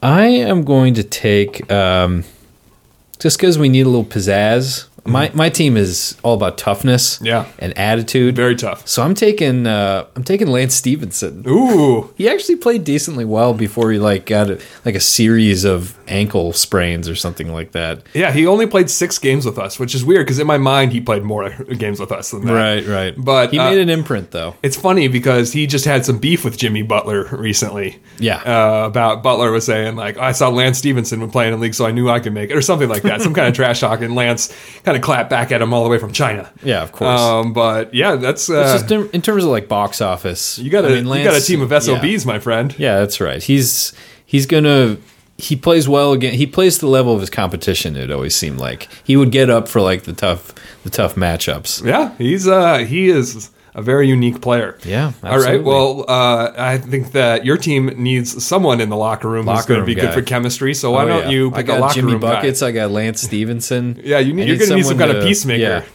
I 0.02 0.26
am 0.26 0.64
going 0.64 0.94
to 0.96 1.04
take 1.04 1.70
um, 1.72 2.24
just 3.20 3.38
because 3.38 3.58
we 3.58 3.70
need 3.70 3.86
a 3.86 3.90
little 3.90 4.06
pizzazz. 4.06 4.88
My 5.06 5.32
my 5.34 5.50
team 5.50 5.78
is 5.78 6.18
all 6.24 6.34
about 6.36 6.58
toughness. 6.58 7.20
Yeah. 7.22 7.46
and 7.60 7.78
attitude. 7.78 8.36
Very 8.36 8.56
tough. 8.56 8.88
So 8.88 9.04
I'm 9.04 9.14
taking 9.16 9.68
uh, 9.68 10.06
I'm 10.16 10.24
taking 10.24 10.48
Lance 10.48 10.74
Stephenson. 10.76 11.44
Ooh, 11.48 12.14
He 12.18 12.28
actually 12.30 12.56
played 12.58 12.84
decently 12.84 13.26
well 13.26 13.54
before 13.54 13.92
he 13.92 14.00
like 14.00 14.26
got 14.26 14.50
a, 14.50 14.60
like 14.86 14.96
a 14.96 15.00
series 15.00 15.64
of 15.66 15.98
ankle 16.08 16.54
sprains 16.54 17.08
or 17.08 17.16
something 17.16 17.52
like 17.54 17.72
that. 17.74 18.02
yeah. 18.14 18.32
He 18.32 18.48
only 18.48 18.66
played 18.68 18.90
six 18.90 19.18
games 19.20 19.46
with 19.46 19.58
us, 19.60 19.80
which 19.80 19.94
is 19.96 20.04
weird 20.04 20.26
because 20.26 20.40
in 20.40 20.48
my 20.48 20.58
mind 20.58 20.92
he 20.92 21.02
played 21.02 21.24
more 21.24 21.50
games 21.78 22.00
with 22.00 22.12
us 22.12 22.32
than 22.32 22.46
that. 22.46 22.54
Right, 22.54 22.86
right. 22.86 23.14
But, 23.18 23.52
he 23.52 23.60
uh, 23.60 23.70
made 23.70 23.80
an 23.80 23.90
imprint 23.90 24.32
though. 24.32 24.56
It's 24.64 24.76
funny 24.76 25.08
because 25.08 25.54
he 25.54 25.68
just 25.68 25.86
had 25.86 26.06
some 26.06 26.18
beef 26.20 26.44
with 26.44 26.58
Jimmy 26.58 26.82
Butler 26.82 27.26
recently. 27.36 28.00
Yeah. 28.20 28.38
Uh, 28.38 28.86
about 28.88 29.24
Butler 29.24 29.52
was 29.52 29.66
saying 29.66 29.96
like 29.96 30.18
I 30.18 30.32
saw 30.32 30.50
Lance 30.50 30.78
Stephenson 30.78 31.20
when 31.22 31.30
playing 31.32 31.54
in 31.54 31.60
the 31.60 31.64
league, 31.64 31.74
so 31.76 31.86
I 31.86 31.92
knew 31.92 32.10
I 32.10 32.20
could 32.20 32.34
make 32.34 32.50
it, 32.50 32.56
or 32.58 32.62
something 32.62 32.90
like 32.90 33.04
that. 33.04 33.22
some 33.22 33.34
kind 33.34 33.48
of 33.48 33.54
trash 33.54 33.80
talk, 33.80 34.02
and 34.02 34.16
Lance 34.16 34.54
kind 34.84 34.89
of 34.96 35.04
clap 35.04 35.30
back 35.30 35.52
at 35.52 35.62
him 35.62 35.74
all 35.74 35.84
the 35.84 35.90
way 35.90 35.98
from 35.98 36.12
China. 36.12 36.52
Yeah, 36.64 36.84
of 36.84 36.92
course. 36.92 37.20
Um, 37.20 37.54
but 37.54 37.94
yeah, 37.94 38.16
that's 38.16 38.50
uh, 38.50 38.78
just 38.78 38.92
in, 38.92 39.10
in 39.12 39.22
terms 39.22 39.44
of 39.44 39.50
like 39.50 39.68
box 39.68 40.02
office. 40.02 40.60
you 40.60 40.70
got 40.70 40.86
a 40.86 40.90
I 40.90 41.02
mean, 41.02 41.08
you 41.08 41.24
got 41.24 41.36
a 41.36 41.42
team 41.42 41.62
of 41.62 41.72
yeah. 41.72 41.80
SOBs, 41.80 42.26
my 42.26 42.40
friend. 42.40 42.76
Yeah, 42.78 43.00
that's 43.00 43.20
right. 43.20 43.42
He's 43.42 43.94
he's 44.26 44.46
gonna 44.46 44.98
he 45.38 45.56
plays 45.56 45.88
well 45.88 46.12
again. 46.12 46.34
He 46.34 46.46
plays 46.46 46.80
the 46.80 46.88
level 46.88 47.14
of 47.14 47.22
his 47.22 47.30
competition. 47.30 47.96
It 47.96 48.12
always 48.12 48.36
seemed 48.36 48.60
like 48.60 48.90
he 49.04 49.16
would 49.16 49.32
get 49.32 49.50
up 49.50 49.68
for 49.68 49.82
like 49.82 50.04
the 50.04 50.14
tough 50.14 50.54
the 50.84 50.90
tough 50.90 51.16
matchups. 51.16 51.86
Yeah, 51.86 52.14
he's 52.18 52.48
uh 52.48 52.80
he 52.80 53.10
is 53.10 53.50
a 53.76 53.82
very 53.82 54.08
unique 54.08 54.42
player. 54.42 54.78
Yeah, 54.84 55.12
All 55.24 55.40
right. 55.40 55.64
Well, 55.64 56.06
uh, 56.08 56.52
I 56.58 56.78
think 56.78 57.12
that 57.14 57.46
your 57.46 57.58
team 57.58 57.88
needs 57.98 58.44
someone 58.44 58.82
in 58.82 58.90
the 58.90 58.96
locker 58.98 59.30
room 59.30 59.48
who's 59.48 59.66
going 59.66 59.80
to 59.80 59.86
be 59.86 59.96
good 59.96 60.14
for 60.14 60.22
chemistry. 60.22 60.74
So 60.74 60.92
why 60.92 61.04
Oh, 61.04 61.08
don't 61.08 61.24
yeah. 61.26 61.30
you 61.30 61.52
I 61.52 61.58
pick 61.58 61.66
got 61.68 61.78
a 61.78 61.82
locker 61.82 61.94
Jimmy 61.96 62.12
room 62.14 62.22
guy? 62.22 62.36
buckets? 62.36 62.62
I 62.62 62.72
got 62.72 62.92
Lance 62.92 63.22
Stephenson. 63.22 64.00
Yeah, 64.04 64.20
you 64.20 64.34
need- 64.34 64.48
you're 64.48 64.58
gonna 64.58 64.76
need 64.76 64.86
some 64.86 64.98
kind 64.98 65.12
of 65.12 65.24
peacemaker. 65.24 65.86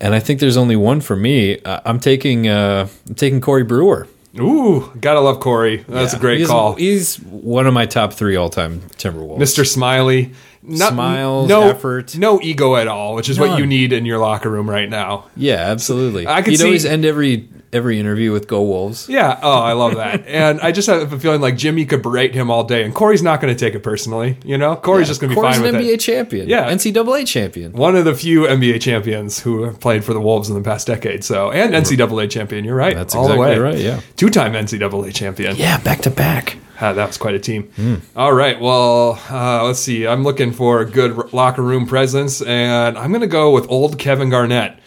And 0.00 0.14
I 0.14 0.20
think 0.20 0.40
there's 0.40 0.56
only 0.56 0.76
one 0.76 1.00
for 1.00 1.14
me. 1.16 1.58
Uh, 1.60 1.80
I'm 1.84 2.00
taking 2.00 2.48
uh, 2.48 2.88
I'm 3.08 3.14
taking 3.14 3.40
Corey 3.40 3.64
Brewer. 3.64 4.06
Ooh, 4.38 4.90
gotta 5.00 5.20
love 5.20 5.40
Corey. 5.40 5.84
That's 5.88 6.12
Yeah. 6.12 6.18
a 6.18 6.20
great 6.20 6.38
He's- 6.38 6.48
call. 6.48 6.74
He's 6.74 7.16
one 7.16 7.66
of 7.66 7.74
my 7.74 7.84
top 7.86 8.12
three 8.14 8.36
all 8.36 8.48
time 8.48 8.80
Timberwolves. 8.96 9.38
Mr. 9.38 9.66
Smiley. 9.66 10.32
Not, 10.62 10.92
Smiles, 10.92 11.48
no, 11.48 11.62
effort. 11.70 12.18
No 12.18 12.38
ego 12.42 12.76
at 12.76 12.86
all, 12.86 13.14
which 13.14 13.30
is 13.30 13.38
what 13.40 13.58
you 13.58 13.64
need 13.66 13.92
in 13.94 14.04
your 14.04 14.18
locker 14.18 14.50
room 14.50 14.68
right 14.68 14.88
now. 14.90 15.24
Yeah, 15.34 15.54
absolutely. 15.56 16.26
I 16.26 16.42
can 16.42 16.50
He'd 16.50 16.58
see- 16.58 16.64
always 16.66 16.84
end 16.84 17.06
every 17.06 17.48
every 17.72 17.98
interview 17.98 18.30
with 18.30 18.46
"Go 18.46 18.62
Wolves." 18.62 19.08
Yeah. 19.08 19.38
Oh, 19.42 19.60
I 19.60 19.72
love 19.72 19.94
that. 19.94 20.26
and 20.28 20.60
I 20.60 20.70
just 20.72 20.86
have 20.88 21.12
a 21.14 21.18
feeling 21.18 21.40
like 21.40 21.56
Jimmy 21.56 21.86
could 21.86 22.02
berate 22.02 22.34
him 22.34 22.50
all 22.50 22.64
day, 22.64 22.84
and 22.84 22.94
Corey's 22.94 23.22
not 23.22 23.40
going 23.40 23.54
to 23.54 23.58
take 23.58 23.74
it 23.74 23.80
personally. 23.80 24.36
You 24.44 24.58
know, 24.58 24.76
Corey's 24.76 25.08
just 25.08 25.18
going 25.22 25.30
to 25.30 25.34
be 25.34 25.40
Corey's 25.40 25.56
fine 25.56 25.66
an 25.66 25.76
with 25.76 25.82
NBA 25.86 25.94
it. 25.94 26.00
champion. 26.00 26.46
Yeah. 26.48 26.70
NCAA 26.70 27.26
champion. 27.26 27.72
One 27.72 27.96
of 27.96 28.04
the 28.04 28.14
few 28.14 28.42
NBA 28.42 28.82
champions 28.82 29.40
who 29.40 29.62
have 29.62 29.80
played 29.80 30.04
for 30.04 30.12
the 30.12 30.20
Wolves 30.20 30.50
in 30.50 30.56
the 30.56 30.62
past 30.62 30.86
decade. 30.86 31.24
So, 31.24 31.50
and 31.52 31.72
NCAA 31.72 32.28
champion. 32.30 32.66
You're 32.66 32.74
right. 32.76 32.94
That's 32.94 33.14
all 33.14 33.28
the 33.28 33.34
exactly 33.34 33.62
way. 33.62 33.70
right, 33.70 33.78
yeah. 33.78 34.00
Two-time 34.16 34.52
NCAA 34.52 35.14
champion. 35.14 35.56
Yeah, 35.56 35.78
back 35.78 36.00
to 36.02 36.10
back. 36.10 36.58
Ah, 36.80 36.92
that 36.94 37.06
was 37.06 37.18
quite 37.18 37.34
a 37.34 37.38
team. 37.38 37.64
Hmm. 37.76 37.96
All 38.16 38.32
right. 38.32 38.58
Well, 38.58 39.20
uh, 39.30 39.64
let's 39.64 39.80
see. 39.80 40.06
I'm 40.06 40.24
looking 40.24 40.52
for 40.52 40.80
a 40.80 40.86
good 40.86 41.32
locker 41.32 41.62
room 41.62 41.86
presence, 41.86 42.40
and 42.40 42.96
I'm 42.96 43.10
going 43.10 43.20
to 43.20 43.26
go 43.26 43.50
with 43.50 43.70
old 43.70 43.98
Kevin 43.98 44.30
Garnett. 44.30 44.78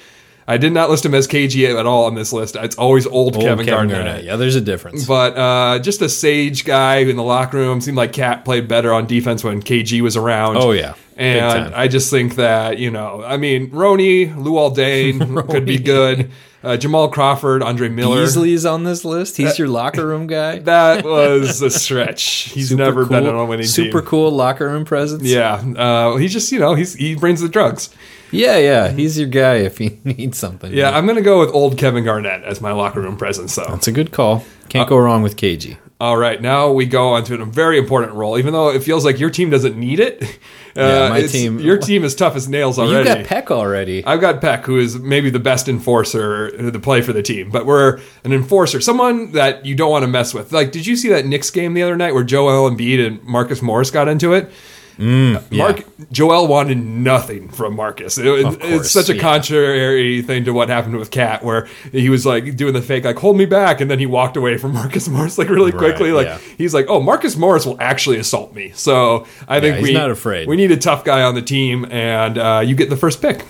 I 0.48 0.58
did 0.58 0.74
not 0.74 0.90
list 0.90 1.06
him 1.06 1.14
as 1.14 1.28
KG 1.28 1.78
at 1.78 1.86
all 1.86 2.06
on 2.06 2.16
this 2.16 2.34
list. 2.34 2.56
It's 2.56 2.76
always 2.76 3.08
old, 3.08 3.36
Old 3.36 3.46
Kevin, 3.46 3.66
Garnett. 3.66 4.24
Yeah, 4.24 4.36
there's 4.36 4.56
a 4.56 4.62
difference. 4.62 5.06
But 5.06 5.38
uh, 5.38 5.80
just 5.80 6.02
a 6.02 6.10
sage 6.10 6.66
guy 6.66 6.98
in 6.98 7.16
the 7.16 7.24
locker 7.24 7.58
room. 7.58 7.80
Seemed 7.82 7.98
like 7.98 8.14
Cat 8.14 8.44
played 8.44 8.68
better 8.68 8.92
on 8.94 9.08
defense 9.08 9.44
when 9.44 9.62
KG 9.62 10.02
was 10.02 10.18
around. 10.18 10.58
Oh, 10.58 10.72
yeah. 10.72 10.96
And. 11.16 11.74
I 11.74 11.88
just 11.88 12.10
think 12.10 12.36
that, 12.36 12.78
you 12.78 12.92
know, 12.92 13.24
I 13.24 13.38
mean, 13.38 13.70
Roni, 13.70 14.36
Lou 14.36 14.54
Aldane 14.54 15.48
could 15.50 15.66
be 15.66 15.78
good. 15.78 16.32
Uh, 16.64 16.78
Jamal 16.78 17.10
Crawford, 17.10 17.62
Andre 17.62 17.90
Miller. 17.90 18.22
Beasley's 18.22 18.66
on 18.66 18.86
this 18.86 19.04
list. 19.04 19.36
He's 19.36 19.60
your 19.60 19.68
locker 19.68 20.08
room 20.08 20.28
guy. 20.28 20.60
That 20.64 21.04
was 21.04 21.62
a 21.62 21.70
stretch. 21.70 22.24
He's 22.24 22.70
Super 22.70 22.84
never 22.84 23.06
been 23.06 23.28
on 23.28 23.36
a 23.36 23.46
winning 23.46 23.66
Super 23.66 24.00
team. 24.00 24.08
cool 24.08 24.32
locker 24.32 24.70
room 24.70 24.86
presence. 24.86 25.24
Yeah, 25.24 25.56
uh, 25.56 26.16
he's 26.16 26.32
just 26.32 26.52
you 26.54 26.60
know 26.60 26.74
he's 26.74 26.94
he 26.94 27.16
brings 27.16 27.42
the 27.42 27.50
drugs. 27.50 27.90
Yeah, 28.34 28.58
yeah. 28.58 28.90
He's 28.92 29.18
your 29.18 29.28
guy 29.30 29.56
if 29.58 29.80
you 29.80 29.98
need 30.04 30.36
something. 30.36 30.74
Yeah, 30.74 30.92
I'm 30.96 31.06
gonna 31.08 31.22
go 31.22 31.40
with 31.40 31.50
old 31.54 31.78
Kevin 31.78 32.04
Garnett 32.04 32.44
as 32.44 32.60
my 32.62 32.72
locker 32.72 33.02
room 33.02 33.18
presence. 33.18 33.56
though. 33.56 33.66
that's 33.70 33.88
a 33.88 33.92
good 33.92 34.12
call. 34.12 34.38
Uh, 34.38 34.68
Can't 34.70 34.90
go 34.90 34.98
wrong 34.98 35.22
with 35.22 35.38
KG. 35.38 35.78
all 36.02 36.18
right, 36.18 36.42
now 36.42 36.72
we 36.72 36.86
go 36.86 37.10
on 37.10 37.24
to 37.26 37.40
a 37.42 37.46
very 37.46 37.78
important 37.78 38.14
role. 38.14 38.38
Even 38.40 38.54
though 38.54 38.70
it 38.70 38.82
feels 38.84 39.06
like 39.06 39.20
your 39.20 39.30
team 39.30 39.50
doesn't 39.52 39.78
need 39.78 40.00
it, 40.00 40.24
uh, 40.76 40.82
Yeah, 40.82 41.10
my 41.10 41.18
it's- 41.18 41.32
team- 41.32 41.60
your 41.60 41.78
team 41.78 42.04
is 42.04 42.16
tough 42.16 42.36
as 42.36 42.50
nails 42.50 42.80
already. 42.80 43.08
You 43.08 43.16
got 43.16 43.26
Peck 43.26 43.52
already. 43.52 44.04
I've 44.04 44.20
got 44.20 44.42
Peck, 44.42 44.66
who 44.66 44.80
is 44.80 44.98
maybe 44.98 45.30
the 45.30 45.40
best 45.40 45.70
enforcer 45.70 46.50
to 46.72 46.80
play 46.80 47.02
for 47.02 47.14
the 47.14 47.22
team, 47.22 47.52
but 47.52 47.66
we're 47.68 48.00
an 48.24 48.34
enforcer, 48.34 48.82
someone 48.82 49.32
that 49.34 49.64
you 49.66 49.76
don't 49.76 49.92
want 49.92 50.04
to 50.04 50.08
mess 50.08 50.34
with. 50.34 50.52
Like, 50.52 50.72
did 50.72 50.88
you 50.88 50.96
see 50.96 51.10
that 51.10 51.26
Knicks 51.28 51.52
game 51.52 51.74
the 51.76 51.84
other 51.84 51.96
night 51.96 52.14
where 52.16 52.24
Joel 52.24 52.70
Embiid 52.72 53.06
and 53.06 53.24
Marcus 53.24 53.62
Morris 53.62 53.92
got 53.92 54.08
into 54.08 54.34
it? 54.34 54.50
Mark 54.98 55.84
Joel 56.12 56.48
wanted 56.48 56.78
nothing 56.78 57.50
from 57.50 57.76
Marcus. 57.76 58.18
It 58.18 58.26
Of 58.46 58.58
it's 58.62 58.92
such 58.92 59.10
a 59.10 59.16
yeah. 59.16 59.22
contrary 59.22 60.22
thing 60.22 60.46
to 60.46 60.52
what 60.54 60.70
happened 60.70 60.98
with 60.98 61.12
Cat, 61.12 61.44
where 61.44 61.68
he 61.92 62.10
was 62.10 62.26
like 62.26 62.56
doing 62.56 62.74
the 62.74 62.82
fake, 62.82 63.04
like 63.06 63.18
"hold 63.18 63.38
me 63.38 63.46
back," 63.46 63.82
and 63.82 63.90
then 63.90 64.00
he 64.00 64.06
walked 64.06 64.38
away 64.38 64.58
from 64.58 64.74
Marcus 64.76 65.08
Morris 65.08 65.38
like 65.38 65.50
really 65.50 65.72
quickly. 65.72 66.12
Like 66.12 66.28
yeah. 66.28 66.38
he's 66.58 66.74
like, 66.74 66.86
"Oh, 66.90 67.00
Marcus 67.02 67.36
Morris 67.36 67.66
will 67.66 67.80
actually 67.82 68.18
assault 68.20 68.54
me." 68.54 68.72
So 68.76 69.26
I 69.48 69.60
think 69.60 69.82
we 69.82 69.94
not 69.94 70.12
afraid. 70.12 70.48
We 70.48 70.56
need 70.56 70.72
a 70.72 70.78
tough 70.78 71.04
guy 71.04 71.24
on 71.24 71.36
the 71.36 71.42
team, 71.42 71.86
and 71.92 72.38
uh, 72.38 72.62
you 72.66 72.76
get 72.76 72.90
the 72.90 72.98
first 72.98 73.22
pick. 73.22 73.46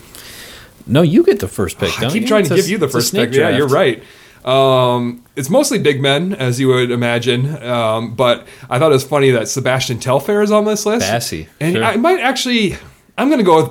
No, 0.86 1.02
you 1.02 1.24
get 1.24 1.40
the 1.40 1.48
first 1.48 1.78
pick. 1.78 1.96
I 1.98 2.02
Don't 2.02 2.12
keep 2.12 2.22
you? 2.22 2.28
trying 2.28 2.40
It's 2.40 2.48
to 2.50 2.54
a- 2.54 2.58
give 2.58 2.68
you 2.68 2.78
the 2.78 2.88
first 2.88 3.14
pick. 3.14 3.32
Yeah, 3.32 3.50
you're 3.50 3.68
right. 3.68 4.02
Um, 4.44 5.24
it's 5.36 5.50
mostly 5.50 5.78
big 5.78 6.00
men, 6.00 6.34
as 6.34 6.60
you 6.60 6.68
would 6.68 6.90
imagine. 6.90 7.62
Um, 7.62 8.14
but 8.14 8.46
I 8.68 8.78
thought 8.78 8.90
it 8.90 8.94
was 8.94 9.04
funny 9.04 9.30
that 9.30 9.48
Sebastian 9.48 9.98
Telfair 9.98 10.42
is 10.42 10.50
on 10.50 10.64
this 10.64 10.84
list. 10.86 11.06
Bassey, 11.06 11.48
and 11.60 11.76
sure. 11.76 11.84
I 11.84 11.96
might 11.96 12.20
actually. 12.20 12.76
I'm 13.16 13.28
going 13.28 13.38
to 13.38 13.44
go 13.44 13.62
with 13.62 13.70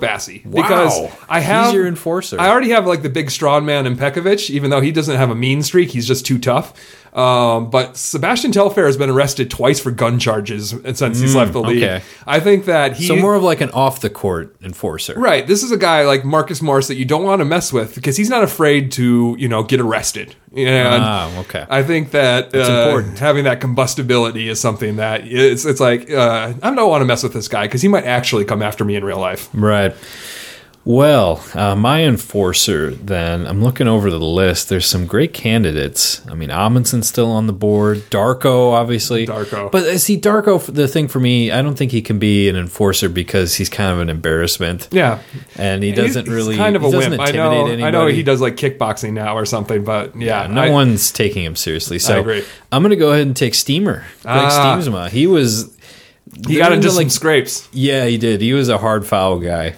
because 0.49 0.97
Wow. 0.97 1.11
I 1.27 1.41
He's 1.41 1.47
have 1.49 1.73
your 1.73 1.85
enforcer. 1.85 2.39
I 2.39 2.47
already 2.47 2.69
have 2.69 2.87
like 2.87 3.01
the 3.01 3.09
big 3.09 3.29
strong 3.29 3.65
man 3.65 3.85
in 3.85 3.97
Pekovic, 3.97 4.49
even 4.49 4.69
though 4.69 4.79
he 4.79 4.93
doesn't 4.93 5.17
have 5.17 5.29
a 5.29 5.35
mean 5.35 5.61
streak. 5.63 5.89
He's 5.89 6.07
just 6.07 6.25
too 6.25 6.39
tough. 6.39 6.73
Um, 7.13 7.69
but 7.69 7.95
Sebastian 7.95 8.51
Telfair 8.51 8.87
has 8.87 8.97
been 8.97 9.09
arrested 9.11 9.51
twice 9.51 9.79
for 9.79 9.91
gun 9.91 10.17
charges 10.17 10.73
since 10.95 11.19
he's 11.19 11.35
left 11.35 11.53
the 11.53 11.61
league. 11.61 11.83
okay. 11.83 12.03
I 12.25 12.39
think 12.39 12.65
that 12.65 12.93
he 12.95 13.05
So 13.05 13.15
more 13.15 13.35
of 13.35 13.43
like 13.43 13.61
an 13.61 13.69
off 13.69 14.01
the 14.01 14.09
court 14.09 14.55
enforcer. 14.63 15.13
Right. 15.15 15.45
This 15.45 15.61
is 15.61 15.71
a 15.71 15.77
guy 15.77 16.05
like 16.05 16.25
Marcus 16.25 16.59
Morris 16.61 16.87
that 16.87 16.95
you 16.95 17.05
don't 17.05 17.23
want 17.23 17.39
to 17.41 17.45
mess 17.45 17.71
with 17.71 17.93
because 17.93 18.17
he's 18.17 18.29
not 18.31 18.41
afraid 18.43 18.91
to, 18.93 19.35
you 19.37 19.47
know, 19.47 19.61
get 19.61 19.79
arrested. 19.79 20.35
And 20.55 21.03
Ah, 21.03 21.39
okay. 21.41 21.65
I 21.69 21.83
think 21.83 22.11
that 22.11 22.53
uh, 22.55 22.57
important. 22.59 23.19
having 23.19 23.43
that 23.43 23.61
combustibility 23.61 24.49
is 24.49 24.59
something 24.59 24.95
that 24.95 25.21
it's 25.27 25.65
it's 25.65 25.79
like 25.79 26.09
uh, 26.11 26.53
I 26.61 26.73
don't 26.75 26.89
want 26.89 27.01
to 27.01 27.05
mess 27.05 27.21
with 27.23 27.33
this 27.33 27.47
guy 27.47 27.65
because 27.65 27.81
he 27.83 27.87
might 27.87 28.05
actually 28.05 28.45
come 28.45 28.61
after 28.61 28.83
me 28.83 28.95
in 28.95 29.03
real 29.05 29.19
life. 29.19 29.49
Right. 29.53 29.95
Well, 30.85 31.41
uh, 31.53 31.77
my 31.77 32.03
enforcer, 32.03 32.91
then, 32.91 33.47
I'm 33.47 33.63
looking 33.63 33.87
over 33.87 34.09
the 34.09 34.19
list. 34.19 34.67
There's 34.67 34.85
some 34.85 35.05
great 35.07 35.33
candidates. 35.33 36.21
I 36.27 36.33
mean, 36.33 36.49
Amundson's 36.49 37.07
still 37.07 37.31
on 37.31 37.47
the 37.47 37.53
board. 37.53 37.99
Darko, 38.09 38.73
obviously. 38.73 39.25
Darko. 39.25 39.71
But 39.71 39.83
uh, 39.83 39.97
see, 39.97 40.19
Darko, 40.19 40.61
the 40.73 40.89
thing 40.89 41.07
for 41.07 41.21
me, 41.21 41.51
I 41.51 41.61
don't 41.61 41.75
think 41.75 41.93
he 41.93 42.01
can 42.01 42.19
be 42.19 42.49
an 42.49 42.57
enforcer 42.57 43.07
because 43.07 43.55
he's 43.55 43.69
kind 43.69 43.93
of 43.93 43.99
an 44.01 44.09
embarrassment. 44.09 44.89
Yeah. 44.91 45.19
And 45.55 45.83
he 45.83 45.91
He's- 45.93 46.05
doesn't 46.05 46.25
he's 46.25 46.33
really. 46.35 46.57
kind 46.57 46.75
of 46.75 46.83
a 46.83 46.89
wimp. 46.89 47.17
I 47.17 47.31
know. 47.31 47.61
anybody. 47.67 47.83
I 47.85 47.89
know 47.91 48.07
he 48.07 48.21
does 48.21 48.41
like 48.41 48.57
kickboxing 48.57 49.13
now 49.13 49.37
or 49.37 49.45
something, 49.45 49.85
but 49.85 50.13
yeah, 50.19 50.47
No 50.47 50.63
I- 50.63 50.69
one's 50.69 51.13
taking 51.13 51.45
him 51.45 51.55
seriously. 51.55 51.97
So 51.97 52.19
agree. 52.19 52.43
I'm 52.73 52.81
going 52.83 52.89
to 52.89 52.97
go 52.97 53.13
ahead 53.13 53.25
and 53.25 53.37
take 53.37 53.55
Steamer. 53.55 53.99
Greg 54.23 54.35
Ah. 54.35 54.77
Stiemsma. 54.77 55.09
He 55.11 55.27
was. 55.27 55.73
he 56.45 56.57
got 56.57 56.73
into 56.73 56.87
like 56.89 57.03
some 57.03 57.09
scrapes. 57.09 57.69
Yeah, 57.71 58.05
he 58.05 58.17
did. 58.17 58.41
He 58.41 58.51
was 58.51 58.67
a 58.67 58.77
hard 58.77 59.05
foul 59.05 59.39
guy. 59.39 59.75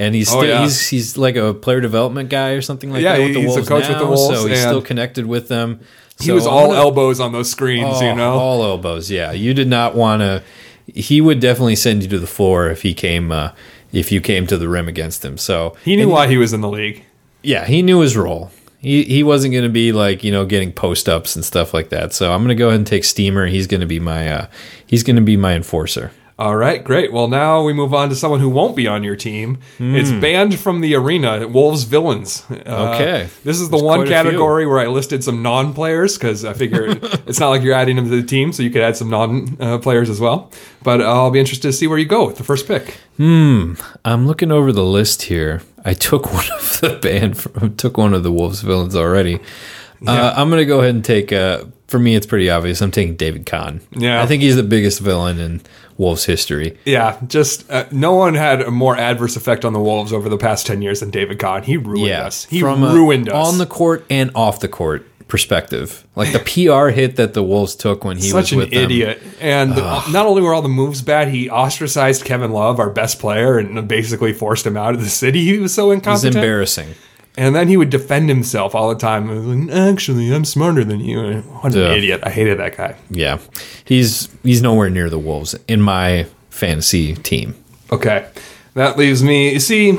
And 0.00 0.14
he's 0.14 0.28
Oh, 0.32 0.38
still, 0.40 0.48
yeah. 0.48 0.62
he's 0.62 0.88
he's 0.88 1.16
like 1.18 1.34
a 1.36 1.52
player 1.52 1.80
development 1.80 2.30
guy 2.30 2.50
or 2.52 2.62
something 2.62 2.90
like 2.92 3.02
Yeah, 3.02 3.16
that 3.18 3.22
with 3.24 3.34
the 3.34 3.40
he's 3.42 3.56
a 3.56 3.62
coach 3.64 3.82
now, 3.82 3.88
with 3.90 3.98
the 3.98 4.06
Wolves, 4.06 4.40
so 4.40 4.46
he's 4.46 4.60
still 4.60 4.80
connected 4.80 5.26
with 5.26 5.48
them. 5.48 5.80
He 6.20 6.30
was 6.32 6.46
all 6.46 6.68
gonna- 6.68 6.78
elbows 6.78 7.18
on 7.20 7.32
those 7.32 7.50
screens, 7.50 7.88
oh, 7.96 8.00
you 8.08 8.14
know. 8.14 8.32
all 8.34 8.62
elbows. 8.64 9.10
Yeah, 9.10 9.32
you 9.32 9.54
did 9.54 9.68
not 9.68 9.94
want 9.96 10.20
to. 10.22 10.42
He 10.86 11.20
would 11.20 11.40
definitely 11.40 11.76
send 11.76 12.02
you 12.04 12.08
to 12.10 12.18
the 12.18 12.26
floor 12.26 12.70
if 12.70 12.82
he 12.82 12.94
came 12.94 13.30
uh, 13.32 13.50
if 13.92 14.10
you 14.12 14.20
came 14.20 14.46
to 14.46 14.56
the 14.56 14.68
rim 14.68 14.86
against 14.88 15.24
him. 15.24 15.36
So 15.36 15.76
he 15.84 15.96
knew 15.96 16.08
why 16.08 16.28
he 16.28 16.36
was 16.36 16.52
in 16.52 16.60
the 16.60 16.68
league. 16.70 17.04
yeah, 17.42 17.64
he 17.66 17.82
knew 17.82 17.98
his 18.00 18.16
role. 18.16 18.50
He 18.80 19.02
he 19.02 19.22
wasn't 19.24 19.52
going 19.52 19.64
to 19.64 19.68
be 19.70 19.90
like 19.90 20.22
you 20.22 20.30
know 20.30 20.46
getting 20.46 20.70
post 20.72 21.08
ups 21.08 21.34
and 21.34 21.44
stuff 21.44 21.74
like 21.74 21.88
that. 21.88 22.12
So 22.14 22.32
I'm 22.32 22.38
going 22.44 22.48
to 22.48 22.54
go 22.54 22.68
ahead 22.68 22.78
and 22.78 22.86
take 22.86 23.02
Steamer. 23.04 23.46
He's 23.46 23.66
going 23.66 23.80
to 23.80 23.86
be 23.86 23.98
my 23.98 24.28
uh, 24.30 24.46
he's 24.86 25.02
going 25.02 25.16
to 25.16 25.22
be 25.22 25.36
my 25.36 25.54
enforcer. 25.54 26.12
All 26.38 26.54
right, 26.54 26.84
great. 26.84 27.12
Well, 27.12 27.26
now 27.26 27.62
we 27.64 27.72
move 27.72 27.92
on 27.92 28.10
to 28.10 28.14
someone 28.14 28.38
who 28.38 28.48
won't 28.48 28.76
be 28.76 28.86
on 28.86 29.02
your 29.02 29.16
team. 29.16 29.58
It's 29.80 30.12
banned 30.12 30.56
from 30.58 30.80
the 30.82 30.94
arena. 30.94 31.48
Wolves 31.48 31.82
villains. 31.82 32.44
Uh, 32.48 32.54
Hmm. 32.54 32.94
Okay. 32.94 33.28
this 33.42 33.58
is 33.58 33.70
the 33.70 33.76
There's 33.76 33.82
one 33.82 33.98
quite 33.98 34.04
a 34.04 34.06
few. 34.06 34.14
category 34.30 34.64
where 34.64 34.78
I 34.78 34.86
listed 34.86 35.24
some 35.24 35.42
non-players 35.42 36.16
because 36.16 36.44
I 36.44 36.52
figured 36.52 37.00
it's 37.26 37.40
not 37.40 37.48
like 37.48 37.62
you're 37.62 37.74
adding 37.74 37.96
them 37.96 38.08
to 38.08 38.20
the 38.20 38.22
team, 38.26 38.52
so 38.52 38.62
you 38.62 38.70
could 38.70 38.82
add 38.82 38.96
some 38.96 39.10
non-players 39.10 40.08
as 40.08 40.20
well. 40.20 40.52
But 40.84 41.00
I'll 41.02 41.32
be 41.32 41.40
interested 41.40 41.66
to 41.68 41.72
see 41.72 41.88
where 41.88 41.98
you 41.98 42.06
go 42.06 42.26
with 42.26 42.36
the 42.36 42.44
first 42.44 42.68
pick. 42.68 42.98
Hmm. 43.16 43.74
I'm 44.04 44.28
looking 44.28 44.52
over 44.52 44.70
the 44.70 44.84
list 44.84 45.22
here. 45.22 45.62
I 45.84 45.92
took 45.94 46.32
one 46.32 46.44
of 46.52 46.80
the 46.80 47.00
band, 47.02 47.36
from, 47.36 47.74
took 47.74 47.96
one 47.98 48.14
of 48.14 48.22
the 48.22 48.30
Wolves 48.30 48.60
villains 48.60 48.94
already. 48.94 49.40
Uh, 50.06 50.32
I'm 50.36 50.48
going 50.50 50.60
to 50.60 50.64
go 50.66 50.78
ahead 50.78 50.94
and 50.94 51.04
take. 51.04 51.32
Uh, 51.32 51.64
for 51.88 51.98
me, 51.98 52.14
it's 52.14 52.26
pretty 52.26 52.48
obvious. 52.48 52.80
I'm 52.80 52.92
taking 52.92 53.16
David 53.16 53.46
Kahn. 53.46 53.80
Yeah. 53.90 54.22
I 54.22 54.26
think 54.26 54.42
he's 54.42 54.54
the 54.54 54.62
biggest 54.62 55.00
villain 55.00 55.40
in 55.40 55.60
Wolves 55.98 56.24
history. 56.24 56.78
Yeah, 56.86 57.18
just 57.26 57.70
uh, 57.70 57.84
no 57.90 58.14
one 58.14 58.34
had 58.34 58.62
a 58.62 58.70
more 58.70 58.96
adverse 58.96 59.36
effect 59.36 59.64
on 59.64 59.72
the 59.74 59.80
Wolves 59.80 60.12
over 60.12 60.28
the 60.30 60.38
past 60.38 60.66
ten 60.66 60.80
years 60.80 61.00
than 61.00 61.10
David 61.10 61.38
Kahn. 61.38 61.62
He 61.64 61.76
ruined 61.76 62.06
Yeah, 62.06 62.24
us. 62.26 62.44
He 62.46 62.62
ruined 62.62 63.28
us 63.28 63.34
on 63.48 63.58
the 63.58 63.66
court 63.66 64.06
and 64.08 64.30
off 64.34 64.60
the 64.60 64.68
court 64.68 65.04
perspective. 65.28 66.06
Like 66.16 66.32
the 66.32 66.38
PR 66.38 66.88
hit 66.88 67.16
that 67.16 67.34
the 67.34 67.42
Wolves 67.42 67.74
took 67.74 68.02
when 68.04 68.16
he 68.16 68.30
such 68.30 68.44
was 68.44 68.52
an 68.52 68.58
with 68.58 68.70
them. 68.70 68.84
idiot. 68.84 69.22
And 69.40 69.70
not 69.76 70.24
only 70.26 70.40
were 70.40 70.54
all 70.54 70.62
the 70.62 70.68
moves 70.70 71.02
bad, 71.02 71.28
he 71.28 71.50
ostracized 71.50 72.24
Kevin 72.24 72.50
Love, 72.50 72.78
our 72.80 72.88
best 72.90 73.18
player, 73.18 73.58
and 73.58 73.86
basically 73.86 74.32
forced 74.32 74.66
him 74.66 74.76
out 74.76 74.94
of 74.94 75.00
the 75.00 75.10
city. 75.10 75.44
He 75.44 75.58
was 75.58 75.74
so 75.74 75.90
incompetent. 75.90 76.24
It 76.24 76.28
was 76.28 76.36
embarrassing. 76.36 76.94
And 77.38 77.54
then 77.54 77.68
he 77.68 77.76
would 77.76 77.90
defend 77.90 78.28
himself 78.28 78.74
all 78.74 78.88
the 78.88 78.96
time. 78.98 79.28
Like, 79.68 79.70
Actually, 79.72 80.34
I'm 80.34 80.44
smarter 80.44 80.82
than 80.84 80.98
you. 80.98 81.40
What 81.42 81.72
an 81.74 81.92
idiot! 81.92 82.20
I 82.24 82.30
hated 82.30 82.58
that 82.58 82.76
guy. 82.76 82.96
Yeah, 83.10 83.38
he's 83.84 84.28
he's 84.42 84.60
nowhere 84.60 84.90
near 84.90 85.08
the 85.08 85.20
Wolves 85.20 85.54
in 85.68 85.80
my 85.80 86.26
fantasy 86.50 87.14
team. 87.14 87.54
Okay, 87.92 88.28
that 88.74 88.98
leaves 88.98 89.22
me. 89.22 89.52
You 89.52 89.60
see, 89.60 89.98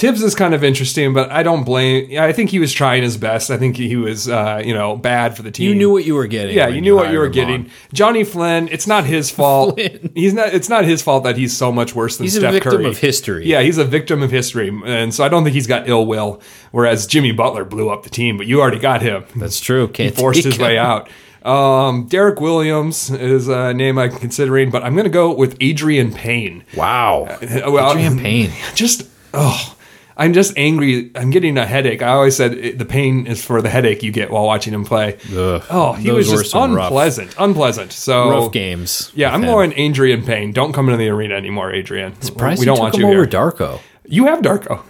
Tibbs 0.00 0.22
is 0.22 0.34
kind 0.34 0.54
of 0.54 0.64
interesting, 0.64 1.12
but 1.12 1.30
I 1.30 1.42
don't 1.42 1.62
blame. 1.64 2.18
I 2.18 2.32
think 2.32 2.48
he 2.48 2.58
was 2.58 2.72
trying 2.72 3.02
his 3.02 3.18
best. 3.18 3.50
I 3.50 3.58
think 3.58 3.76
he 3.76 3.96
was, 3.96 4.30
uh, 4.30 4.62
you 4.64 4.72
know, 4.72 4.96
bad 4.96 5.36
for 5.36 5.42
the 5.42 5.50
team. 5.50 5.68
You 5.68 5.74
knew 5.74 5.90
what 5.92 6.06
you 6.06 6.14
were 6.14 6.26
getting. 6.26 6.56
Yeah, 6.56 6.68
you 6.68 6.80
knew 6.80 6.96
what 6.96 7.12
you 7.12 7.18
were 7.18 7.28
getting. 7.28 7.64
on. 7.66 7.70
Johnny 7.92 8.24
Flynn, 8.24 8.68
it's 8.68 8.86
not 8.86 9.04
his 9.04 9.30
fault. 9.38 9.74
Flynn. 9.74 10.10
He's 10.14 10.32
not. 10.32 10.54
It's 10.54 10.70
not 10.70 10.86
his 10.86 11.02
fault 11.02 11.24
that 11.24 11.36
he's 11.36 11.54
so 11.54 11.70
much 11.70 11.94
worse 11.94 12.16
than 12.16 12.24
He's 12.24 12.36
a 12.36 12.40
Steph 12.40 12.54
victim 12.54 12.72
Curry. 12.72 12.86
of 12.86 12.96
history. 12.96 13.44
Yeah, 13.46 13.60
he's 13.60 13.76
a 13.76 13.84
victim 13.84 14.22
of 14.22 14.30
history, 14.30 14.72
and 14.86 15.12
so 15.14 15.22
I 15.22 15.28
don't 15.28 15.44
think 15.44 15.52
he's 15.52 15.66
got 15.66 15.86
ill 15.86 16.06
will. 16.06 16.40
Whereas 16.70 17.06
Jimmy 17.06 17.32
Butler 17.32 17.66
blew 17.66 17.90
up 17.90 18.02
the 18.02 18.08
team, 18.10 18.38
but 18.38 18.46
you 18.46 18.62
already 18.62 18.78
got 18.78 19.02
him. 19.02 19.24
That's 19.36 19.60
true. 19.60 19.86
Can't 19.88 20.16
Forced 20.16 20.38
take 20.44 20.52
his 20.52 20.58
way 20.58 20.78
out. 20.78 21.10
Um, 21.44 22.06
Derrick 22.06 22.40
Williams 22.40 23.10
is 23.10 23.48
a 23.48 23.74
name 23.74 23.98
I'm 23.98 24.12
considering, 24.12 24.70
but 24.70 24.82
I'm 24.82 24.94
going 24.94 25.04
to 25.04 25.10
go 25.10 25.34
with 25.34 25.58
Adreian 25.58 26.14
Payne. 26.14 26.64
Wow, 26.74 27.24
Uh, 27.24 27.70
well, 27.70 27.94
Adreian 27.94 28.18
Payne. 28.18 28.50
Just 28.74 29.06
oh, 29.34 29.76
I'm 30.20 30.34
just 30.34 30.52
angry. 30.58 31.10
I'm 31.14 31.30
getting 31.30 31.56
a 31.56 31.64
headache. 31.64 32.02
I 32.02 32.08
always 32.08 32.36
said 32.36 32.52
it, 32.52 32.78
the 32.78 32.84
pain 32.84 33.26
is 33.26 33.42
for 33.44 33.62
the 33.62 33.70
headache 33.70 34.02
you 34.02 34.12
get 34.12 34.30
while 34.30 34.44
watching 34.44 34.74
him 34.74 34.84
play. 34.84 35.16
Ugh, 35.34 35.64
oh, 35.70 35.92
he 35.94 36.10
was 36.12 36.28
just 36.28 36.50
some 36.50 36.74
rough- 36.74 36.88
unpleasant. 36.88 37.34
Unpleasant. 37.38 37.92
So 37.92 38.28
rough 38.30 38.52
games. 38.52 39.10
Yeah, 39.14 39.32
I'm 39.32 39.42
him. 39.42 39.48
going 39.48 39.70
Adreian 39.72 40.26
Payne. 40.26 40.52
Don't 40.52 40.72
come 40.74 40.88
into 40.88 40.98
the 40.98 41.08
arena 41.08 41.34
anymore, 41.36 41.72
Adreian. 41.72 42.22
Surprised 42.22 42.60
we 42.60 42.66
don't 42.66 42.78
want 42.78 42.96
you 42.98 43.04
over 43.06 43.14
here. 43.14 43.26
Darko. 43.26 43.80
You 44.04 44.26
have 44.26 44.40
Darko. 44.40 44.82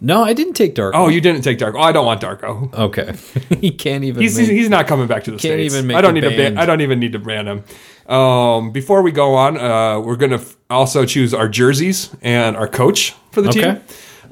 No, 0.00 0.22
I 0.22 0.32
didn't 0.32 0.52
take 0.52 0.74
Darko. 0.76 0.92
Oh, 0.94 1.08
you 1.08 1.20
didn't 1.20 1.42
take 1.42 1.58
Darko. 1.58 1.76
Oh, 1.76 1.80
I 1.82 1.90
don't 1.90 2.06
want 2.06 2.20
Darko. 2.20 2.72
okay. 2.72 3.14
he 3.60 3.70
can't 3.70 4.04
even. 4.04 4.20
He's, 4.22 4.36
make- 4.38 4.48
he's 4.50 4.68
not 4.68 4.86
coming 4.86 5.06
back 5.08 5.24
to 5.24 5.30
the 5.30 5.38
Can't 5.38 5.54
states. 5.58 5.74
even 5.74 5.86
make 5.88 5.96
I 5.96 6.00
don't 6.02 6.14
need 6.14 6.20
to 6.20 6.30
ban. 6.30 6.58
I 6.58 6.66
don't 6.66 6.82
even 6.82 7.00
need 7.00 7.12
to 7.12 7.18
ban 7.18 7.48
him. 7.48 7.64
Um, 8.14 8.70
before 8.72 9.02
we 9.02 9.12
go 9.12 9.34
on, 9.34 9.56
uh, 9.58 9.98
we're 10.00 10.16
gonna 10.16 10.36
f- 10.36 10.56
also 10.70 11.04
choose 11.04 11.32
our 11.34 11.48
jerseys 11.48 12.10
and 12.22 12.56
our 12.56 12.68
coach 12.68 13.14
for 13.32 13.40
the 13.42 13.48
Okay. 13.48 13.60
team. 13.62 13.80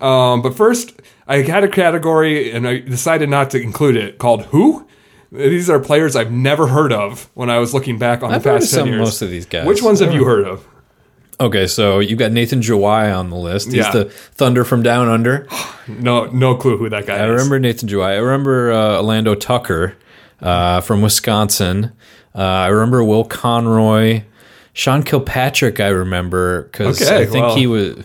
Um, 0.00 0.42
but 0.42 0.54
first, 0.56 0.92
I 1.26 1.38
had 1.42 1.64
a 1.64 1.68
category 1.68 2.50
and 2.52 2.66
I 2.68 2.78
decided 2.78 3.28
not 3.28 3.50
to 3.50 3.60
include 3.60 3.96
it 3.96 4.18
called 4.18 4.42
"Who." 4.46 4.86
These 5.32 5.68
are 5.68 5.80
players 5.80 6.14
I've 6.16 6.30
never 6.30 6.68
heard 6.68 6.92
of 6.92 7.28
when 7.34 7.50
I 7.50 7.58
was 7.58 7.74
looking 7.74 7.98
back 7.98 8.22
on 8.22 8.32
I've 8.32 8.42
the 8.42 8.50
past 8.50 8.64
of 8.66 8.70
ten 8.70 8.78
some- 8.80 8.88
years. 8.88 8.98
most 9.00 9.22
of 9.22 9.30
these 9.30 9.44
guys. 9.46 9.66
Which 9.66 9.82
ones 9.82 10.00
have 10.00 10.14
you 10.14 10.24
heard 10.24 10.46
of? 10.46 10.64
Okay, 11.38 11.66
so 11.66 11.98
you've 11.98 12.18
got 12.18 12.32
Nathan 12.32 12.60
Jawai 12.62 13.14
on 13.14 13.28
the 13.28 13.36
list. 13.36 13.66
He's 13.66 13.76
Yeah. 13.76 13.90
the 13.90 14.04
Thunder 14.06 14.64
from 14.64 14.82
Down 14.82 15.08
Under. 15.08 15.46
No, 15.88 16.24
no 16.26 16.56
clue 16.56 16.76
who 16.78 16.88
that 16.88 17.06
guy 17.06 17.12
I 17.12 17.16
is. 17.18 17.22
I 17.22 17.26
remember 17.26 17.60
Nathan 17.60 17.88
Jawai. 17.88 18.06
I 18.08 18.16
remember 18.16 18.72
uh, 18.72 19.00
Alando 19.00 19.38
Tucker 19.38 19.94
uh, 20.42 20.80
from 20.80 21.00
Wisconsin. 21.00 21.92
Uh, 22.34 22.38
I 22.42 22.66
remember 22.68 23.04
Will 23.04 23.22
Conroy. 23.24 24.22
Sean 24.72 25.04
Kilpatrick, 25.04 25.78
I 25.78 25.88
remember 25.88 26.62
because 26.64 27.00
Okay, 27.00 27.22
I 27.22 27.24
think 27.24 27.46
well, 27.46 27.54
he 27.56 27.68
was. 27.68 28.04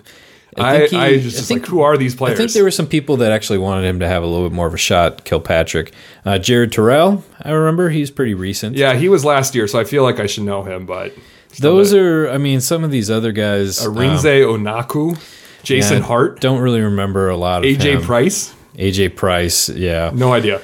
I, 0.57 0.77
think 0.79 0.89
he- 0.91 0.97
I 0.97 1.19
just 1.19 1.39
I 1.39 1.41
think 1.43 1.61
like, 1.61 1.69
who 1.69 1.81
are 1.81 1.97
these 1.97 2.13
players? 2.15 2.35
I 2.35 2.37
think 2.37 2.51
there 2.53 2.63
were 2.63 2.71
some 2.71 2.87
people 2.87 3.17
that 3.17 3.31
actually 3.31 3.59
wanted 3.59 3.85
him 3.87 3.99
to 3.99 4.07
have 4.07 4.21
a 4.23 4.25
little 4.27 4.47
bit 4.49 4.55
more 4.55 4.67
of 4.67 4.73
a 4.73 4.77
shot. 4.77 5.23
Kilpatrick, 5.23 5.93
uh, 6.25 6.37
Jared 6.39 6.71
Terrell. 6.71 7.23
I 7.41 7.51
remember 7.51 7.89
he's 7.89 8.11
pretty 8.11 8.33
recent. 8.33 8.75
yeah, 8.75 8.93
he 8.95 9.07
was 9.09 9.23
last 9.23 9.55
year, 9.55 9.67
so 9.67 9.79
I 9.79 9.83
feel 9.85 10.03
like 10.03 10.19
I 10.19 10.25
should 10.27 10.43
know 10.43 10.63
him. 10.63 10.85
But 10.85 11.13
those 11.59 11.93
are. 11.93 12.29
I 12.29 12.37
mean, 12.37 12.59
some 12.61 12.83
of 12.83 12.91
these 12.91 13.09
other 13.09 13.31
guys. 13.31 13.85
um, 13.85 13.95
Arinze 13.95 14.43
Onuaku, 14.45 15.17
Jason 15.63 15.99
yeah, 15.99 16.03
Hart, 16.03 16.41
Don't 16.41 16.59
really 16.59 16.81
remember 16.81 17.29
a 17.29 17.37
lot 17.37 17.63
of 17.63 17.69
AJ 17.69 17.83
him. 17.95 18.01
Price. 18.01 18.53
AJ 18.75 19.15
Price. 19.15 19.69
Yeah. 19.69 20.11
No 20.13 20.33
idea. 20.33 20.61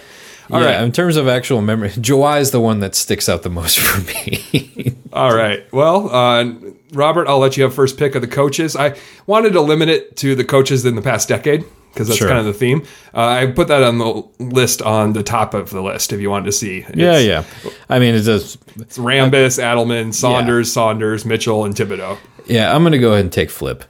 All 0.50 0.62
yeah, 0.62 0.78
right, 0.78 0.84
in 0.84 0.94
terms 0.94 1.18
of 1.18 1.28
actual 1.28 1.62
memory, 1.62 1.90
Jawai 1.90 2.40
is 2.40 2.52
the 2.52 2.62
one 2.62 2.80
that 2.80 2.96
sticks 2.96 3.28
out 3.28 3.44
the 3.44 3.50
most 3.50 3.80
for 3.82 4.00
me. 4.02 4.97
All 5.18 5.34
right. 5.36 5.66
Well, 5.74 6.10
uh, 6.14 6.54
Robert, 6.94 7.28
I'll 7.28 7.40
let 7.40 7.58
you 7.58 7.64
have 7.64 7.74
first 7.74 7.98
pick 7.98 8.16
of 8.16 8.22
the 8.22 8.28
coaches. 8.28 8.76
I 8.76 8.96
wanted 9.26 9.54
to 9.54 9.62
limit 9.62 9.90
it 9.90 10.16
to 10.18 10.36
the 10.36 10.44
coaches 10.46 10.86
in 10.86 10.96
the 10.96 11.02
past 11.02 11.28
decade 11.28 11.66
because 11.94 12.08
that's 12.08 12.20
Sure. 12.20 12.28
kind 12.28 12.40
of 12.40 12.46
the 12.46 12.54
theme. 12.54 12.84
Uh, 13.16 13.22
I 13.26 13.46
put 13.48 13.68
that 13.70 13.82
on 13.82 13.98
the 13.98 14.24
list 14.40 14.82
on 14.84 15.14
the 15.14 15.24
top 15.24 15.54
of 15.56 15.72
the 15.72 15.82
list 15.82 16.14
if 16.14 16.22
you 16.22 16.30
wanted 16.30 16.46
to 16.46 16.52
see. 16.52 16.86
It's, 16.88 16.96
yeah, 16.96 17.18
yeah. 17.18 17.44
I 17.90 17.98
mean, 17.98 18.14
it 18.14 18.22
does. 18.22 18.58
It's 18.80 18.98
Rambis, 19.00 19.60
Adelman, 19.60 20.14
Saunders, 20.14 20.72
Saunders, 20.72 21.26
Mitchell, 21.26 21.66
and 21.66 21.74
Thibodeau. 21.74 22.18
Yeah, 22.46 22.74
I'm 22.76 22.84
going 22.84 22.92
to 22.94 23.00
go 23.00 23.14
ahead 23.14 23.26
and 23.26 23.34
take 23.34 23.50
Flip. 23.50 23.84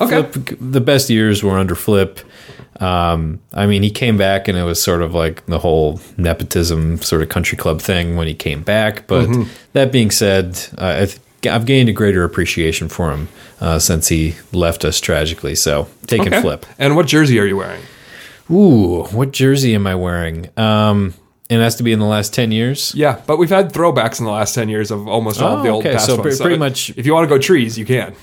Okay. 0.00 0.22
Flip, 0.22 0.56
the 0.58 0.80
best 0.80 1.10
years 1.10 1.42
were 1.42 1.58
under 1.58 1.74
Flip. 1.74 2.18
Um, 2.80 3.40
I 3.52 3.66
mean, 3.66 3.82
he 3.82 3.90
came 3.90 4.16
back 4.16 4.48
and 4.48 4.56
it 4.58 4.64
was 4.64 4.82
sort 4.82 5.02
of 5.02 5.14
like 5.14 5.44
the 5.46 5.58
whole 5.58 6.00
nepotism 6.16 6.98
sort 7.02 7.22
of 7.22 7.28
country 7.28 7.56
club 7.58 7.80
thing 7.80 8.16
when 8.16 8.26
he 8.26 8.34
came 8.34 8.62
back. 8.62 9.06
But 9.06 9.28
Mm-hmm. 9.28 9.50
that 9.74 9.92
being 9.92 10.10
said, 10.10 10.58
uh, 10.78 11.06
I 11.06 11.48
I've 11.48 11.66
gained 11.66 11.88
a 11.88 11.92
greater 11.92 12.22
appreciation 12.24 12.88
for 12.88 13.10
him 13.10 13.28
uh, 13.60 13.78
since 13.80 14.08
he 14.08 14.36
left 14.52 14.84
us 14.84 15.00
tragically. 15.00 15.54
So 15.56 15.88
take 16.06 16.20
Okay. 16.22 16.40
Flip. 16.40 16.64
And 16.78 16.94
what 16.96 17.06
jersey 17.06 17.38
are 17.40 17.44
you 17.46 17.56
wearing? 17.56 17.82
Ooh, 18.50 19.04
what 19.12 19.32
jersey 19.32 19.74
am 19.74 19.86
I 19.86 19.94
wearing? 19.94 20.48
Um, 20.56 21.14
And 21.50 21.60
it 21.60 21.64
has 21.64 21.76
to 21.76 21.82
be 21.82 21.92
in 21.92 21.98
the 21.98 22.06
last 22.06 22.32
10 22.32 22.50
years? 22.52 22.92
Yeah, 22.94 23.20
but 23.26 23.36
we've 23.38 23.50
had 23.50 23.72
throwbacks 23.72 24.18
in 24.20 24.24
the 24.24 24.30
last 24.32 24.54
ten 24.54 24.68
years 24.70 24.90
of 24.90 25.06
almost 25.06 25.42
all 25.42 25.58
Oh, 25.58 25.62
the 25.62 25.68
old 25.68 25.82
okay, 25.84 25.94
past 25.94 26.06
so 26.06 26.16
ones. 26.16 26.38
pre- 26.38 26.44
pretty 26.46 26.58
much- 26.58 26.92
if 26.96 27.04
you 27.06 27.12
want 27.12 27.28
to 27.28 27.34
go 27.34 27.38
trees, 27.38 27.76
you 27.76 27.84
can. 27.84 28.14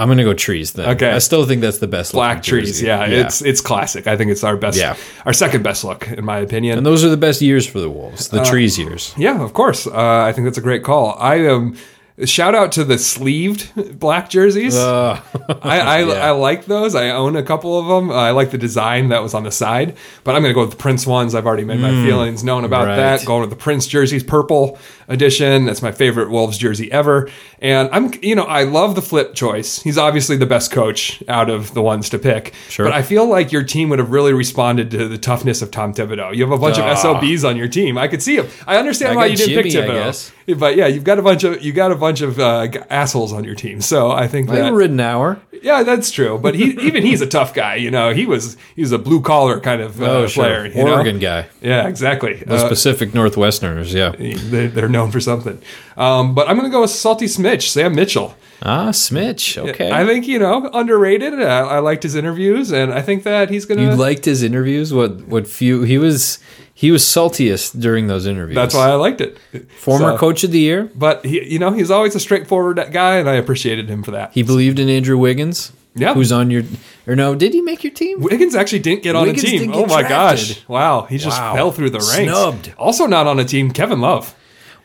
I'm 0.00 0.08
going 0.08 0.18
to 0.18 0.24
go 0.24 0.34
trees 0.34 0.72
then. 0.72 0.88
Okay. 0.96 1.10
I 1.10 1.18
still 1.18 1.44
think 1.46 1.60
that's 1.60 1.78
the 1.78 1.86
best 1.88 2.12
Black 2.12 2.42
trees, 2.42 2.68
jersey. 2.80 2.86
yeah, 2.86 3.04
it's 3.04 3.42
it's 3.42 3.60
classic. 3.60 4.06
I 4.06 4.16
think 4.16 4.30
it's 4.30 4.42
our 4.44 4.56
best, 4.56 4.78
Yeah. 4.78 4.96
our 5.26 5.32
second 5.32 5.62
best 5.62 5.84
look 5.84 6.08
in 6.08 6.24
my 6.24 6.38
opinion. 6.38 6.78
And 6.78 6.86
those 6.86 7.04
are 7.04 7.08
the 7.10 7.16
best 7.16 7.40
years 7.42 7.66
for 7.66 7.80
the 7.80 7.90
Wolves, 7.90 8.32
Uh, 8.32 8.38
the 8.38 8.44
trees 8.44 8.78
years. 8.78 9.14
Yeah, 9.18 9.42
of 9.42 9.52
course. 9.52 9.86
Uh, 9.86 10.24
I 10.28 10.32
think 10.32 10.46
that's 10.46 10.58
a 10.58 10.62
great 10.62 10.82
call. 10.84 11.16
I 11.20 11.46
um, 11.46 11.76
shout 12.24 12.54
out 12.54 12.72
to 12.72 12.84
the 12.84 12.98
sleeved 12.98 13.70
black 13.98 14.28
jerseys. 14.30 14.76
Uh, 14.76 15.20
I 15.62 15.80
I, 15.80 15.98
yeah. 16.04 16.26
I 16.28 16.30
like 16.32 16.66
those. 16.66 16.94
I 16.94 17.10
own 17.10 17.34
a 17.36 17.42
couple 17.42 17.78
of 17.78 17.86
them. 17.86 18.10
I 18.10 18.30
like 18.32 18.50
the 18.50 18.58
design 18.58 19.08
that 19.08 19.22
was 19.22 19.32
on 19.34 19.42
the 19.44 19.50
side, 19.50 19.96
but 20.24 20.34
I'm 20.34 20.42
going 20.42 20.50
to 20.50 20.54
go 20.54 20.60
with 20.62 20.70
the 20.70 20.76
Prince 20.76 21.06
ones. 21.06 21.34
I've 21.34 21.46
already 21.46 21.64
made 21.64 21.80
my 21.80 21.92
feelings 22.06 22.42
known 22.44 22.64
about 22.64 22.84
Mm, 22.84 22.88
right. 22.88 22.96
that. 23.18 23.24
Going 23.24 23.40
with 23.42 23.50
the 23.50 23.56
Prince 23.56 23.86
jerseys, 23.86 24.22
purple 24.22 24.78
edition. 25.10 25.66
That's 25.66 25.82
my 25.82 25.92
favorite 25.92 26.30
Wolves 26.30 26.56
jersey 26.56 26.90
ever. 26.90 27.28
And 27.60 27.90
I'm, 27.92 28.10
you 28.22 28.34
know, 28.34 28.44
I 28.44 28.62
love 28.64 28.94
the 28.94 29.02
flip 29.02 29.34
choice. 29.34 29.82
He's 29.82 29.98
obviously 29.98 30.36
the 30.38 30.46
best 30.46 30.70
coach 30.70 31.22
out 31.28 31.50
of 31.50 31.74
the 31.74 31.82
ones 31.82 32.08
to 32.10 32.18
pick. 32.18 32.54
Sure. 32.68 32.86
But 32.86 32.94
I 32.94 33.02
feel 33.02 33.26
like 33.28 33.52
your 33.52 33.62
team 33.64 33.90
would 33.90 33.98
have 33.98 34.10
really 34.10 34.32
responded 34.32 34.90
to 34.92 35.08
the 35.08 35.18
toughness 35.18 35.60
of 35.60 35.70
Tom 35.70 35.92
Thibodeau. 35.92 36.34
You 36.34 36.42
have 36.44 36.52
a 36.52 36.58
bunch 36.58 36.78
of 36.78 36.98
SOBs 36.98 37.44
on 37.44 37.56
your 37.56 37.68
team. 37.68 37.98
I 37.98 38.08
could 38.08 38.22
see 38.22 38.36
him. 38.36 38.46
I 38.66 38.76
understand 38.78 39.12
I 39.12 39.16
why 39.16 39.26
you 39.26 39.36
didn't 39.36 39.62
pick 39.62 39.72
Jimmy, 39.72 39.86
I 39.98 40.08
Thibodeau. 40.08 40.58
But 40.58 40.76
yeah, 40.76 40.86
you've 40.86 41.04
got 41.04 41.18
a 41.18 41.22
bunch 41.22 41.44
of 41.44 41.62
you 41.62 41.72
got 41.72 41.92
a 41.92 41.96
bunch 41.96 42.22
of 42.22 42.40
uh, 42.40 42.68
assholes 42.88 43.32
on 43.32 43.44
your 43.44 43.54
team. 43.54 43.80
So 43.80 44.10
I 44.10 44.26
think 44.26 44.48
I 44.50 44.56
that 44.56 44.64
have 44.66 44.74
Ridnour. 44.74 45.38
yeah, 45.62 45.82
that's 45.84 46.10
true. 46.10 46.38
But 46.38 46.54
he 46.56 46.70
even 46.86 47.04
he's 47.04 47.20
a 47.20 47.26
tough 47.26 47.54
guy. 47.54 47.76
You 47.76 47.90
know, 47.90 48.12
he 48.12 48.26
was 48.26 48.56
he's 48.74 48.90
a 48.90 48.98
blue 48.98 49.20
collar 49.20 49.60
kind 49.60 49.80
of 49.82 50.00
uh, 50.02 50.06
Oh, 50.06 50.26
sure. 50.26 50.44
player. 50.44 50.66
you 50.66 50.84
know? 50.84 50.94
Oregon 50.94 51.18
guy. 51.20 51.46
Yeah, 51.60 51.86
exactly. 51.86 52.34
The 52.34 52.56
Uh, 52.64 52.68
Pacific 52.68 53.10
Northwesterners, 53.10 53.92
yeah. 53.94 54.10
they, 54.50 54.66
they're 54.66 54.88
known 55.00 55.10
for 55.10 55.20
something. 55.20 55.60
Um, 55.96 56.34
but 56.34 56.48
I'm 56.48 56.56
going 56.56 56.70
to 56.70 56.74
go 56.74 56.82
with 56.82 56.90
Salty 56.90 57.26
Smitch, 57.26 57.70
Sam 57.70 57.94
Mitchell. 57.94 58.34
Ah, 58.62 58.90
Smitch. 58.90 59.56
Okay. 59.56 59.90
I 59.90 60.04
think 60.04 60.28
you 60.28 60.38
know 60.38 60.68
underrated. 60.74 61.34
I, 61.40 61.60
I 61.60 61.78
liked 61.78 62.02
his 62.02 62.14
interviews, 62.14 62.70
and 62.72 62.92
I 62.92 63.00
think 63.00 63.22
that 63.24 63.48
he's 63.50 63.64
going 63.64 63.78
to 63.78 63.84
you 63.84 63.94
liked 63.94 64.24
his 64.26 64.42
interviews? 64.42 64.92
What 64.92 65.22
what 65.26 65.46
few 65.46 65.82
he 65.82 65.96
was 65.96 66.38
he 66.74 66.90
was 66.90 67.02
saltiest 67.02 67.80
during 67.80 68.06
those 68.06 68.26
interviews. 68.26 68.56
That's 68.56 68.74
why 68.74 68.90
I 68.90 68.94
liked 68.94 69.20
it. 69.22 69.38
Former 69.78 70.12
So- 70.12 70.18
coach 70.18 70.44
of 70.44 70.50
the 70.52 70.58
year. 70.60 70.90
But 70.94 71.24
he, 71.24 71.42
you 71.52 71.58
know, 71.58 71.72
he's 71.72 71.90
always 71.90 72.14
a 72.14 72.20
straightforward 72.20 72.76
guy, 72.92 73.16
and 73.16 73.28
I 73.30 73.34
appreciated 73.36 73.88
him 73.88 74.02
for 74.02 74.10
that. 74.10 74.32
He 74.34 74.42
believed 74.42 74.78
in 74.78 74.88
Andrew 74.90 75.16
Wiggins. 75.16 75.72
Yeah. 75.94 76.12
Who's 76.14 76.30
on 76.30 76.50
your 76.50 76.62
or 77.06 77.16
no, 77.16 77.34
did 77.34 77.52
he 77.54 77.62
make 77.62 77.82
your 77.82 77.92
team? 77.94 78.20
Wiggins 78.20 78.54
actually 78.54 78.78
didn't 78.80 79.02
get 79.02 79.16
on 79.16 79.22
Wiggins 79.26 79.42
a 79.42 79.46
team. 79.58 79.72
Oh 79.74 79.86
my 79.86 80.02
drafted. 80.02 80.08
gosh! 80.56 80.68
Wow, 80.68 81.02
he 81.02 81.16
just 81.18 81.36
Wow. 81.40 81.54
fell 81.54 81.72
through 81.72 81.90
the 81.90 81.98
ranks. 81.98 82.14
Snubbed. 82.30 82.74
Also 82.78 83.06
not 83.06 83.26
on 83.26 83.40
a 83.40 83.44
team. 83.44 83.70
Kevin 83.72 84.00
Love. 84.00 84.34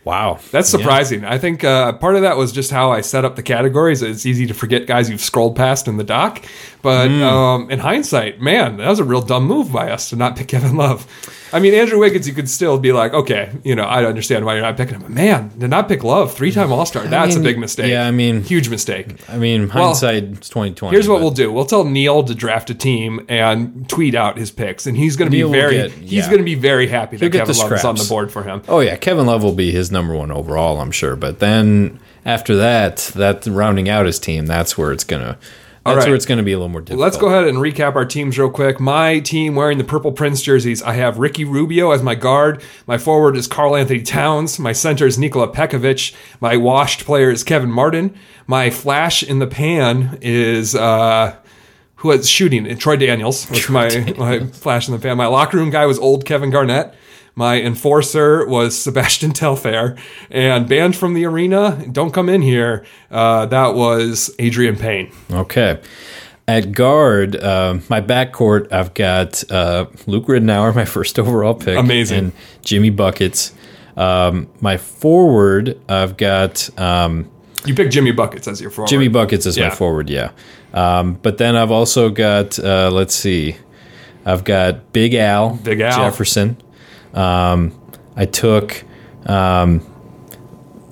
Wow. 0.05 0.39
That's 0.51 0.71
Yeah. 0.71 0.79
surprising. 0.79 1.25
I 1.25 1.37
think 1.37 1.63
uh, 1.63 1.93
part 1.93 2.15
of 2.15 2.21
that 2.21 2.37
was 2.37 2.51
just 2.51 2.71
how 2.71 2.91
I 2.91 3.01
set 3.01 3.25
up 3.25 3.35
the 3.35 3.43
categories. 3.43 4.01
It's 4.01 4.25
easy 4.25 4.45
to 4.47 4.53
forget 4.53 4.85
guys 4.87 5.09
you've 5.09 5.19
scrolled 5.21 5.55
past 5.55 5.87
in 5.87 5.97
the 5.97 6.03
doc, 6.03 6.41
but 6.81 7.07
Hmm. 7.09 7.23
um, 7.23 7.71
in 7.71 7.79
hindsight, 7.79 8.39
man, 8.39 8.77
that 8.77 8.87
was 8.87 8.99
a 8.99 9.03
real 9.03 9.21
dumb 9.21 9.45
move 9.45 9.71
by 9.73 9.89
us 9.91 10.09
to 10.11 10.15
not 10.15 10.35
pick 10.37 10.47
Kevin 10.47 10.77
Love. 10.77 11.05
I 11.53 11.59
mean, 11.59 11.73
Andrew 11.73 11.99
Wiggins, 11.99 12.27
you 12.27 12.33
could 12.33 12.49
still 12.49 12.77
be 12.77 12.91
like, 12.91 13.13
okay, 13.13 13.49
you 13.63 13.75
know, 13.75 13.83
I 13.83 14.03
understand 14.03 14.45
why 14.45 14.53
you're 14.55 14.61
not 14.63 14.75
picking 14.77 14.95
him. 14.95 15.01
But 15.03 15.11
man, 15.11 15.51
to 15.59 15.67
not 15.67 15.87
pick 15.87 16.03
Love, 16.03 16.33
three-time 16.33 16.71
All-Star, 16.71 17.03
that's 17.07 17.35
mean, 17.35 17.43
a 17.45 17.47
big 17.47 17.57
mistake. 17.57 17.89
yeah, 17.89 18.05
I 18.05 18.11
mean- 18.11 18.43
huge 18.43 18.67
mistake. 18.69 19.15
I 19.29 19.37
mean, 19.37 19.69
Well, 19.73 19.85
hindsight 19.87 20.23
is 20.41 20.49
twenty 20.49 20.73
twenty. 20.75 20.95
Here's 20.95 21.07
what 21.07 21.21
we'll 21.21 21.31
do: 21.31 21.51
we'll 21.51 21.65
tell 21.65 21.83
Neil 21.85 22.23
to 22.23 22.35
draft 22.35 22.69
a 22.69 22.73
team 22.75 23.21
and 23.29 23.87
tweet 23.87 24.15
out 24.15 24.37
his 24.37 24.51
picks, 24.51 24.85
and 24.85 24.97
he's 24.97 25.15
going 25.15 25.31
to 25.31 25.35
be 25.35 25.43
very 25.43 25.75
get- 25.75 25.91
he's 25.91 26.11
yeah. 26.11 26.25
going 26.25 26.39
to 26.39 26.43
be 26.43 26.55
very 26.55 26.87
happy 26.87 27.15
that 27.17 27.23
He'll 27.23 27.31
get 27.31 27.47
Kevin 27.47 27.55
Love 27.57 27.71
is 27.71 27.85
on 27.85 27.95
the 27.95 28.03
board 28.05 28.31
for 28.31 28.43
him. 28.43 28.61
Oh 28.67 28.81
yeah, 28.81 28.95
Kevin 28.97 29.25
Love 29.25 29.41
will 29.43 29.53
be 29.53 29.71
his 29.71 29.91
number 29.95 30.15
one 30.15 30.31
overall, 30.31 30.79
I'm 30.79 30.91
sure. 30.91 31.15
But 31.15 31.39
then 31.39 31.99
after 32.23 32.55
that, 32.57 32.97
that 33.15 33.45
rounding 33.47 33.89
out 33.89 34.05
his 34.05 34.19
team, 34.19 34.45
that's 34.45 34.77
where 34.77 34.91
it's 34.91 35.03
gonna. 35.03 35.39
That's 35.85 35.97
right. 35.97 36.07
where 36.07 36.15
it's 36.15 36.25
gonna 36.25 36.43
be 36.43 36.51
a 36.51 36.57
little 36.57 36.69
more 36.69 36.81
difficult. 36.81 36.99
Let's 36.99 37.17
go 37.17 37.27
ahead 37.27 37.47
and 37.47 37.59
recap 37.59 37.95
our 37.95 38.05
teams 38.05 38.37
real 38.37 38.49
quick. 38.49 38.79
My 38.79 39.19
team 39.19 39.53
wearing 39.55 39.77
the 39.77 39.83
Purple 39.83 40.11
Prince 40.11 40.41
jerseys. 40.41 40.81
I 40.81 40.93
have 40.93 41.19
Ricky 41.19 41.45
Rubio 41.45 41.91
as 41.91 42.01
my 42.01 42.15
guard. 42.15 42.63
My 42.87 42.97
forward 42.97 43.37
is 43.37 43.47
Karl 43.47 43.75
Anthony 43.75 44.01
Towns. 44.01 44.57
My 44.59 44.71
center 44.71 45.05
is 45.05 45.17
Nikola 45.17 45.47
Pekovic. 45.51 46.15
My 46.39 46.57
washed 46.57 47.05
player 47.05 47.29
is 47.29 47.43
Kevin 47.43 47.71
Martin. 47.71 48.15
My 48.47 48.71
flash 48.71 49.21
in 49.21 49.37
the 49.39 49.47
pan 49.47 50.17
is 50.21 50.75
uh, 50.75 51.35
who 51.97 52.09
was 52.09 52.27
shooting? 52.29 52.75
Troy 52.77 52.95
Daniels 52.95 53.49
was 53.51 53.69
my, 53.69 54.15
my 54.17 54.45
flash 54.47 54.87
in 54.87 54.93
the 54.93 54.99
pan. 54.99 55.17
My 55.17 55.27
locker 55.27 55.57
room 55.57 55.69
guy 55.69 55.85
was 55.85 55.99
old 55.99 56.25
Kevin 56.25 56.49
Garnett. 56.49 56.95
My 57.35 57.61
enforcer 57.61 58.45
was 58.47 58.77
Sebastian 58.81 59.31
Telfair, 59.33 59.97
and 60.29 60.67
banned 60.69 60.95
from 60.95 61.13
the 61.13 61.25
arena. 61.25 61.85
Don't 61.91 62.11
come 62.13 62.29
in 62.29 62.41
here. 62.41 62.85
Uh, 63.11 63.45
that 63.47 63.75
was 63.75 64.33
Adreian 64.39 64.79
Payne. 64.79 65.11
Okay. 65.31 65.81
At 66.47 66.71
guard, 66.73 67.35
uh, 67.35 67.79
my 67.89 68.01
backcourt, 68.01 68.71
I've 68.71 68.93
got 68.93 69.43
uh, 69.51 69.85
Luke 70.07 70.27
Ridnour, 70.27 70.75
my 70.75 70.85
first 70.85 71.17
overall 71.19 71.55
pick. 71.55 71.77
Amazing. 71.77 72.17
And 72.19 72.31
Jimmy 72.63 72.89
Buckets. 72.91 73.53
Um, 73.97 74.47
my 74.61 74.77
forward, 74.77 75.79
I've 75.89 76.17
got 76.17 76.69
um, 76.79 77.29
You 77.65 77.73
picked 77.73 77.91
Jimmy 77.93 78.11
Buckets 78.11 78.47
as 78.47 78.61
your 78.61 78.69
forward. 78.69 78.89
Jimmy 78.89 79.07
Buckets 79.07 79.45
as 79.45 79.57
Yeah. 79.57 79.69
my 79.69 79.75
forward, 79.75 80.09
yeah. 80.09 80.31
Um, 80.73 81.13
but 81.21 81.37
then 81.37 81.55
I've 81.55 81.71
also 81.71 82.09
got, 82.09 82.59
uh, 82.59 82.89
let's 82.91 83.15
see, 83.15 83.55
I've 84.25 84.43
got 84.43 84.91
Big 84.93 85.13
Al, 85.15 85.55
Big 85.55 85.79
Al. 85.81 85.97
Jefferson. 85.97 86.57
Um, 87.15 87.79
I 88.15 88.25
took 88.25 88.83
um, 89.25 89.81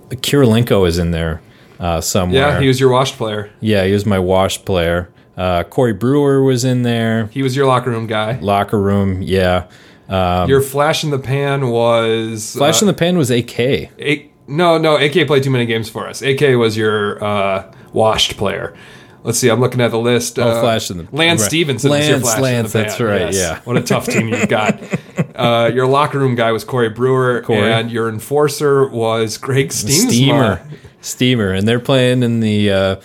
Kirilenko 0.10 0.88
is 0.88 0.98
in 0.98 1.12
there 1.12 1.42
uh, 1.80 2.02
somewhere. 2.02 2.40
Yeah, 2.54 2.60
he 2.60 2.68
was 2.68 2.80
your 2.80 2.90
washed 2.92 3.18
player. 3.18 3.52
Yeah, 3.60 3.86
he 3.86 3.94
was 3.94 4.06
my 4.06 4.20
wash 4.20 4.64
player. 4.66 5.10
Uh, 5.36 5.64
Corey 5.64 5.94
Brewer 5.94 6.44
was 6.44 6.64
in 6.64 6.84
there. 6.84 7.26
He 7.28 7.42
was 7.42 7.56
your 7.56 7.66
locker 7.66 7.90
room 7.90 8.08
guy. 8.08 8.38
Locker 8.40 8.80
room, 8.80 9.22
yeah. 9.22 9.68
Um, 10.08 10.48
your 10.50 10.62
flash 10.62 11.04
in 11.04 11.10
the 11.10 11.18
pan 11.20 11.70
was 11.70 12.54
Flash 12.56 12.82
uh, 12.82 12.86
in 12.86 12.88
the 12.88 12.94
pan 12.94 13.18
was 13.18 13.32
AK. 13.32 13.60
A- 13.60 14.30
no, 14.48 14.78
no, 14.78 14.98
AK 14.98 15.26
played 15.26 15.42
too 15.44 15.50
many 15.50 15.66
games 15.66 15.90
for 15.90 16.08
us. 16.08 16.22
AK 16.22 16.42
was 16.58 16.76
your 16.78 17.24
uh, 17.24 17.74
washed 17.94 18.36
player. 18.38 18.76
Let's 19.24 19.40
see. 19.40 19.50
I'm 19.50 19.62
looking 19.62 19.80
at 19.80 19.92
the 19.92 19.98
list. 19.98 20.38
Oh, 20.38 20.44
Uh, 20.48 20.62
Flash 20.62 20.92
in 20.92 20.98
the- 20.98 21.08
Lance 21.14 21.42
right. 21.42 21.48
Stephenson. 21.48 21.92
Lance, 21.92 22.22
flash 22.24 22.36
in 22.36 22.42
the 22.42 22.44
Lance, 22.44 22.74
that's 22.74 23.00
right, 23.00 23.34
yeah. 23.34 23.62
What 23.64 23.78
a 23.78 23.82
tough 23.82 24.06
team 24.06 24.28
you've 24.28 24.50
got. 24.50 24.80
Uh, 25.36 25.72
your 25.74 25.88
locker 25.88 26.20
room 26.20 26.36
guy 26.36 26.52
was 26.52 26.64
Corey 26.64 26.90
Brewer, 26.90 27.42
Corey. 27.42 27.72
and 27.72 27.92
your 27.92 28.08
enforcer 28.10 28.88
was 28.88 29.38
Greg 29.38 29.70
Stiemsma. 29.70 30.08
Steamer, 30.10 30.68
Steamer, 31.02 31.52
and 31.52 31.68
they're 31.68 31.80
playing 31.80 32.24
in 32.24 32.40
the. 32.40 32.72
Uh, 32.72 32.96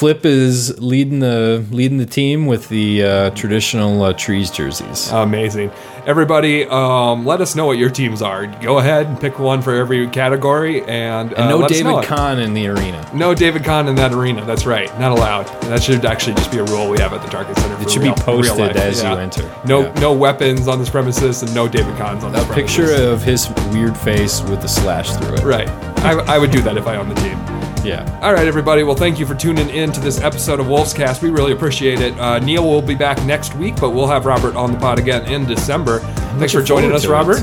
Flip 0.00 0.24
is 0.24 0.80
leading 0.80 1.18
the 1.20 1.62
leading 1.70 1.98
the 1.98 2.06
team 2.06 2.46
with 2.46 2.70
the 2.70 3.02
uh, 3.02 3.30
traditional 3.32 4.02
uh, 4.02 4.14
trees 4.14 4.50
jerseys. 4.50 5.10
Amazing. 5.12 5.70
Everybody, 6.06 6.64
um, 6.64 7.26
let 7.26 7.42
us 7.42 7.54
know 7.54 7.66
what 7.66 7.76
your 7.76 7.90
teams 7.90 8.22
are. 8.22 8.46
Go 8.62 8.78
ahead 8.78 9.04
and 9.08 9.20
pick 9.20 9.38
one 9.38 9.60
for 9.60 9.74
every 9.74 10.08
category, 10.08 10.80
and, 10.84 11.34
uh, 11.34 11.36
and 11.36 11.50
no 11.50 11.58
let 11.58 11.70
us 11.70 11.80
know 11.82 12.00
David. 12.00 12.08
Kahn 12.16 12.38
in 12.38 12.54
the 12.54 12.66
arena. 12.68 13.10
No 13.12 13.34
David 13.34 13.62
Kahn 13.62 13.88
in 13.88 13.94
that 13.96 14.14
arena. 14.14 14.42
That's 14.46 14.64
right. 14.64 14.88
Not 14.98 15.12
allowed. 15.12 15.44
That 15.64 15.82
should 15.82 16.06
actually 16.06 16.36
just 16.36 16.50
be 16.50 16.56
a 16.60 16.64
rule 16.64 16.88
we 16.88 16.98
have 16.98 17.12
at 17.12 17.20
the 17.20 17.28
Target 17.28 17.58
Center. 17.58 17.76
for 17.76 17.82
It 17.82 17.90
should 17.90 18.00
real- 18.00 18.14
be 18.14 18.22
posted 18.22 18.76
as 18.78 19.02
Yeah. 19.02 19.12
you 19.12 19.18
enter. 19.20 19.54
No, 19.66 19.82
Yeah. 19.82 19.92
no 20.00 20.14
weapons 20.14 20.66
on 20.66 20.78
this 20.78 20.88
premises, 20.88 21.42
and 21.42 21.54
no 21.54 21.68
David 21.68 21.94
Kahns 21.98 22.24
on 22.24 22.34
A 22.34 22.42
premises. 22.44 22.54
picture 22.74 22.94
of 23.12 23.22
his 23.22 23.50
weird 23.70 23.94
face 23.98 24.40
with 24.44 24.62
the 24.62 24.68
slash 24.68 25.10
through 25.16 25.34
it. 25.34 25.42
Right. 25.44 25.68
I, 25.98 26.12
I 26.36 26.38
would 26.38 26.50
do 26.52 26.62
that 26.62 26.78
if 26.78 26.86
I 26.86 26.96
owned 26.96 27.10
the 27.10 27.20
team. 27.20 27.36
Yeah. 27.84 28.20
All 28.22 28.34
right, 28.34 28.46
everybody. 28.46 28.82
Well, 28.82 28.94
thank 28.94 29.18
you 29.18 29.24
for 29.26 29.34
tuning 29.34 29.70
in 29.70 29.90
to 29.92 30.00
this 30.00 30.20
episode 30.20 30.60
of 30.60 30.68
Wolf's 30.68 30.92
Cast. 30.92 31.22
We 31.22 31.30
really 31.30 31.52
appreciate 31.52 32.00
it. 32.00 32.18
Uh, 32.18 32.38
Neil 32.38 32.64
will 32.64 32.82
be 32.82 32.94
back 32.94 33.22
next 33.24 33.54
week, 33.54 33.76
but 33.80 33.90
we'll 33.90 34.06
have 34.06 34.26
Robert 34.26 34.54
on 34.54 34.72
the 34.72 34.78
pod 34.78 34.98
again 34.98 35.30
in 35.32 35.46
December. 35.46 36.00
Thanks 36.38 36.52
for 36.52 36.62
joining 36.62 36.92
us, 36.92 37.02
to 37.02 37.08
it. 37.08 37.12
Robert. 37.12 37.38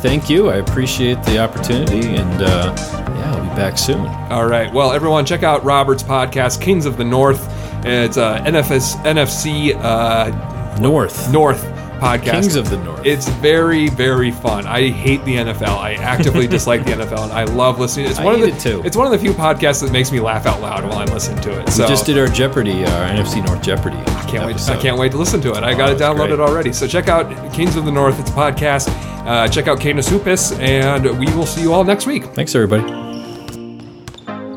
Thank 0.00 0.30
you. 0.30 0.48
I 0.48 0.56
appreciate 0.56 1.22
the 1.24 1.38
opportunity, 1.38 2.14
and 2.14 2.42
uh, 2.42 2.74
yeah, 2.76 3.34
I'll 3.34 3.42
be 3.42 3.56
back 3.56 3.76
soon. 3.76 4.06
All 4.30 4.46
right. 4.46 4.72
Well, 4.72 4.92
everyone, 4.92 5.26
check 5.26 5.42
out 5.42 5.64
Robert's 5.64 6.02
podcast, 6.02 6.60
Kings 6.62 6.86
of 6.86 6.96
the 6.96 7.04
North. 7.04 7.46
It's 7.84 8.16
uh, 8.16 8.38
NFS, 8.44 8.94
NFC 9.04 9.74
uh, 9.74 10.78
North. 10.78 11.30
North 11.32 11.64
podcast. 12.00 12.30
Kings 12.30 12.56
of 12.56 12.70
the 12.70 12.78
North. 12.78 13.04
It's 13.04 13.28
very, 13.28 13.88
very 13.90 14.30
fun. 14.30 14.66
I 14.66 14.88
hate 14.88 15.24
the 15.24 15.36
NFL. 15.36 15.78
I 15.78 15.94
actively 15.94 16.46
dislike 16.56 16.84
the 16.84 16.92
NFL, 16.92 17.24
and 17.24 17.32
I 17.32 17.44
love 17.44 17.78
listening. 17.78 18.06
It's 18.06 18.18
I 18.18 18.24
one 18.24 18.34
of 18.34 18.40
hate 18.40 18.52
the 18.52 18.56
it 18.56 18.60
too. 18.60 18.82
It's 18.84 18.96
one 18.96 19.06
of 19.06 19.12
the 19.12 19.18
few 19.18 19.32
podcasts 19.32 19.82
that 19.82 19.92
makes 19.92 20.10
me 20.10 20.20
laugh 20.20 20.46
out 20.46 20.60
loud 20.60 20.84
while 20.84 20.98
I'm 20.98 21.08
listening 21.08 21.40
to 21.42 21.60
it. 21.60 21.68
So 21.70 21.84
we 21.84 21.88
just 21.88 22.06
did 22.06 22.18
our 22.18 22.26
Jeopardy, 22.26 22.84
our 22.84 23.08
NFC 23.08 23.44
North 23.44 23.62
Jeopardy. 23.62 23.98
I 23.98 24.24
can't 24.28 24.46
wait. 24.46 24.60
I 24.68 24.76
can't 24.80 24.98
wait 24.98 25.12
to 25.12 25.18
listen 25.18 25.40
to 25.42 25.52
it. 25.54 25.62
I 25.62 25.74
got 25.74 25.90
it 25.90 25.98
downloaded 25.98 26.36
great. 26.36 26.40
already. 26.40 26.72
So 26.72 26.86
check 26.86 27.08
out 27.08 27.52
Kings 27.52 27.76
of 27.76 27.84
the 27.84 27.92
North. 27.92 28.18
It's 28.18 28.30
a 28.30 28.32
podcast. 28.32 28.88
Uh, 29.26 29.46
check 29.48 29.68
out 29.68 29.78
Canis 29.80 30.08
Hoopus, 30.08 30.52
and 30.58 31.04
we 31.18 31.26
will 31.34 31.46
see 31.46 31.60
you 31.60 31.72
all 31.74 31.84
next 31.84 32.06
week. 32.06 32.24
Thanks, 32.34 32.54
everybody. 32.54 32.82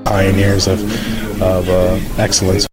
pioneers 0.05 0.67
of, 0.67 0.81
of 1.41 1.67
uh, 1.69 1.99
excellence. 2.17 2.67